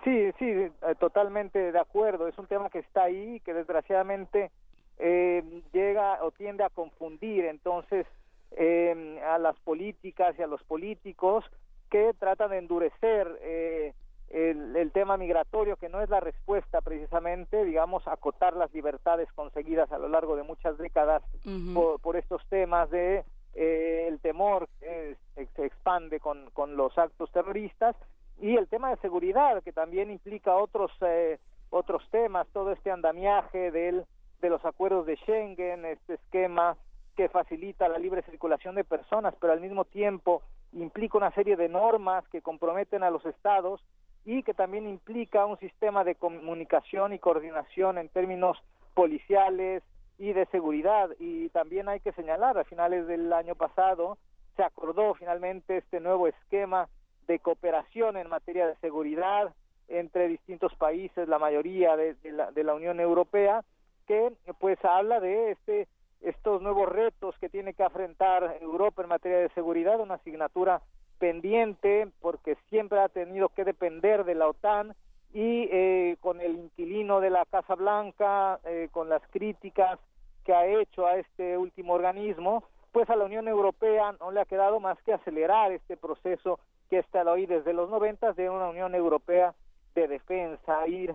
Sí, 0.05 0.33
sí, 0.39 0.71
totalmente 0.99 1.71
de 1.71 1.79
acuerdo. 1.79 2.29
Es 2.29 2.39
un 2.39 2.47
tema 2.47 2.71
que 2.71 2.79
está 2.79 3.05
ahí, 3.05 3.41
que 3.41 3.53
desgraciadamente 3.53 4.51
eh, 4.99 5.63
llega 5.73 6.25
o 6.25 6.31
tiende 6.31 6.65
a 6.65 6.71
confundir 6.71 7.45
entonces 7.45 8.07
eh, 8.53 9.21
a 9.27 9.39
las 9.39 9.59
políticas 9.61 10.35
y 10.39 10.43
a 10.43 10.47
los 10.47 10.63
políticos 10.63 11.45
que 11.91 12.13
tratan 12.19 12.51
de 12.51 12.59
endurecer 12.59 13.39
eh, 13.43 13.93
el, 14.31 14.75
el, 14.77 14.91
tema 14.93 15.17
migratorio, 15.19 15.77
que 15.77 15.89
no 15.89 16.01
es 16.01 16.09
la 16.09 16.21
respuesta 16.21 16.81
precisamente, 16.81 17.65
digamos, 17.65 18.09
acotar 18.09 18.57
las 18.57 18.73
libertades 18.73 19.31
conseguidas 19.35 19.93
a 19.93 19.99
lo 19.99 20.09
largo 20.09 20.35
de 20.37 20.43
muchas 20.43 20.79
décadas 20.79 21.23
uh 21.45 21.49
-huh. 21.49 21.75
por, 21.75 22.01
por 22.01 22.17
estos 22.17 22.43
temas 22.49 22.91
de 22.91 23.25
eh, 23.57 24.05
el 24.07 24.21
temor 24.21 24.69
eh, 24.83 25.17
se 25.35 25.65
expande 25.65 26.21
con, 26.21 26.51
con 26.53 26.77
los 26.77 26.97
actos 26.99 27.33
terroristas 27.33 27.97
y 28.39 28.55
el 28.55 28.69
tema 28.69 28.91
de 28.91 28.99
seguridad 28.99 29.63
que 29.63 29.73
también 29.73 30.11
implica 30.11 30.55
otros 30.55 30.93
eh, 31.01 31.39
otros 31.71 32.03
temas 32.11 32.47
todo 32.53 32.73
este 32.73 32.91
andamiaje 32.91 33.71
del 33.71 34.05
de 34.43 34.51
los 34.51 34.63
acuerdos 34.67 35.07
de 35.07 35.17
Schengen 35.17 35.87
este 35.87 36.15
esquema 36.15 36.77
que 37.17 37.31
facilita 37.31 37.89
la 37.89 37.99
libre 37.99 38.21
circulación 38.23 38.75
de 38.75 38.85
personas 38.85 39.35
pero 39.41 39.55
al 39.55 39.63
mismo 39.63 39.87
tiempo 39.87 40.43
implica 40.75 41.17
una 41.17 41.33
serie 41.33 41.57
de 41.57 41.71
normas 41.71 42.29
que 42.29 42.43
comprometen 42.43 43.03
a 43.05 43.11
los 43.11 43.25
estados 43.25 43.81
y 44.27 44.43
que 44.43 44.53
también 44.53 44.87
implica 44.87 45.47
un 45.47 45.59
sistema 45.59 46.05
de 46.05 46.17
comunicación 46.17 47.15
y 47.15 47.19
coordinación 47.19 47.97
en 47.97 48.11
términos 48.11 48.59
policiales 48.93 49.83
y 50.19 50.33
de 50.33 50.47
seguridad. 50.47 51.11
Y 51.19 51.49
también 51.51 51.89
hay 51.89 52.01
que 52.01 52.13
señalar 52.13 52.59
a 52.59 52.65
finales 52.65 53.07
del 53.07 53.33
año 53.33 53.55
pasado 53.55 54.19
se 54.57 54.63
acordó 54.63 55.15
finalmente 55.15 55.77
este 55.77 56.01
nuevo 56.01 56.27
esquema 56.27 56.89
de 57.27 57.39
cooperación 57.39 58.17
en 58.17 58.29
materia 58.29 58.67
de 58.67 58.77
seguridad 58.77 59.53
entre 59.89 60.29
distintos 60.29 60.75
países 60.75 61.29
la 61.29 61.39
mayoría 61.39 61.97
de, 61.97 62.15
de, 62.15 62.33
la, 62.33 62.51
de 62.51 62.65
la 62.65 62.75
Unión 62.75 62.99
Europea 62.99 63.63
que 64.07 64.33
pues 64.59 64.83
habla 64.85 65.21
de 65.21 65.53
este 65.53 65.89
estos 66.23 66.63
nuevos 66.63 66.89
retos 66.89 67.37
que 67.39 67.49
tiene 67.49 67.75
que 67.75 67.83
afrontar 67.83 68.59
Europa 68.61 69.03
en 69.03 69.09
materia 69.09 69.39
de 69.39 69.51
seguridad 69.51 70.01
una 70.01 70.15
asignatura 70.15 70.81
pendiente 71.19 72.09
porque 72.21 72.57
siempre 72.69 73.01
ha 73.01 73.09
tenido 73.09 73.51
que 73.51 73.65
depender 73.65 74.25
de 74.25 74.35
la 74.35 74.49
OTAN 74.49 74.95
y 75.33 75.69
eh, 75.71 76.17
con 76.21 76.41
el 76.41 76.57
inquilino 76.57 77.21
de 77.21 77.31
la 77.31 77.45
Casa 77.45 77.75
Blanca, 77.75 78.59
eh, 78.65 78.89
con 78.91 79.09
las 79.09 79.23
críticas 79.31 79.99
que 80.45 80.55
ha 80.55 80.67
hecho 80.67 81.07
a 81.07 81.17
este 81.17 81.59
último 81.59 81.95
organismo, 81.95 82.65
pues 82.93 83.11
a 83.11 83.17
la 83.17 83.25
Unión 83.25 83.49
Europea 83.49 84.13
no 84.21 84.31
le 84.31 84.41
ha 84.41 84.47
quedado 84.47 84.81
más 84.81 84.97
que 85.03 85.13
acelerar 85.13 85.73
este 85.73 85.97
proceso 85.97 86.59
que 86.89 86.99
está 86.99 87.23
ahí 87.23 87.47
desde 87.47 87.73
los 87.73 87.91
noventas 87.91 88.37
de 88.37 88.49
una 88.49 88.69
Unión 88.69 88.95
Europea 88.95 89.55
de 89.95 90.09
defensa, 90.09 90.87
ir 90.87 91.15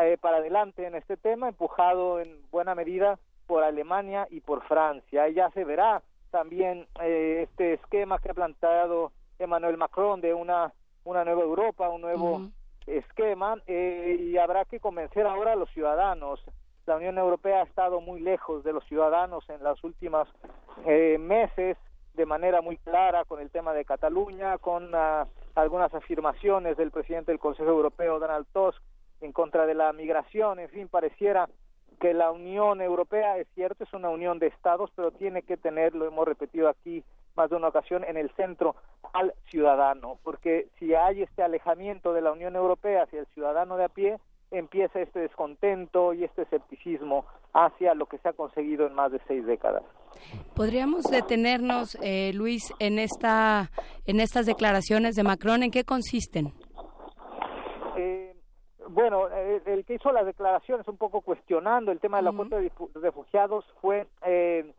eh, 0.00 0.16
para 0.20 0.38
adelante 0.38 0.86
en 0.86 0.94
este 0.94 1.16
tema, 1.16 1.48
empujado 1.48 2.20
en 2.20 2.40
buena 2.50 2.74
medida 2.74 3.18
por 3.46 3.64
Alemania 3.64 4.28
y 4.30 4.40
por 4.40 4.62
Francia. 4.64 5.28
Y 5.28 5.34
ya 5.34 5.50
se 5.50 5.64
verá 5.64 6.02
también 6.30 6.86
eh, 7.02 7.46
este 7.48 7.74
esquema 7.74 8.18
que 8.18 8.30
ha 8.30 8.34
planteado 8.34 9.12
Emmanuel 9.38 9.76
Macron 9.76 10.20
de 10.20 10.34
una, 10.34 10.72
una 11.04 11.24
nueva 11.24 11.42
Europa, 11.42 11.88
un 11.88 12.02
nuevo 12.02 12.42
esquema 12.88 13.56
eh, 13.66 14.16
y 14.18 14.38
habrá 14.38 14.64
que 14.64 14.80
convencer 14.80 15.26
ahora 15.26 15.52
a 15.52 15.56
los 15.56 15.70
ciudadanos. 15.70 16.42
La 16.86 16.96
Unión 16.96 17.18
Europea 17.18 17.60
ha 17.60 17.64
estado 17.64 18.00
muy 18.00 18.20
lejos 18.20 18.64
de 18.64 18.72
los 18.72 18.84
ciudadanos 18.84 19.48
en 19.50 19.62
los 19.62 19.82
últimos 19.84 20.28
eh, 20.86 21.18
meses 21.18 21.76
de 22.14 22.26
manera 22.26 22.62
muy 22.62 22.76
clara 22.78 23.24
con 23.24 23.40
el 23.40 23.50
tema 23.50 23.72
de 23.72 23.84
Cataluña, 23.84 24.58
con 24.58 24.92
uh, 24.92 25.24
algunas 25.54 25.94
afirmaciones 25.94 26.76
del 26.76 26.90
presidente 26.90 27.30
del 27.30 27.38
Consejo 27.38 27.70
Europeo, 27.70 28.18
Donald 28.18 28.46
Tusk, 28.52 28.82
en 29.20 29.32
contra 29.32 29.66
de 29.66 29.74
la 29.74 29.92
migración. 29.92 30.58
En 30.58 30.68
fin, 30.68 30.88
pareciera 30.88 31.48
que 32.00 32.14
la 32.14 32.32
Unión 32.32 32.80
Europea, 32.80 33.38
es 33.38 33.46
cierto, 33.54 33.84
es 33.84 33.92
una 33.92 34.08
unión 34.08 34.40
de 34.40 34.48
estados, 34.48 34.90
pero 34.96 35.12
tiene 35.12 35.42
que 35.42 35.56
tener, 35.56 35.94
lo 35.94 36.06
hemos 36.06 36.26
repetido 36.26 36.68
aquí 36.68 37.04
más 37.38 37.48
de 37.48 37.56
una 37.56 37.68
ocasión, 37.68 38.04
en 38.04 38.16
el 38.18 38.30
centro 38.34 38.74
al 39.14 39.32
ciudadano, 39.48 40.18
porque 40.24 40.68
si 40.78 40.94
hay 40.94 41.22
este 41.22 41.42
alejamiento 41.42 42.12
de 42.12 42.20
la 42.20 42.32
Unión 42.32 42.56
Europea 42.56 43.04
hacia 43.04 43.20
el 43.20 43.26
ciudadano 43.28 43.76
de 43.76 43.84
a 43.84 43.88
pie, 43.88 44.18
empieza 44.50 45.00
este 45.00 45.20
descontento 45.20 46.12
y 46.14 46.24
este 46.24 46.42
escepticismo 46.42 47.24
hacia 47.52 47.94
lo 47.94 48.06
que 48.06 48.18
se 48.18 48.28
ha 48.28 48.32
conseguido 48.32 48.86
en 48.86 48.94
más 48.94 49.12
de 49.12 49.20
seis 49.28 49.46
décadas. 49.46 49.82
Podríamos 50.54 51.04
detenernos, 51.04 51.96
eh, 52.02 52.32
Luis, 52.34 52.74
en 52.80 52.98
esta, 52.98 53.70
en 54.06 54.20
estas 54.20 54.46
declaraciones 54.46 55.14
de 55.14 55.22
Macron. 55.22 55.62
¿En 55.62 55.70
qué 55.70 55.84
consisten? 55.84 56.52
Eh, 57.96 58.34
bueno, 58.88 59.28
el, 59.28 59.62
el, 59.66 59.84
que 59.84 59.94
hizo 59.94 60.10
las 60.12 60.26
declaraciones 60.26 60.88
un 60.88 60.96
poco 60.96 61.20
cuestionando 61.20 61.92
el 61.92 62.00
tema 62.00 62.16
de 62.18 62.24
la 62.24 62.30
uh 62.30 62.34
-huh. 62.34 62.48
cuota 62.48 62.56
de 62.56 63.00
refugiados 63.00 63.64
fue 63.80 64.06
eh, 64.26 64.72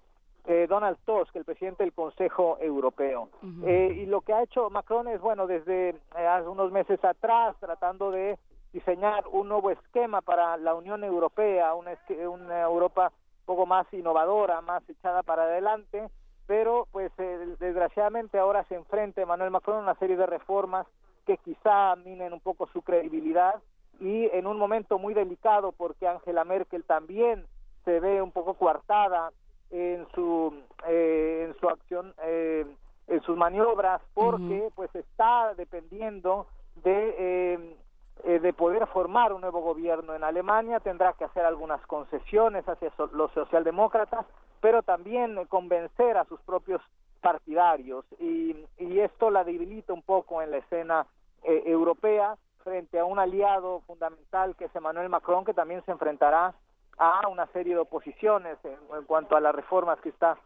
eh, 0.46 0.68
Donald 0.68 0.98
Tusk, 1.06 1.36
el 1.36 1.46
presidente 1.46 1.84
del 1.84 1.94
Consejo 1.94 2.58
Europeo. 2.60 3.30
Uh 3.42 3.46
-huh. 3.46 3.68
eh, 3.68 3.94
y 4.02 4.06
lo 4.06 4.22
que 4.22 4.34
ha 4.34 4.44
hecho 4.44 4.70
Macron 4.70 5.08
es, 5.08 5.22
bueno, 5.22 5.48
desde 5.48 5.90
eh, 5.90 6.28
hace 6.28 6.48
unos 6.48 6.72
meses 6.72 7.04
atrás, 7.04 7.56
tratando 7.60 8.12
de 8.12 8.38
diseñar 8.74 9.26
un 9.32 9.50
nuevo 9.50 9.72
esquema 9.72 10.22
para 10.22 10.58
la 10.58 10.76
Unión 10.76 11.04
Europea, 11.04 11.74
una, 11.74 11.92
una 12.30 12.62
Europa 12.62 13.12
un 13.42 13.46
poco 13.46 13.66
más 13.66 13.92
innovadora, 13.94 14.62
más 14.62 14.88
echada 14.88 15.24
para 15.24 15.44
adelante, 15.44 16.10
pero 16.46 16.88
pues 16.92 17.12
eh, 17.20 17.56
desgraciadamente 17.60 18.40
ahora 18.40 18.64
se 18.66 18.76
enfrenta 18.76 19.22
Emmanuel 19.22 19.52
Macron 19.52 19.78
a 19.78 19.82
una 19.82 19.96
serie 19.96 20.18
de 20.18 20.26
reformas 20.26 20.88
que 21.26 21.38
quizá 21.38 21.96
minen 21.98 22.34
un 22.34 22.40
poco 22.40 22.68
su 22.74 22.82
credibilidad 22.82 23.56
y 24.00 24.26
en 24.34 24.48
un 24.48 24.58
momento 24.58 24.98
muy 24.98 25.14
delicado 25.14 25.74
porque 25.74 26.08
Angela 26.08 26.44
Merkel 26.46 26.84
también 26.84 27.46
se 27.86 28.00
ve 28.00 28.22
un 28.22 28.32
poco 28.32 28.56
coartada 28.56 29.32
en 29.72 30.08
su 30.14 30.54
eh, 30.88 31.46
en 31.48 31.60
su 31.60 31.70
acción 31.70 32.14
eh, 32.24 32.66
en 33.08 33.22
sus 33.22 33.38
maniobras 33.38 34.02
porque 34.14 34.70
pues 34.76 34.94
está 34.96 35.54
dependiendo 35.56 36.48
de 36.84 37.16
eh, 37.18 37.76
eh, 38.26 38.40
de 38.40 38.54
poder 38.54 38.86
formar 38.88 39.32
un 39.32 39.42
nuevo 39.42 39.62
gobierno 39.62 40.14
en 40.16 40.24
Alemania 40.24 40.80
tendrá 40.80 41.14
que 41.14 41.26
hacer 41.26 41.46
algunas 41.46 41.86
concesiones 41.88 42.68
hacia 42.68 42.92
los 43.14 43.32
socialdemócratas 43.32 44.26
pero 44.62 44.84
también 44.84 45.46
convencer 45.46 46.18
a 46.18 46.26
sus 46.26 46.40
propios 46.42 46.82
partidarios. 47.22 48.06
Y, 48.20 48.56
y 48.78 49.00
esto 49.00 49.30
la 49.30 49.44
debilita 49.44 49.94
un 49.94 50.02
poco 50.02 50.42
en 50.42 50.52
la 50.52 50.58
escena 50.58 51.06
eh, 51.44 51.64
europea 51.66 52.38
frente 52.64 53.00
a 53.00 53.06
un 53.06 53.20
aliado 53.20 53.82
fundamental 53.88 54.56
que 54.56 54.66
es 54.66 54.76
Emmanuel 54.76 55.10
Macron 55.10 55.46
que 55.46 55.54
también 55.54 55.84
se 55.86 55.92
enfrentará 55.92 56.54
a 57.00 57.28
una 57.30 57.48
serie 57.48 57.74
de 57.74 57.80
oposiciones 57.80 58.58
en, 58.64 59.06
cuanto 59.06 59.36
a 59.36 59.42
las 59.42 59.56
reformas 59.56 60.00
que 60.02 60.10
está 60.10 60.38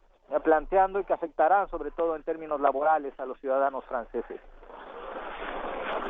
planteando 0.44 1.00
y 1.00 1.04
que 1.04 1.14
afectarán 1.14 1.68
sobre 1.70 1.92
todo 1.92 2.16
en 2.16 2.24
términos 2.24 2.62
laborales 2.62 3.14
a 3.20 3.26
los 3.26 3.40
ciudadanos 3.40 3.84
franceses. 3.86 4.40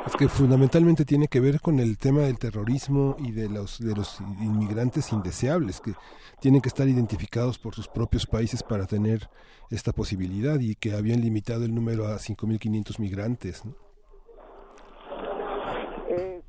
Es 0.05 0.17
que 0.17 0.27
fundamentalmente 0.27 1.05
tiene 1.05 1.29
que 1.29 1.39
ver 1.39 1.61
con 1.61 1.79
el 1.79 1.97
tema 1.97 2.21
del 2.21 2.37
terrorismo 2.37 3.15
y 3.19 3.31
de 3.31 3.49
los 3.49 3.79
de 3.79 3.95
los 3.95 4.19
inmigrantes 4.19 5.13
indeseables 5.13 5.79
que 5.79 5.93
tienen 6.41 6.61
que 6.61 6.67
estar 6.67 6.87
identificados 6.87 7.57
por 7.57 7.73
sus 7.73 7.87
propios 7.87 8.27
países 8.27 8.63
para 8.63 8.85
tener 8.85 9.29
esta 9.71 9.93
posibilidad 9.93 10.59
y 10.59 10.75
que 10.75 10.93
habían 10.93 11.21
limitado 11.21 11.63
el 11.63 11.73
número 11.73 12.05
a 12.07 12.15
5.500 12.17 12.99
migrantes. 12.99 13.65
¿no? 13.65 13.73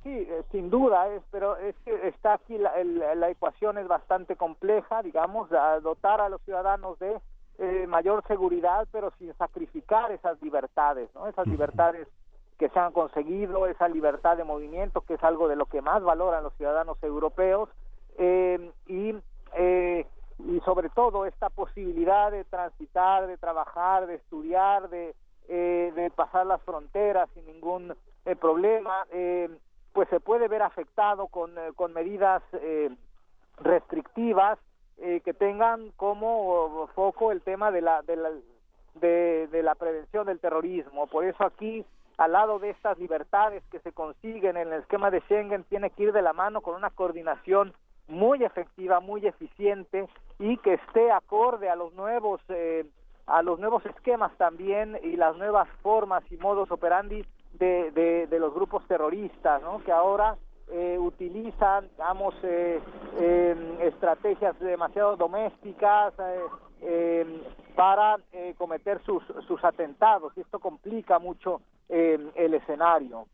sí, 0.05 0.11
eh, 0.11 0.29
sin 0.51 0.71
duda, 0.71 1.09
es, 1.09 1.23
pero 1.31 1.57
es 1.57 1.75
que 1.85 2.09
está 2.09 2.35
aquí 2.35 2.59
la, 2.59 2.73
la 2.83 3.31
ecuación 3.31 3.79
es 3.79 3.89
bastante 3.89 4.37
compleja, 4.37 5.03
digamos, 5.03 5.51
a 5.53 5.81
dotar 5.81 6.21
a 6.21 6.29
los 6.29 6.41
ciudadanos 6.43 6.99
de 6.99 7.21
eh, 7.59 7.87
mayor 7.87 8.23
seguridad, 8.27 8.87
pero 8.91 9.13
sin 9.19 9.33
sacrificar 9.35 10.11
esas 10.13 10.41
libertades, 10.43 11.09
¿no? 11.15 11.27
Esas 11.27 11.47
libertades 11.47 12.09
que 12.59 12.69
se 12.69 12.79
han 12.79 12.93
conseguido, 12.93 13.67
esa 13.67 13.89
libertad 13.89 14.37
de 14.37 14.45
movimiento, 14.45 15.01
que 15.03 15.15
es 15.15 15.25
algo 15.25 15.49
de 15.49 15.57
lo 15.57 15.67
que 15.67 15.83
más 15.83 16.03
valoran 16.03 16.45
los 16.45 16.55
ciudadanos 16.55 17.03
europeos, 17.03 17.69
eh, 18.19 18.71
y, 18.87 19.15
eh, 19.55 20.07
y 20.39 20.61
sobre 20.61 20.89
todo 20.91 21.27
esta 21.27 21.51
posibilidad 21.51 22.31
de 22.31 22.45
transitar, 22.45 23.27
de 23.27 23.39
trabajar, 23.39 24.07
de 24.07 24.17
estudiar, 24.17 24.89
de, 24.89 25.15
eh, 25.49 25.93
de 25.95 26.11
pasar 26.11 26.47
las 26.47 26.63
fronteras 26.63 27.29
sin 27.35 27.47
ningún 27.47 27.95
eh, 28.25 28.37
problema, 28.37 29.07
eh, 29.13 29.49
pues 29.95 30.09
se 30.11 30.21
puede 30.21 30.49
ver 30.49 30.61
afectado 30.61 31.29
con, 31.29 31.57
eh, 31.57 31.71
con 31.75 31.95
medidas 31.95 32.43
eh, 32.53 32.91
restrictivas 33.59 34.59
eh, 34.99 35.23
que 35.25 35.33
tengan 35.33 35.93
como 35.97 36.89
foco 36.95 37.33
el 37.33 37.41
tema 37.41 37.71
de 37.71 37.81
la, 37.81 38.03
de 38.03 38.17
la 38.17 38.31
de, 38.95 39.49
de 39.49 39.63
la 39.63 39.75
prevención 39.75 40.27
del 40.27 40.41
terrorismo. 40.41 41.07
Por 41.07 41.25
eso 41.25 41.45
aquí, 41.45 41.85
al 42.17 42.33
lado 42.33 42.59
de 42.59 42.71
estas 42.71 42.99
libertades 42.99 43.63
que 43.71 43.81
se 43.81 43.93
consiguen 43.93 44.57
en 44.57 44.73
el 44.73 44.81
esquema 44.81 45.11
de 45.11 45.21
Schengen, 45.23 45.65
tiene 45.65 45.91
que 45.91 46.05
ir 46.05 46.13
de 46.13 46.23
la 46.23 46.33
mano 46.33 46.61
con 46.61 46.75
una 46.75 46.91
coordinación 46.91 47.73
muy 48.09 48.45
efectiva, 48.45 49.01
muy 49.01 49.27
eficiente 49.27 50.09
y 50.39 50.57
que 50.59 50.75
esté 50.75 51.11
acorde 51.11 51.69
a 51.69 51.77
los 51.77 51.93
nuevos 51.95 52.41
eh, 52.49 52.85
a 53.27 53.43
los 53.43 53.59
nuevos 53.59 53.85
esquemas 53.87 54.37
también 54.37 54.99
y 55.03 55.17
las 55.17 55.35
nuevas 55.37 55.67
formas 55.83 56.23
y 56.31 56.37
modos 56.37 56.71
operandi 56.71 57.25
de, 57.59 58.27
de, 58.29 58.39
los 58.39 58.53
grupos 58.55 58.87
terroristas, 58.87 59.63
¿no? 59.63 59.83
Que 59.85 59.93
ahora 59.93 60.37
eh, 60.71 60.97
utilizan, 60.99 61.89
digamos, 61.97 62.35
eh, 62.43 62.81
eh, 63.19 63.79
estrategias 63.83 64.59
demasiado 64.59 65.17
domésticas 65.17 66.15
eh, 66.19 66.41
eh, 66.83 67.43
para 67.75 68.17
eh, 68.33 68.55
cometer 68.57 69.01
sus, 69.05 69.23
sus 69.47 69.63
atentados 69.65 70.33
y 70.37 70.41
esto 70.41 70.59
complica 70.59 71.19
mucho 71.19 71.61
eh, 71.89 72.19
el 72.35 72.55
escenario. 72.55 73.27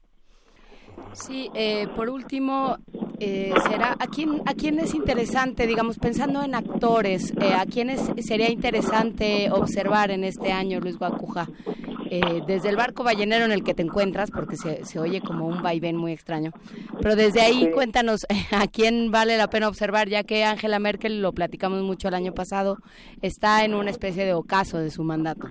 Sí, 1.13 1.51
eh, 1.55 1.87
por 1.97 2.11
último, 2.11 2.77
será 3.19 3.97
a 3.99 4.07
quién 4.07 4.43
a 4.47 4.55
quién 4.55 4.79
es 4.81 4.95
interesante, 4.95 5.67
digamos, 5.67 5.99
pensando 5.99 6.43
en 6.43 6.55
actores, 6.55 7.33
a 7.39 7.65
quiénes 7.67 8.11
sería 8.19 8.51
interesante 8.51 9.51
observar 9.53 10.11
en 10.11 10.25
este 10.25 10.53
año, 10.53 10.81
Luis 10.81 10.99
Guacuja, 10.99 11.47
eh, 12.11 12.43
desde 12.47 12.69
el 12.69 12.77
barco 12.77 13.05
ballenero 13.05 13.45
en 13.45 13.53
el 13.53 13.63
que 13.65 13.73
te 13.75 13.83
encuentras, 13.83 14.31
porque 14.31 14.57
se, 14.57 14.85
se 14.85 14.99
oye 14.99 15.21
como 15.21 15.47
un 15.47 15.63
vaivén 15.63 15.97
muy 15.97 16.13
extraño, 16.13 16.51
pero 17.01 17.17
desde 17.17 17.41
ahí 17.41 17.65
Sí. 17.67 17.71
cuéntanos 17.73 18.27
a 18.53 18.67
quién 18.67 19.11
vale 19.11 19.37
la 19.37 19.49
pena 19.49 19.69
observar, 19.69 20.09
ya 20.09 20.25
que 20.25 20.45
Angela 20.45 20.79
Merkel, 20.79 21.23
lo 21.23 21.33
platicamos 21.33 21.83
mucho 21.83 22.09
el 22.09 22.15
año 22.15 22.33
pasado, 22.33 22.77
está 23.23 23.65
en 23.65 23.75
una 23.75 23.91
especie 23.91 24.25
de 24.25 24.35
ocaso 24.35 24.79
de 24.79 24.91
su 24.91 25.05
mandato. 25.05 25.47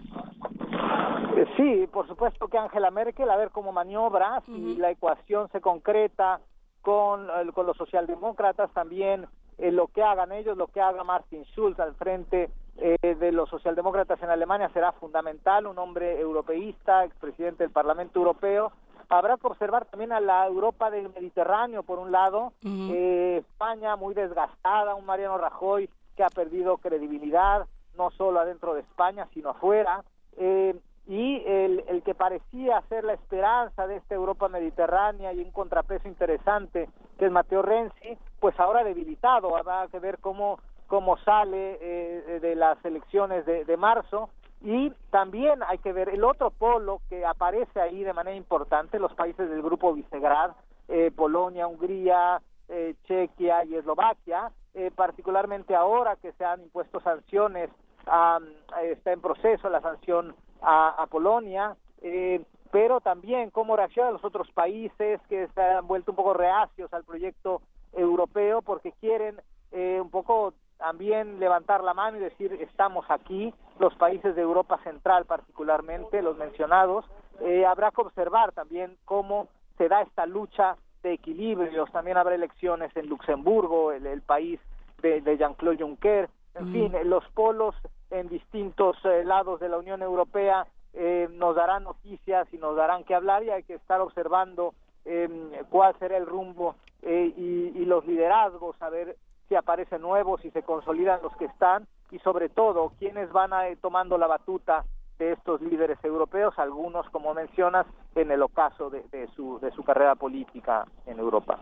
Eh, 1.38 1.45
Sí, 1.57 1.88
por 1.91 2.07
supuesto 2.07 2.47
que 2.47 2.57
Angela 2.57 2.91
Merkel, 2.91 3.29
a 3.29 3.38
ver 3.38 3.49
cómo 3.51 3.71
maniobra, 3.71 4.41
si 4.45 4.75
la 4.75 4.91
ecuación 4.91 5.49
se 5.51 5.61
concreta 5.61 6.39
con, 6.81 7.25
eh, 7.25 7.51
con 7.53 7.65
los 7.65 7.77
socialdemócratas, 7.77 8.71
también 8.73 9.25
eh, 9.57 9.71
lo 9.71 9.88
que 9.88 10.01
hagan 10.01 10.31
ellos, 10.31 10.57
lo 10.57 10.67
que 10.67 10.79
haga 10.81 11.03
Martin 11.03 11.43
Schulz 11.53 11.79
al 11.79 11.95
frente 11.95 12.49
eh, 12.82 13.16
de 13.16 13.32
los 13.32 13.49
socialdemócratas 13.49 14.22
en 14.22 14.30
Alemania 14.30 14.69
será 14.74 14.91
fundamental, 14.93 15.67
un 15.67 15.77
hombre 15.77 16.19
europeísta, 16.19 17.06
expresidente 17.06 17.64
del 17.64 17.72
Parlamento 17.72 18.19
Europeo. 18.19 18.72
Habrá 19.09 19.38
que 19.38 19.48
observar 19.48 19.85
también 19.85 20.11
a 20.11 20.19
la 20.19 20.45
Europa 20.45 20.91
del 20.91 21.09
Mediterráneo, 21.09 21.83
por 21.83 21.99
un 21.99 22.11
lado, 22.11 22.53
eh, 22.64 23.38
España 23.40 23.95
muy 23.95 24.14
desgastada, 24.14 24.95
un 24.95 25.06
Mariano 25.06 25.38
Rajoy 25.38 25.90
que 26.16 26.24
ha 26.24 26.30
perdido 26.30 26.77
credibilidad, 26.77 27.66
no 27.98 28.11
solo 28.11 28.40
adentro 28.40 28.75
de 28.75 28.82
España, 28.82 29.27
sino 29.33 29.49
afuera. 29.49 30.03
Eh, 30.38 30.75
y 31.08 31.43
el, 31.43 31.83
el 31.88 32.03
que 32.03 32.14
parecía 32.14 32.83
ser 32.88 33.03
la 33.03 33.14
esperanza 33.14 33.88
de 33.88 33.95
esta 33.95 34.14
Europa 34.14 34.48
mediterránea 34.48 35.33
y 35.33 35.40
un 35.40 35.49
contrapeso 35.51 36.08
interesante 36.08 36.88
que 37.17 37.25
es 37.25 37.32
Matteo 37.32 37.64
Renzi, 37.64 38.16
pues 38.40 38.58
ahora 38.59 38.83
debilitado, 38.83 39.58
habrá 39.58 39.88
que 39.88 39.98
ver 39.99 40.19
cómo, 40.19 40.59
cómo 40.90 41.18
sale 41.19 41.77
eh, 41.80 42.40
de 42.42 42.56
las 42.56 42.84
elecciones 42.84 43.45
de, 43.45 43.64
de 43.64 43.77
marzo. 43.77 44.30
Y 44.61 44.92
también 45.11 45.64
hay 45.66 45.77
que 45.77 45.93
ver 45.93 46.09
el 46.09 46.26
otro 46.26 46.51
polo 46.51 47.00
que 47.08 47.26
aparece 47.26 47.80
ahí 47.80 48.03
de 48.03 48.11
manera 48.11 48.35
importante, 48.35 49.00
los 49.00 49.14
países 49.14 49.50
del 49.50 49.61
grupo 49.61 49.93
Visegrad, 49.93 50.51
eh, 50.90 51.11
Polonia, 51.16 51.68
Hungría, 51.68 52.42
eh, 52.68 52.95
Chequia 53.06 53.64
y 53.64 53.76
Eslovaquia, 53.76 54.51
eh, 54.74 54.92
particularmente 54.93 55.76
ahora 55.76 56.18
que 56.18 56.34
se 56.34 56.43
han 56.43 56.61
impuesto 56.61 57.00
sanciones, 57.00 57.69
a, 58.06 58.40
está 58.84 59.14
en 59.14 59.22
proceso 59.22 59.69
la 59.69 59.82
sanción 59.82 60.35
a, 60.61 60.90
a 61.01 61.08
Polonia, 61.08 61.77
eh, 62.01 62.43
pero 62.72 63.00
también 63.00 63.51
cómo 63.51 63.77
reaccionan 63.77 64.14
los 64.14 64.26
otros 64.26 64.51
países 64.51 65.22
que 65.30 65.48
se 65.48 65.61
han 65.61 65.88
vuelto 65.88 66.11
un 66.11 66.18
poco 66.18 66.34
reacios 66.34 66.92
al 66.93 67.03
proyecto 67.03 67.61
europeo 67.93 68.61
porque 68.61 68.92
quieren 69.00 69.40
un 69.72 70.09
poco 70.09 70.53
también 70.80 71.40
levantar 71.40 71.83
la 71.83 71.93
mano 71.93 72.17
y 72.17 72.22
decir 72.22 72.53
estamos 72.61 73.06
aquí, 73.09 73.53
los 73.80 73.93
países 73.95 74.35
de 74.35 74.41
Europa 74.41 74.80
Central 74.83 75.25
particularmente, 75.25 76.22
los 76.22 76.38
mencionados, 76.38 77.06
eh, 77.41 77.66
habrá 77.66 77.91
que 77.91 78.01
observar 78.01 78.53
también 78.53 78.98
cómo 79.06 79.48
se 79.77 79.88
da 79.90 80.01
esta 80.01 80.25
lucha 80.25 80.77
de 81.03 81.14
equilibrios, 81.14 81.91
también 81.91 82.17
habrá 82.17 82.35
elecciones 82.35 82.95
en 82.95 83.08
Luxemburgo, 83.08 83.91
el, 83.91 84.06
el 84.08 84.22
país 84.22 84.59
de, 85.01 85.22
de 85.22 85.38
Jean-Claude 85.38 85.83
Juncker, 85.83 86.30
en 86.56 86.74
fin, 86.74 86.93
los 87.06 87.24
polos 87.33 87.75
en 88.09 88.27
distintos 88.27 88.98
eh, 89.06 89.24
lados 89.24 89.59
de 89.59 89.69
la 89.69 89.77
Unión 89.77 90.01
Europea 90.01 90.66
eh, 90.93 91.27
nos 91.32 91.56
darán 91.56 91.83
noticias 91.83 92.48
y 92.51 92.58
nos 92.58 92.75
darán 92.75 93.03
que 93.03 93.16
hablar 93.16 93.43
y 93.43 93.51
hay 93.51 93.64
que 93.64 93.75
estar 93.75 94.01
observando 94.01 94.74
eh, 95.06 95.30
cuál 95.69 95.95
será 95.99 96.17
el 96.17 96.25
rumbo 96.25 96.75
eh, 97.01 97.32
y, 97.38 97.72
y 97.80 97.85
los 97.85 98.06
liderazgos, 98.06 98.82
a 98.82 98.90
ver 98.90 99.16
si 99.50 99.56
aparecen 99.56 100.02
nuevos, 100.02 100.40
si 100.42 100.52
se 100.52 100.64
consolidan 100.64 101.22
los 101.22 101.36
que 101.36 101.45
están 101.45 101.88
y 102.11 102.19
sobre 102.19 102.48
todo 102.50 102.94
quiénes 103.00 103.32
van 103.32 103.52
a, 103.52 103.64
tomando 103.82 104.18
la 104.18 104.28
batuta 104.28 104.86
de 105.18 105.34
estos 105.34 105.60
líderes 105.61 105.98
europeos, 106.03 106.53
algunos, 106.58 107.10
como 107.10 107.34
mencionas, 107.34 107.86
en 108.16 108.32
el 108.32 108.42
ocaso 108.42 108.90
de, 108.90 109.03
de, 109.11 109.28
su, 109.36 109.60
de 109.60 109.69
su 109.72 109.84
carrera 109.84 110.16
política 110.16 110.86
en 111.06 111.19
Europa. 111.19 111.60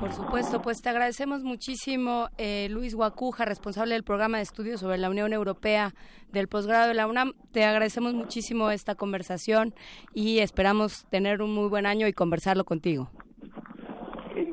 Por 0.00 0.12
supuesto, 0.12 0.60
pues 0.60 0.82
te 0.82 0.88
agradecemos 0.88 1.44
muchísimo, 1.44 2.28
eh, 2.38 2.66
Luis 2.70 2.96
Guacuja, 2.96 3.44
responsable 3.44 3.94
del 3.94 4.02
programa 4.02 4.38
de 4.38 4.42
estudios 4.42 4.80
sobre 4.80 4.98
la 4.98 5.10
Unión 5.10 5.32
Europea 5.32 5.92
del 6.32 6.48
posgrado 6.48 6.88
de 6.88 6.94
la 6.94 7.06
UNAM. 7.06 7.34
Te 7.52 7.64
agradecemos 7.64 8.14
muchísimo 8.14 8.70
esta 8.70 8.96
conversación 8.96 9.74
y 10.12 10.40
esperamos 10.40 11.04
tener 11.08 11.40
un 11.40 11.54
muy 11.54 11.68
buen 11.68 11.86
año 11.86 12.08
y 12.08 12.12
conversarlo 12.12 12.64
contigo. 12.64 13.10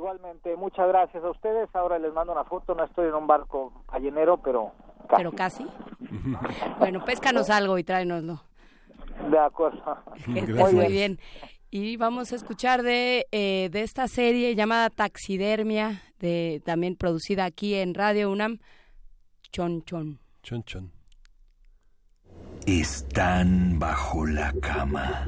Igualmente, 0.09 0.55
muchas 0.55 0.87
gracias 0.87 1.23
a 1.23 1.29
ustedes. 1.29 1.69
Ahora 1.75 1.99
les 1.99 2.11
mando 2.11 2.33
una 2.33 2.43
foto, 2.43 2.73
no 2.73 2.83
estoy 2.83 3.09
en 3.09 3.13
un 3.13 3.27
barco 3.27 3.83
ballenero, 3.91 4.37
pero 4.37 4.71
Pero 5.15 5.31
casi. 5.31 5.67
Bueno, 6.79 7.05
péscanos 7.05 7.51
algo 7.51 7.77
y 7.77 7.83
tráenoslo. 7.83 8.41
De 9.29 9.37
acuerdo. 9.37 9.99
muy 10.27 10.87
bien. 10.87 11.19
Y 11.69 11.97
vamos 11.97 12.33
a 12.33 12.37
escuchar 12.37 12.81
de, 12.81 13.27
eh, 13.31 13.69
de 13.71 13.83
esta 13.83 14.07
serie 14.07 14.55
llamada 14.55 14.89
Taxidermia, 14.89 16.01
de, 16.17 16.63
también 16.65 16.95
producida 16.95 17.45
aquí 17.45 17.75
en 17.75 17.93
Radio 17.93 18.31
UNAM, 18.31 18.57
Chon 19.51 19.83
Chon. 19.83 20.19
Chon 20.41 20.63
Chon. 20.63 20.91
Están 22.65 23.77
bajo 23.77 24.25
la 24.25 24.53
cama. 24.59 25.27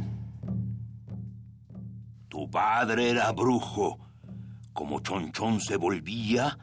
Tu 2.41 2.49
padre 2.49 3.11
era 3.11 3.31
brujo. 3.31 3.99
Como 4.73 5.01
chonchón 5.01 5.61
se 5.61 5.75
volvía 5.75 6.57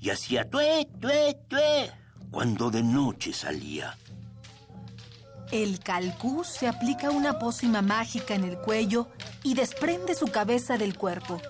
y 0.00 0.10
hacía 0.10 0.48
tue, 0.48 0.86
tue, 1.00 1.36
tue 1.48 1.90
cuando 2.30 2.70
de 2.70 2.84
noche 2.84 3.32
salía. 3.32 3.98
El 5.50 5.80
calcú 5.80 6.44
se 6.44 6.68
aplica 6.68 7.10
una 7.10 7.40
pócima 7.40 7.82
mágica 7.82 8.36
en 8.36 8.44
el 8.44 8.56
cuello 8.58 9.08
y 9.42 9.54
desprende 9.54 10.14
su 10.14 10.26
cabeza 10.26 10.78
del 10.78 10.96
cuerpo. 10.96 11.42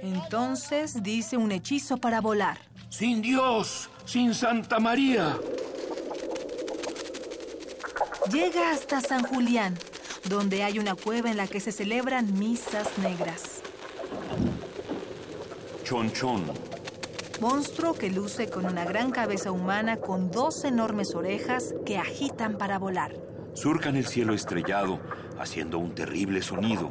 Entonces 0.00 1.02
dice 1.02 1.36
un 1.36 1.52
hechizo 1.52 1.98
para 1.98 2.22
volar. 2.22 2.60
Sin 2.88 3.20
Dios, 3.20 3.90
sin 4.06 4.34
Santa 4.34 4.80
María. 4.80 5.36
Llega 8.32 8.70
hasta 8.70 9.02
San 9.02 9.22
Julián, 9.24 9.76
donde 10.28 10.62
hay 10.62 10.78
una 10.78 10.94
cueva 10.94 11.30
en 11.30 11.36
la 11.36 11.46
que 11.46 11.60
se 11.60 11.72
celebran 11.72 12.38
misas 12.38 12.98
negras. 12.98 13.62
Chonchón. 15.84 16.44
Monstruo 17.40 17.94
que 17.94 18.08
luce 18.10 18.48
con 18.48 18.66
una 18.66 18.84
gran 18.84 19.10
cabeza 19.10 19.50
humana 19.50 19.96
con 19.96 20.30
dos 20.30 20.64
enormes 20.64 21.14
orejas 21.14 21.74
que 21.84 21.98
agitan 21.98 22.56
para 22.56 22.78
volar. 22.78 23.12
Surcan 23.54 23.96
el 23.96 24.06
cielo 24.06 24.32
estrellado, 24.32 25.00
haciendo 25.38 25.78
un 25.78 25.94
terrible 25.94 26.40
sonido. 26.40 26.90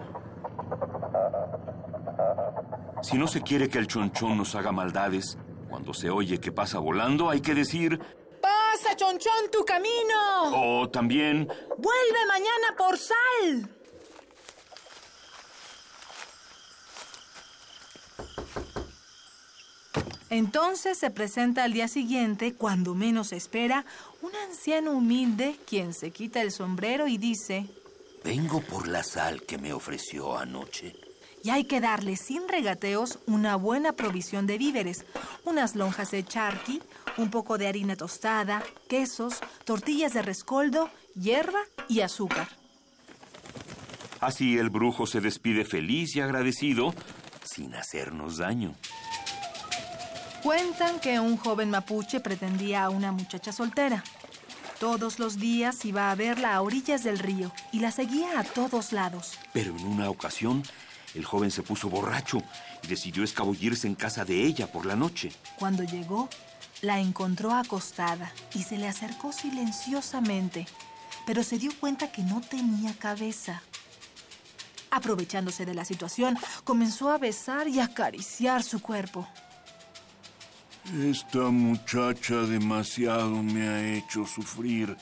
Si 3.01 3.17
no 3.17 3.27
se 3.27 3.41
quiere 3.41 3.69
que 3.69 3.79
el 3.79 3.87
chonchón 3.87 4.37
nos 4.37 4.55
haga 4.55 4.71
maldades, 4.71 5.37
cuando 5.69 5.93
se 5.93 6.09
oye 6.09 6.39
que 6.39 6.51
pasa 6.51 6.79
volando, 6.79 7.29
hay 7.29 7.41
que 7.41 7.55
decir... 7.55 7.99
¡Pasa, 8.81 8.95
chonchón, 8.95 9.51
tu 9.51 9.63
camino! 9.63 10.81
O 10.81 10.89
también... 10.89 11.47
¡Vuelve 11.77 12.25
mañana 12.27 12.75
por 12.77 12.97
sal! 12.97 13.69
Entonces 20.29 20.97
se 20.97 21.11
presenta 21.11 21.63
al 21.63 21.73
día 21.73 21.87
siguiente, 21.87 22.55
cuando 22.55 22.95
menos 22.95 23.33
espera, 23.33 23.85
un 24.21 24.31
anciano 24.47 24.93
humilde 24.93 25.57
quien 25.67 25.93
se 25.93 26.11
quita 26.11 26.41
el 26.41 26.51
sombrero 26.51 27.07
y 27.07 27.17
dice, 27.17 27.67
Vengo 28.23 28.61
por 28.61 28.87
la 28.87 29.03
sal 29.03 29.43
que 29.43 29.57
me 29.57 29.73
ofreció 29.73 30.37
anoche. 30.37 31.10
Y 31.43 31.49
hay 31.49 31.63
que 31.63 31.81
darle 31.81 32.17
sin 32.17 32.47
regateos 32.47 33.19
una 33.25 33.55
buena 33.55 33.93
provisión 33.93 34.45
de 34.45 34.57
víveres, 34.57 35.05
unas 35.43 35.75
lonjas 35.75 36.11
de 36.11 36.23
charqui, 36.23 36.81
un 37.17 37.29
poco 37.29 37.57
de 37.57 37.67
harina 37.67 37.95
tostada, 37.95 38.63
quesos, 38.87 39.39
tortillas 39.65 40.13
de 40.13 40.21
rescoldo, 40.21 40.89
hierba 41.15 41.59
y 41.87 42.01
azúcar. 42.01 42.47
Así 44.19 44.57
el 44.57 44.69
brujo 44.69 45.07
se 45.07 45.19
despide 45.19 45.65
feliz 45.65 46.15
y 46.15 46.21
agradecido, 46.21 46.93
sin 47.43 47.73
hacernos 47.73 48.37
daño. 48.37 48.75
Cuentan 50.43 50.99
que 50.99 51.19
un 51.19 51.37
joven 51.37 51.69
mapuche 51.69 52.19
pretendía 52.19 52.83
a 52.83 52.89
una 52.89 53.11
muchacha 53.11 53.51
soltera. 53.51 54.03
Todos 54.79 55.19
los 55.19 55.37
días 55.37 55.85
iba 55.85 56.09
a 56.09 56.15
verla 56.15 56.55
a 56.55 56.61
orillas 56.61 57.03
del 57.03 57.19
río 57.19 57.51
y 57.71 57.79
la 57.79 57.91
seguía 57.91 58.39
a 58.39 58.43
todos 58.43 58.91
lados. 58.91 59.37
Pero 59.53 59.75
en 59.75 59.85
una 59.85 60.09
ocasión, 60.09 60.63
el 61.15 61.25
joven 61.25 61.51
se 61.51 61.63
puso 61.63 61.89
borracho 61.89 62.41
y 62.83 62.87
decidió 62.87 63.23
escabullirse 63.23 63.87
en 63.87 63.95
casa 63.95 64.25
de 64.25 64.43
ella 64.43 64.71
por 64.71 64.85
la 64.85 64.95
noche. 64.95 65.31
Cuando 65.57 65.83
llegó, 65.83 66.29
la 66.81 66.99
encontró 66.99 67.53
acostada 67.53 68.31
y 68.53 68.63
se 68.63 68.77
le 68.77 68.87
acercó 68.87 69.31
silenciosamente, 69.31 70.65
pero 71.25 71.43
se 71.43 71.57
dio 71.57 71.71
cuenta 71.79 72.11
que 72.11 72.23
no 72.23 72.41
tenía 72.41 72.93
cabeza. 72.93 73.61
Aprovechándose 74.89 75.65
de 75.65 75.73
la 75.73 75.85
situación, 75.85 76.37
comenzó 76.63 77.09
a 77.11 77.17
besar 77.17 77.67
y 77.67 77.79
acariciar 77.79 78.63
su 78.63 78.81
cuerpo. 78.81 79.27
Esta 80.99 81.49
muchacha 81.49 82.35
demasiado 82.41 83.41
me 83.43 83.67
ha 83.67 83.93
hecho 83.93 84.25
sufrir. 84.25 84.97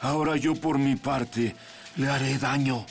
Ahora 0.00 0.36
yo 0.36 0.54
por 0.54 0.78
mi 0.78 0.96
parte 0.96 1.54
le 1.96 2.08
haré 2.08 2.38
daño. 2.38 2.86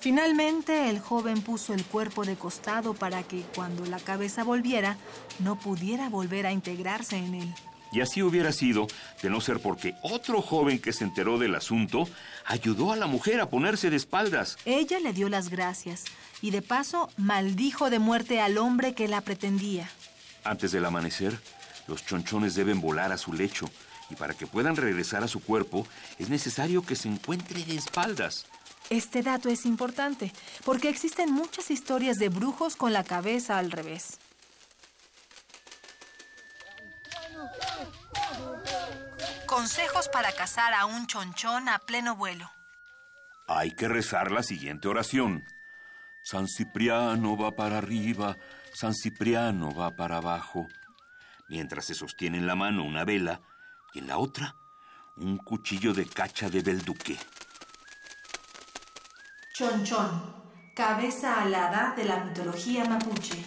Finalmente 0.00 0.90
el 0.90 1.00
joven 1.00 1.42
puso 1.42 1.74
el 1.74 1.84
cuerpo 1.84 2.24
de 2.24 2.36
costado 2.36 2.94
para 2.94 3.24
que 3.24 3.42
cuando 3.54 3.84
la 3.86 3.98
cabeza 3.98 4.44
volviera 4.44 4.96
no 5.40 5.58
pudiera 5.58 6.08
volver 6.08 6.46
a 6.46 6.52
integrarse 6.52 7.16
en 7.16 7.34
él. 7.34 7.54
Y 7.90 8.00
así 8.00 8.22
hubiera 8.22 8.52
sido, 8.52 8.86
de 9.22 9.30
no 9.30 9.40
ser 9.40 9.60
porque 9.60 9.94
otro 10.02 10.42
joven 10.42 10.78
que 10.78 10.92
se 10.92 11.04
enteró 11.04 11.38
del 11.38 11.54
asunto 11.54 12.08
ayudó 12.44 12.92
a 12.92 12.96
la 12.96 13.06
mujer 13.06 13.40
a 13.40 13.48
ponerse 13.48 13.90
de 13.90 13.96
espaldas. 13.96 14.58
Ella 14.66 15.00
le 15.00 15.12
dio 15.12 15.28
las 15.28 15.48
gracias 15.48 16.04
y 16.42 16.50
de 16.50 16.62
paso 16.62 17.10
maldijo 17.16 17.90
de 17.90 17.98
muerte 17.98 18.40
al 18.40 18.58
hombre 18.58 18.94
que 18.94 19.08
la 19.08 19.22
pretendía. 19.22 19.90
Antes 20.44 20.70
del 20.70 20.84
amanecer, 20.84 21.38
los 21.86 22.04
chonchones 22.04 22.54
deben 22.54 22.80
volar 22.80 23.10
a 23.10 23.18
su 23.18 23.32
lecho 23.32 23.68
y 24.10 24.14
para 24.14 24.34
que 24.34 24.46
puedan 24.46 24.76
regresar 24.76 25.24
a 25.24 25.28
su 25.28 25.40
cuerpo 25.40 25.86
es 26.18 26.28
necesario 26.28 26.82
que 26.82 26.94
se 26.94 27.08
encuentre 27.08 27.64
de 27.64 27.76
espaldas. 27.76 28.46
Este 28.90 29.22
dato 29.22 29.48
es 29.50 29.66
importante 29.66 30.32
porque 30.64 30.88
existen 30.88 31.30
muchas 31.30 31.70
historias 31.70 32.16
de 32.16 32.30
brujos 32.30 32.76
con 32.76 32.92
la 32.92 33.04
cabeza 33.04 33.58
al 33.58 33.70
revés. 33.70 34.18
Consejos 39.46 40.08
para 40.08 40.32
cazar 40.32 40.72
a 40.72 40.86
un 40.86 41.06
chonchón 41.06 41.68
a 41.68 41.78
pleno 41.78 42.16
vuelo. 42.16 42.50
Hay 43.46 43.72
que 43.72 43.88
rezar 43.88 44.30
la 44.30 44.42
siguiente 44.42 44.88
oración. 44.88 45.44
San 46.22 46.46
Cipriano 46.46 47.36
va 47.36 47.56
para 47.56 47.78
arriba, 47.78 48.36
San 48.74 48.94
Cipriano 48.94 49.74
va 49.74 49.96
para 49.96 50.18
abajo. 50.18 50.66
Mientras 51.48 51.86
se 51.86 51.94
sostiene 51.94 52.38
en 52.38 52.46
la 52.46 52.54
mano 52.54 52.84
una 52.84 53.04
vela 53.04 53.40
y 53.94 54.00
en 54.00 54.06
la 54.06 54.18
otra 54.18 54.54
un 55.16 55.38
cuchillo 55.38 55.94
de 55.94 56.06
cacha 56.06 56.50
de 56.50 56.60
belduque. 56.60 57.18
Chonchón, 59.58 60.22
cabeza 60.72 61.42
alada 61.42 61.92
de 61.96 62.04
la 62.04 62.22
mitología 62.22 62.84
mapuche. 62.84 63.42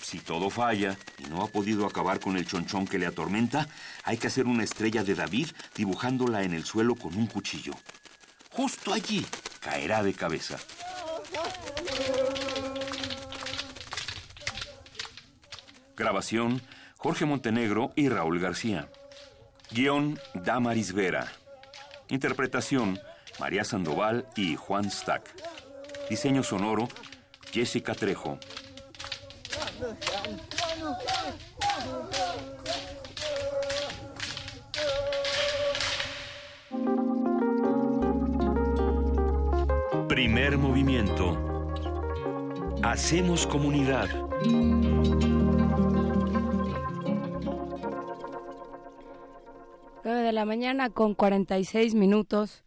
Si 0.00 0.20
todo 0.20 0.48
falla 0.48 0.96
y 1.18 1.24
no 1.24 1.42
ha 1.42 1.48
podido 1.48 1.84
acabar 1.84 2.18
con 2.18 2.38
el 2.38 2.46
chonchón 2.46 2.86
que 2.86 2.98
le 2.98 3.04
atormenta, 3.04 3.68
hay 4.04 4.16
que 4.16 4.28
hacer 4.28 4.46
una 4.46 4.64
estrella 4.64 5.04
de 5.04 5.14
David 5.14 5.48
dibujándola 5.74 6.44
en 6.44 6.54
el 6.54 6.64
suelo 6.64 6.94
con 6.94 7.14
un 7.14 7.26
cuchillo. 7.26 7.74
Justo 8.52 8.94
allí 8.94 9.26
caerá 9.60 10.02
de 10.02 10.14
cabeza. 10.14 10.56
Grabación 15.94 16.62
Jorge 16.96 17.26
Montenegro 17.26 17.92
y 17.96 18.08
Raúl 18.08 18.40
García. 18.40 18.88
Guión 19.72 20.18
Damaris 20.32 20.94
Vera. 20.94 21.30
Interpretación 22.08 22.98
María 23.38 23.64
Sandoval 23.64 24.26
y 24.36 24.56
Juan 24.56 24.90
Stack. 24.90 25.34
Diseño 26.08 26.42
sonoro 26.42 26.88
Jessica 27.52 27.94
Trejo. 27.94 28.38
Primer 40.08 40.58
movimiento. 40.58 41.36
Hacemos 42.82 43.46
comunidad. 43.46 44.08
Nueve 50.04 50.20
de 50.22 50.32
la 50.32 50.44
mañana 50.44 50.90
con 50.90 51.14
46 51.14 51.94
minutos 51.94 52.63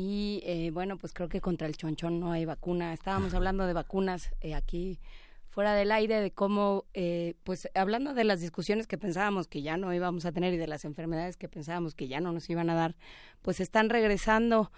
Y 0.00 0.40
eh, 0.44 0.70
bueno, 0.72 0.96
pues 0.96 1.12
creo 1.12 1.28
que 1.28 1.40
contra 1.40 1.66
el 1.66 1.76
chonchón 1.76 2.20
no 2.20 2.30
hay 2.30 2.44
vacuna. 2.44 2.92
Estábamos 2.92 3.34
hablando 3.34 3.66
de 3.66 3.72
vacunas 3.72 4.30
eh, 4.40 4.54
aquí 4.54 5.00
fuera 5.48 5.74
del 5.74 5.90
aire, 5.90 6.20
de 6.20 6.30
cómo, 6.30 6.84
eh, 6.94 7.34
pues 7.42 7.68
hablando 7.74 8.14
de 8.14 8.22
las 8.22 8.40
discusiones 8.40 8.86
que 8.86 8.96
pensábamos 8.96 9.48
que 9.48 9.60
ya 9.60 9.76
no 9.76 9.92
íbamos 9.92 10.24
a 10.24 10.30
tener 10.30 10.54
y 10.54 10.56
de 10.56 10.68
las 10.68 10.84
enfermedades 10.84 11.36
que 11.36 11.48
pensábamos 11.48 11.96
que 11.96 12.06
ya 12.06 12.20
no 12.20 12.30
nos 12.30 12.48
iban 12.48 12.70
a 12.70 12.76
dar, 12.76 12.94
pues 13.42 13.58
están 13.58 13.90
regresando. 13.90 14.70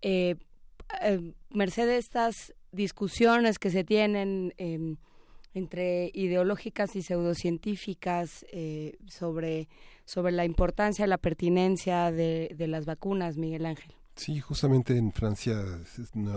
Eh, 0.00 0.36
eh, 1.02 1.34
merced 1.50 1.86
de 1.86 1.98
estas 1.98 2.54
discusiones 2.70 3.58
que 3.58 3.68
se 3.68 3.84
tienen 3.84 4.54
em, 4.56 4.96
entre 5.52 6.10
ideológicas 6.14 6.96
y 6.96 7.02
pseudocientíficas 7.02 8.46
eh, 8.52 8.96
sobre, 9.06 9.68
sobre 10.06 10.32
la 10.32 10.46
importancia, 10.46 11.06
la 11.06 11.18
pertinencia 11.18 12.10
de, 12.10 12.54
de 12.56 12.68
las 12.68 12.86
vacunas, 12.86 13.36
Miguel 13.36 13.66
Ángel. 13.66 13.94
Sí, 14.16 14.40
justamente 14.40 14.96
en 14.96 15.12
Francia 15.12 15.56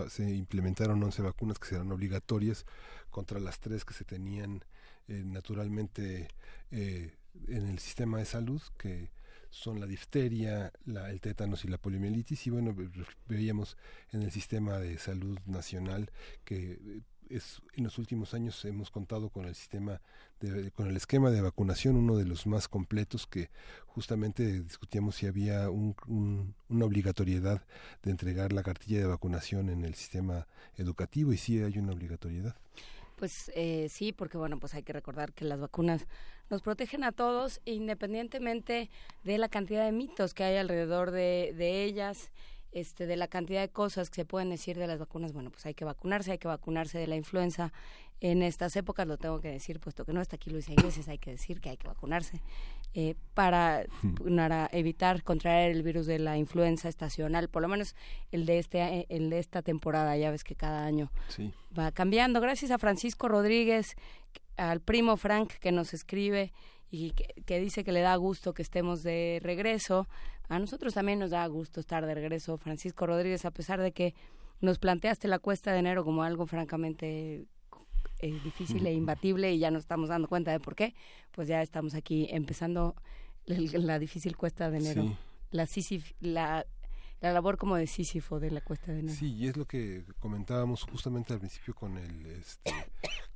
se, 0.10 0.30
implementaron 0.30 1.04
11 1.04 1.22
vacunas 1.22 1.60
que 1.60 1.68
serán 1.68 1.92
obligatorias 1.92 2.66
contra 3.10 3.40
las 3.40 3.60
tres 3.60 3.84
que 3.84 3.94
se 3.94 4.06
tenían 4.06 4.64
eh, 5.08 5.24
naturalmente 5.26 6.30
eh, 6.72 7.14
en 7.48 7.68
el 7.68 7.80
sistema 7.80 8.18
de 8.18 8.26
salud, 8.26 8.62
que 8.78 9.12
son 9.50 9.80
la 9.80 9.86
difteria, 9.86 10.72
la, 10.86 11.10
el 11.12 11.22
tétanos 11.22 11.64
y 11.66 11.68
la 11.68 11.78
poliomielitis. 11.78 12.48
Y 12.48 12.50
bueno, 12.50 12.76
veíamos 13.28 13.78
en 14.12 14.22
el 14.24 14.32
sistema 14.32 14.80
de 14.80 14.98
salud 14.98 15.38
nacional 15.46 16.12
que 16.44 16.74
eh, 16.74 17.02
es, 17.30 17.62
en 17.74 17.84
los 17.84 17.98
últimos 17.98 18.34
años 18.34 18.64
hemos 18.66 18.92
contado 18.92 19.30
con 19.30 19.46
el 19.46 19.56
sistema, 19.56 20.02
de, 20.40 20.72
con 20.72 20.88
el 20.88 20.98
esquema 20.98 21.32
de 21.32 21.42
vacunación, 21.42 21.96
uno 21.96 22.18
de 22.18 22.26
los 22.26 22.48
más 22.48 22.68
completos 22.68 23.28
que 23.28 23.50
justamente 23.88 24.62
discutíamos 24.62 25.16
si 25.16 25.28
había 25.28 25.70
un, 25.70 25.96
un, 26.08 26.56
una 26.70 26.86
obligatoriedad 26.86 27.62
de 28.04 28.12
entregar 28.12 28.54
la 28.54 28.64
cartilla 28.64 29.00
de 29.00 29.06
vacunación 29.06 29.70
en 29.70 29.86
el 29.86 29.96
sistema 29.96 30.48
educativo 30.78 31.34
y 31.34 31.38
sí 31.38 31.62
hay 31.62 31.78
una 31.78 31.94
obligatoriedad. 31.94 32.56
Pues 33.16 33.50
eh, 33.56 33.88
sí, 33.90 34.12
porque 34.12 34.38
bueno, 34.38 34.60
pues 34.60 34.74
hay 34.74 34.84
que 34.84 34.92
recordar 34.92 35.32
que 35.32 35.46
las 35.46 35.60
vacunas 35.60 36.06
nos 36.50 36.62
protegen 36.62 37.04
a 37.04 37.14
todos 37.14 37.62
independientemente 37.64 38.90
de 39.24 39.38
la 39.38 39.48
cantidad 39.48 39.86
de 39.86 39.94
mitos 39.94 40.34
que 40.34 40.44
hay 40.44 40.58
alrededor 40.58 41.12
de, 41.12 41.54
de 41.58 41.86
ellas 41.86 42.32
este, 42.72 43.06
de 43.06 43.16
la 43.16 43.28
cantidad 43.28 43.62
de 43.62 43.70
cosas 43.70 44.10
que 44.10 44.16
se 44.16 44.26
pueden 44.26 44.50
decir 44.50 44.78
de 44.78 44.88
las 44.88 45.00
vacunas, 45.00 45.34
bueno, 45.34 45.50
pues 45.50 45.66
hay 45.66 45.74
que 45.74 45.86
vacunarse, 45.86 46.32
hay 46.32 46.38
que 46.38 46.48
vacunarse 46.48 46.98
de 46.98 47.08
la 47.08 47.16
influenza 47.16 47.72
en 48.22 48.42
estas 48.42 48.76
épocas, 48.76 49.08
lo 49.08 49.18
tengo 49.18 49.40
que 49.40 49.50
decir, 49.50 49.80
puesto 49.80 50.06
que 50.06 50.14
no 50.14 50.22
está 50.22 50.38
aquí 50.38 50.50
Luisa 50.50 50.72
Iglesias, 50.72 51.08
hay 51.08 51.18
que 51.18 51.32
decir 51.32 51.60
que 51.60 51.70
hay 51.70 51.78
que 51.78 51.88
vacunarse 51.88 52.42
eh, 52.94 53.16
para, 53.34 53.86
para, 54.26 54.70
evitar 54.72 55.22
contraer 55.24 55.72
el 55.72 55.84
virus 55.84 56.06
de 56.06 56.20
la 56.20 56.38
influenza 56.38 56.88
estacional, 56.88 57.50
por 57.50 57.62
lo 57.62 57.68
menos 57.68 57.96
el 58.32 58.46
de 58.46 58.60
este 58.60 59.06
el 59.10 59.30
de 59.30 59.40
esta 59.40 59.62
temporada, 59.62 60.16
ya 60.16 60.32
ves 60.32 60.44
que 60.44 60.56
cada 60.56 60.86
año 60.86 61.12
sí. 61.28 61.54
va 61.78 61.92
cambiando. 61.92 62.40
Gracias 62.40 62.72
a 62.72 62.78
Francisco 62.78 63.28
Rodríguez, 63.28 63.96
al 64.56 64.80
primo 64.80 65.18
Frank 65.18 65.54
que 65.60 65.74
nos 65.74 65.94
escribe 65.94 66.54
y 66.90 67.12
que, 67.12 67.26
que, 67.46 67.60
dice 67.60 67.84
que 67.84 67.92
le 67.92 68.00
da 68.00 68.16
gusto 68.16 68.54
que 68.54 68.62
estemos 68.62 69.04
de 69.04 69.40
regreso. 69.44 70.08
A 70.48 70.60
nosotros 70.60 70.94
también 70.94 71.20
nos 71.20 71.32
da 71.32 71.46
gusto 71.48 71.80
estar 71.80 72.06
de 72.06 72.14
regreso, 72.14 72.58
Francisco 72.58 73.06
Rodríguez, 73.06 73.46
a 73.46 73.52
pesar 73.52 73.82
de 73.82 73.92
que 73.92 74.14
nos 74.62 74.80
planteaste 74.80 75.28
la 75.28 75.40
cuesta 75.40 75.72
de 75.72 75.80
enero 75.80 76.04
como 76.04 76.24
algo 76.24 76.46
francamente 76.46 77.46
eh, 78.20 78.40
difícil 78.44 78.86
e 78.86 78.94
imbatible 78.94 79.54
y 79.54 79.60
ya 79.60 79.72
nos 79.72 79.84
estamos 79.84 80.10
dando 80.10 80.28
cuenta 80.28 80.52
de 80.52 80.60
por 80.60 80.76
qué, 80.76 80.96
pues 81.32 81.48
ya 81.48 81.62
estamos 81.62 81.96
aquí 81.96 82.28
empezando 82.32 82.96
la, 83.46 83.58
la 83.80 84.00
difícil 84.00 84.38
cuesta 84.38 84.70
de 84.70 84.78
enero. 84.78 85.04
Sí. 85.04 85.18
La, 85.52 85.66
Sísif, 85.68 86.14
la 86.20 86.66
la 87.22 87.34
labor 87.34 87.58
como 87.58 87.76
de 87.76 87.88
Sísifo 87.88 88.40
de 88.40 88.52
la 88.52 88.62
cuesta 88.62 88.92
de 88.92 89.00
enero. 89.00 89.18
Sí, 89.18 89.34
y 89.34 89.48
es 89.48 89.58
lo 89.58 89.66
que 89.66 90.06
comentábamos 90.20 90.84
justamente 90.84 91.34
al 91.34 91.40
principio 91.40 91.74
con 91.74 91.98
el 91.98 92.26
este, 92.26 92.72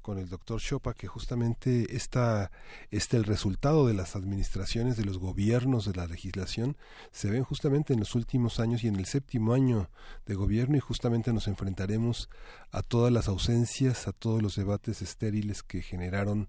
con 0.01 0.17
el 0.17 0.29
doctor 0.29 0.59
Chopa 0.59 0.93
que 0.93 1.07
justamente 1.07 1.95
esta 1.95 2.51
este 2.91 3.17
el 3.17 3.23
resultado 3.23 3.87
de 3.87 3.93
las 3.93 4.15
administraciones 4.15 4.97
de 4.97 5.05
los 5.05 5.17
gobiernos 5.17 5.85
de 5.85 5.93
la 5.93 6.07
legislación 6.07 6.77
se 7.11 7.29
ven 7.29 7.43
justamente 7.43 7.93
en 7.93 7.99
los 7.99 8.15
últimos 8.15 8.59
años 8.59 8.83
y 8.83 8.87
en 8.87 8.95
el 8.95 9.05
séptimo 9.05 9.53
año 9.53 9.89
de 10.25 10.35
gobierno 10.35 10.77
y 10.77 10.79
justamente 10.79 11.33
nos 11.33 11.47
enfrentaremos 11.47 12.29
a 12.71 12.81
todas 12.83 13.11
las 13.11 13.27
ausencias, 13.27 14.07
a 14.07 14.11
todos 14.11 14.41
los 14.41 14.55
debates 14.55 15.01
estériles 15.01 15.63
que 15.63 15.81
generaron 15.81 16.47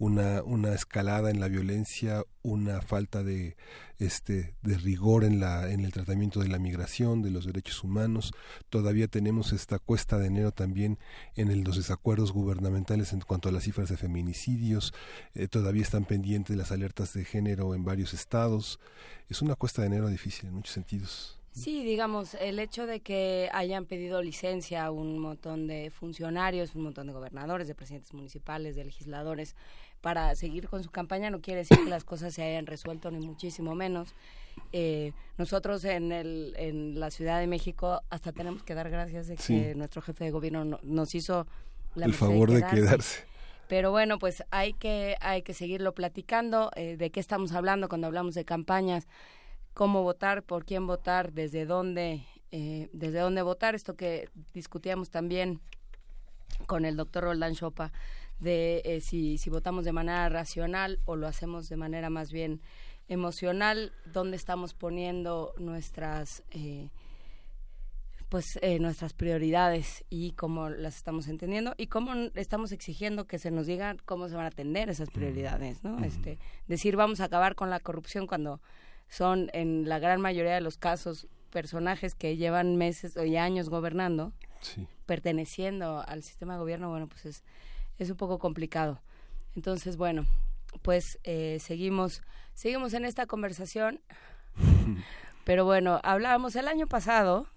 una, 0.00 0.42
una 0.42 0.72
escalada 0.72 1.30
en 1.30 1.40
la 1.40 1.48
violencia, 1.48 2.24
una 2.42 2.80
falta 2.80 3.22
de 3.22 3.56
este 3.98 4.54
de 4.62 4.78
rigor 4.78 5.24
en 5.24 5.40
la 5.40 5.70
en 5.70 5.80
el 5.80 5.92
tratamiento 5.92 6.40
de 6.40 6.48
la 6.48 6.58
migración, 6.58 7.20
de 7.20 7.30
los 7.30 7.44
derechos 7.44 7.84
humanos. 7.84 8.32
Todavía 8.70 9.08
tenemos 9.08 9.52
esta 9.52 9.78
cuesta 9.78 10.18
de 10.18 10.28
enero 10.28 10.52
también 10.52 10.98
en 11.36 11.50
el, 11.50 11.60
los 11.60 11.76
desacuerdos 11.76 12.32
gubernamentales 12.32 12.89
en 12.94 13.20
cuanto 13.20 13.48
a 13.48 13.52
las 13.52 13.64
cifras 13.64 13.88
de 13.88 13.96
feminicidios. 13.96 14.92
Eh, 15.34 15.46
todavía 15.46 15.82
están 15.82 16.04
pendientes 16.04 16.56
las 16.56 16.72
alertas 16.72 17.12
de 17.14 17.24
género 17.24 17.74
en 17.74 17.84
varios 17.84 18.12
estados. 18.14 18.80
Es 19.28 19.42
una 19.42 19.54
cuesta 19.54 19.82
de 19.82 19.88
enero 19.88 20.08
difícil 20.08 20.48
en 20.48 20.54
muchos 20.54 20.74
sentidos. 20.74 21.36
Sí, 21.52 21.84
digamos, 21.84 22.34
el 22.34 22.58
hecho 22.60 22.86
de 22.86 23.00
que 23.00 23.48
hayan 23.52 23.84
pedido 23.84 24.22
licencia 24.22 24.84
a 24.84 24.90
un 24.92 25.18
montón 25.18 25.66
de 25.66 25.90
funcionarios, 25.90 26.74
un 26.74 26.82
montón 26.82 27.06
de 27.08 27.12
gobernadores, 27.12 27.66
de 27.68 27.74
presidentes 27.74 28.12
municipales, 28.14 28.76
de 28.76 28.84
legisladores, 28.84 29.54
para 30.00 30.34
seguir 30.36 30.68
con 30.68 30.82
su 30.82 30.90
campaña 30.90 31.28
no 31.28 31.40
quiere 31.40 31.60
decir 31.60 31.76
que 31.84 31.90
las 31.90 32.04
cosas 32.04 32.34
se 32.34 32.42
hayan 32.42 32.66
resuelto, 32.66 33.10
ni 33.10 33.24
muchísimo 33.26 33.74
menos. 33.74 34.14
Eh, 34.72 35.12
nosotros 35.38 35.84
en, 35.84 36.12
el, 36.12 36.54
en 36.56 36.98
la 37.00 37.10
Ciudad 37.10 37.40
de 37.40 37.46
México 37.48 38.00
hasta 38.10 38.32
tenemos 38.32 38.62
que 38.62 38.74
dar 38.74 38.88
gracias 38.88 39.26
de 39.26 39.36
que 39.36 39.42
Sí. 39.42 39.72
nuestro 39.76 40.02
jefe 40.02 40.24
de 40.24 40.30
gobierno 40.30 40.64
no- 40.64 40.80
nos 40.82 41.14
hizo 41.16 41.46
la 41.94 42.06
el 42.06 42.14
favor 42.14 42.50
de 42.50 42.64
quedarse. 42.64 43.24
pero 43.68 43.90
bueno, 43.90 44.18
pues 44.18 44.42
hay 44.50 44.72
que, 44.72 45.16
hay 45.20 45.42
que 45.42 45.54
seguirlo 45.54 45.94
platicando. 45.94 46.70
Eh, 46.76 46.96
¿De 46.96 47.10
qué 47.10 47.20
estamos 47.20 47.52
hablando 47.52 47.88
cuando 47.88 48.06
hablamos 48.06 48.34
de 48.34 48.44
campañas? 48.44 49.06
¿Cómo 49.74 50.02
votar? 50.02 50.42
¿Por 50.42 50.64
quién 50.64 50.86
votar? 50.86 51.32
¿Desde 51.32 51.66
dónde? 51.66 52.24
Eh, 52.50 52.88
¿Desde 52.92 53.20
dónde 53.20 53.42
votar? 53.42 53.74
Esto 53.74 53.94
que 53.94 54.28
discutíamos 54.52 55.10
también 55.10 55.60
con 56.66 56.84
el 56.84 56.96
doctor 56.96 57.24
Roldán 57.24 57.54
Chopa, 57.54 57.92
de 58.38 58.82
eh, 58.84 59.00
si, 59.00 59.38
si 59.38 59.50
votamos 59.50 59.84
de 59.84 59.92
manera 59.92 60.28
racional 60.28 60.98
o 61.04 61.16
lo 61.16 61.26
hacemos 61.26 61.68
de 61.68 61.76
manera 61.76 62.10
más 62.10 62.32
bien 62.32 62.60
emocional, 63.08 63.92
dónde 64.06 64.36
estamos 64.36 64.74
poniendo 64.74 65.52
nuestras... 65.58 66.42
Eh, 66.50 66.88
pues 68.30 68.58
eh, 68.62 68.78
nuestras 68.78 69.12
prioridades 69.12 70.04
y 70.08 70.30
cómo 70.32 70.70
las 70.70 70.96
estamos 70.96 71.28
entendiendo 71.28 71.74
y 71.76 71.88
cómo 71.88 72.14
estamos 72.34 72.72
exigiendo 72.72 73.26
que 73.26 73.38
se 73.38 73.50
nos 73.50 73.66
diga 73.66 73.96
cómo 74.06 74.28
se 74.28 74.36
van 74.36 74.44
a 74.44 74.48
atender 74.48 74.88
esas 74.88 75.10
prioridades, 75.10 75.84
¿no? 75.84 76.02
Este, 76.04 76.38
decir 76.68 76.96
vamos 76.96 77.20
a 77.20 77.24
acabar 77.24 77.54
con 77.56 77.68
la 77.70 77.80
corrupción 77.80 78.26
cuando 78.26 78.60
son 79.08 79.50
en 79.52 79.88
la 79.88 79.98
gran 79.98 80.20
mayoría 80.20 80.54
de 80.54 80.60
los 80.60 80.78
casos 80.78 81.26
personajes 81.50 82.14
que 82.14 82.36
llevan 82.36 82.76
meses 82.76 83.16
y 83.16 83.36
años 83.36 83.68
gobernando, 83.68 84.32
Sí. 84.60 84.86
perteneciendo 85.06 86.04
al 86.06 86.22
sistema 86.22 86.52
de 86.54 86.60
gobierno, 86.60 86.88
bueno, 86.90 87.08
pues 87.08 87.24
es, 87.26 87.42
es 87.98 88.10
un 88.10 88.16
poco 88.16 88.38
complicado. 88.38 89.00
Entonces, 89.56 89.96
bueno, 89.96 90.26
pues 90.82 91.18
eh, 91.24 91.58
seguimos, 91.60 92.22
seguimos 92.54 92.94
en 92.94 93.04
esta 93.04 93.26
conversación, 93.26 94.00
pero 95.44 95.64
bueno, 95.64 95.98
hablábamos 96.04 96.54
el 96.56 96.68
año 96.68 96.86
pasado, 96.86 97.48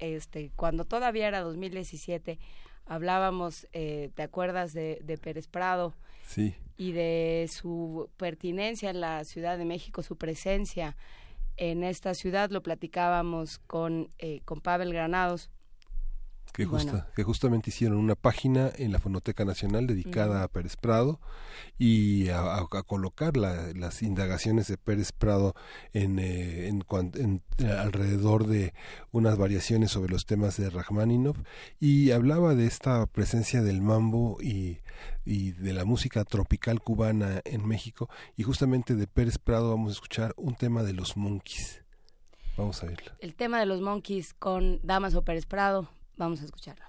este, 0.00 0.50
cuando 0.56 0.84
todavía 0.84 1.28
era 1.28 1.40
2017, 1.40 2.38
hablábamos, 2.86 3.68
eh, 3.72 4.10
¿te 4.14 4.22
acuerdas 4.22 4.72
de, 4.72 5.00
de 5.04 5.16
Pérez 5.16 5.46
Prado? 5.46 5.94
Sí. 6.26 6.54
y 6.76 6.92
de 6.92 7.50
su 7.52 8.08
pertinencia 8.16 8.88
en 8.88 9.00
la 9.00 9.24
Ciudad 9.24 9.58
de 9.58 9.64
México, 9.64 10.02
su 10.02 10.16
presencia 10.16 10.96
en 11.56 11.84
esta 11.84 12.14
ciudad, 12.14 12.50
lo 12.50 12.62
platicábamos 12.62 13.58
con, 13.58 14.08
eh, 14.18 14.40
con 14.46 14.60
Pavel 14.60 14.92
Granados. 14.92 15.50
Que, 16.52 16.66
Bueno. 16.66 16.90
justa, 16.92 17.08
que 17.14 17.22
justamente 17.22 17.70
hicieron 17.70 17.98
una 17.98 18.14
página 18.14 18.70
en 18.76 18.92
la 18.92 18.98
Fonoteca 18.98 19.44
Nacional 19.44 19.86
dedicada 19.86 20.42
a 20.42 20.48
Pérez 20.48 20.76
Prado 20.76 21.20
y 21.78 22.28
a, 22.28 22.40
a- 22.40 22.60
a 22.70 22.82
colocar 22.82 23.36
la- 23.36 23.72
las 23.74 24.02
indagaciones 24.02 24.66
de 24.68 24.76
Pérez 24.76 25.12
Prado 25.12 25.54
en, 25.92 26.18
eh, 26.18 26.68
en, 26.68 27.42
alrededor 27.78 28.46
de 28.46 28.74
unas 29.12 29.36
variaciones 29.38 29.90
sobre 29.90 30.12
los 30.12 30.26
temas 30.26 30.56
de 30.56 30.70
Rachmaninoff 30.70 31.38
y 31.78 32.10
hablaba 32.10 32.54
de 32.54 32.66
esta 32.66 33.06
presencia 33.06 33.62
del 33.62 33.80
mambo 33.82 34.38
y, 34.42 34.78
y 35.24 35.52
de 35.52 35.72
la 35.72 35.84
música 35.84 36.24
tropical 36.24 36.80
cubana 36.80 37.40
en 37.44 37.66
México 37.66 38.08
y 38.36 38.42
justamente 38.42 38.94
de 38.96 39.06
Pérez 39.06 39.38
Prado 39.38 39.70
vamos 39.70 39.90
a 39.90 39.92
escuchar 39.92 40.34
un 40.36 40.54
tema 40.54 40.82
de 40.82 40.92
los 40.94 41.16
Monkeys. 41.16 41.82
Vamos 42.56 42.82
a 42.82 42.86
verlo. 42.86 43.12
El 43.20 43.34
tema 43.34 43.58
de 43.60 43.66
los 43.66 43.80
Monkeys 43.80 44.34
con 44.34 44.80
Damaso 44.82 45.22
Pérez 45.22 45.46
Prado, 45.46 45.88
vamos 46.20 46.42
a 46.42 46.44
escucharlo. 46.44 46.84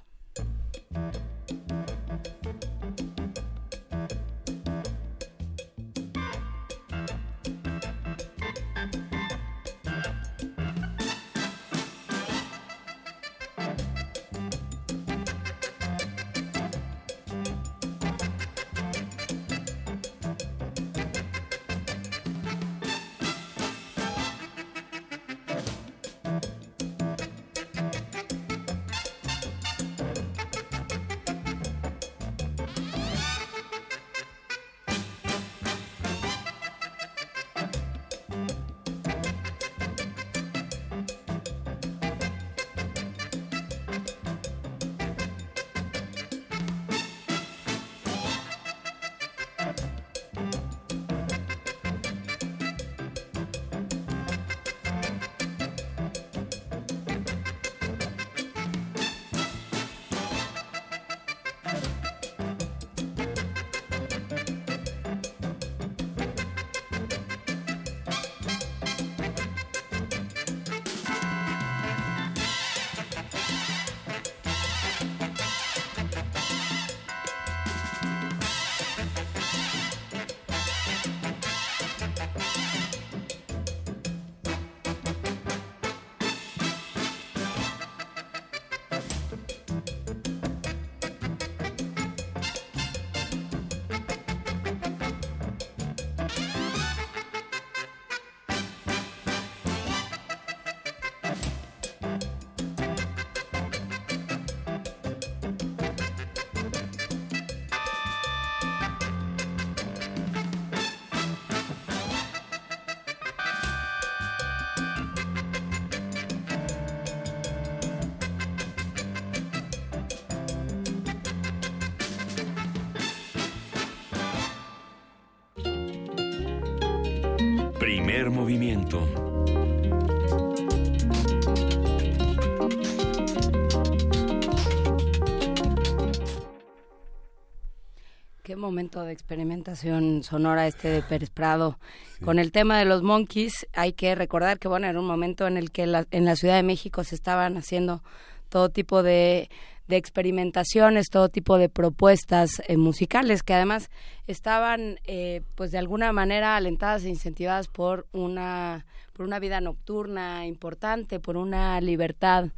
Momento 138.72 139.04
de 139.04 139.12
experimentación 139.12 140.24
sonora 140.24 140.66
este 140.66 140.88
de 140.88 141.02
Pérez 141.02 141.30
Prado. 141.30 141.78
Con 142.24 142.40
el 142.40 142.54
tema 142.54 142.80
de 142.80 142.86
los 142.86 143.04
monkeys, 143.04 143.68
hay 143.74 143.92
que 143.92 144.16
recordar 144.16 144.60
que 144.60 144.70
bueno, 144.70 144.88
era 144.88 144.98
un 144.98 145.06
momento 145.06 145.46
en 145.46 145.58
el 145.58 145.72
que 145.72 145.84
en 145.84 146.26
la 146.26 146.36
Ciudad 146.38 146.56
de 146.56 146.64
México 146.64 147.04
se 147.04 147.16
estaban 147.16 147.58
haciendo 147.58 148.02
todo 148.48 148.70
tipo 148.70 149.04
de, 149.04 149.50
experimentaciones, 149.90 151.10
todo 151.10 151.28
tipo 151.28 151.58
de 151.58 151.68
propuestas 151.68 152.62
eh, 152.70 152.78
musicales 152.78 153.44
que 153.44 153.54
además 153.54 153.90
estaban 154.26 155.02
eh, 155.04 155.42
pues 155.56 155.72
de 155.72 155.80
alguna 155.80 156.14
manera 156.14 156.56
alentadas 156.56 157.04
e 157.04 157.10
incentivadas 157.10 157.68
por 157.68 158.08
una, 158.14 158.86
por 159.12 159.26
una 159.26 159.40
vida 159.40 159.60
nocturna 159.60 160.46
importante, 160.46 161.20
por 161.20 161.36
una 161.36 161.82
libertad 161.82 162.52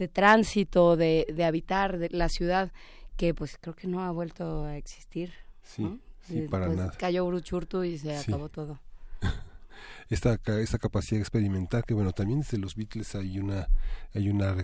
de 0.00 0.08
tránsito, 0.08 0.96
de, 0.96 1.28
de 1.32 1.44
habitar 1.44 1.96
la 2.10 2.28
ciudad 2.28 2.72
que 3.16 3.34
pues 3.34 3.56
creo 3.60 3.76
que 3.76 3.86
no 3.86 4.02
ha 4.02 4.10
vuelto 4.10 4.64
a 4.64 4.76
existir. 4.76 5.30
Sí, 5.62 6.00
sí, 6.22 6.48
para 6.48 6.68
nada. 6.68 6.92
Cayó 6.98 7.24
Uruchurtu 7.24 7.84
y 7.84 7.98
se 7.98 8.16
acabó 8.16 8.48
todo. 8.48 8.80
esta, 10.10 10.38
esta 10.60 10.78
capacidad 10.78 11.18
de 11.18 11.22
experimentar 11.22 11.84
que 11.84 11.94
bueno 11.94 12.12
también 12.12 12.40
desde 12.40 12.58
los 12.58 12.74
Beatles 12.74 13.14
hay 13.14 13.38
una 13.38 13.68
hay 14.12 14.28
una 14.28 14.54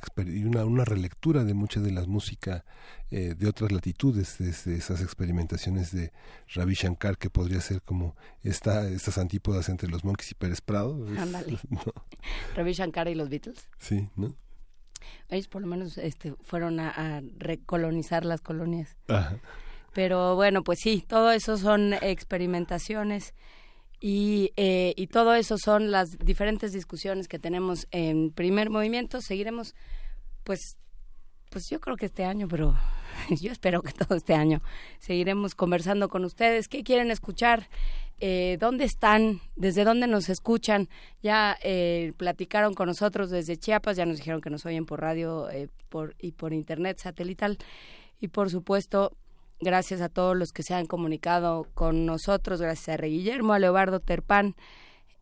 una, 0.45 0.65
una 0.65 0.85
relectura 0.85 1.45
de 1.45 1.55
mucha 1.55 1.81
de 1.81 1.93
la 1.93 2.05
música 2.05 2.65
eh, 3.11 3.35
de 3.37 3.49
otras 3.49 3.71
latitudes 3.71 4.37
desde 4.39 4.77
esas 4.77 5.01
experimentaciones 5.01 5.93
de 5.93 6.13
Ravi 6.53 6.75
Shankar 6.75 7.17
que 7.17 7.31
podría 7.31 7.61
ser 7.61 7.81
como 7.83 8.17
esta 8.43 8.89
estas 8.89 9.19
antípodas 9.19 9.69
entre 9.69 9.89
los 9.89 10.05
Monkeys 10.05 10.33
y 10.33 10.35
Pérez 10.35 10.61
Prado 10.61 11.07
Ándale. 11.19 11.59
Ravi 12.57 12.73
Shankar 12.73 13.07
y 13.09 13.15
los 13.15 13.29
Beatles 13.29 13.69
sí 13.79 14.09
no 14.17 14.35
ellos 15.29 15.47
por 15.47 15.63
lo 15.63 15.69
menos 15.69 15.97
este 15.99 16.35
fueron 16.43 16.81
a, 16.81 16.91
a 16.91 17.23
recolonizar 17.39 18.25
las 18.25 18.41
colonias 18.41 18.97
Ajá. 19.07 19.39
Pero 19.97 20.37
bueno 20.37 20.63
pues 20.63 20.79
sí 20.81 21.03
todo 21.09 21.33
eso 21.33 21.57
son 21.57 21.95
experimentaciones 21.95 23.33
y, 23.99 24.53
eh, 24.57 24.93
y 24.95 25.07
todo 25.07 25.35
eso 25.35 25.57
son 25.57 25.91
las 25.91 26.19
diferentes 26.19 26.75
discusiones 26.75 27.29
que 27.29 27.39
tenemos 27.39 27.89
en 27.93 28.31
primer 28.31 28.69
movimiento. 28.69 29.23
Seguiremos, 29.23 29.75
pues, 30.45 30.77
pues 31.51 31.71
yo 31.71 31.81
creo 31.81 31.97
que 31.97 32.05
este 32.05 32.27
año, 32.27 32.47
pero 32.47 32.77
yo 33.41 33.51
espero 33.51 33.81
que 33.81 33.93
todo 33.93 34.15
este 34.15 34.35
año 34.35 34.61
seguiremos 34.99 35.55
conversando 35.55 36.11
con 36.11 36.27
ustedes. 36.27 36.69
¿Qué 36.69 36.85
quieren 36.85 37.11
escuchar? 37.11 37.71
Eh, 38.19 38.59
¿Dónde 38.61 38.85
están? 38.85 39.41
¿Desde 39.57 39.85
dónde 39.85 40.09
nos 40.09 40.29
escuchan? 40.29 40.91
Ya 41.23 41.57
eh, 41.63 42.13
platicaron 42.19 42.75
con 42.75 42.89
nosotros 42.89 43.31
desde 43.31 43.57
Chiapas, 43.57 43.97
ya 43.97 44.05
nos 44.05 44.19
dijeron 44.19 44.43
que 44.43 44.51
nos 44.51 44.67
oyen 44.67 44.85
por 44.85 45.01
radio 45.01 45.49
eh, 45.49 45.69
por, 45.89 46.15
y 46.21 46.33
por 46.33 46.53
internet 46.53 46.99
satelital. 46.99 47.57
Y 48.21 48.29
por 48.29 48.51
supuesto, 48.51 49.17
Gracias 49.61 50.03
a 50.03 50.11
todos 50.11 50.37
los 50.37 50.53
que 50.53 50.63
se 50.63 50.75
han 50.75 50.87
comunicado 50.87 51.67
con 51.75 52.05
nosotros, 52.05 52.61
gracias 52.61 52.91
a 52.91 52.97
Rey 52.99 53.13
Guillermo, 53.13 53.55
a 53.55 53.59
Leobardo 53.59 54.01
Terpán, 54.01 54.55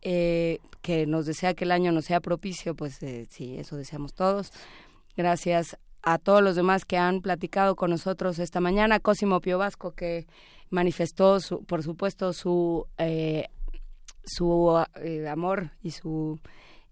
eh, 0.03 0.59
que 0.83 1.07
nos 1.07 1.27
desea 1.27 1.55
que 1.55 1.65
el 1.65 1.71
año 1.71 1.93
nos 1.93 2.07
sea 2.07 2.21
propicio, 2.21 2.75
pues 2.75 3.01
eh, 3.05 3.27
sí, 3.31 3.57
eso 3.57 3.77
deseamos 3.77 4.13
todos. 4.13 4.53
Gracias 5.17 5.79
a 6.03 6.19
todos 6.19 6.43
los 6.43 6.57
demás 6.57 6.85
que 6.85 6.97
han 6.97 7.21
platicado 7.21 7.77
con 7.77 7.91
nosotros 7.91 8.41
esta 8.41 8.61
mañana, 8.61 8.99
Cosimo 8.99 9.41
Pio 9.41 9.57
Vasco, 9.57 9.93
que 9.93 10.27
manifestó, 10.69 11.39
su, 11.39 11.65
por 11.65 11.85
supuesto, 11.85 12.33
su, 12.33 12.87
eh, 12.99 13.47
su 14.25 14.77
amor 15.31 15.71
y 15.81 15.93
su 15.93 16.41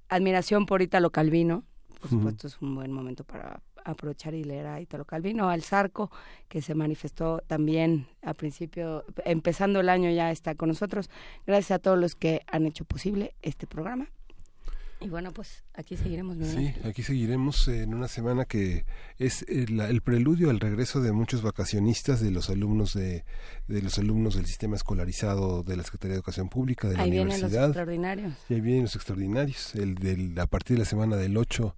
admiración 0.09 0.65
por 0.65 0.81
Italo 0.81 1.11
Calvino. 1.11 1.65
Por 2.01 2.09
supuesto, 2.09 2.47
es 2.47 2.61
un 2.62 2.77
buen 2.77 2.93
momento 2.93 3.25
para 3.25 3.61
aprovechar 3.85 4.35
y 4.35 4.44
leer 4.44 4.67
a 4.67 4.81
Italo 4.81 5.05
Calvino, 5.05 5.49
al 5.49 5.62
Zarco, 5.62 6.11
que 6.49 6.62
se 6.62 6.75
manifestó 6.75 7.43
también 7.47 8.07
a 8.23 8.35
principio, 8.35 9.05
empezando 9.25 9.81
el 9.81 9.89
año 9.89 10.11
ya 10.11 10.31
está 10.31 10.55
con 10.55 10.69
nosotros. 10.69 11.11
Gracias 11.47 11.73
a 11.73 11.78
todos 11.78 11.99
los 11.99 12.15
que 12.15 12.43
han 12.47 12.67
hecho 12.67 12.85
posible 12.85 13.35
este 13.43 13.67
programa. 13.67 14.09
Y 15.05 15.09
bueno, 15.09 15.33
pues 15.33 15.65
aquí 15.75 15.97
seguiremos. 15.97 16.36
Sí, 16.47 16.73
aquí 16.85 17.02
seguiremos 17.02 17.67
en 17.67 17.93
una 17.93 18.07
semana 18.07 18.44
que 18.44 18.85
es 19.19 19.44
el, 19.49 20.01
preludio 20.02 20.49
al 20.51 20.61
regreso 20.61 21.01
de 21.01 21.11
muchos 21.11 21.43
vacacionistas 21.43 22.20
de 22.20 22.31
los 22.31 22.51
alumnos 22.51 22.94
de, 22.94 23.25
de 23.67 23.83
los 23.83 23.99
alumnos 23.99 24.36
del 24.36 24.47
sistema 24.47 24.77
escolarizado 24.77 25.65
de 25.65 25.77
la 25.77 25.83
Secretaría 25.83 26.12
de 26.12 26.19
Educación 26.19 26.49
Pública 26.49 26.89
de 26.89 26.97
la 26.97 27.02
ahí 27.02 27.11
universidad. 27.11 27.49
Vienen 27.49 27.61
los 27.61 27.69
extraordinarios. 27.69 28.35
Y 28.49 28.55
ahí 28.55 28.61
vienen 28.61 28.83
los 28.83 28.94
extraordinarios. 28.94 29.75
El 29.75 29.94
del, 29.97 30.39
a 30.39 30.47
partir 30.47 30.77
de 30.77 30.85
la 30.85 30.89
semana 30.89 31.17
del 31.17 31.36
8 31.36 31.77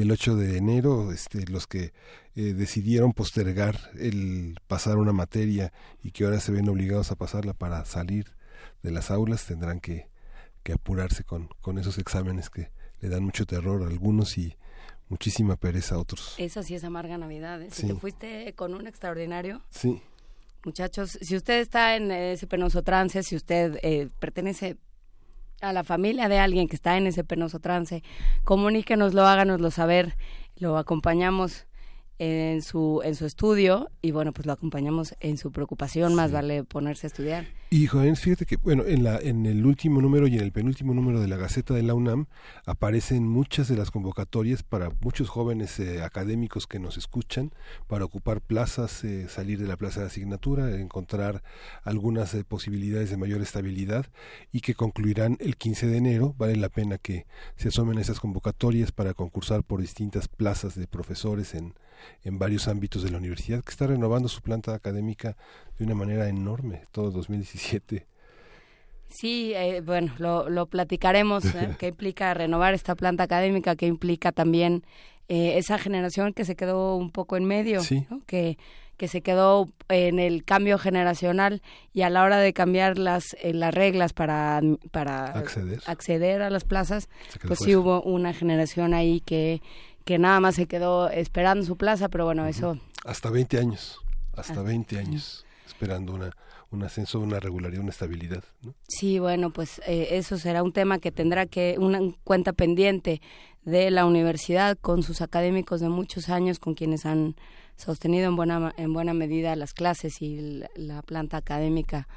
del 0.00 0.12
8 0.12 0.36
de 0.36 0.56
enero, 0.56 1.12
este, 1.12 1.46
los 1.46 1.66
que 1.66 1.92
eh, 2.34 2.54
decidieron 2.54 3.12
postergar 3.12 3.78
el 3.98 4.56
pasar 4.66 4.96
una 4.96 5.12
materia 5.12 5.74
y 6.02 6.12
que 6.12 6.24
ahora 6.24 6.40
se 6.40 6.52
ven 6.52 6.68
obligados 6.70 7.10
a 7.10 7.16
pasarla 7.16 7.52
para 7.52 7.84
salir 7.84 8.34
de 8.82 8.90
las 8.90 9.10
aulas, 9.10 9.44
tendrán 9.44 9.78
que, 9.78 10.08
que 10.62 10.72
apurarse 10.72 11.22
con, 11.22 11.48
con 11.60 11.76
esos 11.76 11.98
exámenes 11.98 12.48
que 12.48 12.70
le 13.00 13.10
dan 13.10 13.24
mucho 13.24 13.44
terror 13.44 13.82
a 13.82 13.88
algunos 13.88 14.38
y 14.38 14.56
muchísima 15.10 15.56
pereza 15.56 15.96
a 15.96 15.98
otros. 15.98 16.34
Esa 16.38 16.62
sí 16.62 16.74
es 16.74 16.82
amarga 16.82 17.18
Navidad. 17.18 17.60
¿eh? 17.60 17.68
Si 17.70 17.86
te 17.86 17.94
fuiste 17.94 18.54
con 18.54 18.72
un 18.72 18.86
extraordinario. 18.86 19.60
Sí. 19.68 20.00
Muchachos, 20.64 21.18
si 21.20 21.36
usted 21.36 21.60
está 21.60 21.96
en 21.96 22.10
ese 22.10 22.46
penoso 22.46 22.82
trance, 22.82 23.22
si 23.22 23.36
usted 23.36 23.78
eh, 23.82 24.08
pertenece 24.18 24.78
a 25.60 25.72
la 25.72 25.84
familia 25.84 26.28
de 26.28 26.38
alguien 26.38 26.68
que 26.68 26.76
está 26.76 26.96
en 26.96 27.06
ese 27.06 27.24
penoso 27.24 27.58
trance, 27.58 28.02
comuníquenoslo, 28.44 29.26
háganoslo 29.26 29.70
saber, 29.70 30.16
lo 30.56 30.78
acompañamos 30.78 31.66
en 32.20 32.60
su 32.60 33.00
en 33.02 33.14
su 33.14 33.24
estudio 33.24 33.90
y 34.02 34.10
bueno 34.10 34.34
pues 34.34 34.44
lo 34.46 34.52
acompañamos 34.52 35.14
en 35.20 35.38
su 35.38 35.52
preocupación 35.52 36.14
más 36.14 36.30
vale 36.30 36.64
ponerse 36.64 37.06
a 37.06 37.08
estudiar. 37.08 37.46
Y 37.70 37.86
jóvenes 37.86 38.20
fíjate 38.20 38.44
que 38.44 38.56
bueno 38.56 38.84
en 38.84 39.04
la 39.04 39.16
en 39.16 39.46
el 39.46 39.64
último 39.64 40.02
número 40.02 40.26
y 40.26 40.36
en 40.36 40.42
el 40.42 40.52
penúltimo 40.52 40.92
número 40.92 41.20
de 41.20 41.28
la 41.28 41.36
Gaceta 41.36 41.72
de 41.72 41.82
la 41.82 41.94
UNAM 41.94 42.26
aparecen 42.66 43.26
muchas 43.26 43.68
de 43.68 43.76
las 43.76 43.90
convocatorias 43.90 44.62
para 44.62 44.90
muchos 45.00 45.30
jóvenes 45.30 45.80
eh, 45.80 46.02
académicos 46.02 46.66
que 46.66 46.78
nos 46.78 46.98
escuchan 46.98 47.52
para 47.86 48.04
ocupar 48.04 48.42
plazas 48.42 49.02
eh, 49.04 49.26
salir 49.28 49.58
de 49.58 49.66
la 49.66 49.78
plaza 49.78 50.00
de 50.00 50.06
asignatura 50.06 50.76
encontrar 50.76 51.42
algunas 51.84 52.34
eh, 52.34 52.44
posibilidades 52.44 53.08
de 53.08 53.16
mayor 53.16 53.40
estabilidad 53.40 54.06
y 54.52 54.60
que 54.60 54.74
concluirán 54.74 55.38
el 55.40 55.56
15 55.56 55.86
de 55.86 55.96
enero. 55.96 56.34
Vale 56.36 56.56
la 56.56 56.68
pena 56.68 56.98
que 56.98 57.26
se 57.56 57.68
asomen 57.68 57.98
esas 57.98 58.20
convocatorias 58.20 58.92
para 58.92 59.14
concursar 59.14 59.62
por 59.62 59.80
distintas 59.80 60.28
plazas 60.28 60.74
de 60.74 60.86
profesores 60.86 61.54
en 61.54 61.74
en 62.24 62.38
varios 62.38 62.68
ámbitos 62.68 63.02
de 63.02 63.10
la 63.10 63.18
universidad, 63.18 63.62
que 63.62 63.70
está 63.70 63.86
renovando 63.86 64.28
su 64.28 64.42
planta 64.42 64.74
académica 64.74 65.36
de 65.78 65.84
una 65.84 65.94
manera 65.94 66.28
enorme, 66.28 66.84
todo 66.92 67.10
2017. 67.10 68.06
Sí, 69.10 69.52
eh, 69.54 69.80
bueno, 69.80 70.14
lo, 70.18 70.48
lo 70.48 70.66
platicaremos, 70.66 71.44
¿eh? 71.44 71.74
qué 71.78 71.88
implica 71.88 72.32
renovar 72.32 72.74
esta 72.74 72.94
planta 72.94 73.24
académica, 73.24 73.76
qué 73.76 73.86
implica 73.86 74.32
también 74.32 74.84
eh, 75.28 75.58
esa 75.58 75.78
generación 75.78 76.32
que 76.32 76.44
se 76.44 76.56
quedó 76.56 76.96
un 76.96 77.10
poco 77.10 77.36
en 77.36 77.44
medio, 77.44 77.80
que, 78.26 78.56
que 78.96 79.08
se 79.08 79.20
quedó 79.20 79.68
en 79.88 80.18
el 80.18 80.44
cambio 80.44 80.78
generacional 80.78 81.62
y 81.92 82.02
a 82.02 82.10
la 82.10 82.22
hora 82.22 82.38
de 82.38 82.52
cambiar 82.52 82.98
las, 82.98 83.36
las 83.42 83.74
reglas 83.74 84.12
para, 84.12 84.60
para 84.90 85.26
acceder. 85.26 85.80
acceder 85.86 86.42
a 86.42 86.50
las 86.50 86.64
plazas, 86.64 87.08
pues 87.46 87.60
sí 87.60 87.74
hubo 87.74 88.02
una 88.02 88.32
generación 88.32 88.94
ahí 88.94 89.20
que 89.20 89.62
que 90.10 90.18
nada 90.18 90.40
más 90.40 90.56
se 90.56 90.66
quedó 90.66 91.08
esperando 91.08 91.64
su 91.64 91.76
plaza, 91.76 92.08
pero 92.08 92.24
bueno, 92.24 92.44
eso... 92.44 92.76
Hasta 93.04 93.30
20 93.30 93.58
años, 93.60 94.00
hasta 94.32 94.60
20 94.60 94.96
ah, 94.96 95.00
años 95.02 95.46
esperando 95.68 96.14
una, 96.14 96.32
un 96.72 96.82
ascenso, 96.82 97.20
una 97.20 97.38
regularidad, 97.38 97.80
una 97.80 97.92
estabilidad. 97.92 98.42
¿no? 98.62 98.74
Sí, 98.88 99.20
bueno, 99.20 99.52
pues 99.52 99.80
eh, 99.86 100.08
eso 100.10 100.36
será 100.36 100.64
un 100.64 100.72
tema 100.72 100.98
que 100.98 101.12
tendrá 101.12 101.46
que 101.46 101.76
una 101.78 102.00
cuenta 102.24 102.52
pendiente 102.52 103.22
de 103.62 103.92
la 103.92 104.04
universidad 104.04 104.76
con 104.80 105.04
sus 105.04 105.20
académicos 105.20 105.80
de 105.80 105.90
muchos 105.90 106.28
años, 106.28 106.58
con 106.58 106.74
quienes 106.74 107.06
han 107.06 107.36
sostenido 107.76 108.26
en 108.26 108.34
buena 108.34 108.74
en 108.76 108.92
buena 108.92 109.14
medida 109.14 109.54
las 109.54 109.74
clases 109.74 110.20
y 110.20 110.64
la 110.74 111.02
planta 111.02 111.36
académica 111.36 112.08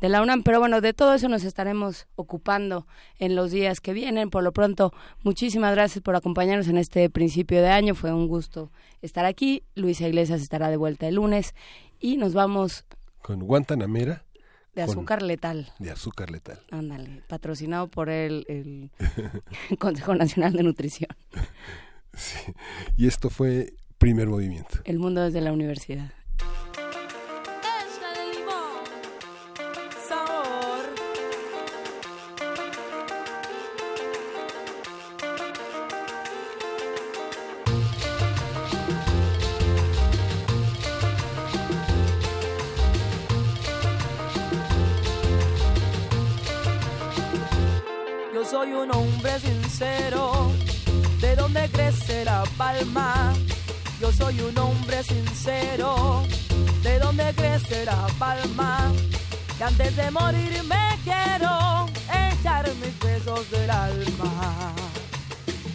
de 0.00 0.08
la 0.08 0.22
UNAM. 0.22 0.42
Pero 0.42 0.60
bueno, 0.60 0.80
de 0.80 0.92
todo 0.92 1.14
eso 1.14 1.28
nos 1.28 1.44
estaremos 1.44 2.06
ocupando 2.16 2.86
en 3.18 3.36
los 3.36 3.50
días 3.50 3.80
que 3.80 3.92
vienen. 3.92 4.30
Por 4.30 4.42
lo 4.42 4.52
pronto, 4.52 4.92
muchísimas 5.22 5.74
gracias 5.74 6.02
por 6.02 6.16
acompañarnos 6.16 6.68
en 6.68 6.78
este 6.78 7.08
principio 7.10 7.60
de 7.62 7.68
año. 7.68 7.94
Fue 7.94 8.12
un 8.12 8.28
gusto 8.28 8.70
estar 9.02 9.24
aquí. 9.24 9.62
Luisa 9.74 10.08
Iglesias 10.08 10.40
estará 10.40 10.68
de 10.70 10.76
vuelta 10.76 11.06
el 11.08 11.16
lunes 11.16 11.54
y 12.00 12.16
nos 12.16 12.34
vamos 12.34 12.84
con 13.22 13.40
Guantanamera. 13.40 14.24
De 14.74 14.82
azúcar 14.82 15.22
letal. 15.22 15.72
De 15.78 15.90
azúcar 15.90 16.30
letal. 16.30 16.60
Ándale, 16.70 17.22
patrocinado 17.28 17.88
por 17.88 18.08
el, 18.08 18.44
el 18.48 18.90
Consejo 19.78 20.14
Nacional 20.14 20.52
de 20.52 20.62
Nutrición. 20.62 21.10
Sí. 22.12 22.52
Y 22.96 23.06
esto 23.06 23.30
fue 23.30 23.74
Primer 23.96 24.26
Movimiento. 24.26 24.80
El 24.84 24.98
mundo 24.98 25.22
desde 25.22 25.40
la 25.40 25.52
universidad. 25.52 26.12
Palma? 52.56 53.32
Yo 54.00 54.12
soy 54.12 54.40
un 54.40 54.56
hombre 54.58 55.02
sincero. 55.02 56.22
¿De 56.82 56.98
dónde 56.98 57.32
crece 57.34 57.84
la 57.84 58.06
palma? 58.18 58.92
Que 59.58 59.64
antes 59.64 59.94
de 59.96 60.10
morir 60.10 60.62
me 60.64 60.98
quiero 61.04 61.86
echar 62.08 62.66
mis 62.76 62.98
besos 62.98 63.50
del 63.50 63.70
alma. 63.70 64.72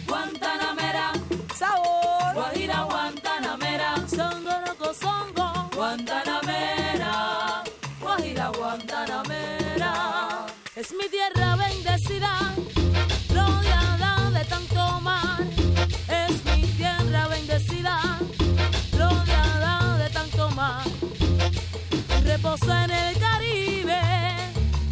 Guantanamera, 0.08 1.12
sabor. 1.54 2.34
Guajira 2.34 2.82
Guantanamera, 2.82 3.94
songo 4.08 4.50
loco 4.66 4.92
songo. 4.92 5.70
Guantanamera, 5.76 7.62
Guajira 8.00 8.48
Guantanamera. 8.48 10.46
Es 10.74 10.92
mi 10.92 11.08
tierra 11.08 11.45
Reposa 22.36 22.84
en 22.84 22.90
el 22.90 23.18
Caribe 23.18 24.00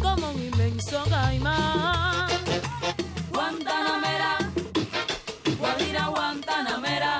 como 0.01 0.31
un 0.31 0.41
inmenso 0.41 1.03
caimán. 1.07 2.27
Guantanamera, 3.31 4.37
Guajira 5.59 6.07
Guantanamera, 6.07 7.19